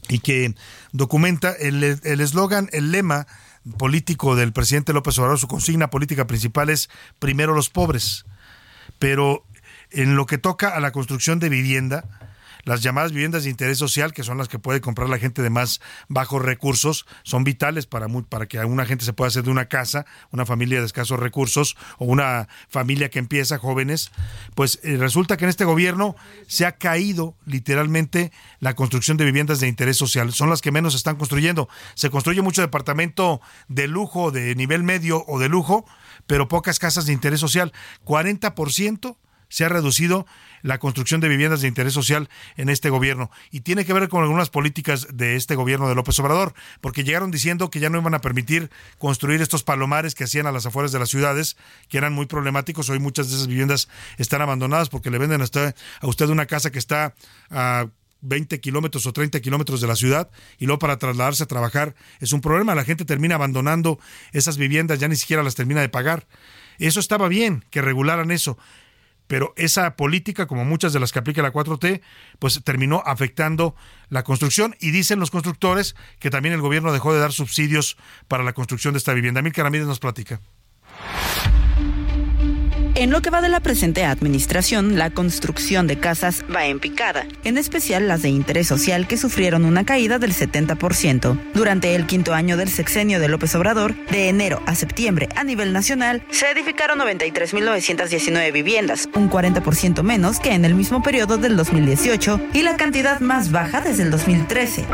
y 0.08 0.20
que 0.20 0.54
documenta 0.92 1.52
el 1.52 1.82
eslogan, 1.84 2.70
el, 2.72 2.84
el 2.84 2.92
lema 2.92 3.26
político 3.76 4.34
del 4.34 4.54
presidente 4.54 4.94
López 4.94 5.18
Obrador, 5.18 5.38
su 5.38 5.46
consigna 5.46 5.90
política 5.90 6.26
principal 6.26 6.70
es 6.70 6.88
primero 7.18 7.52
los 7.52 7.68
pobres 7.68 8.24
pero 8.98 9.44
en 9.90 10.16
lo 10.16 10.26
que 10.26 10.38
toca 10.38 10.68
a 10.68 10.80
la 10.80 10.92
construcción 10.92 11.38
de 11.38 11.48
vivienda, 11.48 12.04
Las 12.66 12.82
llamadas 12.82 13.12
viviendas 13.12 13.44
de 13.44 13.50
interés 13.50 13.78
social, 13.78 14.12
que 14.12 14.24
son 14.24 14.38
las 14.38 14.48
que 14.48 14.58
puede 14.58 14.80
comprar 14.80 15.08
la 15.08 15.20
gente 15.20 15.40
de 15.40 15.50
más 15.50 15.80
bajos 16.08 16.42
recursos, 16.42 17.06
son 17.22 17.44
vitales 17.44 17.86
para, 17.86 18.08
para 18.28 18.46
que 18.46 18.58
una 18.58 18.84
gente 18.84 19.04
se 19.04 19.12
pueda 19.12 19.28
hacer 19.28 19.44
de 19.44 19.52
una 19.52 19.66
casa, 19.66 20.04
una 20.32 20.44
familia 20.44 20.80
de 20.80 20.86
escasos 20.86 21.20
recursos 21.20 21.76
o 21.98 22.06
una 22.06 22.48
familia 22.68 23.08
que 23.08 23.20
empieza, 23.20 23.58
jóvenes. 23.58 24.10
Pues 24.56 24.80
eh, 24.82 24.96
resulta 24.96 25.36
que 25.36 25.44
en 25.44 25.50
este 25.50 25.64
gobierno 25.64 26.16
se 26.48 26.66
ha 26.66 26.72
caído 26.72 27.36
literalmente 27.46 28.32
la 28.58 28.74
construcción 28.74 29.16
de 29.16 29.26
viviendas 29.26 29.60
de 29.60 29.68
interés 29.68 29.96
social. 29.96 30.32
Son 30.32 30.50
las 30.50 30.60
que 30.60 30.72
menos 30.72 30.94
se 30.94 30.96
están 30.96 31.14
construyendo. 31.14 31.68
Se 31.94 32.10
construye 32.10 32.42
mucho 32.42 32.62
departamento 32.62 33.40
de 33.68 33.86
lujo, 33.86 34.32
de 34.32 34.56
nivel 34.56 34.82
medio 34.82 35.24
o 35.28 35.38
de 35.38 35.48
lujo, 35.48 35.86
pero 36.26 36.48
pocas 36.48 36.78
casas 36.78 37.06
de 37.06 37.12
interés 37.12 37.40
social. 37.40 37.72
40% 38.04 39.16
se 39.48 39.64
ha 39.64 39.68
reducido 39.68 40.26
la 40.62 40.78
construcción 40.78 41.20
de 41.20 41.28
viviendas 41.28 41.60
de 41.60 41.68
interés 41.68 41.92
social 41.92 42.28
en 42.56 42.68
este 42.68 42.90
gobierno. 42.90 43.30
Y 43.50 43.60
tiene 43.60 43.84
que 43.84 43.92
ver 43.92 44.08
con 44.08 44.22
algunas 44.22 44.50
políticas 44.50 45.06
de 45.12 45.36
este 45.36 45.54
gobierno 45.54 45.88
de 45.88 45.94
López 45.94 46.18
Obrador, 46.18 46.54
porque 46.80 47.04
llegaron 47.04 47.30
diciendo 47.30 47.70
que 47.70 47.78
ya 47.78 47.88
no 47.88 47.98
iban 47.98 48.14
a 48.14 48.20
permitir 48.20 48.70
construir 48.98 49.40
estos 49.40 49.62
palomares 49.62 50.14
que 50.14 50.24
hacían 50.24 50.46
a 50.46 50.52
las 50.52 50.66
afueras 50.66 50.92
de 50.92 50.98
las 50.98 51.10
ciudades, 51.10 51.56
que 51.88 51.98
eran 51.98 52.12
muy 52.12 52.26
problemáticos. 52.26 52.90
Hoy 52.90 52.98
muchas 52.98 53.28
de 53.28 53.36
esas 53.36 53.46
viviendas 53.46 53.88
están 54.18 54.42
abandonadas 54.42 54.88
porque 54.88 55.10
le 55.10 55.18
venden 55.18 55.40
a 55.40 55.44
usted, 55.44 55.74
a 56.00 56.06
usted 56.06 56.28
una 56.28 56.46
casa 56.46 56.70
que 56.70 56.78
está 56.78 57.14
20 58.20 58.60
kilómetros 58.60 59.06
o 59.06 59.12
30 59.12 59.40
kilómetros 59.40 59.80
de 59.80 59.86
la 59.86 59.96
ciudad 59.96 60.30
y 60.58 60.66
luego 60.66 60.78
para 60.78 60.98
trasladarse 60.98 61.42
a 61.42 61.46
trabajar 61.46 61.94
es 62.20 62.32
un 62.32 62.40
problema. 62.40 62.74
La 62.74 62.84
gente 62.84 63.04
termina 63.04 63.36
abandonando 63.36 63.98
esas 64.32 64.56
viviendas, 64.56 64.98
ya 64.98 65.08
ni 65.08 65.16
siquiera 65.16 65.42
las 65.42 65.54
termina 65.54 65.80
de 65.80 65.88
pagar. 65.88 66.26
Eso 66.78 67.00
estaba 67.00 67.28
bien, 67.28 67.64
que 67.70 67.82
regularan 67.82 68.30
eso 68.30 68.58
pero 69.26 69.52
esa 69.56 69.96
política, 69.96 70.46
como 70.46 70.64
muchas 70.64 70.92
de 70.92 71.00
las 71.00 71.12
que 71.12 71.18
aplica 71.18 71.42
la 71.42 71.52
4T, 71.52 72.00
pues 72.38 72.62
terminó 72.64 73.02
afectando 73.04 73.74
la 74.08 74.22
construcción 74.22 74.76
y 74.80 74.90
dicen 74.90 75.18
los 75.18 75.30
constructores 75.30 75.96
que 76.18 76.30
también 76.30 76.54
el 76.54 76.60
gobierno 76.60 76.92
dejó 76.92 77.12
de 77.12 77.20
dar 77.20 77.32
subsidios 77.32 77.96
para 78.28 78.44
la 78.44 78.52
construcción 78.52 78.94
de 78.94 78.98
esta 78.98 79.14
vivienda. 79.14 79.42
Mil 79.42 79.52
Ramírez 79.54 79.86
nos 79.86 79.98
platica. 79.98 80.40
En 82.98 83.10
lo 83.10 83.20
que 83.20 83.28
va 83.28 83.42
de 83.42 83.50
la 83.50 83.60
presente 83.60 84.06
administración, 84.06 84.98
la 84.98 85.10
construcción 85.10 85.86
de 85.86 85.98
casas 85.98 86.42
va 86.52 86.64
en 86.64 86.80
picada, 86.80 87.26
en 87.44 87.58
especial 87.58 88.08
las 88.08 88.22
de 88.22 88.30
interés 88.30 88.68
social 88.68 89.06
que 89.06 89.18
sufrieron 89.18 89.66
una 89.66 89.84
caída 89.84 90.18
del 90.18 90.32
70%. 90.32 91.38
Durante 91.52 91.94
el 91.94 92.06
quinto 92.06 92.32
año 92.32 92.56
del 92.56 92.70
sexenio 92.70 93.20
de 93.20 93.28
López 93.28 93.54
Obrador, 93.54 93.94
de 94.06 94.30
enero 94.30 94.62
a 94.64 94.74
septiembre 94.74 95.28
a 95.36 95.44
nivel 95.44 95.74
nacional, 95.74 96.22
se 96.30 96.50
edificaron 96.50 96.98
93.919 97.00 98.50
viviendas, 98.50 99.10
un 99.14 99.28
40% 99.28 100.02
menos 100.02 100.40
que 100.40 100.54
en 100.54 100.64
el 100.64 100.74
mismo 100.74 101.02
periodo 101.02 101.36
del 101.36 101.54
2018 101.54 102.40
y 102.54 102.62
la 102.62 102.78
cantidad 102.78 103.20
más 103.20 103.52
baja 103.52 103.82
desde 103.82 104.04
el 104.04 104.10
2013. 104.10 104.86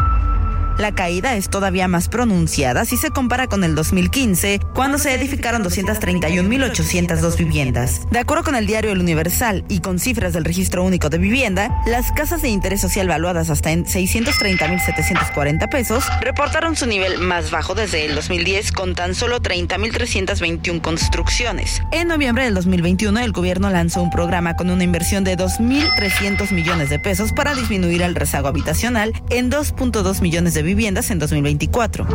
La 0.83 0.97
caída 0.97 1.37
es 1.37 1.49
todavía 1.49 1.87
más 1.87 2.09
pronunciada 2.09 2.85
si 2.85 2.97
se 2.97 3.11
compara 3.11 3.47
con 3.47 3.63
el 3.63 3.77
2015, 3.77 4.59
cuando 4.75 4.99
se 4.99 5.15
edificaron 5.15 5.63
231.802 5.63 7.37
viviendas. 7.37 8.01
De 8.11 8.19
acuerdo 8.19 8.43
con 8.43 8.57
el 8.57 8.67
diario 8.67 8.91
El 8.91 8.99
Universal 8.99 9.65
y 9.69 9.79
con 9.79 10.01
cifras 10.01 10.33
del 10.33 10.45
Registro 10.45 10.83
Único 10.83 11.09
de 11.09 11.19
Vivienda, 11.19 11.71
las 11.87 12.11
casas 12.11 12.43
de 12.43 12.49
interés 12.49 12.81
social 12.81 13.07
valuadas 13.07 13.49
hasta 13.49 13.71
en 13.71 13.85
630.740 13.85 15.69
pesos 15.69 16.03
reportaron 16.21 16.75
su 16.75 16.87
nivel 16.87 17.21
más 17.21 17.53
bajo 17.53 17.77
desde 17.77 18.05
el 18.07 18.17
2010 18.17 18.73
con 18.73 18.97
tan 18.97 19.15
solo 19.15 19.41
30.321 19.41 20.81
construcciones. 20.81 21.81
En 21.93 22.09
noviembre 22.09 22.43
del 22.43 22.55
2021, 22.55 23.21
el 23.21 23.31
gobierno 23.31 23.71
lanzó 23.71 24.03
un 24.03 24.11
programa 24.11 24.57
con 24.57 24.69
una 24.69 24.83
inversión 24.83 25.23
de 25.23 25.39
2.300 25.39 26.51
millones 26.51 26.91
de 26.91 26.99
pesos 26.99 27.33
para 27.33 27.55
disminuir 27.55 28.03
el 28.03 28.17
rezago 28.17 28.49
habitacional 28.49 29.13
en 29.31 29.49
2.2 29.49 30.21
millones 30.23 30.55
de 30.55 30.63
viviendas 30.65 30.72
en 30.73 31.19
2024. 31.19 32.07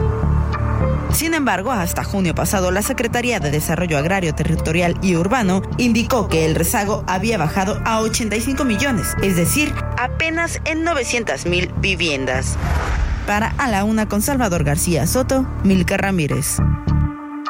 Sin 1.13 1.34
embargo, 1.34 1.71
hasta 1.71 2.03
junio 2.03 2.34
pasado, 2.35 2.71
la 2.71 2.81
Secretaría 2.81 3.39
de 3.39 3.51
Desarrollo 3.51 3.97
Agrario, 3.97 4.34
Territorial 4.34 4.95
y 5.01 5.15
Urbano 5.15 5.61
indicó 5.77 6.27
que 6.27 6.45
el 6.45 6.55
rezago 6.55 7.03
había 7.07 7.38
bajado 7.38 7.79
a 7.85 8.01
85 8.01 8.65
millones, 8.65 9.15
es 9.21 9.35
decir, 9.35 9.73
apenas 9.97 10.59
en 10.65 10.84
900 10.84 11.45
mil 11.45 11.71
viviendas. 11.79 12.57
Para 13.25 13.53
A 13.57 13.67
la 13.67 13.84
Una 13.84 14.07
con 14.07 14.21
Salvador 14.21 14.63
García 14.63 15.05
Soto, 15.05 15.47
Milka 15.63 15.97
Ramírez. 15.97 16.57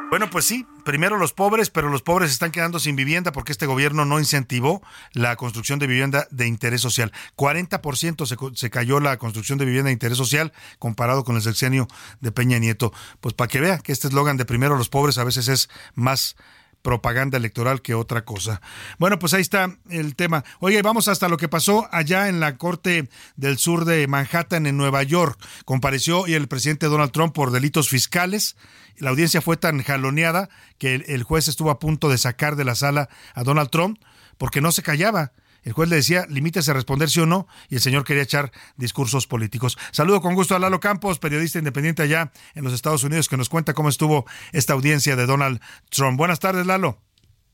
Bueno, 0.10 0.30
pues 0.30 0.46
sí, 0.46 0.66
primero 0.86 1.18
los 1.18 1.34
pobres, 1.34 1.70
pero 1.70 1.90
los 1.90 2.02
pobres 2.02 2.32
están 2.32 2.52
quedando 2.52 2.80
sin 2.80 2.96
vivienda 2.96 3.34
porque 3.34 3.52
este 3.52 3.66
gobierno 3.66 4.06
no 4.06 4.20
incentivó 4.20 4.82
la 5.12 5.36
construcción 5.36 5.80
de 5.80 5.88
vivienda 5.88 6.28
de 6.32 6.48
interés 6.48 6.80
social. 6.80 7.12
40% 7.36 8.26
se, 8.26 8.38
se 8.58 8.70
cayó 8.70 9.02
la 9.02 9.18
construcción 9.18 9.58
de 9.58 9.66
vivienda 9.66 9.88
de 9.88 9.94
interés 9.94 10.18
social 10.18 10.54
comparado 10.80 11.26
con 11.26 11.36
el 11.36 11.42
sexenio 11.42 11.90
de 12.22 12.32
Peña 12.32 12.58
Nieto. 12.58 12.94
Pues 13.20 13.36
para 13.36 13.50
que 13.50 13.60
vea 13.60 13.80
que 13.80 13.92
este 13.92 14.08
eslogan 14.08 14.38
de 14.38 14.46
primero 14.46 14.78
los 14.78 14.88
pobres 14.88 15.18
a 15.18 15.26
veces 15.26 15.50
es 15.50 15.70
más 15.94 16.38
propaganda 16.82 17.38
electoral 17.38 17.82
que 17.82 17.94
otra 17.94 18.24
cosa. 18.24 18.62
Bueno, 18.98 19.20
pues 19.20 19.34
ahí 19.34 19.42
está 19.42 19.78
el 19.90 20.16
tema. 20.16 20.46
Oye, 20.62 20.82
vamos 20.82 21.10
hasta 21.10 21.28
lo 21.28 21.36
que 21.36 21.50
pasó 21.50 21.90
allá 21.92 22.30
en 22.30 22.40
la 22.40 22.58
Corte 22.58 23.10
del 23.36 23.58
Sur 23.58 23.84
de 23.84 24.08
Manhattan, 24.08 24.66
en 24.66 24.78
Nueva 24.78 25.04
York. 25.04 25.38
Compareció 25.66 26.28
y 26.28 26.34
el 26.34 26.48
presidente 26.48 26.86
Donald 26.86 27.12
Trump 27.12 27.34
por 27.34 27.52
delitos 27.52 27.90
fiscales. 27.90 28.56
La 28.98 29.12
audiencia 29.12 29.42
fue 29.42 29.58
tan 29.58 29.82
jaloneada 29.84 30.50
que 30.78 30.96
el 30.96 31.24
juez 31.24 31.48
estuvo 31.48 31.70
a 31.70 31.80
punto 31.80 32.10
de 32.10 32.18
sacar 32.18 32.56
de 32.56 32.66
la 32.66 32.76
sala 32.76 33.10
a 33.34 33.44
Donald 33.44 33.70
Trump 33.70 34.00
porque 34.38 34.62
no 34.62 34.72
se 34.72 34.84
callaba. 34.84 35.34
El 35.64 35.74
juez 35.74 35.90
le 35.90 35.98
decía, 35.98 36.26
limítese 36.30 36.72
a 36.72 36.74
responder 36.74 37.10
sí 37.10 37.20
o 37.20 37.26
no, 37.26 37.46
y 37.68 37.76
el 37.76 37.82
señor 37.82 38.06
quería 38.06 38.24
echar 38.24 38.54
discursos 38.78 39.28
políticos. 39.28 39.78
Saludo 39.92 40.22
con 40.22 40.34
gusto 40.34 40.56
a 40.56 40.60
Lalo 40.60 40.80
Campos, 40.80 41.20
periodista 41.20 41.60
independiente 41.60 42.04
allá 42.04 42.32
en 42.56 42.64
los 42.64 42.74
Estados 42.74 43.04
Unidos, 43.04 43.28
que 43.28 43.36
nos 43.36 43.50
cuenta 43.50 43.74
cómo 43.74 43.90
estuvo 43.90 44.26
esta 44.54 44.74
audiencia 44.74 45.18
de 45.18 45.26
Donald 45.26 45.60
Trump. 45.90 46.18
Buenas 46.18 46.40
tardes, 46.40 46.66
Lalo. 46.66 47.07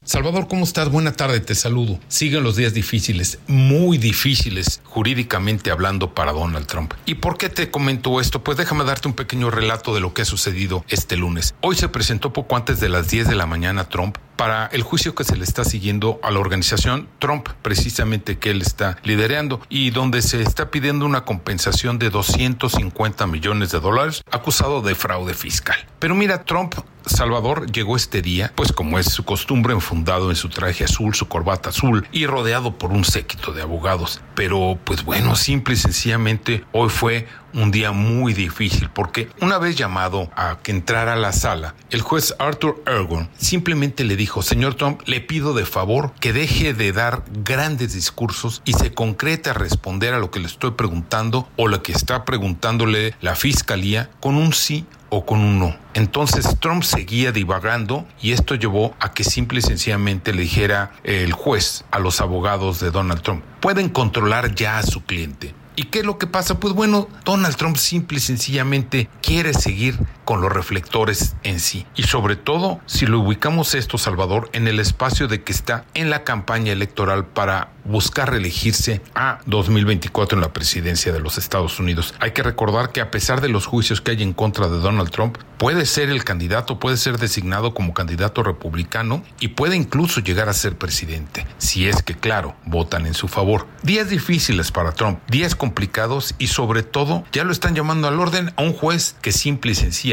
Salvador, 0.05 0.49
¿cómo 0.49 0.65
estás? 0.65 0.89
Buena 0.89 1.13
tarde, 1.13 1.39
te 1.39 1.55
saludo. 1.55 1.97
Siguen 2.09 2.43
los 2.43 2.57
días 2.57 2.73
difíciles, 2.73 3.39
muy 3.47 3.97
difíciles 3.97 4.81
jurídicamente 4.84 5.71
hablando 5.71 6.13
para 6.13 6.34
Donald 6.34 6.67
Trump. 6.67 6.93
¿Y 7.05 7.15
por 7.15 7.38
qué 7.38 7.47
te 7.47 7.71
comento 7.71 8.19
esto? 8.19 8.43
Pues 8.43 8.57
déjame 8.57 8.84
darte 8.84 9.07
un 9.07 9.13
pequeño 9.13 9.49
relato 9.49 9.95
de 9.95 10.01
lo 10.01 10.13
que 10.13 10.23
ha 10.23 10.25
sucedido 10.25 10.84
este 10.89 11.15
lunes. 11.15 11.55
Hoy 11.61 11.77
se 11.77 11.88
presentó 11.88 12.34
poco 12.34 12.57
antes 12.57 12.81
de 12.81 12.89
las 12.89 13.09
10 13.09 13.30
de 13.30 13.35
la 13.35 13.45
mañana 13.45 13.88
Trump 13.88 14.17
para 14.35 14.68
el 14.68 14.84
juicio 14.84 15.15
que 15.15 15.23
se 15.23 15.35
le 15.35 15.43
está 15.43 15.64
siguiendo 15.64 16.19
a 16.23 16.31
la 16.31 16.39
organización 16.39 17.07
Trump, 17.19 17.49
precisamente 17.61 18.38
que 18.38 18.51
él 18.51 18.61
está 18.61 18.97
liderando, 19.03 19.61
y 19.69 19.91
donde 19.91 20.22
se 20.22 20.41
está 20.41 20.72
pidiendo 20.72 21.05
una 21.05 21.26
compensación 21.26 21.99
de 21.99 22.10
250 22.10 23.27
millones 23.27 23.72
de 23.72 23.80
dólares 23.80 24.23
acusado 24.31 24.81
de 24.81 24.95
fraude 24.95 25.34
fiscal. 25.34 25.77
Pero 25.99 26.15
mira, 26.15 26.43
Trump 26.43 26.76
Salvador 27.05 27.72
llegó 27.72 27.95
este 27.95 28.22
día, 28.22 28.51
pues 28.55 28.72
como 28.72 28.99
es 28.99 29.07
su 29.07 29.26
costumbre, 29.26 29.73
enfundado 29.73 30.30
en 30.30 30.35
su 30.35 30.49
traje 30.49 30.85
azul, 30.85 31.14
su 31.15 31.27
corbata 31.27 31.69
azul 31.69 32.07
y 32.11 32.26
rodeado 32.26 32.77
por 32.77 32.91
un 32.91 33.03
séquito 33.03 33.51
de 33.51 33.61
abogados. 33.61 34.22
Pero, 34.35 34.77
pues 34.84 35.03
bueno, 35.03 35.35
simple 35.35 35.73
y 35.73 35.77
sencillamente 35.77 36.64
hoy 36.72 36.89
fue 36.89 37.27
un 37.53 37.71
día 37.71 37.91
muy 37.91 38.34
difícil 38.34 38.89
porque 38.89 39.30
una 39.41 39.57
vez 39.57 39.75
llamado 39.75 40.30
a 40.35 40.59
que 40.61 40.71
entrara 40.71 41.13
a 41.13 41.17
la 41.17 41.31
sala, 41.31 41.75
el 41.89 42.01
juez 42.01 42.35
Arthur 42.39 42.84
Ergon 42.85 43.30
simplemente 43.38 44.03
le 44.03 44.15
dijo, 44.15 44.41
señor 44.41 44.75
Trump, 44.75 45.01
le 45.05 45.21
pido 45.21 45.53
de 45.53 45.65
favor 45.65 46.13
que 46.19 46.34
deje 46.34 46.73
de 46.73 46.91
dar 46.91 47.23
grandes 47.31 47.93
discursos 47.93 48.61
y 48.65 48.73
se 48.73 48.93
concrete 48.93 49.49
a 49.49 49.53
responder 49.53 50.13
a 50.13 50.19
lo 50.19 50.31
que 50.31 50.39
le 50.39 50.47
estoy 50.47 50.71
preguntando 50.71 51.47
o 51.55 51.67
lo 51.67 51.84
que 51.84 51.91
está 51.91 52.25
preguntándole 52.25 53.15
la 53.21 53.35
fiscalía 53.35 54.09
con 54.19 54.35
un 54.35 54.53
sí 54.53 54.85
o 55.09 55.25
con 55.25 55.41
un 55.41 55.59
no. 55.59 55.75
Entonces 55.93 56.57
Trump 56.59 56.81
seguía 56.84 57.31
divagando 57.31 58.07
y 58.19 58.31
esto 58.31 58.55
llevó 58.55 58.95
a 58.99 59.13
que 59.13 59.23
simple 59.23 59.59
y 59.59 59.61
sencillamente 59.61 60.34
le 60.34 60.41
dijera 60.41 60.91
el 61.03 61.34
juez 61.34 61.85
a 61.91 61.99
los 61.99 62.19
abogados 62.19 62.80
de 62.80 62.89
Donald 62.89 63.21
Trump, 63.21 63.43
pueden 63.59 63.89
controlar 63.89 64.55
ya 64.55 64.80
a 64.80 64.84
su 64.84 65.03
cliente. 65.03 65.53
¿Y 65.75 65.85
qué 65.85 65.99
es 65.99 66.05
lo 66.05 66.17
que 66.17 66.27
pasa? 66.27 66.59
Pues 66.59 66.73
bueno, 66.73 67.07
Donald 67.25 67.55
Trump 67.55 67.77
simple 67.77 68.17
y 68.17 68.21
sencillamente 68.21 69.09
quiere 69.21 69.53
seguir 69.53 69.97
con 70.25 70.41
los 70.41 70.51
reflectores 70.51 71.35
en 71.43 71.59
sí. 71.59 71.85
Y 71.95 72.03
sobre 72.03 72.35
todo, 72.35 72.79
si 72.85 73.05
lo 73.05 73.19
ubicamos 73.19 73.75
esto, 73.75 73.97
Salvador, 73.97 74.49
en 74.53 74.67
el 74.67 74.79
espacio 74.79 75.27
de 75.27 75.43
que 75.43 75.51
está 75.51 75.85
en 75.93 76.09
la 76.09 76.23
campaña 76.23 76.71
electoral 76.71 77.25
para 77.25 77.69
buscar 77.85 78.31
reelegirse 78.31 79.01
a 79.13 79.39
2024 79.45 80.37
en 80.37 80.41
la 80.41 80.53
presidencia 80.53 81.11
de 81.11 81.19
los 81.19 81.37
Estados 81.37 81.79
Unidos. 81.79 82.13
Hay 82.19 82.31
que 82.31 82.43
recordar 82.43 82.91
que 82.91 83.01
a 83.01 83.11
pesar 83.11 83.41
de 83.41 83.49
los 83.49 83.65
juicios 83.65 83.99
que 83.99 84.11
hay 84.11 84.23
en 84.23 84.33
contra 84.33 84.69
de 84.69 84.79
Donald 84.79 85.09
Trump, 85.11 85.37
puede 85.57 85.85
ser 85.85 86.09
el 86.09 86.23
candidato, 86.23 86.79
puede 86.79 86.97
ser 86.97 87.17
designado 87.17 87.73
como 87.73 87.93
candidato 87.93 88.43
republicano 88.43 89.23
y 89.39 89.49
puede 89.49 89.75
incluso 89.75 90.21
llegar 90.21 90.49
a 90.49 90.53
ser 90.53 90.77
presidente, 90.77 91.45
si 91.57 91.87
es 91.87 92.01
que, 92.03 92.15
claro, 92.15 92.55
votan 92.65 93.05
en 93.05 93.13
su 93.13 93.27
favor. 93.27 93.67
Días 93.81 94.09
difíciles 94.09 94.71
para 94.71 94.93
Trump, 94.93 95.19
días 95.27 95.55
complicados 95.55 96.35
y 96.37 96.47
sobre 96.47 96.83
todo 96.83 97.23
ya 97.31 97.43
lo 97.43 97.51
están 97.51 97.75
llamando 97.75 98.07
al 98.07 98.19
orden 98.19 98.53
a 98.55 98.61
un 98.61 98.73
juez 98.73 99.15
que 99.21 99.31
simple 99.31 99.73
y 99.73 100.12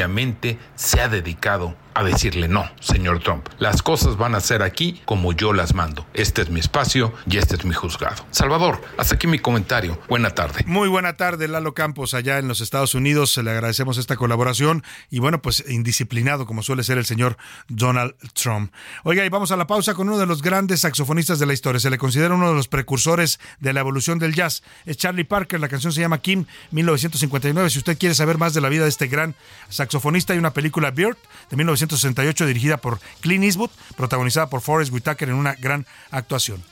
se 0.75 1.01
ha 1.01 1.09
dedicado 1.09 1.75
a 2.01 2.05
decirle 2.05 2.49
no, 2.49 2.69
señor 2.81 3.21
Trump. 3.21 3.47
Las 3.59 3.83
cosas 3.83 4.17
van 4.17 4.35
a 4.35 4.41
ser 4.41 4.63
aquí 4.63 5.03
como 5.05 5.33
yo 5.33 5.53
las 5.53 5.75
mando. 5.75 6.07
Este 6.15 6.41
es 6.41 6.49
mi 6.49 6.59
espacio 6.59 7.13
y 7.27 7.37
este 7.37 7.57
es 7.57 7.65
mi 7.67 7.75
juzgado. 7.75 8.25
Salvador, 8.31 8.81
hasta 8.97 9.17
aquí 9.17 9.27
mi 9.27 9.39
comentario. 9.39 10.01
Buena 10.09 10.31
tarde. 10.31 10.65
Muy 10.67 10.89
buena 10.89 11.19
tarde, 11.19 11.47
Lalo 11.47 11.75
Campos, 11.75 12.15
allá 12.15 12.39
en 12.39 12.49
los 12.49 12.63
Estados 12.63 12.95
Unidos. 12.95 13.37
Le 13.37 13.51
agradecemos 13.51 13.99
esta 13.99 14.17
colaboración 14.17 14.83
y 15.11 15.19
bueno, 15.19 15.43
pues 15.43 15.63
indisciplinado 15.69 16.47
como 16.47 16.63
suele 16.63 16.85
ser 16.85 16.97
el 16.97 17.05
señor 17.05 17.37
Donald 17.69 18.15
Trump. 18.33 18.73
Oiga, 19.05 19.25
y 19.27 19.29
vamos 19.29 19.53
a 19.53 19.59
la 19.59 19.67
pausa 19.67 19.93
con 19.93 20.09
uno 20.09 20.17
de 20.17 20.27
los 20.27 20.41
grandes 20.41 20.81
saxofonistas 20.81 21.39
de 21.39 21.45
la 21.45 21.53
historia. 21.53 21.81
Se 21.81 21.91
le 21.91 21.99
considera 21.99 22.35
uno 22.35 22.49
de 22.49 22.55
los 22.55 22.69
precursores 22.69 23.41
de 23.59 23.75
la 23.75 23.81
evolución 23.81 24.19
del 24.19 24.35
jazz. 24.35 24.63
Es 24.87 24.97
Charlie 24.97 25.25
Parker, 25.25 25.61
la 25.61 25.69
canción 25.69 25.93
se 25.93 26.01
llama 26.01 26.19
Kim 26.19 26.47
1959. 26.71 27.69
Si 27.69 27.79
usted 27.79 27.99
quiere 27.99 28.15
saber 28.15 28.39
más 28.39 28.55
de 28.55 28.63
la 28.63 28.71
vida 28.71 28.85
de 28.85 28.89
este 28.89 29.07
gran 29.07 29.35
saxofonista, 29.69 30.33
hay 30.33 30.39
una 30.39 30.55
película 30.55 30.91
Bird 30.91 31.19
de 31.51 31.57
1968 31.91 32.47
dirigida 32.47 32.77
por 32.77 33.01
Clint 33.21 33.45
Eastwood, 33.45 33.71
protagonizada 33.97 34.49
por 34.49 34.61
Forrest 34.61 34.93
Whitaker 34.93 35.29
en 35.29 35.35
una 35.35 35.55
gran 35.55 35.87
actuación. 36.11 36.62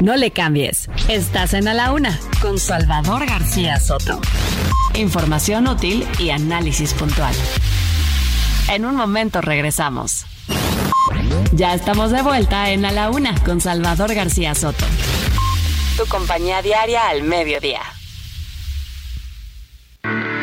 No 0.00 0.14
le 0.14 0.30
cambies. 0.30 0.90
Estás 1.08 1.54
en 1.54 1.68
A 1.68 1.74
la 1.74 1.92
Una 1.92 2.18
con 2.42 2.58
Salvador 2.58 3.24
García 3.24 3.80
Soto. 3.80 4.20
Información 4.94 5.66
útil 5.68 6.06
y 6.18 6.30
análisis 6.30 6.92
puntual. 6.92 7.34
En 8.68 8.84
un 8.84 8.94
momento 8.94 9.40
regresamos. 9.40 10.26
Ya 11.52 11.72
estamos 11.72 12.10
de 12.10 12.20
vuelta 12.20 12.70
en 12.70 12.84
A 12.84 12.92
la 12.92 13.10
Una 13.10 13.42
con 13.42 13.62
Salvador 13.62 14.14
García 14.14 14.54
Soto. 14.54 14.84
Tu 15.96 16.04
compañía 16.06 16.60
diaria 16.60 17.08
al 17.08 17.22
mediodía. 17.22 17.80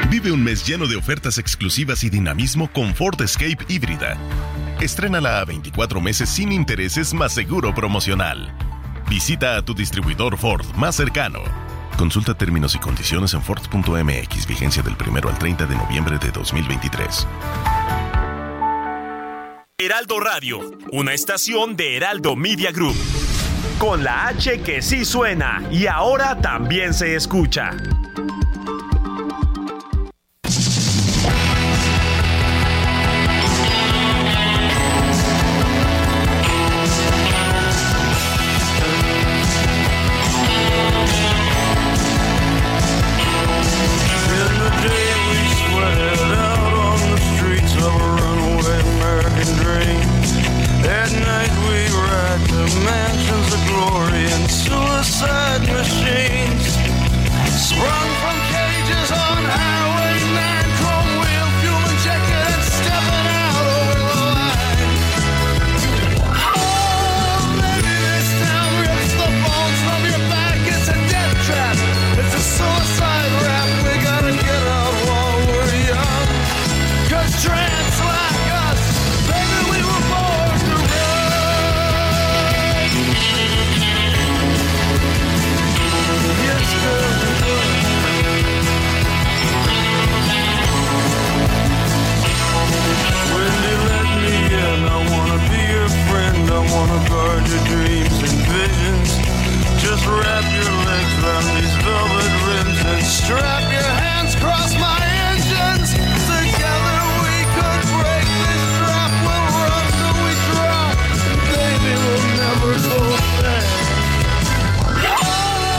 Vive 0.09 0.31
un 0.31 0.43
mes 0.43 0.65
lleno 0.65 0.87
de 0.87 0.95
ofertas 0.95 1.37
exclusivas 1.37 2.03
y 2.03 2.09
dinamismo 2.09 2.71
con 2.71 2.95
Ford 2.95 3.21
Escape 3.21 3.65
híbrida. 3.67 4.17
Estrénala 4.81 5.41
a 5.41 5.45
24 5.45 6.01
meses 6.01 6.29
sin 6.29 6.51
intereses 6.51 7.13
más 7.13 7.33
seguro 7.33 7.73
promocional. 7.75 8.51
Visita 9.09 9.57
a 9.57 9.61
tu 9.61 9.73
distribuidor 9.73 10.37
Ford 10.37 10.65
más 10.75 10.95
cercano. 10.95 11.39
Consulta 11.97 12.33
términos 12.33 12.75
y 12.75 12.79
condiciones 12.79 13.33
en 13.33 13.41
Ford.mx, 13.41 14.47
vigencia 14.47 14.81
del 14.81 14.95
1 14.95 15.29
al 15.29 15.37
30 15.37 15.65
de 15.65 15.75
noviembre 15.75 16.17
de 16.17 16.31
2023. 16.31 17.27
Heraldo 19.77 20.19
Radio, 20.19 20.59
una 20.91 21.13
estación 21.13 21.75
de 21.75 21.97
Heraldo 21.97 22.35
Media 22.35 22.71
Group. 22.71 22.95
Con 23.79 24.03
la 24.03 24.27
H 24.27 24.61
que 24.61 24.81
sí 24.81 25.03
suena 25.03 25.61
y 25.71 25.87
ahora 25.87 26.39
también 26.39 26.93
se 26.93 27.15
escucha. 27.15 27.71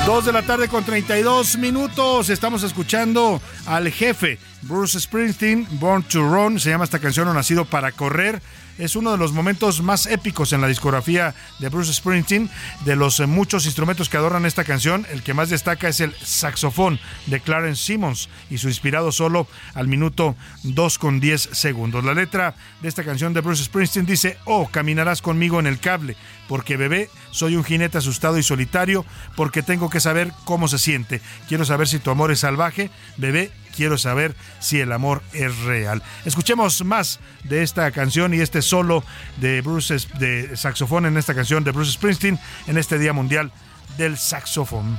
Dos 0.06 0.26
de 0.26 0.32
la 0.32 0.42
tarde 0.42 0.68
con 0.68 0.84
32 0.84 1.58
minutos. 1.58 2.30
Estamos 2.30 2.62
escuchando 2.62 3.40
al 3.66 3.90
jefe 3.90 4.38
Bruce 4.62 5.00
Springsteen, 5.00 5.66
Born 5.72 6.02
to 6.04 6.20
Run. 6.20 6.60
Se 6.60 6.70
llama 6.70 6.84
esta 6.84 6.98
canción, 6.98 7.28
o 7.28 7.34
Nacido 7.34 7.64
para 7.64 7.92
Correr. 7.92 8.40
Es 8.76 8.96
uno 8.96 9.12
de 9.12 9.18
los 9.18 9.32
momentos 9.32 9.82
más 9.82 10.06
épicos 10.06 10.52
en 10.52 10.60
la 10.60 10.66
discografía 10.66 11.32
de 11.60 11.68
Bruce 11.68 11.92
Springsteen. 11.92 12.50
De 12.84 12.96
los 12.96 13.20
eh, 13.20 13.26
muchos 13.26 13.66
instrumentos 13.66 14.08
que 14.08 14.16
adornan 14.16 14.46
esta 14.46 14.64
canción, 14.64 15.06
el 15.12 15.22
que 15.22 15.32
más 15.32 15.48
destaca 15.48 15.88
es 15.88 16.00
el 16.00 16.12
saxofón 16.16 16.98
de 17.26 17.38
Clarence 17.38 17.84
Simmons 17.84 18.28
y 18.50 18.58
su 18.58 18.68
inspirado 18.68 19.12
solo 19.12 19.46
al 19.74 19.86
minuto 19.86 20.34
2 20.64 20.98
con 20.98 21.20
10 21.20 21.50
segundos. 21.52 22.04
La 22.04 22.14
letra 22.14 22.56
de 22.82 22.88
esta 22.88 23.04
canción 23.04 23.32
de 23.32 23.42
Bruce 23.42 23.62
Springsteen 23.62 24.06
dice: 24.06 24.38
Oh, 24.44 24.68
caminarás 24.68 25.22
conmigo 25.22 25.60
en 25.60 25.68
el 25.68 25.78
cable, 25.78 26.16
porque 26.48 26.76
bebé, 26.76 27.10
soy 27.30 27.54
un 27.54 27.62
jinete 27.62 27.98
asustado 27.98 28.38
y 28.38 28.42
solitario, 28.42 29.06
porque 29.36 29.62
tengo 29.62 29.88
que 29.88 30.00
saber 30.00 30.32
cómo 30.44 30.66
se 30.66 30.78
siente. 30.78 31.20
Quiero 31.48 31.64
saber 31.64 31.86
si 31.86 32.00
tu 32.00 32.10
amor 32.10 32.32
es 32.32 32.40
salvaje, 32.40 32.90
bebé, 33.18 33.52
quiero 33.74 33.98
saber 33.98 34.34
si 34.60 34.80
el 34.80 34.92
amor 34.92 35.22
es 35.32 35.56
real. 35.60 36.02
Escuchemos 36.24 36.84
más 36.84 37.20
de 37.44 37.62
esta 37.62 37.90
canción 37.90 38.34
y 38.34 38.40
este 38.40 38.62
solo 38.62 39.04
de 39.38 39.60
Bruce 39.60 39.96
de 40.18 40.56
saxofón 40.56 41.06
en 41.06 41.16
esta 41.16 41.34
canción 41.34 41.64
de 41.64 41.72
Bruce 41.72 41.92
Springsteen 41.92 42.38
en 42.66 42.78
este 42.78 42.98
Día 42.98 43.12
Mundial 43.12 43.52
del 43.98 44.16
Saxofón. 44.16 44.98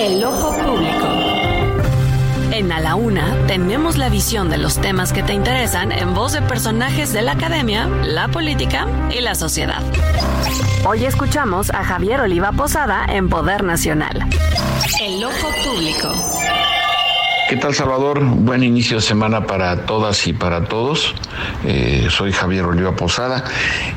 El 0.00 0.24
ojo 0.24 0.56
público. 0.56 1.06
En 2.52 2.72
A 2.72 2.80
la 2.80 2.94
Una 2.94 3.36
tenemos 3.46 3.98
la 3.98 4.08
visión 4.08 4.48
de 4.48 4.56
los 4.56 4.80
temas 4.80 5.12
que 5.12 5.22
te 5.22 5.34
interesan 5.34 5.92
en 5.92 6.14
voz 6.14 6.32
de 6.32 6.40
personajes 6.40 7.12
de 7.12 7.20
la 7.20 7.32
academia, 7.32 7.86
la 7.86 8.28
política 8.28 8.86
y 9.14 9.20
la 9.20 9.34
sociedad. 9.34 9.82
Hoy 10.86 11.04
escuchamos 11.04 11.68
a 11.68 11.84
Javier 11.84 12.22
Oliva 12.22 12.50
Posada 12.52 13.04
en 13.10 13.28
Poder 13.28 13.62
Nacional. 13.62 14.26
El 15.02 15.22
ojo 15.22 15.48
público. 15.66 16.14
¿Qué 17.50 17.56
tal 17.56 17.74
Salvador? 17.74 18.24
Buen 18.24 18.62
inicio 18.62 18.96
de 18.96 19.02
semana 19.02 19.44
para 19.44 19.84
todas 19.84 20.26
y 20.26 20.32
para 20.32 20.64
todos. 20.64 21.14
Eh, 21.66 22.06
soy 22.08 22.32
Javier 22.32 22.64
Oliva 22.64 22.96
Posada 22.96 23.44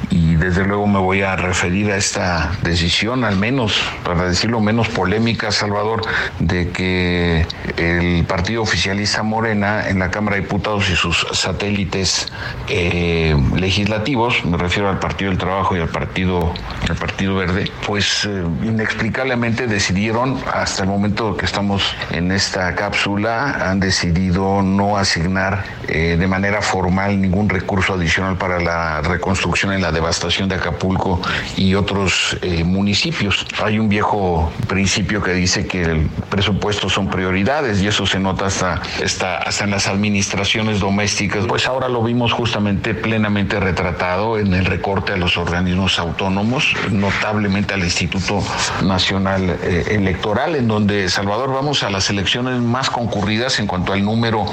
y 0.10 0.33
y 0.34 0.36
desde 0.36 0.66
luego 0.66 0.88
me 0.88 0.98
voy 0.98 1.22
a 1.22 1.36
referir 1.36 1.92
a 1.92 1.98
esta 1.98 2.54
decisión, 2.64 3.24
al 3.24 3.36
menos, 3.36 3.80
para 4.04 4.26
decirlo 4.26 4.60
menos 4.60 4.90
polémica, 4.90 5.52
Salvador, 5.52 6.02
de 6.40 6.72
que 6.72 7.46
el 7.78 8.26
partido 8.26 8.64
oficialista 8.64 9.22
Morena 9.22 9.88
en 9.88 10.00
la 10.00 10.10
Cámara 10.10 10.38
de 10.38 10.42
Diputados 10.42 10.90
y 10.90 10.96
sus 10.96 11.28
satélites 11.34 12.32
eh, 12.68 13.36
legislativos, 13.56 14.44
me 14.44 14.58
refiero 14.58 14.90
al 14.90 14.98
Partido 14.98 15.30
del 15.30 15.38
Trabajo 15.38 15.78
y 15.78 15.82
al 15.82 15.90
Partido, 15.90 16.52
al 16.90 16.96
partido 16.96 17.36
Verde, 17.36 17.72
pues 17.86 18.26
eh, 18.26 18.44
inexplicablemente 18.64 19.68
decidieron, 19.68 20.40
hasta 20.52 20.82
el 20.82 20.90
momento 20.90 21.38
que 21.38 21.46
estamos 21.46 21.96
en 22.10 22.32
esta 22.32 22.74
cápsula, 22.74 23.70
han 23.70 23.80
decidido 23.80 24.64
no 24.64 24.98
asignar 24.98 25.64
eh, 25.88 26.18
de 26.18 26.28
manera 26.28 26.64
formal 26.64 27.22
ningún 27.22 27.50
recurso 27.50 27.94
adicional 27.94 28.36
para 28.38 28.60
la 28.60 29.02
reconstrucción 29.02 29.74
en 29.74 29.82
la 29.82 29.92
devastación 29.92 30.24
de 30.42 30.56
Acapulco 30.56 31.22
y 31.56 31.76
otros 31.76 32.38
eh, 32.42 32.64
municipios. 32.64 33.46
Hay 33.64 33.78
un 33.78 33.88
viejo 33.88 34.52
principio 34.68 35.22
que 35.22 35.32
dice 35.34 35.68
que 35.68 35.84
el 35.84 36.10
presupuesto 36.30 36.90
son 36.90 37.08
prioridades 37.08 37.82
y 37.82 37.88
eso 37.88 38.08
se 38.08 38.20
nota 38.20 38.48
hasta, 38.48 38.82
hasta, 39.04 39.64
en 39.64 39.70
las 39.70 39.88
administraciones 39.88 40.80
domésticas. 40.80 41.46
Pues 41.46 41.68
ahora 41.68 41.88
lo 41.88 42.02
vimos 42.02 42.34
justamente 42.34 42.96
plenamente 42.96 43.60
retratado 43.60 44.40
en 44.40 44.54
el 44.56 44.66
recorte 44.66 45.14
a 45.14 45.18
los 45.18 45.38
organismos 45.38 46.00
autónomos, 46.00 46.74
notablemente 46.90 47.76
al 47.76 47.84
Instituto 47.84 48.44
Nacional 48.84 49.60
eh, 49.62 49.84
Electoral, 49.92 50.56
en 50.56 50.68
donde 50.68 51.10
Salvador 51.10 51.54
vamos 51.54 51.84
a 51.84 51.92
las 51.92 52.10
elecciones 52.10 52.60
más 52.60 52.90
concurridas 52.90 53.60
en 53.60 53.68
cuanto 53.68 53.94
al 53.94 54.04
número 54.04 54.46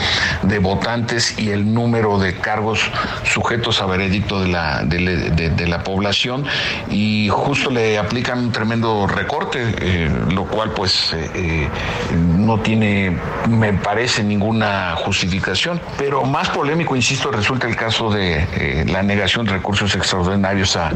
de 0.43 0.59
votantes 0.59 1.39
y 1.39 1.51
el 1.51 1.73
número 1.73 2.19
de 2.19 2.37
cargos 2.37 2.81
sujetos 3.25 3.81
a 3.81 3.87
veredicto 3.87 4.43
de 4.43 4.49
la, 4.49 4.83
de 4.85 5.60
la 5.67 5.83
población 5.83 6.45
y 6.91 7.29
justo 7.29 7.71
le 7.71 7.99
aplican 7.99 8.39
un 8.39 8.53
tremendo 8.53 9.07
recorte, 9.07 9.75
eh, 9.81 10.11
lo 10.31 10.45
cual 10.47 10.71
pues 10.71 11.13
eh, 11.13 11.31
eh, 11.35 11.69
no 12.17 12.61
tiene, 12.61 13.17
me 13.49 13.73
parece, 13.73 14.23
ninguna 14.23 14.95
justificación. 14.97 15.81
Pero 15.99 16.25
más 16.25 16.49
polémico, 16.51 16.97
insisto, 16.97 17.31
resulta 17.31 17.67
el 17.67 17.77
caso 17.77 18.11
de 18.11 18.85
la 18.89 19.03
negación 19.03 19.47
de 19.47 19.53
recursos 19.53 19.95
extraordinarios 19.95 20.77
a, 20.77 20.91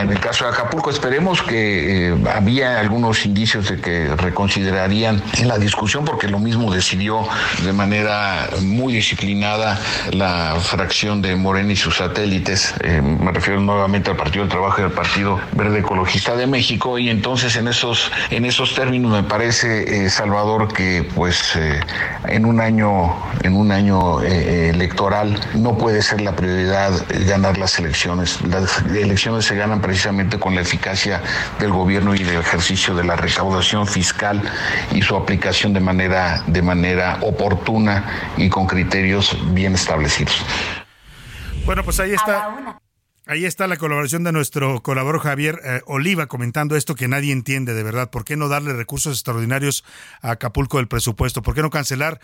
en 0.00 0.10
el 0.10 0.20
caso 0.20 0.44
de 0.44 0.50
Acapulco. 0.50 0.90
Esperemos 0.90 1.42
que 1.42 2.14
había 2.34 2.80
algunos 2.80 3.24
indicios 3.24 3.68
de 3.68 3.80
que 3.80 4.14
reconsiderarían 4.16 5.22
en 5.38 5.48
la 5.48 5.58
discusión, 5.58 6.04
porque 6.04 6.28
lo 6.28 6.38
mismo 6.38 6.72
decidió 6.72 7.26
de 7.62 7.72
manera 7.72 8.48
muy 8.62 8.92
disciplinada 8.92 9.78
la 10.12 10.56
fracción 10.60 11.22
de 11.22 11.36
Morena 11.36 11.72
y 11.72 11.76
sus 11.76 11.96
satélites. 11.96 12.74
me 12.82 13.32
refiero 13.32 13.60
nuevamente 13.60 13.95
al 14.04 14.16
Partido 14.16 14.44
del 14.44 14.50
Trabajo 14.50 14.80
y 14.80 14.84
al 14.84 14.92
Partido 14.92 15.40
Verde 15.52 15.78
Ecologista 15.80 16.36
de 16.36 16.46
México. 16.46 16.98
Y 16.98 17.08
entonces 17.08 17.56
en 17.56 17.68
esos 17.68 18.10
en 18.30 18.44
esos 18.44 18.74
términos 18.74 19.10
me 19.10 19.22
parece 19.22 20.04
eh, 20.04 20.10
Salvador 20.10 20.72
que 20.72 21.08
pues 21.14 21.56
eh, 21.56 21.80
en 22.28 22.44
un 22.44 22.60
año 22.60 23.16
en 23.42 23.54
un 23.54 23.72
año 23.72 24.22
eh, 24.22 24.70
electoral 24.70 25.40
no 25.54 25.78
puede 25.78 26.02
ser 26.02 26.20
la 26.20 26.36
prioridad 26.36 26.92
ganar 27.26 27.58
las 27.58 27.78
elecciones. 27.78 28.40
Las 28.42 28.82
elecciones 28.82 29.46
se 29.46 29.56
ganan 29.56 29.80
precisamente 29.80 30.38
con 30.38 30.54
la 30.54 30.60
eficacia 30.60 31.22
del 31.58 31.72
gobierno 31.72 32.14
y 32.14 32.22
del 32.22 32.38
ejercicio 32.38 32.94
de 32.94 33.04
la 33.04 33.16
recaudación 33.16 33.86
fiscal 33.86 34.42
y 34.92 35.02
su 35.02 35.16
aplicación 35.16 35.72
de 35.72 35.80
manera 35.80 36.42
de 36.46 36.62
manera 36.62 37.18
oportuna 37.22 38.04
y 38.36 38.48
con 38.48 38.66
criterios 38.66 39.36
bien 39.52 39.74
establecidos. 39.74 40.44
Bueno, 41.64 41.82
pues 41.82 41.98
ahí 41.98 42.12
está. 42.12 42.78
Ahí 43.28 43.44
está 43.44 43.66
la 43.66 43.76
colaboración 43.76 44.22
de 44.22 44.30
nuestro 44.30 44.84
colaborador 44.84 45.20
Javier 45.20 45.60
eh, 45.64 45.80
Oliva 45.86 46.28
comentando 46.28 46.76
esto 46.76 46.94
que 46.94 47.08
nadie 47.08 47.32
entiende 47.32 47.74
de 47.74 47.82
verdad. 47.82 48.08
¿Por 48.08 48.24
qué 48.24 48.36
no 48.36 48.46
darle 48.46 48.72
recursos 48.72 49.14
extraordinarios 49.14 49.82
a 50.22 50.30
Acapulco 50.30 50.76
del 50.76 50.86
presupuesto? 50.86 51.42
¿Por 51.42 51.56
qué 51.56 51.60
no 51.60 51.70
cancelar 51.70 52.20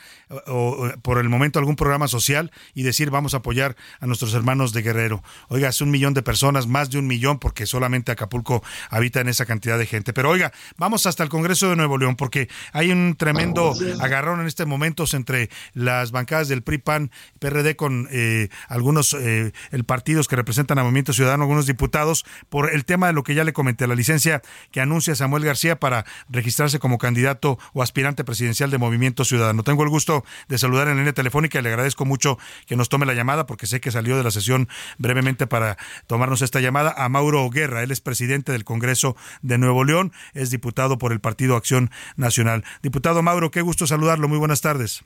o, 0.47 0.93
por 1.03 1.19
el 1.19 1.29
momento 1.29 1.59
algún 1.59 1.75
programa 1.75 2.07
social 2.07 2.53
y 2.73 2.85
decir 2.85 3.11
vamos 3.11 3.35
a 3.35 3.39
apoyar 3.39 3.75
a 3.99 4.07
nuestros 4.07 4.33
hermanos 4.35 4.73
de 4.73 4.83
Guerrero? 4.83 5.25
Oiga, 5.49 5.71
es 5.71 5.81
un 5.81 5.91
millón 5.91 6.15
de 6.15 6.23
personas, 6.23 6.69
más 6.69 6.89
de 6.89 7.01
un 7.01 7.09
millón, 7.09 7.41
porque 7.41 7.67
solamente 7.67 8.13
Acapulco 8.13 8.63
habita 8.89 9.21
en 9.21 9.29
esa 9.29 9.45
cantidad 9.45 9.79
de 9.79 9.87
gente. 9.87 10.13
Pero 10.13 10.31
oiga, 10.31 10.53
vamos 10.77 11.07
hasta 11.07 11.25
el 11.25 11.31
Congreso 11.31 11.69
de 11.69 11.75
Nuevo 11.75 11.99
León 11.99 12.15
porque 12.15 12.49
hay 12.73 12.93
un 12.93 13.17
tremendo 13.17 13.75
agarrón 13.99 14.41
en 14.41 14.47
este 14.47 14.67
momento 14.67 15.05
entre 15.15 15.51
las 15.75 16.13
bancadas 16.13 16.47
del 16.47 16.63
PRI, 16.63 16.79
PAN, 16.79 17.11
PRD 17.41 17.75
con 17.75 18.07
eh, 18.13 18.51
algunos 18.69 19.15
eh, 19.15 19.53
el 19.73 19.83
partidos 19.83 20.29
que 20.29 20.37
representan 20.37 20.79
a 20.79 20.92
Movimiento 20.93 21.15
Ciudadano, 21.15 21.45
algunos 21.45 21.67
diputados, 21.67 22.27
por 22.51 22.71
el 22.71 22.85
tema 22.85 23.07
de 23.07 23.15
lo 23.15 23.23
que 23.23 23.35
ya 23.35 23.45
le 23.45 23.55
comenté, 23.55 23.87
la 23.87 23.95
licencia 23.95 24.43
que 24.71 24.81
anuncia 24.83 25.15
Samuel 25.15 25.43
García 25.43 25.81
para 25.81 26.05
registrarse 26.29 26.79
como 26.79 26.99
candidato 26.99 27.59
o 27.73 27.83
aspirante 27.83 28.25
presidencial 28.25 28.71
de 28.71 28.77
Movimiento 28.77 29.25
Ciudadano. 29.25 29.63
Tengo 29.63 29.83
el 29.85 29.89
gusto 29.89 30.23
de 30.49 30.59
saludar 30.59 30.89
en 30.89 30.95
la 30.95 31.01
línea 31.01 31.15
telefónica 31.15 31.59
y 31.59 31.63
le 31.63 31.71
agradezco 31.71 32.05
mucho 32.05 32.39
que 32.67 32.77
nos 32.77 32.91
tome 32.91 33.07
la 33.07 33.15
llamada 33.15 33.47
porque 33.47 33.67
sé 33.67 33.81
que 33.81 33.91
salió 33.91 34.19
de 34.19 34.23
la 34.23 34.31
sesión 34.31 34.69
brevemente 34.99 35.47
para 35.47 35.79
tomarnos 36.07 36.43
esta 36.43 36.61
llamada 36.61 36.95
a 36.95 37.09
Mauro 37.09 37.49
Guerra. 37.49 37.83
Él 37.83 37.91
es 37.91 38.03
presidente 38.03 38.53
del 38.53 38.65
Congreso 38.65 39.17
de 39.41 39.57
Nuevo 39.57 39.85
León, 39.85 40.13
es 40.35 40.51
diputado 40.51 40.99
por 40.99 41.13
el 41.13 41.21
Partido 41.21 41.57
Acción 41.57 41.91
Nacional. 42.17 42.65
Diputado 42.83 43.23
Mauro, 43.23 43.51
qué 43.51 43.63
gusto 43.63 43.87
saludarlo. 43.87 44.29
Muy 44.29 44.39
buenas 44.39 44.61
tardes. 44.61 45.05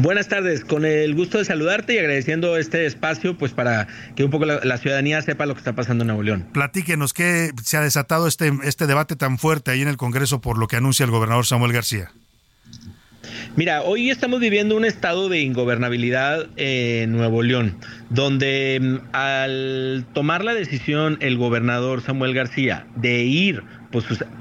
Buenas 0.00 0.28
tardes, 0.28 0.64
con 0.64 0.84
el 0.84 1.14
gusto 1.14 1.38
de 1.38 1.44
saludarte 1.44 1.94
y 1.94 1.98
agradeciendo 1.98 2.56
este 2.56 2.86
espacio, 2.86 3.36
pues 3.36 3.52
para 3.52 3.86
que 4.16 4.24
un 4.24 4.30
poco 4.30 4.44
la, 4.44 4.78
ciudadanía 4.78 5.22
sepa 5.22 5.46
lo 5.46 5.54
que 5.54 5.60
está 5.60 5.74
pasando 5.74 6.02
en 6.02 6.08
Nuevo 6.08 6.22
León. 6.22 6.46
Platíquenos, 6.52 7.12
¿qué 7.12 7.50
se 7.62 7.76
ha 7.76 7.80
desatado 7.80 8.26
este, 8.26 8.52
este 8.64 8.86
debate 8.86 9.16
tan 9.16 9.38
fuerte 9.38 9.70
ahí 9.70 9.82
en 9.82 9.88
el 9.88 9.96
Congreso 9.96 10.40
por 10.40 10.58
lo 10.58 10.66
que 10.66 10.76
anuncia 10.76 11.04
el 11.04 11.10
gobernador 11.10 11.46
Samuel 11.46 11.72
García? 11.72 12.10
Mira, 13.56 13.82
hoy 13.82 14.10
estamos 14.10 14.40
viviendo 14.40 14.76
un 14.76 14.84
estado 14.84 15.28
de 15.28 15.40
ingobernabilidad 15.40 16.48
en 16.56 17.12
Nuevo 17.12 17.42
León, 17.42 17.76
donde 18.10 18.80
mm, 18.80 18.96
al 19.12 20.06
tomar 20.12 20.44
la 20.44 20.54
decisión 20.54 21.18
el 21.20 21.36
gobernador 21.36 22.02
Samuel 22.02 22.34
García 22.34 22.86
de 22.96 23.22
ir 23.22 23.62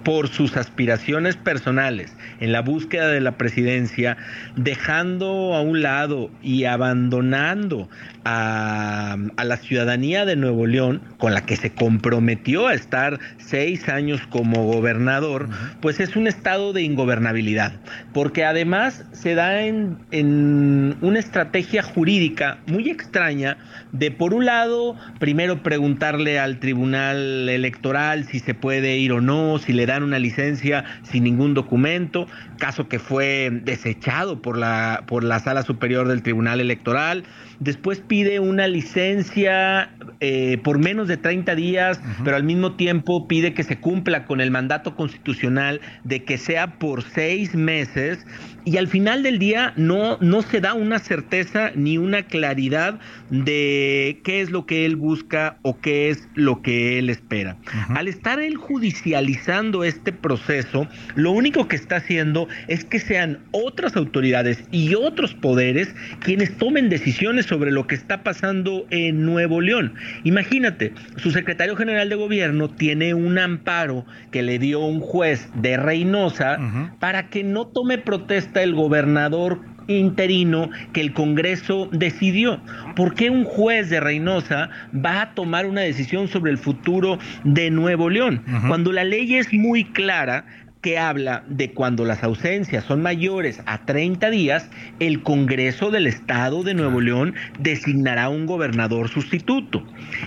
por 0.03 0.29
sus, 0.29 0.57
aspiraciones 0.57 1.35
personales 1.35 2.15
en 2.39 2.51
la 2.51 2.61
búsqueda 2.61 3.07
de 3.09 3.21
la 3.21 3.37
presidencia, 3.37 4.17
dejando 4.55 5.53
a 5.53 5.61
un 5.61 5.81
lado 5.81 6.31
y 6.41 6.65
abandonando 6.65 7.89
a, 8.25 9.17
la 9.43 9.57
ciudadanía 9.57 10.25
de 10.25 10.35
Nuevo 10.35 10.65
León, 10.65 11.01
con 11.17 11.33
la 11.33 11.45
que 11.45 11.55
se 11.55 11.71
comprometió 11.71 12.67
a 12.67 12.73
estar 12.73 13.19
seis 13.37 13.89
años 13.89 14.21
como 14.29 14.65
gobernador, 14.65 15.49
pues 15.81 15.99
es 15.99 16.15
un 16.15 16.27
estado 16.27 16.73
de 16.73 16.81
ingobernabilidad, 16.81 17.73
porque 18.13 18.45
además 18.45 19.05
se 19.11 19.35
da 19.35 19.65
en, 19.65 19.97
en 20.11 20.95
una 21.01 21.19
estrategia 21.19 21.83
jurídica 21.83 22.57
muy 22.65 22.89
extraña 22.89 23.57
de, 23.91 24.09
por 24.09 24.33
un 24.33 24.45
lado, 24.45 24.95
primero 25.19 25.61
preguntarle 25.61 26.39
al 26.39 26.59
Tribunal 26.59 27.47
Electoral 27.47 28.25
si 28.25 28.39
se 28.39 28.55
puede 28.55 28.97
ir 28.97 29.11
o 29.11 29.21
no, 29.21 29.42
si 29.59 29.73
le 29.73 29.85
dan 29.85 30.03
una 30.03 30.19
licencia 30.19 30.83
sin 31.03 31.23
ningún 31.23 31.53
documento, 31.53 32.27
caso 32.57 32.87
que 32.87 32.99
fue 32.99 33.49
desechado 33.63 34.41
por 34.41 34.57
la, 34.57 35.03
por 35.07 35.23
la 35.23 35.39
Sala 35.39 35.63
Superior 35.63 36.07
del 36.07 36.23
Tribunal 36.23 36.59
Electoral. 36.59 37.23
Después 37.59 37.99
pide 37.99 38.39
una 38.39 38.67
licencia 38.67 39.91
eh, 40.19 40.57
por 40.63 40.79
menos 40.79 41.07
de 41.07 41.17
30 41.17 41.55
días, 41.55 42.01
pero 42.23 42.35
al 42.35 42.43
mismo 42.43 42.73
tiempo 42.75 43.27
pide 43.27 43.53
que 43.53 43.63
se 43.63 43.79
cumpla 43.79 44.25
con 44.25 44.41
el 44.41 44.51
mandato 44.51 44.95
constitucional 44.95 45.81
de 46.03 46.23
que 46.23 46.37
sea 46.37 46.77
por 46.79 47.03
seis 47.03 47.55
meses. 47.55 48.25
Y 48.65 48.77
al 48.77 48.87
final 48.87 49.23
del 49.23 49.39
día 49.39 49.73
no, 49.75 50.17
no 50.21 50.41
se 50.41 50.61
da 50.61 50.73
una 50.73 50.99
certeza 50.99 51.71
ni 51.75 51.97
una 51.97 52.23
claridad 52.23 52.99
de 53.29 54.21
qué 54.23 54.41
es 54.41 54.51
lo 54.51 54.65
que 54.65 54.85
él 54.85 54.95
busca 54.95 55.57
o 55.63 55.79
qué 55.79 56.09
es 56.09 56.27
lo 56.35 56.61
que 56.61 56.99
él 56.99 57.09
espera. 57.09 57.57
Al 57.89 58.07
estar 58.07 58.39
él 58.39 58.55
judicializando 58.55 59.83
este 59.83 60.13
proceso, 60.13 60.87
lo 61.15 61.31
único 61.31 61.67
que 61.67 61.75
está 61.75 61.97
haciendo 61.97 62.47
es 62.67 62.85
que 62.85 62.99
sean 62.99 63.39
otras 63.51 63.97
autoridades 63.97 64.63
y 64.71 64.95
otros 64.95 65.33
poderes 65.33 65.93
quienes 66.19 66.57
tomen 66.57 66.89
decisiones 66.89 67.45
sobre 67.45 67.71
lo 67.71 67.87
que 67.87 67.95
está 67.95 68.23
pasando 68.23 68.85
en 68.91 69.25
Nuevo 69.25 69.59
León. 69.59 69.93
Imagínate, 70.23 70.93
su 71.17 71.31
secretario 71.31 71.75
general 71.75 72.07
de 72.07 72.15
gobierno 72.15 72.69
tiene 72.69 73.13
un 73.13 73.37
amparo 73.39 74.05
que 74.31 74.41
le 74.41 74.59
dio 74.59 74.79
un 74.79 75.01
juez 75.01 75.49
de 75.55 75.75
Reynosa 75.75 76.57
para 76.99 77.29
que 77.29 77.43
no 77.43 77.67
tome 77.67 77.97
protesta 77.97 78.52
el 78.61 78.75
gobernador 78.75 79.59
interino 79.87 80.69
que 80.93 81.01
el 81.01 81.13
Congreso 81.13 81.89
decidió. 81.91 82.61
¿Por 82.95 83.15
qué 83.15 83.29
un 83.29 83.43
juez 83.43 83.89
de 83.89 83.99
Reynosa 83.99 84.69
va 84.93 85.21
a 85.21 85.33
tomar 85.33 85.65
una 85.65 85.81
decisión 85.81 86.27
sobre 86.27 86.51
el 86.51 86.57
futuro 86.57 87.19
de 87.43 87.69
Nuevo 87.69 88.09
León? 88.09 88.43
Cuando 88.67 88.91
la 88.91 89.03
ley 89.03 89.35
es 89.35 89.51
muy 89.53 89.83
clara, 89.85 90.45
que 90.83 90.99
habla 90.99 91.45
de 91.47 91.71
cuando 91.71 92.03
las 92.03 92.23
ausencias 92.23 92.83
son 92.83 93.01
mayores 93.01 93.63
a 93.65 93.85
30 93.85 94.29
días, 94.29 94.69
el 94.99 95.23
Congreso 95.23 95.89
del 95.89 96.05
Estado 96.05 96.61
de 96.61 96.73
Nuevo 96.73 96.99
León 96.99 97.33
designará 97.57 98.27
un 98.27 98.45
gobernador 98.45 99.07
sustituto. 99.07 99.81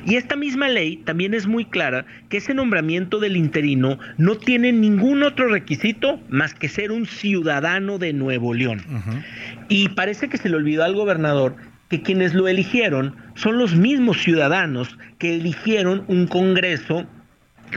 Y 0.06 0.16
esta 0.16 0.34
misma 0.34 0.68
ley 0.68 0.96
también 0.96 1.34
es 1.34 1.46
muy 1.46 1.66
clara 1.66 2.06
que 2.30 2.38
ese 2.38 2.54
nombramiento 2.54 3.20
del 3.20 3.36
interino 3.36 3.98
no 4.16 4.36
tiene 4.36 4.72
ningún 4.72 5.22
otro 5.22 5.46
requisito 5.48 6.18
más 6.30 6.54
que 6.54 6.68
ser 6.68 6.90
un 6.90 7.04
ciudadano 7.04 7.98
de 7.98 8.14
Nuevo 8.14 8.54
León. 8.54 8.82
Y 9.68 9.90
parece 9.90 10.28
que 10.28 10.38
se 10.38 10.48
le 10.48 10.56
olvidó 10.56 10.84
al 10.84 10.94
gobernador 10.94 11.54
que 11.90 12.00
quienes 12.00 12.32
lo 12.32 12.48
eligieron 12.48 13.14
son 13.34 13.58
los 13.58 13.76
mismos 13.76 14.22
ciudadanos 14.22 14.96
que 15.18 15.36
eligieron 15.36 16.04
un 16.08 16.26
Congreso 16.26 17.06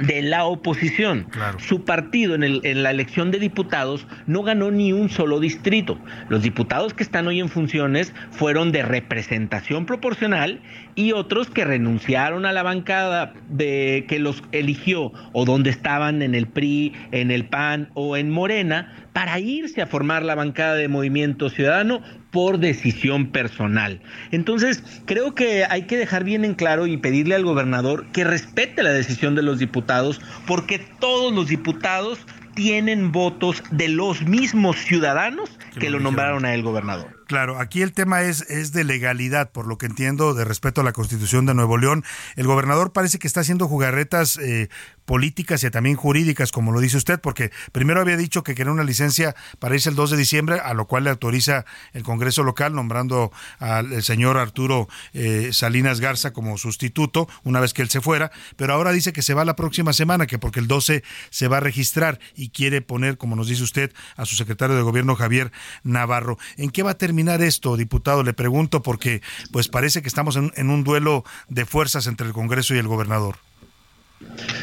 de 0.02 0.22
la 0.22 0.46
oposición. 0.46 1.28
Su 1.58 1.84
partido 1.84 2.36
en, 2.36 2.44
el, 2.44 2.62
en, 2.64 2.84
la 2.84 2.92
elección 2.92 3.32
de 3.32 3.40
diputados 3.40 4.08
no 4.28 4.44
ganó 4.44 4.72
ni 4.72 4.94
un 4.94 5.10
solo 5.10 5.40
distrito. 5.40 5.98
Los 6.30 6.42
diputados 6.42 6.94
que 6.94 7.04
están 7.04 7.28
hoy 7.28 7.40
en 7.40 7.50
funciones 7.50 8.14
fueron 8.32 8.72
de 8.72 8.84
representación 8.84 9.86
proporcional 9.86 10.62
y 10.96 11.12
otros 11.14 11.50
que 11.50 11.66
renunciaron 11.66 12.46
a 12.46 12.54
la 12.54 12.64
bancada 12.64 13.34
de 13.50 14.06
que 14.08 14.20
los 14.20 14.44
eligió 14.52 15.12
o 15.34 15.46
donde 15.46 15.70
estaban 15.70 16.22
en 16.22 16.36
el 16.36 16.48
PRI, 16.48 16.94
en 17.12 17.32
el 17.32 17.46
PAN 17.46 17.90
o 17.94 18.18
en 18.18 18.30
Morena 18.30 18.94
para 19.14 19.40
irse 19.40 19.82
a 19.82 19.88
formar 19.88 20.24
la 20.24 20.36
bancada 20.36 20.76
de 20.76 20.88
Movimiento 20.88 21.50
Ciudadano 21.50 22.02
por 22.32 22.60
decisión 22.60 23.28
personal. 23.28 24.02
Entonces, 24.32 24.84
creo 25.06 25.34
que 25.34 25.66
hay 25.66 25.84
que 25.84 25.98
dejar 25.98 26.24
bien 26.24 26.46
en 26.46 26.56
claro 26.56 26.88
y 26.88 26.98
pedirle 26.98 27.36
al 27.36 27.44
gobernador 27.44 28.06
que 28.14 28.24
respete 28.24 28.84
la 28.84 28.92
decisión 28.92 29.36
de 29.36 29.42
los 29.42 29.60
diputados, 29.60 30.22
porque 30.46 30.80
todos 31.00 31.34
los 31.34 31.48
diputados 31.48 32.20
tienen 32.56 33.12
votos 33.12 33.64
de 33.72 33.90
los 33.90 34.22
mismos 34.22 34.78
ciudadanos 34.78 35.50
que 35.80 35.90
lo 35.90 36.00
nombraron 36.00 36.46
a 36.46 36.54
él 36.54 36.64
gobernador. 36.64 37.20
Claro, 37.30 37.60
aquí 37.60 37.84
el 37.84 37.94
tema 37.94 38.24
es, 38.24 38.42
es 38.50 38.72
de 38.72 38.84
legalidad, 38.84 39.52
por 39.52 39.68
lo 39.68 39.78
que 39.78 39.86
entiendo, 39.86 40.34
de 40.34 40.46
respeto 40.46 40.82
a 40.82 40.84
la 40.84 40.94
Constitución 40.94 41.46
de 41.46 41.54
Nuevo 41.54 41.78
León. 41.78 42.04
El 42.36 42.48
gobernador 42.48 42.92
parece 42.92 43.20
que 43.20 43.28
está 43.28 43.42
haciendo 43.42 43.68
jugarretas 43.68 44.38
eh, 44.38 44.70
políticas 45.06 45.64
y 45.64 45.70
también 45.70 45.96
jurídicas, 45.96 46.52
como 46.52 46.72
lo 46.72 46.80
dice 46.82 46.98
usted, 46.98 47.20
porque 47.20 47.52
primero 47.72 48.02
había 48.02 48.18
dicho 48.18 48.44
que 48.44 48.56
quería 48.56 48.72
una 48.72 48.84
licencia 48.84 49.36
para 49.60 49.76
irse 49.76 49.90
el 49.90 49.96
2 49.96 50.10
de 50.10 50.18
diciembre, 50.18 50.60
a 50.60 50.74
lo 50.74 50.88
cual 50.88 51.04
le 51.04 51.12
autoriza 51.12 51.66
el 51.94 52.02
Congreso 52.02 52.42
local, 52.42 52.74
nombrando 52.74 53.32
al 53.60 54.02
señor 54.02 54.38
Arturo 54.38 54.88
eh, 55.14 55.50
Salinas 55.54 56.00
Garza 56.00 56.34
como 56.34 56.58
sustituto, 56.58 57.30
una 57.44 57.60
vez 57.60 57.74
que 57.74 57.84
él 57.84 57.90
se 57.90 58.02
fuera, 58.02 58.32
pero 58.56 58.74
ahora 58.74 58.92
dice 58.92 59.14
que 59.14 59.22
se 59.22 59.36
va 59.36 59.46
la 59.46 59.56
próxima 59.56 59.94
semana, 59.94 60.26
que 60.26 60.40
porque 60.40 60.60
el 60.60 60.68
12 60.68 61.04
se 61.30 61.48
va 61.48 61.58
a 61.58 61.60
registrar 61.62 62.20
y 62.40 62.50
quiere 62.50 62.82
poner, 62.82 63.18
como 63.18 63.36
nos 63.36 63.48
dice 63.48 63.64
usted, 63.64 63.92
a 64.16 64.26
su 64.26 64.36
secretario 64.36 64.76
de 64.76 64.82
gobierno 64.82 65.16
Javier 65.16 65.52
Navarro. 65.84 66.38
¿En 66.58 66.70
qué 66.70 66.84
va 66.84 66.92
a 66.92 66.98
terminar? 66.98 67.30
esto, 67.42 67.78
diputado? 67.78 68.24
Le 68.24 68.34
pregunto 68.34 68.82
porque 68.82 69.22
pues 69.52 69.68
parece 69.68 70.02
que 70.02 70.08
estamos 70.08 70.36
en, 70.36 70.52
en 70.56 70.70
un 70.70 70.84
duelo 70.84 71.24
de 71.48 71.66
fuerzas 71.66 72.08
entre 72.08 72.28
el 72.28 72.34
Congreso 72.34 72.76
y 72.76 72.78
el 72.78 72.88
gobernador. 72.88 73.38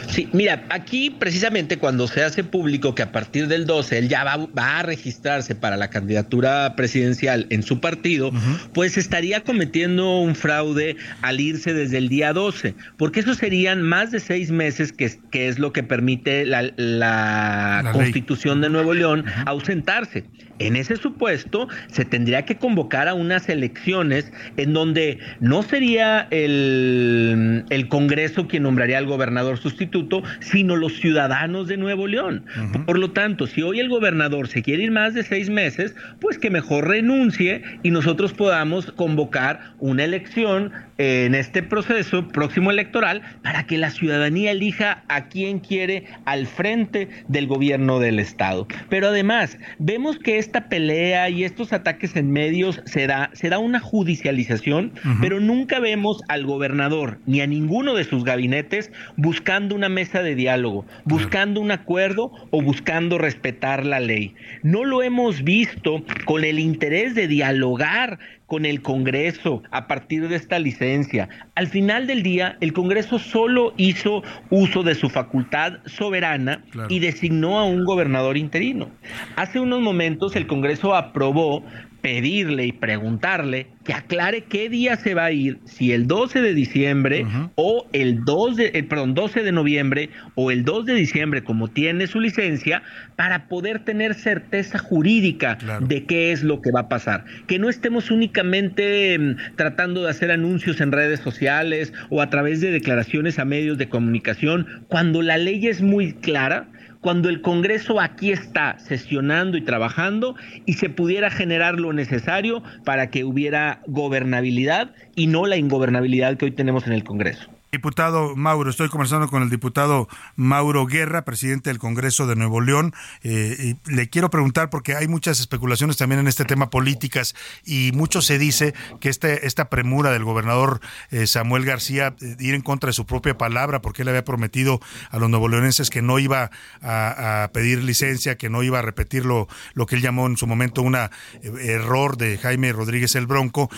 Sí, 0.09 0.29
mira, 0.33 0.65
aquí 0.71 1.11
precisamente 1.11 1.79
cuando 1.79 2.07
se 2.07 2.23
hace 2.23 2.45
público 2.45 2.95
que 2.95 3.03
a 3.03 3.13
partir 3.13 3.49
del 3.49 3.67
12 3.67 3.99
él 3.99 4.09
ya 4.09 4.25
va, 4.25 4.37
va 4.37 4.79
a 4.79 4.83
registrarse 4.83 5.55
para 5.55 5.77
la 5.77 5.91
candidatura 5.91 6.75
presidencial 6.77 7.47
en 7.51 7.63
su 7.63 7.81
partido, 7.81 8.33
pues 8.73 8.97
estaría 8.97 9.43
cometiendo 9.43 10.21
un 10.21 10.35
fraude 10.35 10.97
al 11.23 11.41
irse 11.41 11.75
desde 11.75 11.99
el 11.99 12.09
día 12.09 12.33
12, 12.33 12.75
porque 12.97 13.21
eso 13.21 13.35
serían 13.35 13.83
más 13.83 14.11
de 14.11 14.21
seis 14.21 14.51
meses, 14.51 14.93
que, 14.93 15.19
que 15.31 15.49
es 15.49 15.59
lo 15.59 15.73
que 15.73 15.83
permite 15.83 16.47
la, 16.47 16.71
la, 16.77 17.91
Constitución 17.93 18.61
de 18.61 18.71
Nuevo 18.71 18.95
León 18.95 19.25
ausentarse. 19.45 20.25
En 20.59 20.77
ese 20.77 20.97
supuesto, 20.97 21.69
se 21.89 22.05
tendría 22.05 22.45
que 22.45 22.57
convocar 22.57 23.09
a 23.09 23.15
unas 23.15 23.49
elecciones 23.49 24.33
en 24.57 24.73
donde 24.73 25.19
no 25.41 25.63
sería 25.63 26.27
el, 26.31 27.65
el 27.71 27.89
Congreso 27.89 28.49
quien 28.49 28.63
nombraría 28.63 28.99
al 28.99 29.07
gobernador 29.07 29.59
sustituto, 29.59 30.23
sino 30.41 30.77
los 30.77 30.95
ciudadanos 30.95 31.69
de 31.69 31.77
Nuevo 31.77 32.07
León. 32.07 32.45
Uh 32.57 32.61
-huh. 32.61 32.85
Por 32.87 32.99
lo 32.99 33.11
tanto, 33.11 33.47
si 33.47 33.63
hoy 33.63 33.81
el 33.81 33.89
gobernador 33.89 34.49
se 34.49 34.63
quiere 34.63 34.85
ir 34.85 34.91
más 34.91 35.15
de 35.15 35.23
seis 35.23 35.51
meses, 35.51 35.95
pues 36.21 36.39
que 36.39 36.51
mejor 36.51 36.89
renuncie 36.89 37.63
y 37.83 37.91
nosotros 37.91 38.33
podamos 38.33 38.93
convocar 38.93 39.61
una 39.79 40.05
elección 40.05 40.73
en 40.99 41.35
este 41.35 41.63
proceso 41.63 42.27
próximo 42.29 42.71
electoral 42.71 43.23
para 43.43 43.67
que 43.67 43.79
la 43.79 43.91
ciudadanía 43.91 44.53
elija 44.53 45.05
a 45.09 45.29
quien 45.29 45.59
quiere 45.59 46.05
al 46.25 46.47
frente 46.47 47.09
del 47.29 47.47
gobierno 47.47 47.99
del 47.99 48.19
Estado. 48.19 48.67
Pero 48.89 49.09
además, 49.09 49.59
vemos 49.79 50.19
que 50.19 50.39
esta 50.39 50.69
pelea 50.69 51.29
y 51.29 51.45
estos 51.45 51.73
ataques 51.73 52.17
en 52.17 52.31
medios 52.31 52.81
se 52.87 53.07
da, 53.07 53.31
se 53.35 53.49
da 53.49 53.59
una 53.59 53.81
judicialización, 53.81 54.93
uh 55.05 55.09
-huh. 55.09 55.19
pero 55.21 55.41
nunca 55.41 55.81
vemos 55.81 56.23
al 56.29 56.47
gobernador 56.47 57.19
ni 57.27 57.41
a 57.41 57.47
ninguno 57.47 57.95
de 57.95 58.05
sus 58.05 58.25
gabinetes 58.25 58.91
buscando 59.17 59.75
una 59.75 59.89
mesa 59.89 60.23
de 60.23 60.35
diálogo, 60.35 60.87
buscando 61.05 61.61
un 61.61 61.71
acuerdo 61.71 62.33
o 62.51 62.63
buscando 62.63 63.19
respetar 63.19 63.85
la 63.85 64.01
ley. 64.01 64.35
No 64.63 64.85
lo 64.85 65.03
hemos 65.03 65.43
visto 65.43 66.05
con 66.25 66.45
el 66.45 66.59
interés 66.59 67.15
de 67.15 67.29
dialogar 67.29 68.19
con 68.47 68.65
el 68.65 68.81
Congreso 68.83 69.63
a 69.71 69.87
partir 69.87 70.29
de 70.29 70.37
esta 70.37 70.59
licencia. 70.59 71.29
Al 71.55 71.67
final 71.67 72.07
del 72.07 72.23
día, 72.23 72.57
el 72.61 72.73
Congreso 72.73 73.19
solo 73.19 73.75
hizo 73.77 74.23
uso 74.51 74.83
de 74.83 74.95
su 74.95 75.09
facultad 75.09 75.79
soberana 75.87 76.63
claro. 76.71 76.89
y 76.91 77.01
designó 77.01 77.59
a 77.59 77.65
un 77.65 77.85
gobernador 77.85 78.37
interino. 78.37 78.89
Hace 79.35 79.61
unos 79.61 79.81
momentos 79.81 80.37
el 80.37 80.47
Congreso 80.47 80.95
aprobó 80.95 81.65
pedirle 82.07 82.67
y 82.67 82.71
preguntarle 82.71 83.67
que 83.85 83.93
aclare 83.93 84.43
qué 84.43 84.69
día 84.69 84.95
se 84.95 85.15
va 85.15 85.25
a 85.25 85.33
ir, 85.33 85.59
si 85.65 85.91
el 85.91 86.07
12 86.07 86.41
de 86.41 86.55
diciembre 86.55 87.25
uh 87.25 87.27
-huh. 87.27 87.51
o 87.57 87.89
el 87.93 88.25
2 88.25 88.57
de, 88.57 88.67
el, 88.75 88.87
perdón, 88.87 89.15
12 89.15 89.43
de 89.43 89.51
noviembre 89.51 90.11
o 90.37 90.53
el 90.53 90.65
2 90.65 90.87
de 90.87 90.95
diciembre, 90.95 91.43
como 91.43 91.67
tiene 91.67 92.07
su 92.07 92.21
licencia, 92.21 92.85
para 93.17 93.49
poder 93.49 93.81
tener 93.81 94.15
certeza 94.15 94.79
jurídica 94.79 95.59
claro. 95.59 95.85
de 95.85 96.05
qué 96.05 96.31
es 96.31 96.45
lo 96.45 96.63
que 96.63 96.71
va 96.71 96.83
a 96.83 96.89
pasar. 96.89 97.25
Que 97.49 97.59
no 97.59 97.69
estemos 97.69 98.13
únicamente 98.13 99.19
um, 99.19 99.35
tratando 99.57 100.05
de 100.05 100.11
hacer 100.11 100.31
anuncios 100.31 100.81
en 100.81 100.93
redes 100.93 101.19
sociales 101.19 101.93
o 102.09 102.23
a 102.23 102.31
través 102.31 102.61
de 102.61 102.71
declaraciones 102.71 103.41
a 103.41 103.45
medios 103.45 103.79
de 103.79 103.89
comunicación, 103.89 104.85
cuando 104.87 105.23
la 105.23 105.39
ley 105.39 105.67
es 105.67 105.83
muy 105.83 106.13
clara 106.13 106.69
cuando 107.07 107.29
el 107.29 107.41
Congreso 107.41 108.01
aquí 108.01 108.33
está 108.33 108.81
sesionando 108.81 109.57
y 109.57 109.61
trabajando 109.61 110.35
y 110.65 110.73
se 110.73 110.91
pudiera 110.91 111.31
generar 111.31 111.79
lo 111.79 111.93
necesario 111.93 112.65
para 112.85 113.11
que 113.11 113.23
hubiera 113.23 113.81
gobernabilidad 113.87 114.91
y 115.15 115.29
no 115.29 115.47
la 115.47 115.57
ingobernabilidad 115.57 116.37
que 116.37 116.47
hoy 116.47 116.51
tenemos 116.51 116.85
en 116.89 116.95
el 116.95 117.05
Congreso. 117.05 117.56
Diputado 117.73 118.37
Mauro, 118.37 118.71
estoy 118.71 118.89
conversando 118.89 119.29
con 119.29 119.43
el 119.43 119.51
diputado 119.51 120.09
Mauro 120.37 120.87
Guerra, 120.87 121.25
presidente 121.25 121.69
del 121.69 121.81
Congreso 121.81 122.29
de 122.29 122.37
Nuevo 122.37 122.61
León. 122.61 122.95
Eh, 123.25 123.75
le 123.87 124.09
quiero 124.09 124.31
preguntar, 124.31 124.71
porque 124.71 124.95
hay 124.95 125.09
muchas 125.09 125.41
especulaciones 125.41 125.97
también 125.97 126.21
en 126.21 126.29
este 126.29 126.45
tema 126.45 126.71
políticas, 126.71 127.35
y 127.65 127.91
mucho 127.93 128.23
se 128.23 128.39
dice 128.39 128.73
que 129.01 129.09
este, 129.09 129.49
esta 129.49 129.69
premura 129.69 130.13
del 130.13 130.23
gobernador 130.23 130.81
eh, 131.11 131.27
Samuel 131.27 131.65
García 131.65 132.15
eh, 132.21 132.37
ir 132.39 132.55
en 132.55 132.63
contra 132.63 132.87
de 132.87 132.93
su 132.93 133.05
propia 133.05 133.37
palabra, 133.37 133.83
porque 133.83 134.03
él 134.03 134.09
había 134.09 134.25
prometido 134.25 134.81
a 135.11 135.19
los 135.19 135.29
nuevoleonenses 135.29 135.91
que 135.91 136.03
no 136.03 136.21
iba 136.21 136.53
a, 136.83 137.51
pedir 137.53 137.83
licencia, 137.83 138.37
que 138.39 138.49
no 138.49 138.63
iba 138.63 138.79
a 138.79 138.83
repetir 138.83 139.25
lo, 139.25 139.49
que 139.87 139.97
él 139.97 140.03
llamó 140.03 140.29
en 140.29 140.37
su 140.37 140.47
momento 140.47 140.83
un 140.83 140.97
error 141.43 142.17
de 142.17 142.39
Jaime 142.39 142.73
Rodríguez 142.73 143.17
el 143.17 143.27
Bronco. 143.27 143.69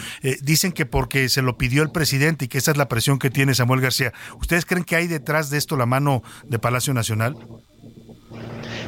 dicen 0.42 0.72
que 0.72 0.84
porque 0.84 1.28
se 1.30 1.40
lo 1.40 1.56
pidió 1.56 1.82
el 1.82 1.90
presidente 1.90 2.44
y 2.44 2.48
que 2.48 2.58
esa 2.58 2.70
es 2.72 2.76
la 2.76 2.88
presión 2.88 3.18
que 3.18 3.30
tiene 3.30 3.54
Samuel 3.54 3.78
¿Ustedes 4.40 4.64
creen 4.64 4.84
que 4.84 4.96
hay 4.96 5.06
detrás 5.06 5.50
de 5.50 5.58
esto 5.58 5.76
la 5.76 5.86
mano 5.86 6.22
de 6.44 6.58
Palacio 6.58 6.94
Nacional? 6.94 7.36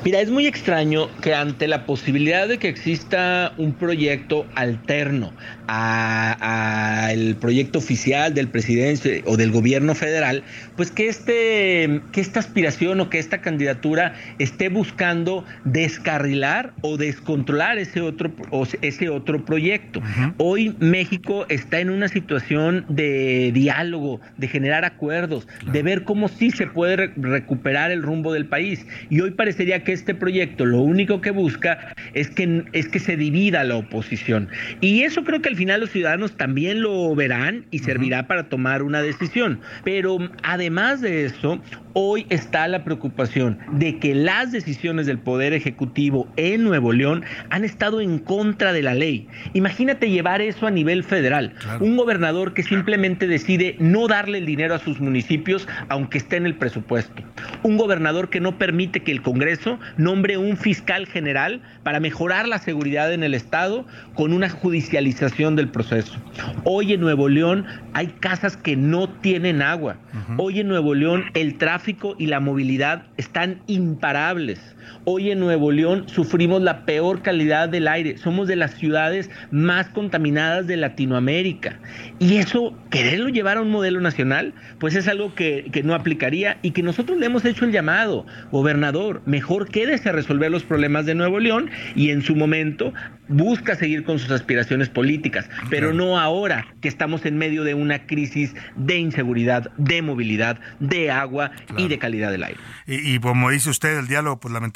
Mira, 0.03 0.23
es 0.23 0.31
muy 0.31 0.47
extraño 0.47 1.11
que 1.21 1.35
ante 1.35 1.69
la 1.69 1.85
posibilidad 1.85 2.49
de 2.49 2.57
que 2.57 2.69
exista 2.69 3.53
un 3.59 3.75
proyecto 3.75 4.47
alterno 4.55 5.35
al 5.67 7.37
proyecto 7.37 7.79
oficial 7.81 8.33
del 8.33 8.49
presidente 8.49 9.23
o 9.27 9.37
del 9.37 9.51
gobierno 9.53 9.95
federal, 9.95 10.43
pues 10.77 10.91
que, 10.91 11.09
este, 11.09 12.01
que 12.13 12.21
esta 12.23 12.41
aspiración 12.41 13.01
o 13.01 13.11
que 13.11 13.19
esta 13.19 13.43
candidatura 13.43 14.15
esté 14.39 14.71
buscando 14.71 15.45
descarrilar 15.65 16.73
o 16.81 16.97
descontrolar 16.97 17.79
ese 17.79 18.01
otro, 18.01 18.33
o 18.51 18.67
ese 18.81 19.11
otro 19.11 19.45
proyecto. 19.45 20.01
Uh 20.01 20.03
-huh. 20.03 20.35
Hoy 20.39 20.77
México 20.81 21.45
está 21.51 21.79
en 21.79 21.91
una 21.91 22.09
situación 22.09 22.87
de 22.89 23.51
diálogo, 23.53 24.21
de 24.39 24.49
generar 24.49 24.87
acuerdos, 24.87 25.47
claro. 25.47 25.73
de 25.73 25.83
ver 25.83 26.05
cómo 26.05 26.29
sí 26.29 26.51
se 26.51 26.67
puede 26.67 26.97
re 26.97 27.13
recuperar 27.17 27.91
el 27.91 28.03
rumbo 28.03 28.33
del 28.33 28.47
país. 28.47 28.87
Y 29.11 29.21
hoy 29.21 29.33
parecería 29.33 29.85
que 29.85 29.90
este 29.93 30.15
proyecto 30.15 30.65
lo 30.65 30.81
único 30.81 31.21
que 31.21 31.31
busca 31.31 31.95
es 32.15 32.31
que, 32.31 32.65
es 32.73 32.89
que 32.89 32.99
se 32.99 33.17
divida 33.17 33.65
la 33.65 33.77
oposición. 33.77 34.49
Y 34.81 35.03
eso 35.03 35.25
creo 35.25 35.41
que 35.43 35.49
al 35.49 35.57
final 35.57 35.81
los 35.81 35.91
ciudadanos 35.91 36.37
también 36.37 36.83
lo 36.83 37.15
verán 37.15 37.65
y 37.71 37.81
servirá 37.81 38.21
uh 38.21 38.23
-huh. 38.23 38.27
para 38.27 38.49
tomar 38.49 38.83
una 38.83 39.03
decisión. 39.03 39.61
Pero 39.85 40.19
además 40.43 41.01
de 41.01 41.27
eso, 41.27 41.61
hoy 41.93 42.27
está 42.29 42.69
la 42.69 42.85
preocupación 42.85 43.59
de 43.73 43.99
que 43.99 44.15
las 44.15 44.53
decisiones 44.53 45.07
del 45.07 45.19
Poder 45.19 45.53
Ejecutivo 45.53 46.29
en 46.37 46.65
Nuevo 46.65 46.93
León 46.93 47.25
han 47.51 47.65
estado 47.65 48.01
en 48.01 48.19
contra 48.19 48.73
de 48.73 48.83
la 48.83 48.95
ley. 48.95 49.29
Imagínate 49.55 50.11
llevar 50.11 50.41
eso 50.41 50.67
a 50.67 50.71
nivel 50.71 51.05
federal. 51.05 51.55
Un 51.81 51.97
gobernador 51.97 52.55
que 52.55 52.63
simplemente 52.63 53.27
decide 53.27 53.77
no 53.79 54.07
darle 54.07 54.39
el 54.39 54.47
dinero 54.47 54.75
a 54.75 54.79
sus 54.79 55.01
municipios 55.01 55.67
aunque 55.89 56.19
esté 56.19 56.37
en 56.37 56.47
el 56.47 56.55
presupuesto. 56.55 57.23
Un 57.63 57.77
gobernador 57.77 58.31
que 58.31 58.41
no 58.41 58.59
permite 58.59 59.03
que 59.03 59.13
el 59.13 59.23
Congreso 59.23 59.79
nombre 59.97 60.37
un 60.39 60.57
fiscal 60.57 61.07
general 61.07 61.63
para 61.83 62.01
mejorar 62.01 62.47
la 62.47 62.59
seguridad 62.59 63.13
en 63.13 63.23
el 63.23 63.35
Estado 63.35 63.87
con 64.15 64.33
una 64.33 64.49
judicialización 64.49 65.57
del 65.57 65.69
proceso. 65.69 66.19
Hoy 66.65 66.93
en 66.93 67.01
Nuevo 67.01 67.29
León 67.29 67.67
hay 67.95 68.09
casas 68.21 68.57
que 68.57 68.77
no 68.77 69.09
tienen 69.09 69.63
agua. 69.63 69.97
Hoy 70.37 70.61
en 70.61 70.69
Nuevo 70.69 70.95
León 70.95 71.25
el 71.35 71.57
tráfico 71.59 71.80
y 72.19 72.27
la 72.27 72.41
movilidad 72.41 73.07
están 73.17 73.63
imparables. 73.67 74.61
Hoy 75.05 75.31
en 75.31 75.41
Nuevo 75.41 75.73
León 75.73 76.05
sufrimos 76.09 76.63
la 76.63 76.85
peor 76.85 77.23
calidad 77.23 77.69
del 77.69 77.89
aire. 77.89 78.19
Somos 78.19 78.49
de 78.49 78.57
las 78.57 78.75
ciudades 78.75 79.31
más 79.51 79.89
contaminadas 79.89 80.67
de 80.67 80.77
Latinoamérica. 80.77 81.79
Y 82.19 82.37
eso, 82.37 82.77
quererlo 82.91 83.29
llevar 83.29 83.57
a 83.57 83.63
un 83.63 83.71
modelo 83.71 84.01
nacional, 84.01 84.55
pues 84.79 84.95
es 84.95 85.09
algo 85.09 85.35
que, 85.35 85.69
que 85.73 85.83
no 85.83 85.95
aplicaría 85.95 86.59
y 86.63 86.73
que 86.73 86.83
nosotros 86.83 87.19
le 87.19 87.27
hemos 87.27 87.45
hecho 87.45 87.65
el 87.65 87.73
llamado. 87.73 88.27
Gobernador, 88.51 89.23
mejor 89.27 89.69
quédese 89.69 90.09
a 90.09 90.13
resolver 90.13 90.51
los 90.51 90.65
problemas 90.65 91.07
de 91.07 91.15
Nuevo 91.15 91.41
León 91.41 91.71
y 91.95 92.11
en 92.11 92.23
su 92.23 92.35
momento 92.37 92.93
busca 93.29 93.77
seguir 93.77 94.05
con 94.05 94.19
sus 94.19 94.31
aspiraciones 94.31 94.89
políticas, 94.89 95.49
pero 95.69 95.93
no 95.93 96.19
ahora 96.19 96.67
que 96.81 96.89
estamos 96.89 97.25
en 97.25 97.39
medio 97.39 97.63
de 97.65 97.75
una 97.75 98.07
crisis 98.07 98.55
de 98.77 98.99
inseguridad, 98.99 99.71
de 99.77 100.03
movilidad, 100.03 100.59
de 100.81 101.11
agua 101.11 101.53
y 101.77 101.89
de 101.89 101.99
calidad 101.99 102.33
del 102.33 102.43
aire. 102.43 102.61
Y, 102.87 103.15
y 103.15 103.19
como 103.21 103.51
dice 103.51 103.71
usted, 103.71 103.99
el 103.99 104.09
diálogo 104.09 104.41
pues 104.41 104.53
lamentablemente 104.53 104.70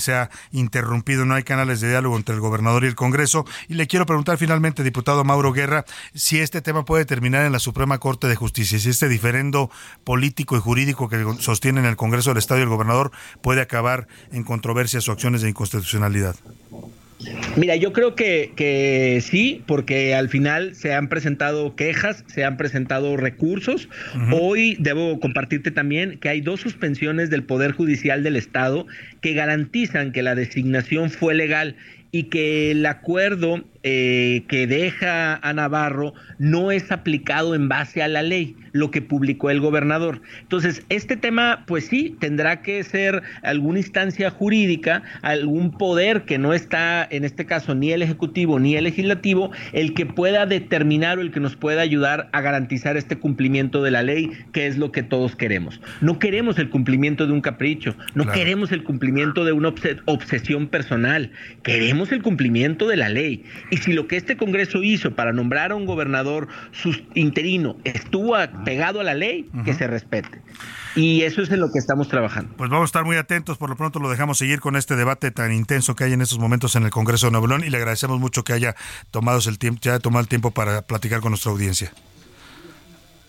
se 0.00 0.14
ha 0.14 0.30
interrumpido, 0.52 1.24
no 1.24 1.34
hay 1.34 1.42
canales 1.42 1.80
de 1.80 1.90
diálogo 1.90 2.16
entre 2.16 2.34
el 2.34 2.40
gobernador 2.40 2.84
y 2.84 2.86
el 2.86 2.94
Congreso. 2.94 3.44
Y 3.68 3.74
le 3.74 3.86
quiero 3.86 4.06
preguntar 4.06 4.38
finalmente, 4.38 4.82
diputado 4.82 5.24
Mauro 5.24 5.52
Guerra, 5.52 5.84
si 6.14 6.38
este 6.38 6.62
tema 6.62 6.84
puede 6.84 7.04
terminar 7.04 7.44
en 7.44 7.52
la 7.52 7.58
Suprema 7.58 7.98
Corte 7.98 8.26
de 8.26 8.36
Justicia, 8.36 8.78
si 8.78 8.90
este 8.90 9.08
diferendo 9.08 9.70
político 10.04 10.56
y 10.56 10.60
jurídico 10.60 11.08
que 11.08 11.24
sostienen 11.38 11.84
el 11.84 11.96
Congreso 11.96 12.30
del 12.30 12.38
Estado 12.38 12.60
y 12.60 12.64
el 12.64 12.68
gobernador 12.68 13.10
puede 13.42 13.60
acabar 13.60 14.06
en 14.32 14.44
controversias 14.44 15.08
o 15.08 15.12
acciones 15.12 15.42
de 15.42 15.48
inconstitucionalidad. 15.48 16.36
Mira, 17.56 17.76
yo 17.76 17.92
creo 17.92 18.14
que, 18.14 18.52
que, 18.56 19.20
sí, 19.22 19.62
porque 19.66 20.14
al 20.14 20.28
final 20.28 20.74
se 20.74 20.94
han 20.94 21.08
presentado 21.08 21.74
quejas, 21.74 22.24
se 22.28 22.44
han 22.44 22.56
presentado 22.56 23.16
recursos. 23.16 23.88
Hoy 24.32 24.76
debo 24.78 25.20
compartirte 25.20 25.70
también 25.70 26.18
que 26.18 26.28
hay 26.28 26.40
dos 26.40 26.60
suspensiones 26.60 27.28
del 27.28 27.42
Poder 27.42 27.72
Judicial 27.72 28.22
del 28.22 28.36
Estado 28.36 28.86
que 29.20 29.34
garantizan 29.34 30.12
que 30.12 30.22
la 30.22 30.34
designación 30.34 31.10
fue 31.10 31.34
legal 31.34 31.76
y 32.12 32.24
que 32.24 32.70
el 32.70 32.84
acuerdo 32.86 33.64
eh, 33.82 34.44
que 34.48 34.66
deja 34.66 35.36
a 35.36 35.52
Navarro 35.52 36.12
no 36.38 36.70
es 36.70 36.92
aplicado 36.92 37.54
en 37.54 37.68
base 37.68 38.02
a 38.02 38.08
la 38.08 38.22
ley, 38.22 38.56
lo 38.72 38.90
que 38.90 39.02
publicó 39.02 39.50
el 39.50 39.60
gobernador. 39.60 40.20
Entonces, 40.42 40.82
este 40.88 41.16
tema, 41.16 41.64
pues 41.66 41.86
sí, 41.86 42.16
tendrá 42.20 42.62
que 42.62 42.82
ser 42.84 43.22
alguna 43.42 43.78
instancia 43.78 44.30
jurídica, 44.30 45.02
algún 45.22 45.70
poder 45.72 46.22
que 46.22 46.38
no 46.38 46.52
está, 46.52 47.06
en 47.10 47.24
este 47.24 47.46
caso, 47.46 47.74
ni 47.74 47.92
el 47.92 48.02
Ejecutivo 48.02 48.58
ni 48.60 48.76
el 48.76 48.84
Legislativo, 48.84 49.50
el 49.72 49.94
que 49.94 50.06
pueda 50.06 50.46
determinar 50.46 51.18
o 51.18 51.22
el 51.22 51.30
que 51.30 51.40
nos 51.40 51.56
pueda 51.56 51.82
ayudar 51.82 52.28
a 52.32 52.40
garantizar 52.40 52.96
este 52.96 53.16
cumplimiento 53.16 53.82
de 53.82 53.90
la 53.90 54.02
ley, 54.02 54.30
que 54.52 54.66
es 54.66 54.76
lo 54.78 54.92
que 54.92 55.02
todos 55.02 55.36
queremos. 55.36 55.80
No 56.00 56.18
queremos 56.18 56.58
el 56.58 56.70
cumplimiento 56.70 57.26
de 57.26 57.32
un 57.32 57.40
capricho, 57.40 57.94
no 58.14 58.24
Claro. 58.24 58.38
queremos 58.38 58.72
el 58.72 58.82
cumplimiento 58.84 59.44
de 59.44 59.52
una 59.52 59.68
obse- 59.70 60.00
obsesión 60.04 60.68
personal, 60.68 61.30
queremos 61.62 62.12
el 62.12 62.22
cumplimiento 62.22 62.86
de 62.88 62.96
la 62.96 63.08
ley. 63.08 63.44
Y 63.70 63.76
si 63.78 63.92
lo 63.92 64.06
que 64.06 64.16
este 64.16 64.36
Congreso 64.36 64.82
hizo 64.82 65.14
para 65.14 65.32
nombrar 65.32 65.72
a 65.72 65.74
un 65.74 65.86
gobernador 65.86 66.48
interino 67.14 67.76
estuvo 67.84 68.36
pegado 68.64 69.00
a 69.00 69.04
la 69.04 69.14
ley, 69.14 69.48
que 69.64 69.74
se 69.74 69.86
respete. 69.86 70.40
Y 70.96 71.22
eso 71.22 71.42
es 71.42 71.50
en 71.50 71.60
lo 71.60 71.70
que 71.70 71.78
estamos 71.78 72.08
trabajando. 72.08 72.52
Pues 72.56 72.68
vamos 72.68 72.84
a 72.84 72.86
estar 72.86 73.04
muy 73.04 73.16
atentos, 73.16 73.58
por 73.58 73.70
lo 73.70 73.76
pronto 73.76 74.00
lo 74.00 74.10
dejamos 74.10 74.38
seguir 74.38 74.60
con 74.60 74.76
este 74.76 74.96
debate 74.96 75.30
tan 75.30 75.52
intenso 75.52 75.94
que 75.94 76.04
hay 76.04 76.12
en 76.12 76.22
estos 76.22 76.38
momentos 76.38 76.74
en 76.76 76.84
el 76.84 76.90
Congreso 76.90 77.26
de 77.26 77.32
Nuevo 77.32 77.46
León 77.46 77.62
y 77.64 77.70
le 77.70 77.76
agradecemos 77.76 78.18
mucho 78.18 78.42
que 78.42 78.52
haya 78.52 78.74
tomado 79.10 79.40
el 79.46 79.58
tiempo, 79.58 79.80
que 79.80 79.90
haya 79.90 80.00
tomado 80.00 80.22
el 80.22 80.28
tiempo 80.28 80.50
para 80.50 80.82
platicar 80.82 81.20
con 81.20 81.30
nuestra 81.30 81.52
audiencia. 81.52 81.92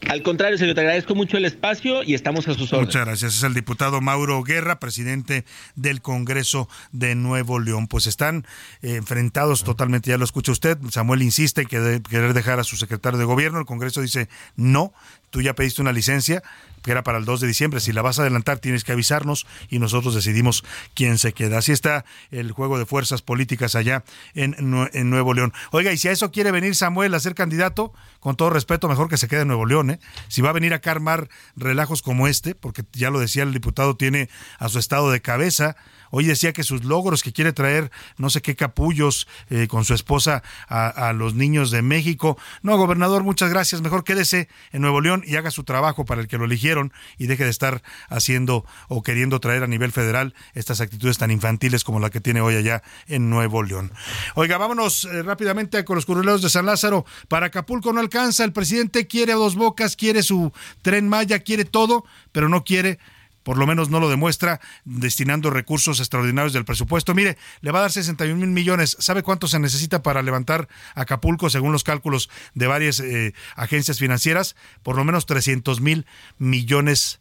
Al 0.09 0.23
contrario, 0.23 0.57
señor, 0.57 0.75
te 0.75 0.81
agradezco 0.81 1.15
mucho 1.15 1.37
el 1.37 1.45
espacio 1.45 2.03
y 2.03 2.15
estamos 2.15 2.47
a 2.47 2.53
sus 2.53 2.73
órdenes. 2.73 2.87
Muchas 2.87 3.05
gracias. 3.05 3.35
Es 3.35 3.43
el 3.43 3.53
diputado 3.53 4.01
Mauro 4.01 4.41
Guerra, 4.43 4.79
presidente 4.79 5.45
del 5.75 6.01
Congreso 6.01 6.67
de 6.91 7.15
Nuevo 7.15 7.59
León. 7.59 7.87
Pues 7.87 8.07
están 8.07 8.45
eh, 8.81 8.95
enfrentados 8.95 9.63
totalmente, 9.63 10.09
ya 10.09 10.17
lo 10.17 10.25
escucha 10.25 10.51
usted. 10.51 10.77
Samuel 10.89 11.21
insiste 11.21 11.61
en 11.61 12.01
querer 12.03 12.33
dejar 12.33 12.59
a 12.59 12.63
su 12.63 12.77
secretario 12.77 13.19
de 13.19 13.25
gobierno. 13.25 13.59
El 13.59 13.65
Congreso 13.65 14.01
dice 14.01 14.27
no, 14.55 14.93
tú 15.31 15.41
ya 15.41 15.55
pediste 15.55 15.81
una 15.81 15.91
licencia 15.91 16.43
que 16.81 16.91
era 16.91 17.03
para 17.03 17.17
el 17.17 17.25
2 17.25 17.41
de 17.41 17.47
diciembre. 17.47 17.79
Si 17.79 17.91
la 17.91 18.01
vas 18.01 18.19
a 18.19 18.23
adelantar, 18.23 18.59
tienes 18.59 18.83
que 18.83 18.91
avisarnos 18.91 19.45
y 19.69 19.79
nosotros 19.79 20.15
decidimos 20.15 20.63
quién 20.93 21.17
se 21.17 21.33
queda. 21.33 21.59
Así 21.59 21.71
está 21.71 22.05
el 22.31 22.51
juego 22.51 22.77
de 22.77 22.85
fuerzas 22.85 23.21
políticas 23.21 23.75
allá 23.75 24.03
en, 24.33 24.55
en 24.93 25.09
Nuevo 25.09 25.33
León. 25.33 25.53
Oiga, 25.71 25.91
y 25.91 25.97
si 25.97 26.07
a 26.07 26.11
eso 26.11 26.31
quiere 26.31 26.51
venir 26.51 26.75
Samuel 26.75 27.13
a 27.13 27.19
ser 27.19 27.35
candidato, 27.35 27.93
con 28.19 28.35
todo 28.35 28.49
respeto, 28.49 28.87
mejor 28.87 29.09
que 29.09 29.17
se 29.17 29.27
quede 29.27 29.41
en 29.41 29.47
Nuevo 29.47 29.65
León. 29.65 29.91
¿eh? 29.91 29.99
Si 30.27 30.41
va 30.41 30.49
a 30.49 30.53
venir 30.53 30.73
a 30.73 30.81
armar 30.91 31.29
relajos 31.55 32.01
como 32.01 32.27
este, 32.27 32.55
porque 32.55 32.83
ya 32.93 33.09
lo 33.09 33.19
decía 33.19 33.43
el 33.43 33.53
diputado, 33.53 33.95
tiene 33.95 34.29
a 34.59 34.69
su 34.69 34.79
estado 34.79 35.11
de 35.11 35.21
cabeza. 35.21 35.75
Hoy 36.11 36.25
decía 36.25 36.53
que 36.53 36.63
sus 36.63 36.83
logros, 36.83 37.23
que 37.23 37.33
quiere 37.33 37.53
traer 37.53 37.91
no 38.17 38.29
sé 38.29 38.41
qué 38.41 38.55
capullos 38.55 39.27
eh, 39.49 39.67
con 39.67 39.85
su 39.85 39.93
esposa 39.93 40.43
a, 40.67 41.13
los 41.13 41.33
niños 41.33 41.71
de 41.71 41.81
México. 41.81 42.38
No, 42.61 42.77
gobernador, 42.77 43.23
muchas 43.23 43.49
gracias. 43.49 43.81
Mejor 43.81 44.03
quédese 44.03 44.47
en 44.71 44.81
Nuevo 44.81 45.01
León 45.01 45.23
y 45.25 45.35
haga 45.35 45.51
su 45.51 45.63
trabajo 45.63 46.05
para 46.05 46.21
el 46.21 46.27
que 46.27 46.38
lo 46.38 46.45
eligieron 46.45 46.93
y 47.17 47.27
deje 47.27 47.43
de 47.43 47.49
estar 47.49 47.81
haciendo 48.09 48.65
o 48.88 49.01
queriendo 49.01 49.39
traer 49.39 49.63
a 49.63 49.67
nivel 49.67 49.91
federal 49.91 50.33
estas 50.53 50.81
actitudes 50.81 51.17
tan 51.17 51.31
infantiles 51.31 51.83
como 51.83 51.99
la 51.99 52.09
que 52.09 52.21
tiene 52.21 52.41
hoy 52.41 52.55
allá 52.55 52.83
en 53.07 53.29
Nuevo 53.29 53.63
León. 53.63 53.91
Oiga, 54.35 54.57
vámonos 54.57 55.05
eh, 55.05 55.23
rápidamente 55.23 55.83
con 55.85 55.95
los 55.95 56.05
curruleros 56.05 56.41
de 56.41 56.49
San 56.49 56.65
Lázaro. 56.65 57.05
Para 57.27 57.47
Acapulco 57.47 57.93
no 57.93 57.99
alcanza. 57.99 58.43
El 58.43 58.53
presidente 58.53 59.07
quiere 59.07 59.33
a 59.33 59.35
dos 59.35 59.55
bocas, 59.55 59.95
quiere 59.95 60.23
su 60.23 60.51
tren 60.81 61.07
Maya, 61.09 61.39
quiere 61.39 61.65
todo, 61.65 62.05
pero 62.31 62.49
no 62.49 62.63
quiere 62.63 62.99
por 63.43 63.57
lo 63.57 63.68
menos 63.68 63.89
no 63.89 63.99
lo 63.99 64.09
demuestra, 64.09 64.59
destinando 64.85 65.49
recursos 65.49 65.99
extraordinarios 65.99 66.53
del 66.53 66.65
presupuesto. 66.65 67.13
Mire, 67.13 67.38
le 67.61 67.72
va 67.72 67.80
a 67.80 67.81
dar 67.84 67.91
61 67.91 68.39
mil 68.39 68.49
millones. 68.49 68.97
¿Sabe 68.99 69.23
cuánto 69.23 69.47
se 69.47 69.59
necesita 69.59 70.03
para 70.03 70.22
levantar 70.22 70.68
Acapulco 70.95 71.49
según 71.49 71.72
los 71.72 71.84
cálculos 71.84 72.30
de 72.53 72.68
varias 72.68 72.99
eh, 72.99 73.34
agencias 73.55 73.99
financieras? 73.99 74.55
Por 74.84 74.95
lo 74.95 75.03
menos 75.03 75.26
300 75.26 75.81
mil 75.81 76.05
millones 76.38 77.19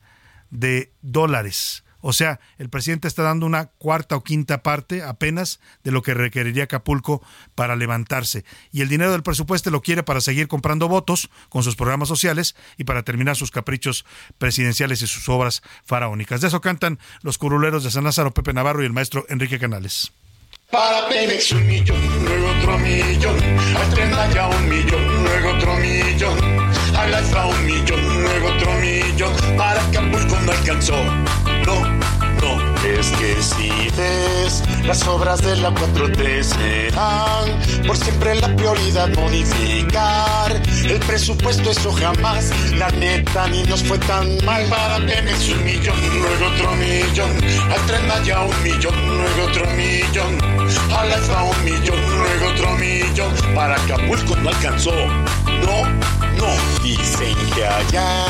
de 0.51 0.93
dólares. 1.03 1.85
O 2.01 2.13
sea, 2.13 2.41
el 2.59 2.69
presidente 2.69 3.09
está 3.09 3.23
dando 3.23 3.47
una 3.47 3.67
cuarta 3.67 4.17
o 4.17 4.23
quinta 4.23 4.63
parte 4.63 5.03
apenas 5.03 5.61
de 5.85 5.91
lo 5.91 6.03
que 6.03 6.15
requeriría 6.15 6.65
Acapulco 6.65 7.23
para 7.55 7.77
levantarse. 7.77 8.45
Y 8.73 8.81
el 8.81 8.89
dinero 8.89 9.13
del 9.13 9.23
presupuesto 9.23 9.71
lo 9.71 9.83
quiere 9.83 10.03
para 10.03 10.21
seguir 10.21 10.49
comprando 10.49 10.89
votos 10.89 11.31
con 11.49 11.63
sus 11.63 11.77
programas 11.77 12.09
sociales 12.09 12.55
y 12.77 12.85
para 12.85 13.03
terminar 13.03 13.37
sus 13.37 13.51
caprichos 13.51 14.05
presidenciales 14.39 15.03
y 15.03 15.07
sus 15.07 15.29
obras 15.29 15.63
faraónicas. 15.85 16.41
De 16.41 16.49
eso 16.49 16.61
cantan 16.61 16.99
los 17.23 17.39
curuleros 17.39 17.85
de 17.85 17.91
San 17.91 18.05
Lázaro, 18.05 18.33
Pepe 18.33 18.53
Navarro 18.53 18.83
y 18.83 18.87
el 18.87 18.93
maestro 18.93 19.27
Enrique 19.29 19.59
Canales. 19.59 20.13
Para 20.71 21.09
Pemex 21.09 21.51
un 21.51 21.67
millón, 21.67 21.99
luego 22.25 22.49
otro 22.59 22.79
millón, 22.79 23.35
un 23.35 24.69
millón, 24.69 25.25
luego 25.25 25.51
otro 25.51 25.75
millón, 25.79 26.39
un 26.39 27.67
millón, 27.67 28.23
luego 28.23 28.47
otro 28.47 28.73
millón, 28.75 29.35
para 29.57 29.85
Acapulco 29.85 30.41
no 30.41 30.53
alcanzó, 30.53 30.95
no, 31.67 31.81
no, 32.41 32.75
es 32.85 33.11
que 33.13 33.43
si 33.43 33.71
ves, 33.97 34.63
las 34.85 35.07
obras 35.07 35.43
de 35.43 35.57
la 35.57 35.71
4T 35.71 36.43
serán 36.43 37.87
por 37.87 37.97
siempre 37.97 38.35
la 38.37 38.55
prioridad 38.57 39.09
modificar, 39.15 40.61
el 40.85 40.99
presupuesto 41.01 41.71
eso 41.71 41.93
jamás, 41.93 42.51
la 42.77 42.89
neta 42.91 43.47
ni 43.49 43.63
nos 43.65 43.83
fue 43.83 43.99
tan 43.99 44.45
mal, 44.45 44.65
para 44.67 44.97
Pemex 44.99 45.49
un 45.49 45.65
millón, 45.65 45.97
luego 46.21 46.47
otro 46.55 46.73
millón, 46.77 47.31
al 47.73 47.87
Tren 47.87 48.07
Maya 48.07 48.41
un 48.41 48.63
millón, 48.63 48.95
luego 49.07 49.51
otro 49.51 49.67
millón, 49.73 50.39
a 50.97 51.05
la 51.05 51.17
EFA 51.17 51.43
un 51.45 51.65
millón, 51.65 52.01
luego 52.19 52.49
otro 52.55 52.73
millón, 52.79 53.35
para 53.55 53.75
Acapulco 53.77 54.37
no 54.37 54.49
alcanzó, 54.49 54.93
no, 54.93 55.89
no, 56.39 56.83
dicen 56.83 57.37
que 57.55 57.67
allá 57.67 58.25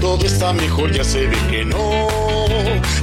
todo 0.00 0.24
está 0.24 0.52
mejor, 0.52 0.92
ya 0.92 1.04
se 1.04 1.26
ve 1.26 1.38
que 1.50 1.64
no, 1.64 2.08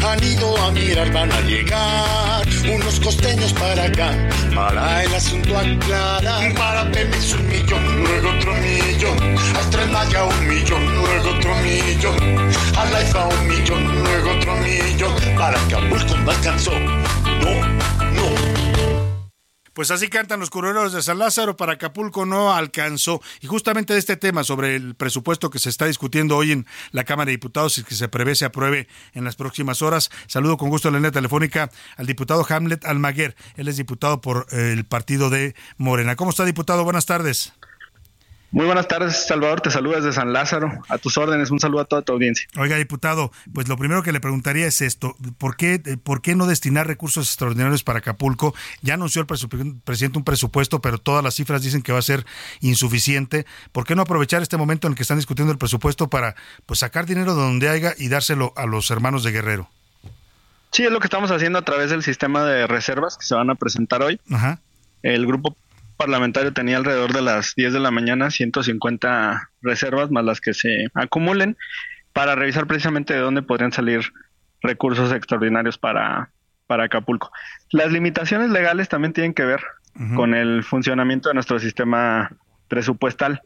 han 0.06 0.24
ido 0.24 0.58
a 0.58 0.72
mirar, 0.72 1.12
van 1.12 1.32
a 1.32 1.42
llegar 1.42 2.48
unos 2.74 3.00
costeños 3.00 3.54
para 3.54 3.84
acá, 3.86 4.12
para 4.56 5.04
el 5.04 5.14
asunto 5.14 5.58
aclarar, 5.58 6.54
para 6.56 6.92
Pemex 6.92 7.34
un 7.34 7.48
millón, 7.48 8.04
luego 8.04 8.30
otro 8.38 8.54
millón, 8.56 9.36
Tren 9.72 9.92
Maya 9.92 10.26
un 10.26 10.48
millón, 10.48 10.84
luego 10.96 11.30
otro 11.30 11.56
millón, 11.58 12.18
a 12.78 12.86
la 12.86 13.02
EFA 13.02 13.28
un 13.28 13.48
millón, 13.48 14.00
para 15.38 15.60
Acapulco 15.62 16.18
no 16.18 16.32
alcanzó. 16.32 16.72
No, 16.72 17.52
no. 18.12 18.59
Pues 19.80 19.92
así 19.92 20.10
cantan 20.10 20.42
los 20.42 20.50
curuleros 20.50 20.92
de 20.92 21.02
San 21.02 21.20
Lázaro, 21.20 21.56
para 21.56 21.72
Acapulco 21.72 22.26
no 22.26 22.54
alcanzó. 22.54 23.22
Y 23.40 23.48
justamente 23.48 23.96
este 23.96 24.18
tema 24.18 24.44
sobre 24.44 24.76
el 24.76 24.94
presupuesto 24.94 25.50
que 25.50 25.58
se 25.58 25.70
está 25.70 25.86
discutiendo 25.86 26.36
hoy 26.36 26.52
en 26.52 26.66
la 26.92 27.06
Cámara 27.06 27.28
de 27.28 27.38
Diputados 27.38 27.78
y 27.78 27.86
que 27.86 27.96
se 27.96 28.10
prevé 28.10 28.36
se 28.36 28.44
apruebe 28.44 28.90
en 29.14 29.24
las 29.24 29.38
próximas 29.38 29.82
horas, 29.82 30.12
saludo 30.28 30.58
con 30.58 30.68
gusto 30.68 30.90
en 30.90 30.96
la 30.96 31.00
línea 31.00 31.12
telefónica 31.12 31.72
al 31.96 32.08
diputado 32.08 32.46
Hamlet 32.50 32.84
Almaguer. 32.84 33.38
Él 33.56 33.70
es 33.70 33.78
diputado 33.78 34.20
por 34.20 34.48
eh, 34.52 34.74
el 34.74 34.84
partido 34.84 35.30
de 35.30 35.56
Morena. 35.78 36.18
¿Cómo 36.18 36.32
está, 36.32 36.44
diputado? 36.44 36.84
Buenas 36.84 37.06
tardes. 37.06 37.54
Muy 38.52 38.66
buenas 38.66 38.88
tardes, 38.88 39.28
Salvador. 39.28 39.62
Te 39.62 39.70
saludas 39.70 40.04
desde 40.04 40.16
San 40.16 40.34
Lázaro. 40.34 40.72
A 40.90 40.98
tus 40.98 41.18
órdenes. 41.18 41.52
Un 41.52 41.60
saludo 41.60 41.82
a 41.82 41.86
toda 41.86 42.02
tu 42.02 42.14
audiencia. 42.14 42.48
Oiga, 42.58 42.78
diputado, 42.78 43.32
pues 43.54 43.68
lo 43.68 43.78
primero 43.78 44.02
que 44.02 44.12
le 44.12 44.20
preguntaría 44.20 44.66
es 44.66 44.82
esto. 44.82 45.16
¿Por 45.38 45.56
qué, 45.56 45.82
eh, 45.86 45.98
por 46.02 46.24
qué 46.24 46.36
no 46.36 46.48
destinar 46.48 46.88
recursos 46.88 47.28
extraordinarios 47.28 47.84
para 47.84 48.00
Acapulco? 48.00 48.56
Ya 48.82 48.96
anunció 48.96 49.22
el 49.22 49.28
presidente 49.28 50.18
un 50.18 50.24
presupuesto, 50.24 50.82
pero 50.82 50.98
todas 50.98 51.24
las 51.24 51.36
cifras 51.36 51.62
dicen 51.62 51.84
que 51.84 51.92
va 51.92 52.00
a 52.00 52.04
ser 52.04 52.26
insuficiente. 52.62 53.46
¿Por 53.72 53.86
qué 53.86 53.94
no 53.94 54.02
aprovechar 54.02 54.42
este 54.42 54.58
momento 54.58 54.88
en 54.88 54.94
el 54.94 54.98
que 54.98 55.04
están 55.04 55.18
discutiendo 55.18 55.52
el 55.52 55.60
presupuesto 55.60 56.10
para 56.10 56.36
pues 56.66 56.80
sacar 56.80 57.06
dinero 57.06 57.36
de 57.36 57.42
donde 57.42 57.70
haya 57.70 57.94
y 57.98 58.10
dárselo 58.10 58.54
a 58.56 58.66
los 58.66 58.90
hermanos 58.90 59.24
de 59.24 59.32
Guerrero? 59.32 59.70
Sí, 60.72 60.84
es 60.84 60.92
lo 60.92 61.00
que 61.00 61.06
estamos 61.06 61.30
haciendo 61.30 61.60
a 61.60 61.64
través 61.64 61.92
del 61.92 62.02
sistema 62.02 62.44
de 62.46 62.66
reservas 62.66 63.16
que 63.16 63.26
se 63.26 63.36
van 63.36 63.52
a 63.52 63.56
presentar 63.56 64.02
hoy. 64.02 64.20
Ajá. 64.32 64.60
El 65.04 65.26
grupo 65.28 65.56
parlamentario 66.00 66.54
tenía 66.54 66.78
alrededor 66.78 67.12
de 67.12 67.22
las 67.22 67.56
10 67.56 67.74
de 67.74 67.80
la 67.82 67.92
mañana 67.92 68.32
150 68.32 69.52
reservas 69.62 70.10
más 70.12 70.24
las 70.24 70.40
que 70.40 70.54
se 70.54 70.88
acumulen 70.94 71.58
para 72.14 72.36
revisar 72.36 72.68
precisamente 72.68 73.14
de 73.14 73.20
dónde 73.20 73.42
podrían 73.42 73.74
salir 73.74 74.14
recursos 74.62 75.12
extraordinarios 75.12 75.78
para, 75.78 76.32
para 76.68 76.86
Acapulco. 76.86 77.34
Las 77.72 77.92
limitaciones 77.92 78.50
legales 78.50 78.88
también 78.88 79.12
tienen 79.12 79.34
que 79.34 79.44
ver 79.44 79.62
con 80.16 80.34
el 80.34 80.64
funcionamiento 80.64 81.28
de 81.28 81.36
nuestro 81.36 81.60
sistema 81.60 82.32
presupuestal, 82.70 83.42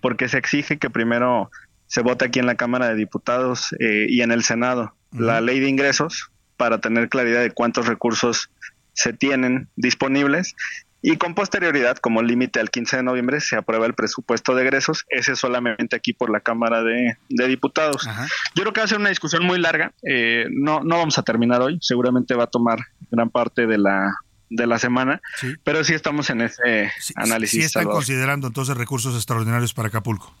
porque 0.00 0.28
se 0.28 0.38
exige 0.38 0.78
que 0.78 0.90
primero 0.90 1.48
se 1.86 2.00
vote 2.02 2.24
aquí 2.24 2.40
en 2.40 2.46
la 2.46 2.56
Cámara 2.56 2.88
de 2.88 2.96
Diputados 2.96 3.72
eh, 3.78 4.06
y 4.08 4.22
en 4.22 4.32
el 4.32 4.42
Senado 4.42 4.94
la 5.12 5.40
ley 5.40 5.60
de 5.60 5.68
ingresos 5.68 6.32
para 6.56 6.80
tener 6.80 7.08
claridad 7.08 7.40
de 7.40 7.52
cuántos 7.52 7.86
recursos 7.86 8.50
se 8.94 9.12
tienen 9.12 9.68
disponibles 9.76 10.56
y 11.00 11.16
con 11.16 11.34
posterioridad, 11.34 11.98
como 11.98 12.22
límite 12.22 12.58
al 12.58 12.70
15 12.70 12.98
de 12.98 13.02
noviembre, 13.04 13.40
se 13.40 13.56
aprueba 13.56 13.86
el 13.86 13.94
presupuesto 13.94 14.54
de 14.54 14.62
egresos, 14.62 15.04
ese 15.08 15.36
solamente 15.36 15.94
aquí 15.94 16.12
por 16.12 16.30
la 16.30 16.40
Cámara 16.40 16.82
de, 16.82 17.16
Diputados. 17.28 18.08
Yo 18.54 18.62
creo 18.62 18.72
que 18.72 18.80
va 18.80 18.84
a 18.84 18.88
ser 18.88 18.98
una 18.98 19.10
discusión 19.10 19.44
muy 19.44 19.58
larga, 19.58 19.92
eh, 20.02 20.46
no, 20.50 20.80
no 20.82 20.98
vamos 20.98 21.18
a 21.18 21.22
terminar 21.22 21.62
hoy, 21.62 21.78
seguramente 21.80 22.34
va 22.34 22.44
a 22.44 22.48
tomar 22.48 22.78
gran 23.10 23.30
parte 23.30 23.66
de 23.66 23.78
la, 23.78 24.12
de 24.50 24.66
la 24.66 24.78
semana, 24.78 25.20
pero 25.62 25.84
sí 25.84 25.94
estamos 25.94 26.30
en 26.30 26.40
ese 26.40 26.90
análisis. 27.14 27.60
Sí 27.60 27.66
están 27.66 27.84
considerando 27.84 28.48
entonces 28.48 28.76
recursos 28.76 29.14
extraordinarios 29.14 29.74
para 29.74 29.88
Acapulco. 29.88 30.34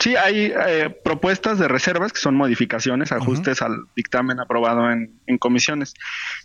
Sí, 0.00 0.16
hay 0.16 0.52
eh, 0.66 0.90
propuestas 1.04 1.58
de 1.58 1.68
reservas 1.68 2.12
que 2.12 2.20
son 2.20 2.34
modificaciones, 2.34 3.12
ajustes 3.12 3.62
al 3.62 3.84
dictamen 3.94 4.40
aprobado 4.40 4.90
en, 4.90 5.18
en 5.26 5.38
comisiones. 5.38 5.94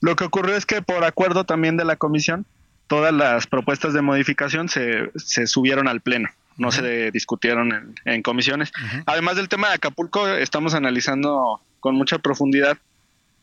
Lo 0.02 0.16
que 0.16 0.24
ocurrió 0.24 0.56
es 0.56 0.68
que 0.68 0.84
por 0.84 1.04
acuerdo 1.04 1.46
también 1.46 1.76
de 1.76 1.84
la 1.84 1.96
comisión, 1.96 2.46
todas 2.90 3.14
las 3.14 3.46
propuestas 3.46 3.94
de 3.94 4.02
modificación 4.02 4.68
se, 4.68 5.12
se 5.16 5.46
subieron 5.46 5.88
al 5.88 6.02
pleno, 6.02 6.28
no 6.58 6.72
se 6.72 7.12
discutieron 7.12 7.96
en, 8.04 8.22
comisiones. 8.24 8.74
Además 9.06 9.36
del 9.36 9.48
tema 9.48 9.70
de 9.70 9.76
Acapulco, 9.76 10.28
estamos 10.28 10.74
analizando 10.74 11.62
con 11.80 11.96
mucha 11.96 12.18
profundidad 12.18 12.78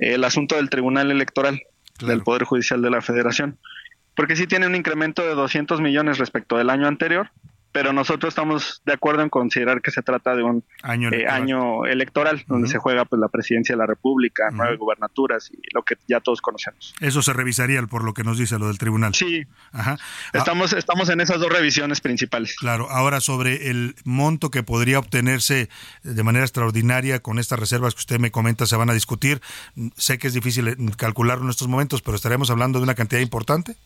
el 0.00 0.24
asunto 0.24 0.56
del 0.56 0.68
Tribunal 0.68 1.12
Electoral 1.12 1.62
del 2.00 2.22
Poder 2.22 2.42
Judicial 2.42 2.82
de 2.82 2.90
la 2.90 3.00
Federación, 3.00 3.56
porque 4.16 4.34
sí 4.34 4.48
tiene 4.48 4.66
un 4.66 4.74
incremento 4.74 5.22
de 5.22 5.34
200 5.34 5.80
millones 5.80 6.18
respecto 6.18 6.58
del 6.58 6.68
año 6.68 6.88
anterior, 6.88 7.30
pero 7.76 7.92
nosotros 7.92 8.30
estamos 8.30 8.80
de 8.86 8.94
acuerdo 8.94 9.20
en 9.20 9.28
considerar 9.28 9.82
que 9.82 9.90
se 9.90 10.00
trata 10.00 10.34
de 10.34 10.42
un 10.42 10.64
año 10.82 11.84
eh, 11.84 11.92
electoral, 11.92 12.42
donde 12.46 12.68
se 12.68 12.78
juega 12.78 13.04
pues 13.04 13.20
la 13.20 13.28
presidencia 13.28 13.74
de 13.74 13.78
la 13.78 13.84
República, 13.84 14.48
nueve 14.50 14.78
gubernaturas 14.78 15.50
y 15.52 15.58
lo 15.74 15.82
que 15.82 15.96
ya 16.08 16.20
todos 16.20 16.40
conocemos. 16.40 16.94
Eso 17.00 17.20
se 17.20 17.34
revisaría 17.34 17.82
por 17.82 18.02
lo 18.02 18.14
que 18.14 18.24
nos 18.24 18.38
dice 18.38 18.58
lo 18.58 18.68
del 18.68 18.78
tribunal. 18.78 19.14
Sí. 19.14 19.44
Ajá. 19.72 19.98
Estamos, 20.32 20.72
estamos 20.72 21.10
en 21.10 21.20
esas 21.20 21.38
dos 21.38 21.52
revisiones 21.52 22.00
principales. 22.00 22.56
Claro, 22.56 22.88
ahora 22.88 23.20
sobre 23.20 23.68
el 23.68 23.94
monto 24.04 24.50
que 24.50 24.62
podría 24.62 24.98
obtenerse 24.98 25.68
de 26.02 26.22
manera 26.22 26.46
extraordinaria 26.46 27.20
con 27.20 27.38
estas 27.38 27.58
reservas 27.58 27.94
que 27.94 28.00
usted 28.00 28.18
me 28.18 28.30
comenta 28.30 28.64
se 28.64 28.76
van 28.76 28.88
a 28.88 28.94
discutir. 28.94 29.42
Sé 29.96 30.16
que 30.16 30.28
es 30.28 30.32
difícil 30.32 30.68
eh, 30.68 30.76
calcularlo 30.96 31.44
en 31.44 31.50
estos 31.50 31.68
momentos, 31.68 32.00
pero 32.00 32.16
estaremos 32.16 32.48
hablando 32.48 32.78
de 32.78 32.84
una 32.84 32.94
cantidad 32.94 33.20
importante. 33.20 33.76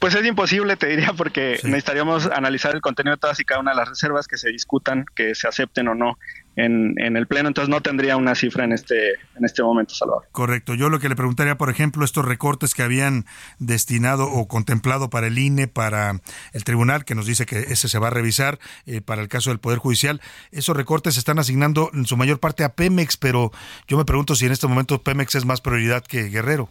Pues 0.00 0.14
es 0.14 0.24
imposible, 0.24 0.76
te 0.76 0.88
diría, 0.88 1.12
porque 1.16 1.58
necesitaríamos 1.64 2.26
analizar 2.26 2.74
el 2.74 2.80
contenido 2.80 3.16
de 3.16 3.20
todas 3.20 3.40
y 3.40 3.44
cada 3.44 3.60
una 3.60 3.72
de 3.72 3.76
las 3.76 3.88
reservas 3.88 4.26
que 4.26 4.36
se 4.36 4.50
discutan, 4.50 5.04
que 5.14 5.34
se 5.34 5.48
acepten 5.48 5.88
o 5.88 5.94
no 5.94 6.18
en, 6.56 6.94
en, 6.98 7.16
el 7.16 7.26
Pleno. 7.26 7.48
Entonces 7.48 7.68
no 7.68 7.80
tendría 7.80 8.16
una 8.16 8.34
cifra 8.34 8.64
en 8.64 8.72
este, 8.72 9.12
en 9.12 9.44
este 9.44 9.62
momento, 9.62 9.94
Salvador. 9.94 10.24
Correcto. 10.32 10.74
Yo 10.74 10.88
lo 10.88 10.98
que 10.98 11.08
le 11.08 11.16
preguntaría, 11.16 11.56
por 11.56 11.70
ejemplo, 11.70 12.04
estos 12.04 12.24
recortes 12.24 12.74
que 12.74 12.82
habían 12.82 13.26
destinado 13.58 14.26
o 14.26 14.48
contemplado 14.48 15.08
para 15.08 15.28
el 15.28 15.38
INE, 15.38 15.68
para 15.68 16.20
el 16.52 16.64
tribunal, 16.64 17.04
que 17.04 17.14
nos 17.14 17.26
dice 17.26 17.46
que 17.46 17.58
ese 17.58 17.88
se 17.88 17.98
va 17.98 18.08
a 18.08 18.10
revisar 18.10 18.58
eh, 18.86 19.00
para 19.00 19.22
el 19.22 19.28
caso 19.28 19.50
del 19.50 19.60
Poder 19.60 19.78
Judicial, 19.78 20.20
esos 20.50 20.76
recortes 20.76 21.14
se 21.14 21.20
están 21.20 21.38
asignando 21.38 21.90
en 21.94 22.06
su 22.06 22.16
mayor 22.16 22.40
parte 22.40 22.64
a 22.64 22.74
Pemex, 22.74 23.16
pero 23.16 23.52
yo 23.86 23.96
me 23.96 24.04
pregunto 24.04 24.34
si 24.34 24.46
en 24.46 24.52
este 24.52 24.66
momento 24.66 25.02
Pemex 25.02 25.36
es 25.36 25.44
más 25.44 25.60
prioridad 25.60 26.04
que 26.04 26.24
Guerrero. 26.24 26.68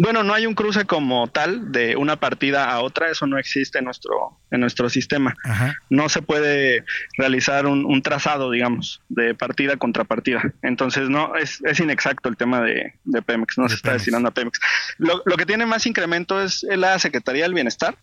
Bueno, 0.00 0.22
no 0.22 0.32
hay 0.32 0.46
un 0.46 0.54
cruce 0.54 0.84
como 0.86 1.26
tal 1.28 1.72
de 1.72 1.96
una 1.96 2.16
partida 2.16 2.70
a 2.70 2.80
otra, 2.80 3.10
eso 3.10 3.26
no 3.26 3.38
existe 3.38 3.78
en 3.78 3.84
nuestro, 3.84 4.38
en 4.50 4.60
nuestro 4.60 4.88
sistema. 4.88 5.36
No 5.90 6.08
se 6.08 6.22
puede 6.22 6.84
realizar 7.18 7.66
un, 7.66 8.02
trazado, 8.02 8.50
digamos, 8.50 9.02
de 9.08 9.34
partida 9.34 9.76
contra 9.76 10.04
partida. 10.04 10.42
Entonces, 10.62 11.10
no, 11.10 11.36
es, 11.36 11.62
es 11.64 11.80
inexacto 11.80 12.28
el 12.28 12.36
tema 12.36 12.62
de, 12.62 12.94
Pemex, 13.26 13.58
no 13.58 13.68
se 13.68 13.74
está 13.74 13.92
destinando 13.92 14.28
a 14.28 14.32
Pemex. 14.32 14.58
Lo, 14.98 15.22
lo, 15.24 15.36
que 15.36 15.44
tiene 15.44 15.66
más 15.66 15.86
incremento 15.86 16.40
es 16.40 16.62
la 16.62 16.98
Secretaría 16.98 17.42
del 17.42 17.54
Bienestar, 17.54 17.96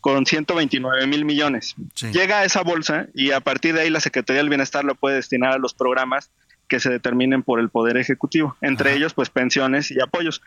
con 0.00 0.26
129 0.26 1.06
mil 1.06 1.24
millones. 1.24 1.74
Llega 2.12 2.40
a 2.40 2.44
esa 2.44 2.62
bolsa 2.62 3.06
y 3.14 3.32
a 3.32 3.40
partir 3.40 3.74
de 3.74 3.82
ahí 3.82 3.90
la 3.90 4.00
Secretaría 4.00 4.40
del 4.40 4.48
Bienestar 4.48 4.84
lo 4.84 4.94
puede 4.94 5.16
destinar 5.16 5.52
a 5.52 5.58
los 5.58 5.74
programas 5.74 6.30
que 6.70 6.80
se 6.80 6.88
determinen 6.88 7.42
por 7.42 7.58
el 7.58 7.68
Poder 7.68 7.96
Ejecutivo, 7.96 8.56
entre 8.62 8.94
ellos 8.94 9.12
pues 9.12 9.28
pensiones 9.28 9.90
y 9.90 10.00
apoyos. 10.00 10.40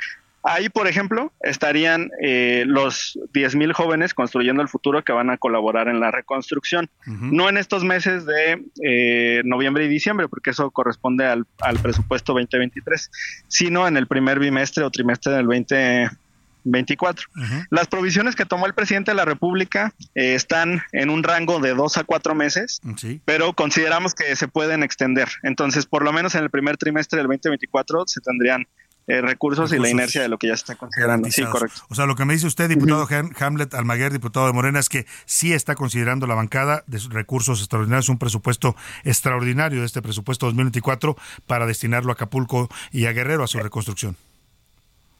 Ahí, 0.45 0.67
por 0.67 0.87
ejemplo, 0.87 1.31
estarían 1.39 2.11
eh, 2.21 2.65
los 2.67 3.17
10.000 3.33 3.71
jóvenes 3.71 4.13
construyendo 4.13 4.61
el 4.61 4.67
futuro 4.67 5.01
que 5.01 5.13
van 5.13 5.29
a 5.29 5.37
colaborar 5.37 5.87
en 5.87 6.01
la 6.01 6.11
reconstrucción. 6.11 6.89
No 7.05 7.47
en 7.47 7.57
estos 7.57 7.85
meses 7.85 8.25
de 8.25 8.61
eh, 8.83 9.41
noviembre 9.45 9.85
y 9.85 9.87
diciembre, 9.87 10.27
porque 10.27 10.49
eso 10.49 10.69
corresponde 10.71 11.25
al, 11.25 11.45
presupuesto 11.81 12.33
2023, 12.33 13.09
sino 13.47 13.87
en 13.87 13.95
el 13.95 14.07
primer 14.07 14.39
bimestre 14.39 14.83
o 14.83 14.91
trimestre 14.91 15.31
del 15.31 15.45
2024. 15.45 17.25
Las 17.69 17.87
provisiones 17.87 18.35
que 18.35 18.45
tomó 18.45 18.65
el 18.65 18.73
presidente 18.73 19.11
de 19.11 19.15
la 19.15 19.25
República 19.25 19.93
eh, 20.13 20.35
están 20.35 20.81
en 20.91 21.09
un 21.09 21.23
rango 21.23 21.59
de 21.59 21.73
dos 21.73 21.97
a 21.97 22.03
cuatro 22.03 22.35
meses, 22.35 22.81
pero 23.23 23.53
consideramos 23.53 24.13
que 24.13 24.35
se 24.35 24.49
pueden 24.49 24.83
extender. 24.83 25.29
Entonces, 25.43 25.85
por 25.85 26.03
lo 26.03 26.11
menos 26.11 26.35
en 26.35 26.43
el 26.43 26.49
primer 26.49 26.75
trimestre 26.75 27.17
del 27.17 27.27
2024 27.27 28.03
se 28.07 28.19
tendrían 28.19 28.67
eh, 29.07 29.21
recursos, 29.21 29.73
y 29.73 29.79
la 29.79 29.89
inercia 29.89 30.21
de 30.21 30.29
lo 30.29 30.37
que 30.37 30.47
ya 30.47 30.55
se 30.55 30.61
está 30.61 30.75
considerando. 30.75 31.29
Sí, 31.29 31.43
correcto. 31.45 31.81
O 31.89 31.95
sea, 31.95 32.05
lo 32.05 32.15
que 32.15 32.25
me 32.25 32.33
dice 32.33 32.47
usted, 32.47 32.69
diputado 32.69 33.07
Hamlet 33.39 33.73
Almaguer, 33.73 34.11
diputado 34.11 34.47
de 34.47 34.53
Morena, 34.53 34.79
es 34.79 34.89
que 34.89 35.05
sí 35.25 35.53
está 35.53 35.75
considerando 35.75 36.27
la 36.27 36.35
bancada 36.35 36.83
de 36.87 36.99
recursos 37.09 37.59
extraordinarios, 37.59 38.09
un 38.09 38.17
presupuesto 38.17 38.75
extraordinario 39.03 39.81
de 39.81 39.85
este 39.85 40.01
presupuesto 40.01 40.45
2024 40.47 41.15
para 41.47 41.65
destinarlo 41.65 42.11
a 42.11 42.13
Acapulco 42.13 42.69
y 42.91 43.05
a 43.05 43.11
Guerrero 43.11 43.43
a 43.43 43.47
su 43.47 43.59
reconstrucción 43.59 44.15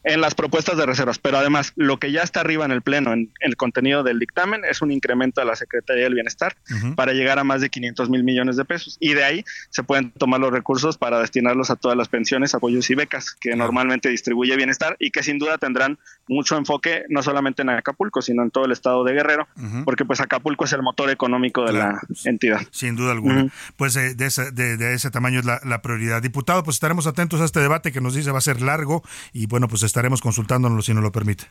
en 0.04 0.22
las 0.22 0.36
propuestas 0.36 0.78
de 0.78 0.86
reservas, 0.86 1.20
pero 1.20 1.38
además 1.38 1.74
lo 1.76 1.98
que 1.98 2.12
ya 2.12 2.22
está 2.22 2.42
arriba 2.42 2.66
en 2.66 2.72
el 2.72 2.82
Pleno, 2.82 3.14
en, 3.14 3.32
el 3.40 3.56
contenido 3.56 4.04
del 4.04 4.20
dictamen, 4.20 4.64
es 4.70 4.82
un 4.82 4.92
incremento 4.92 5.42
a 5.42 5.46
la 5.46 5.56
Secretaría 5.56 6.04
del 6.04 6.16
Bienestar 6.16 6.56
para 6.96 7.14
llegar 7.14 7.40
a 7.40 7.44
más 7.44 7.62
de 7.62 7.70
500 7.70 8.10
mil 8.10 8.24
millones 8.24 8.58
de 8.58 8.66
pesos. 8.66 8.98
Y 9.00 9.14
de 9.14 9.24
ahí 9.24 9.46
se 9.70 9.84
pueden 9.84 10.12
tomar 10.12 10.40
los 10.40 10.52
recursos 10.52 10.98
para 10.98 11.20
destinarlos 11.20 11.70
a 11.70 11.76
todas 11.76 11.98
las 11.98 12.10
pensiones, 12.10 12.54
apoyos 12.54 12.90
y 12.90 12.96
becas 12.96 13.32
que 13.40 13.56
normalmente 13.56 14.10
distribuye 14.10 14.56
Bienestar 14.56 14.96
y 15.00 15.12
que 15.12 15.24
sin 15.24 15.40
duda 15.40 15.58
tendrán 15.58 15.98
mucho 16.28 16.58
enfoque 16.58 17.04
no 17.10 17.24
solamente 17.24 17.62
en 17.62 17.70
Acapulco, 17.70 18.22
sino 18.22 18.44
en 18.44 18.52
todo 18.52 18.66
el 18.66 18.72
estado 18.72 19.04
de 19.04 19.14
Guerrero, 19.14 19.48
porque 19.86 20.06
pues 20.06 20.20
Acapulco 20.20 20.66
es 20.66 20.74
el 20.74 20.82
motor 20.82 21.10
económico 21.10 21.66
de 21.66 21.74
la 21.74 22.02
entidad. 22.26 22.62
Sin 22.72 22.96
duda 22.96 23.12
alguna. 23.12 23.48
Pues 23.78 23.96
eh, 23.96 24.16
de, 24.16 24.26
ese, 24.26 24.52
de, 24.52 24.94
ese 24.94 25.12
tamaño 25.12 25.40
es 25.40 25.46
la, 25.46 25.60
la, 25.64 25.82
prioridad. 25.82 26.22
Diputado, 26.22 26.64
pues 26.64 26.76
estaremos 26.76 27.08
atentos 27.08 27.42
a 27.42 27.46
este 27.46 27.60
debate 27.60 27.92
que 27.92 28.02
nos 28.02 28.14
dice 28.14 28.32
va 28.32 28.38
a 28.38 28.42
ser 28.42 28.62
largo 28.62 29.04
y 29.34 29.48
bueno, 29.48 29.68
pues 29.68 29.84
estaremos 29.94 30.22
consultándolo 30.22 30.82
si 30.82 30.91
nos 30.91 31.03
lo 31.03 31.11
permite. 31.11 31.45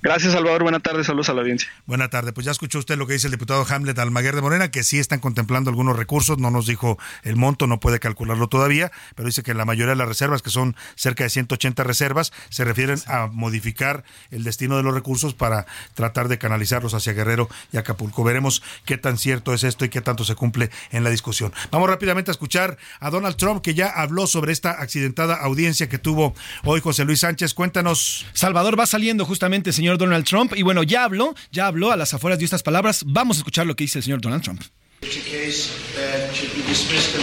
Gracias, 0.00 0.32
Salvador. 0.32 0.62
Buenas 0.62 0.82
tardes. 0.82 1.06
Saludos 1.06 1.28
a 1.28 1.34
la 1.34 1.40
audiencia. 1.40 1.68
Buenas 1.86 2.10
tardes. 2.10 2.32
Pues 2.32 2.44
ya 2.44 2.52
escuchó 2.52 2.78
usted 2.78 2.96
lo 2.96 3.08
que 3.08 3.14
dice 3.14 3.26
el 3.26 3.32
diputado 3.32 3.66
Hamlet 3.68 3.98
Almaguer 3.98 4.36
de 4.36 4.42
Morena, 4.42 4.70
que 4.70 4.84
sí 4.84 5.00
están 5.00 5.18
contemplando 5.18 5.70
algunos 5.70 5.96
recursos. 5.96 6.38
No 6.38 6.52
nos 6.52 6.66
dijo 6.66 6.98
el 7.24 7.34
monto, 7.34 7.66
no 7.66 7.80
puede 7.80 7.98
calcularlo 7.98 8.46
todavía, 8.46 8.92
pero 9.16 9.26
dice 9.26 9.42
que 9.42 9.54
la 9.54 9.64
mayoría 9.64 9.90
de 9.90 9.96
las 9.96 10.06
reservas, 10.06 10.40
que 10.40 10.50
son 10.50 10.76
cerca 10.94 11.24
de 11.24 11.30
180 11.30 11.82
reservas, 11.82 12.32
se 12.48 12.64
refieren 12.64 13.00
a 13.08 13.26
modificar 13.26 14.04
el 14.30 14.44
destino 14.44 14.76
de 14.76 14.84
los 14.84 14.94
recursos 14.94 15.34
para 15.34 15.66
tratar 15.94 16.28
de 16.28 16.38
canalizarlos 16.38 16.94
hacia 16.94 17.12
Guerrero 17.12 17.48
y 17.72 17.78
Acapulco. 17.78 18.22
Veremos 18.22 18.62
qué 18.84 18.98
tan 18.98 19.18
cierto 19.18 19.52
es 19.52 19.64
esto 19.64 19.84
y 19.84 19.88
qué 19.88 20.00
tanto 20.00 20.24
se 20.24 20.36
cumple 20.36 20.70
en 20.92 21.02
la 21.02 21.10
discusión. 21.10 21.52
Vamos 21.72 21.90
rápidamente 21.90 22.30
a 22.30 22.32
escuchar 22.32 22.78
a 23.00 23.10
Donald 23.10 23.34
Trump, 23.34 23.62
que 23.62 23.74
ya 23.74 23.88
habló 23.88 24.28
sobre 24.28 24.52
esta 24.52 24.80
accidentada 24.80 25.34
audiencia 25.34 25.88
que 25.88 25.98
tuvo 25.98 26.36
hoy 26.64 26.80
José 26.80 27.04
Luis 27.04 27.18
Sánchez. 27.20 27.52
Cuéntanos. 27.52 28.26
Salvador 28.32 28.78
va 28.78 28.86
saliendo 28.86 29.24
justamente, 29.24 29.72
señor 29.72 29.87
Donald 29.96 30.26
Trump. 30.26 30.52
Y 30.56 30.62
bueno, 30.62 30.82
ya 30.82 31.04
habló, 31.04 31.34
ya 31.50 31.66
habló 31.66 31.92
a 31.92 31.96
las 31.96 32.12
afueras 32.12 32.38
de 32.38 32.44
estas 32.44 32.62
palabras. 32.62 33.02
Vamos 33.06 33.38
a 33.38 33.40
escuchar 33.40 33.66
lo 33.66 33.76
que 33.76 33.84
dice 33.84 33.98
el 33.98 34.04
señor 34.04 34.20
Donald 34.20 34.42
Trump. 34.42 34.60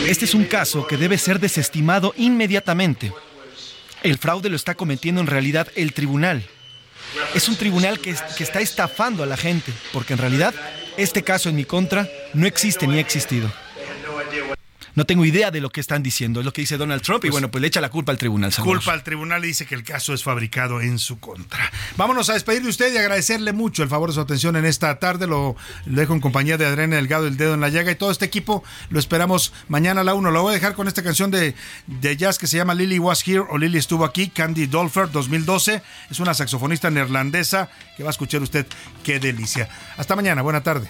Este 0.08 0.26
es 0.26 0.34
un 0.34 0.46
caso 0.46 0.88
que 0.88 0.98
debe 0.98 1.18
ser 1.18 1.40
desestimado 1.40 2.14
inmediatamente. 2.18 3.12
El 4.02 4.18
fraude 4.18 4.50
lo 4.50 4.56
está 4.56 4.76
cometiendo 4.76 5.22
en 5.22 5.28
realidad 5.28 5.68
el 5.76 5.94
tribunal. 5.94 6.44
Es 7.34 7.50
un 7.50 7.56
tribunal 7.56 8.00
que, 8.00 8.16
que, 8.38 8.44
está 8.44 8.62
estafando 8.62 9.24
a 9.24 9.26
la 9.26 9.38
gente, 9.38 9.72
porque 9.94 10.14
en 10.14 10.20
realidad 10.20 10.54
este 10.98 11.24
caso 11.24 11.50
en 11.50 11.56
mi 11.56 11.66
contra 11.66 12.10
no 12.34 12.48
existe 12.48 12.88
ni 12.88 12.98
ha 12.98 13.02
existido 13.02 13.52
no 14.96 15.06
tengo 15.06 15.26
idea 15.26 15.52
de 15.52 15.62
lo 15.62 15.70
que 15.70 15.82
están 15.82 16.02
diciendo, 16.02 16.40
es 16.40 16.46
lo 16.46 16.54
que 16.54 16.62
dice 16.62 16.78
Donald 16.78 17.02
Trump 17.02 17.24
y 17.26 17.28
pues 17.28 17.34
bueno, 17.34 17.52
pues 17.52 17.62
le 17.62 17.68
echa 17.68 17.82
la 17.82 17.90
culpa 17.90 18.12
al 18.12 18.18
tribunal. 18.18 18.52
Salvador. 18.52 18.78
Culpa 18.78 18.94
al 18.94 19.04
tribunal 19.04 19.44
y 19.44 19.50
dice 19.50 19.66
que 19.66 19.76
el 19.76 19.84
caso 19.84 20.14
es 20.14 20.24
fabricado 20.24 20.82
en 20.82 21.00
su 21.00 21.20
contra. 21.20 21.72
Vámonos 21.98 22.30
a 22.30 22.34
despedir 22.34 22.64
de 22.64 22.70
usted 22.70 22.94
y 22.94 22.98
agradecerle 22.98 23.54
mucho 23.54 23.84
el 23.84 23.90
favor 23.90 24.10
de 24.10 24.16
su 24.16 24.22
atención 24.22 24.56
en 24.56 24.66
esta 24.66 24.98
tarde. 25.00 25.28
Lo, 25.28 25.56
lo 25.86 26.00
dejo 26.00 26.14
en 26.14 26.22
compañía 26.22 26.58
de 26.58 26.66
Adriana 26.66 26.96
Delgado, 26.96 27.28
el 27.28 27.38
dedo 27.38 27.54
en 27.54 27.62
la 27.62 27.70
llaga 27.70 27.92
y 27.92 27.96
todo 27.96 28.12
este 28.12 28.26
equipo 28.26 28.64
lo 28.90 29.00
esperamos 29.00 29.54
mañana 29.68 30.02
a 30.02 30.04
la 30.04 30.14
1. 30.14 30.32
Lo 30.32 30.42
voy 30.42 30.52
a 30.52 30.56
dejar 30.56 30.74
con 30.74 30.88
esta 30.88 31.04
canción 31.04 31.32
de, 31.32 31.56
de 31.88 32.18
jazz 32.18 32.38
que 32.38 32.48
se 32.48 32.58
llama 32.58 32.74
Lily 32.74 33.00
Was 33.00 33.28
Here 33.28 33.44
o 33.50 33.58
Lily 33.58 33.78
estuvo 33.78 34.06
aquí, 34.06 34.30
Candy 34.30 34.68
Dolfer 34.68 35.12
2012. 35.12 35.82
Es 36.10 36.20
una 36.20 36.34
saxofonista 36.34 36.90
neerlandesa 36.90 37.70
que 37.98 38.04
va 38.04 38.10
a 38.10 38.12
escuchar 38.12 38.42
usted. 38.42 38.66
Qué 39.04 39.20
delicia. 39.20 39.68
Hasta 39.98 40.16
mañana, 40.16 40.42
buena 40.42 40.64
tarde. 40.64 40.90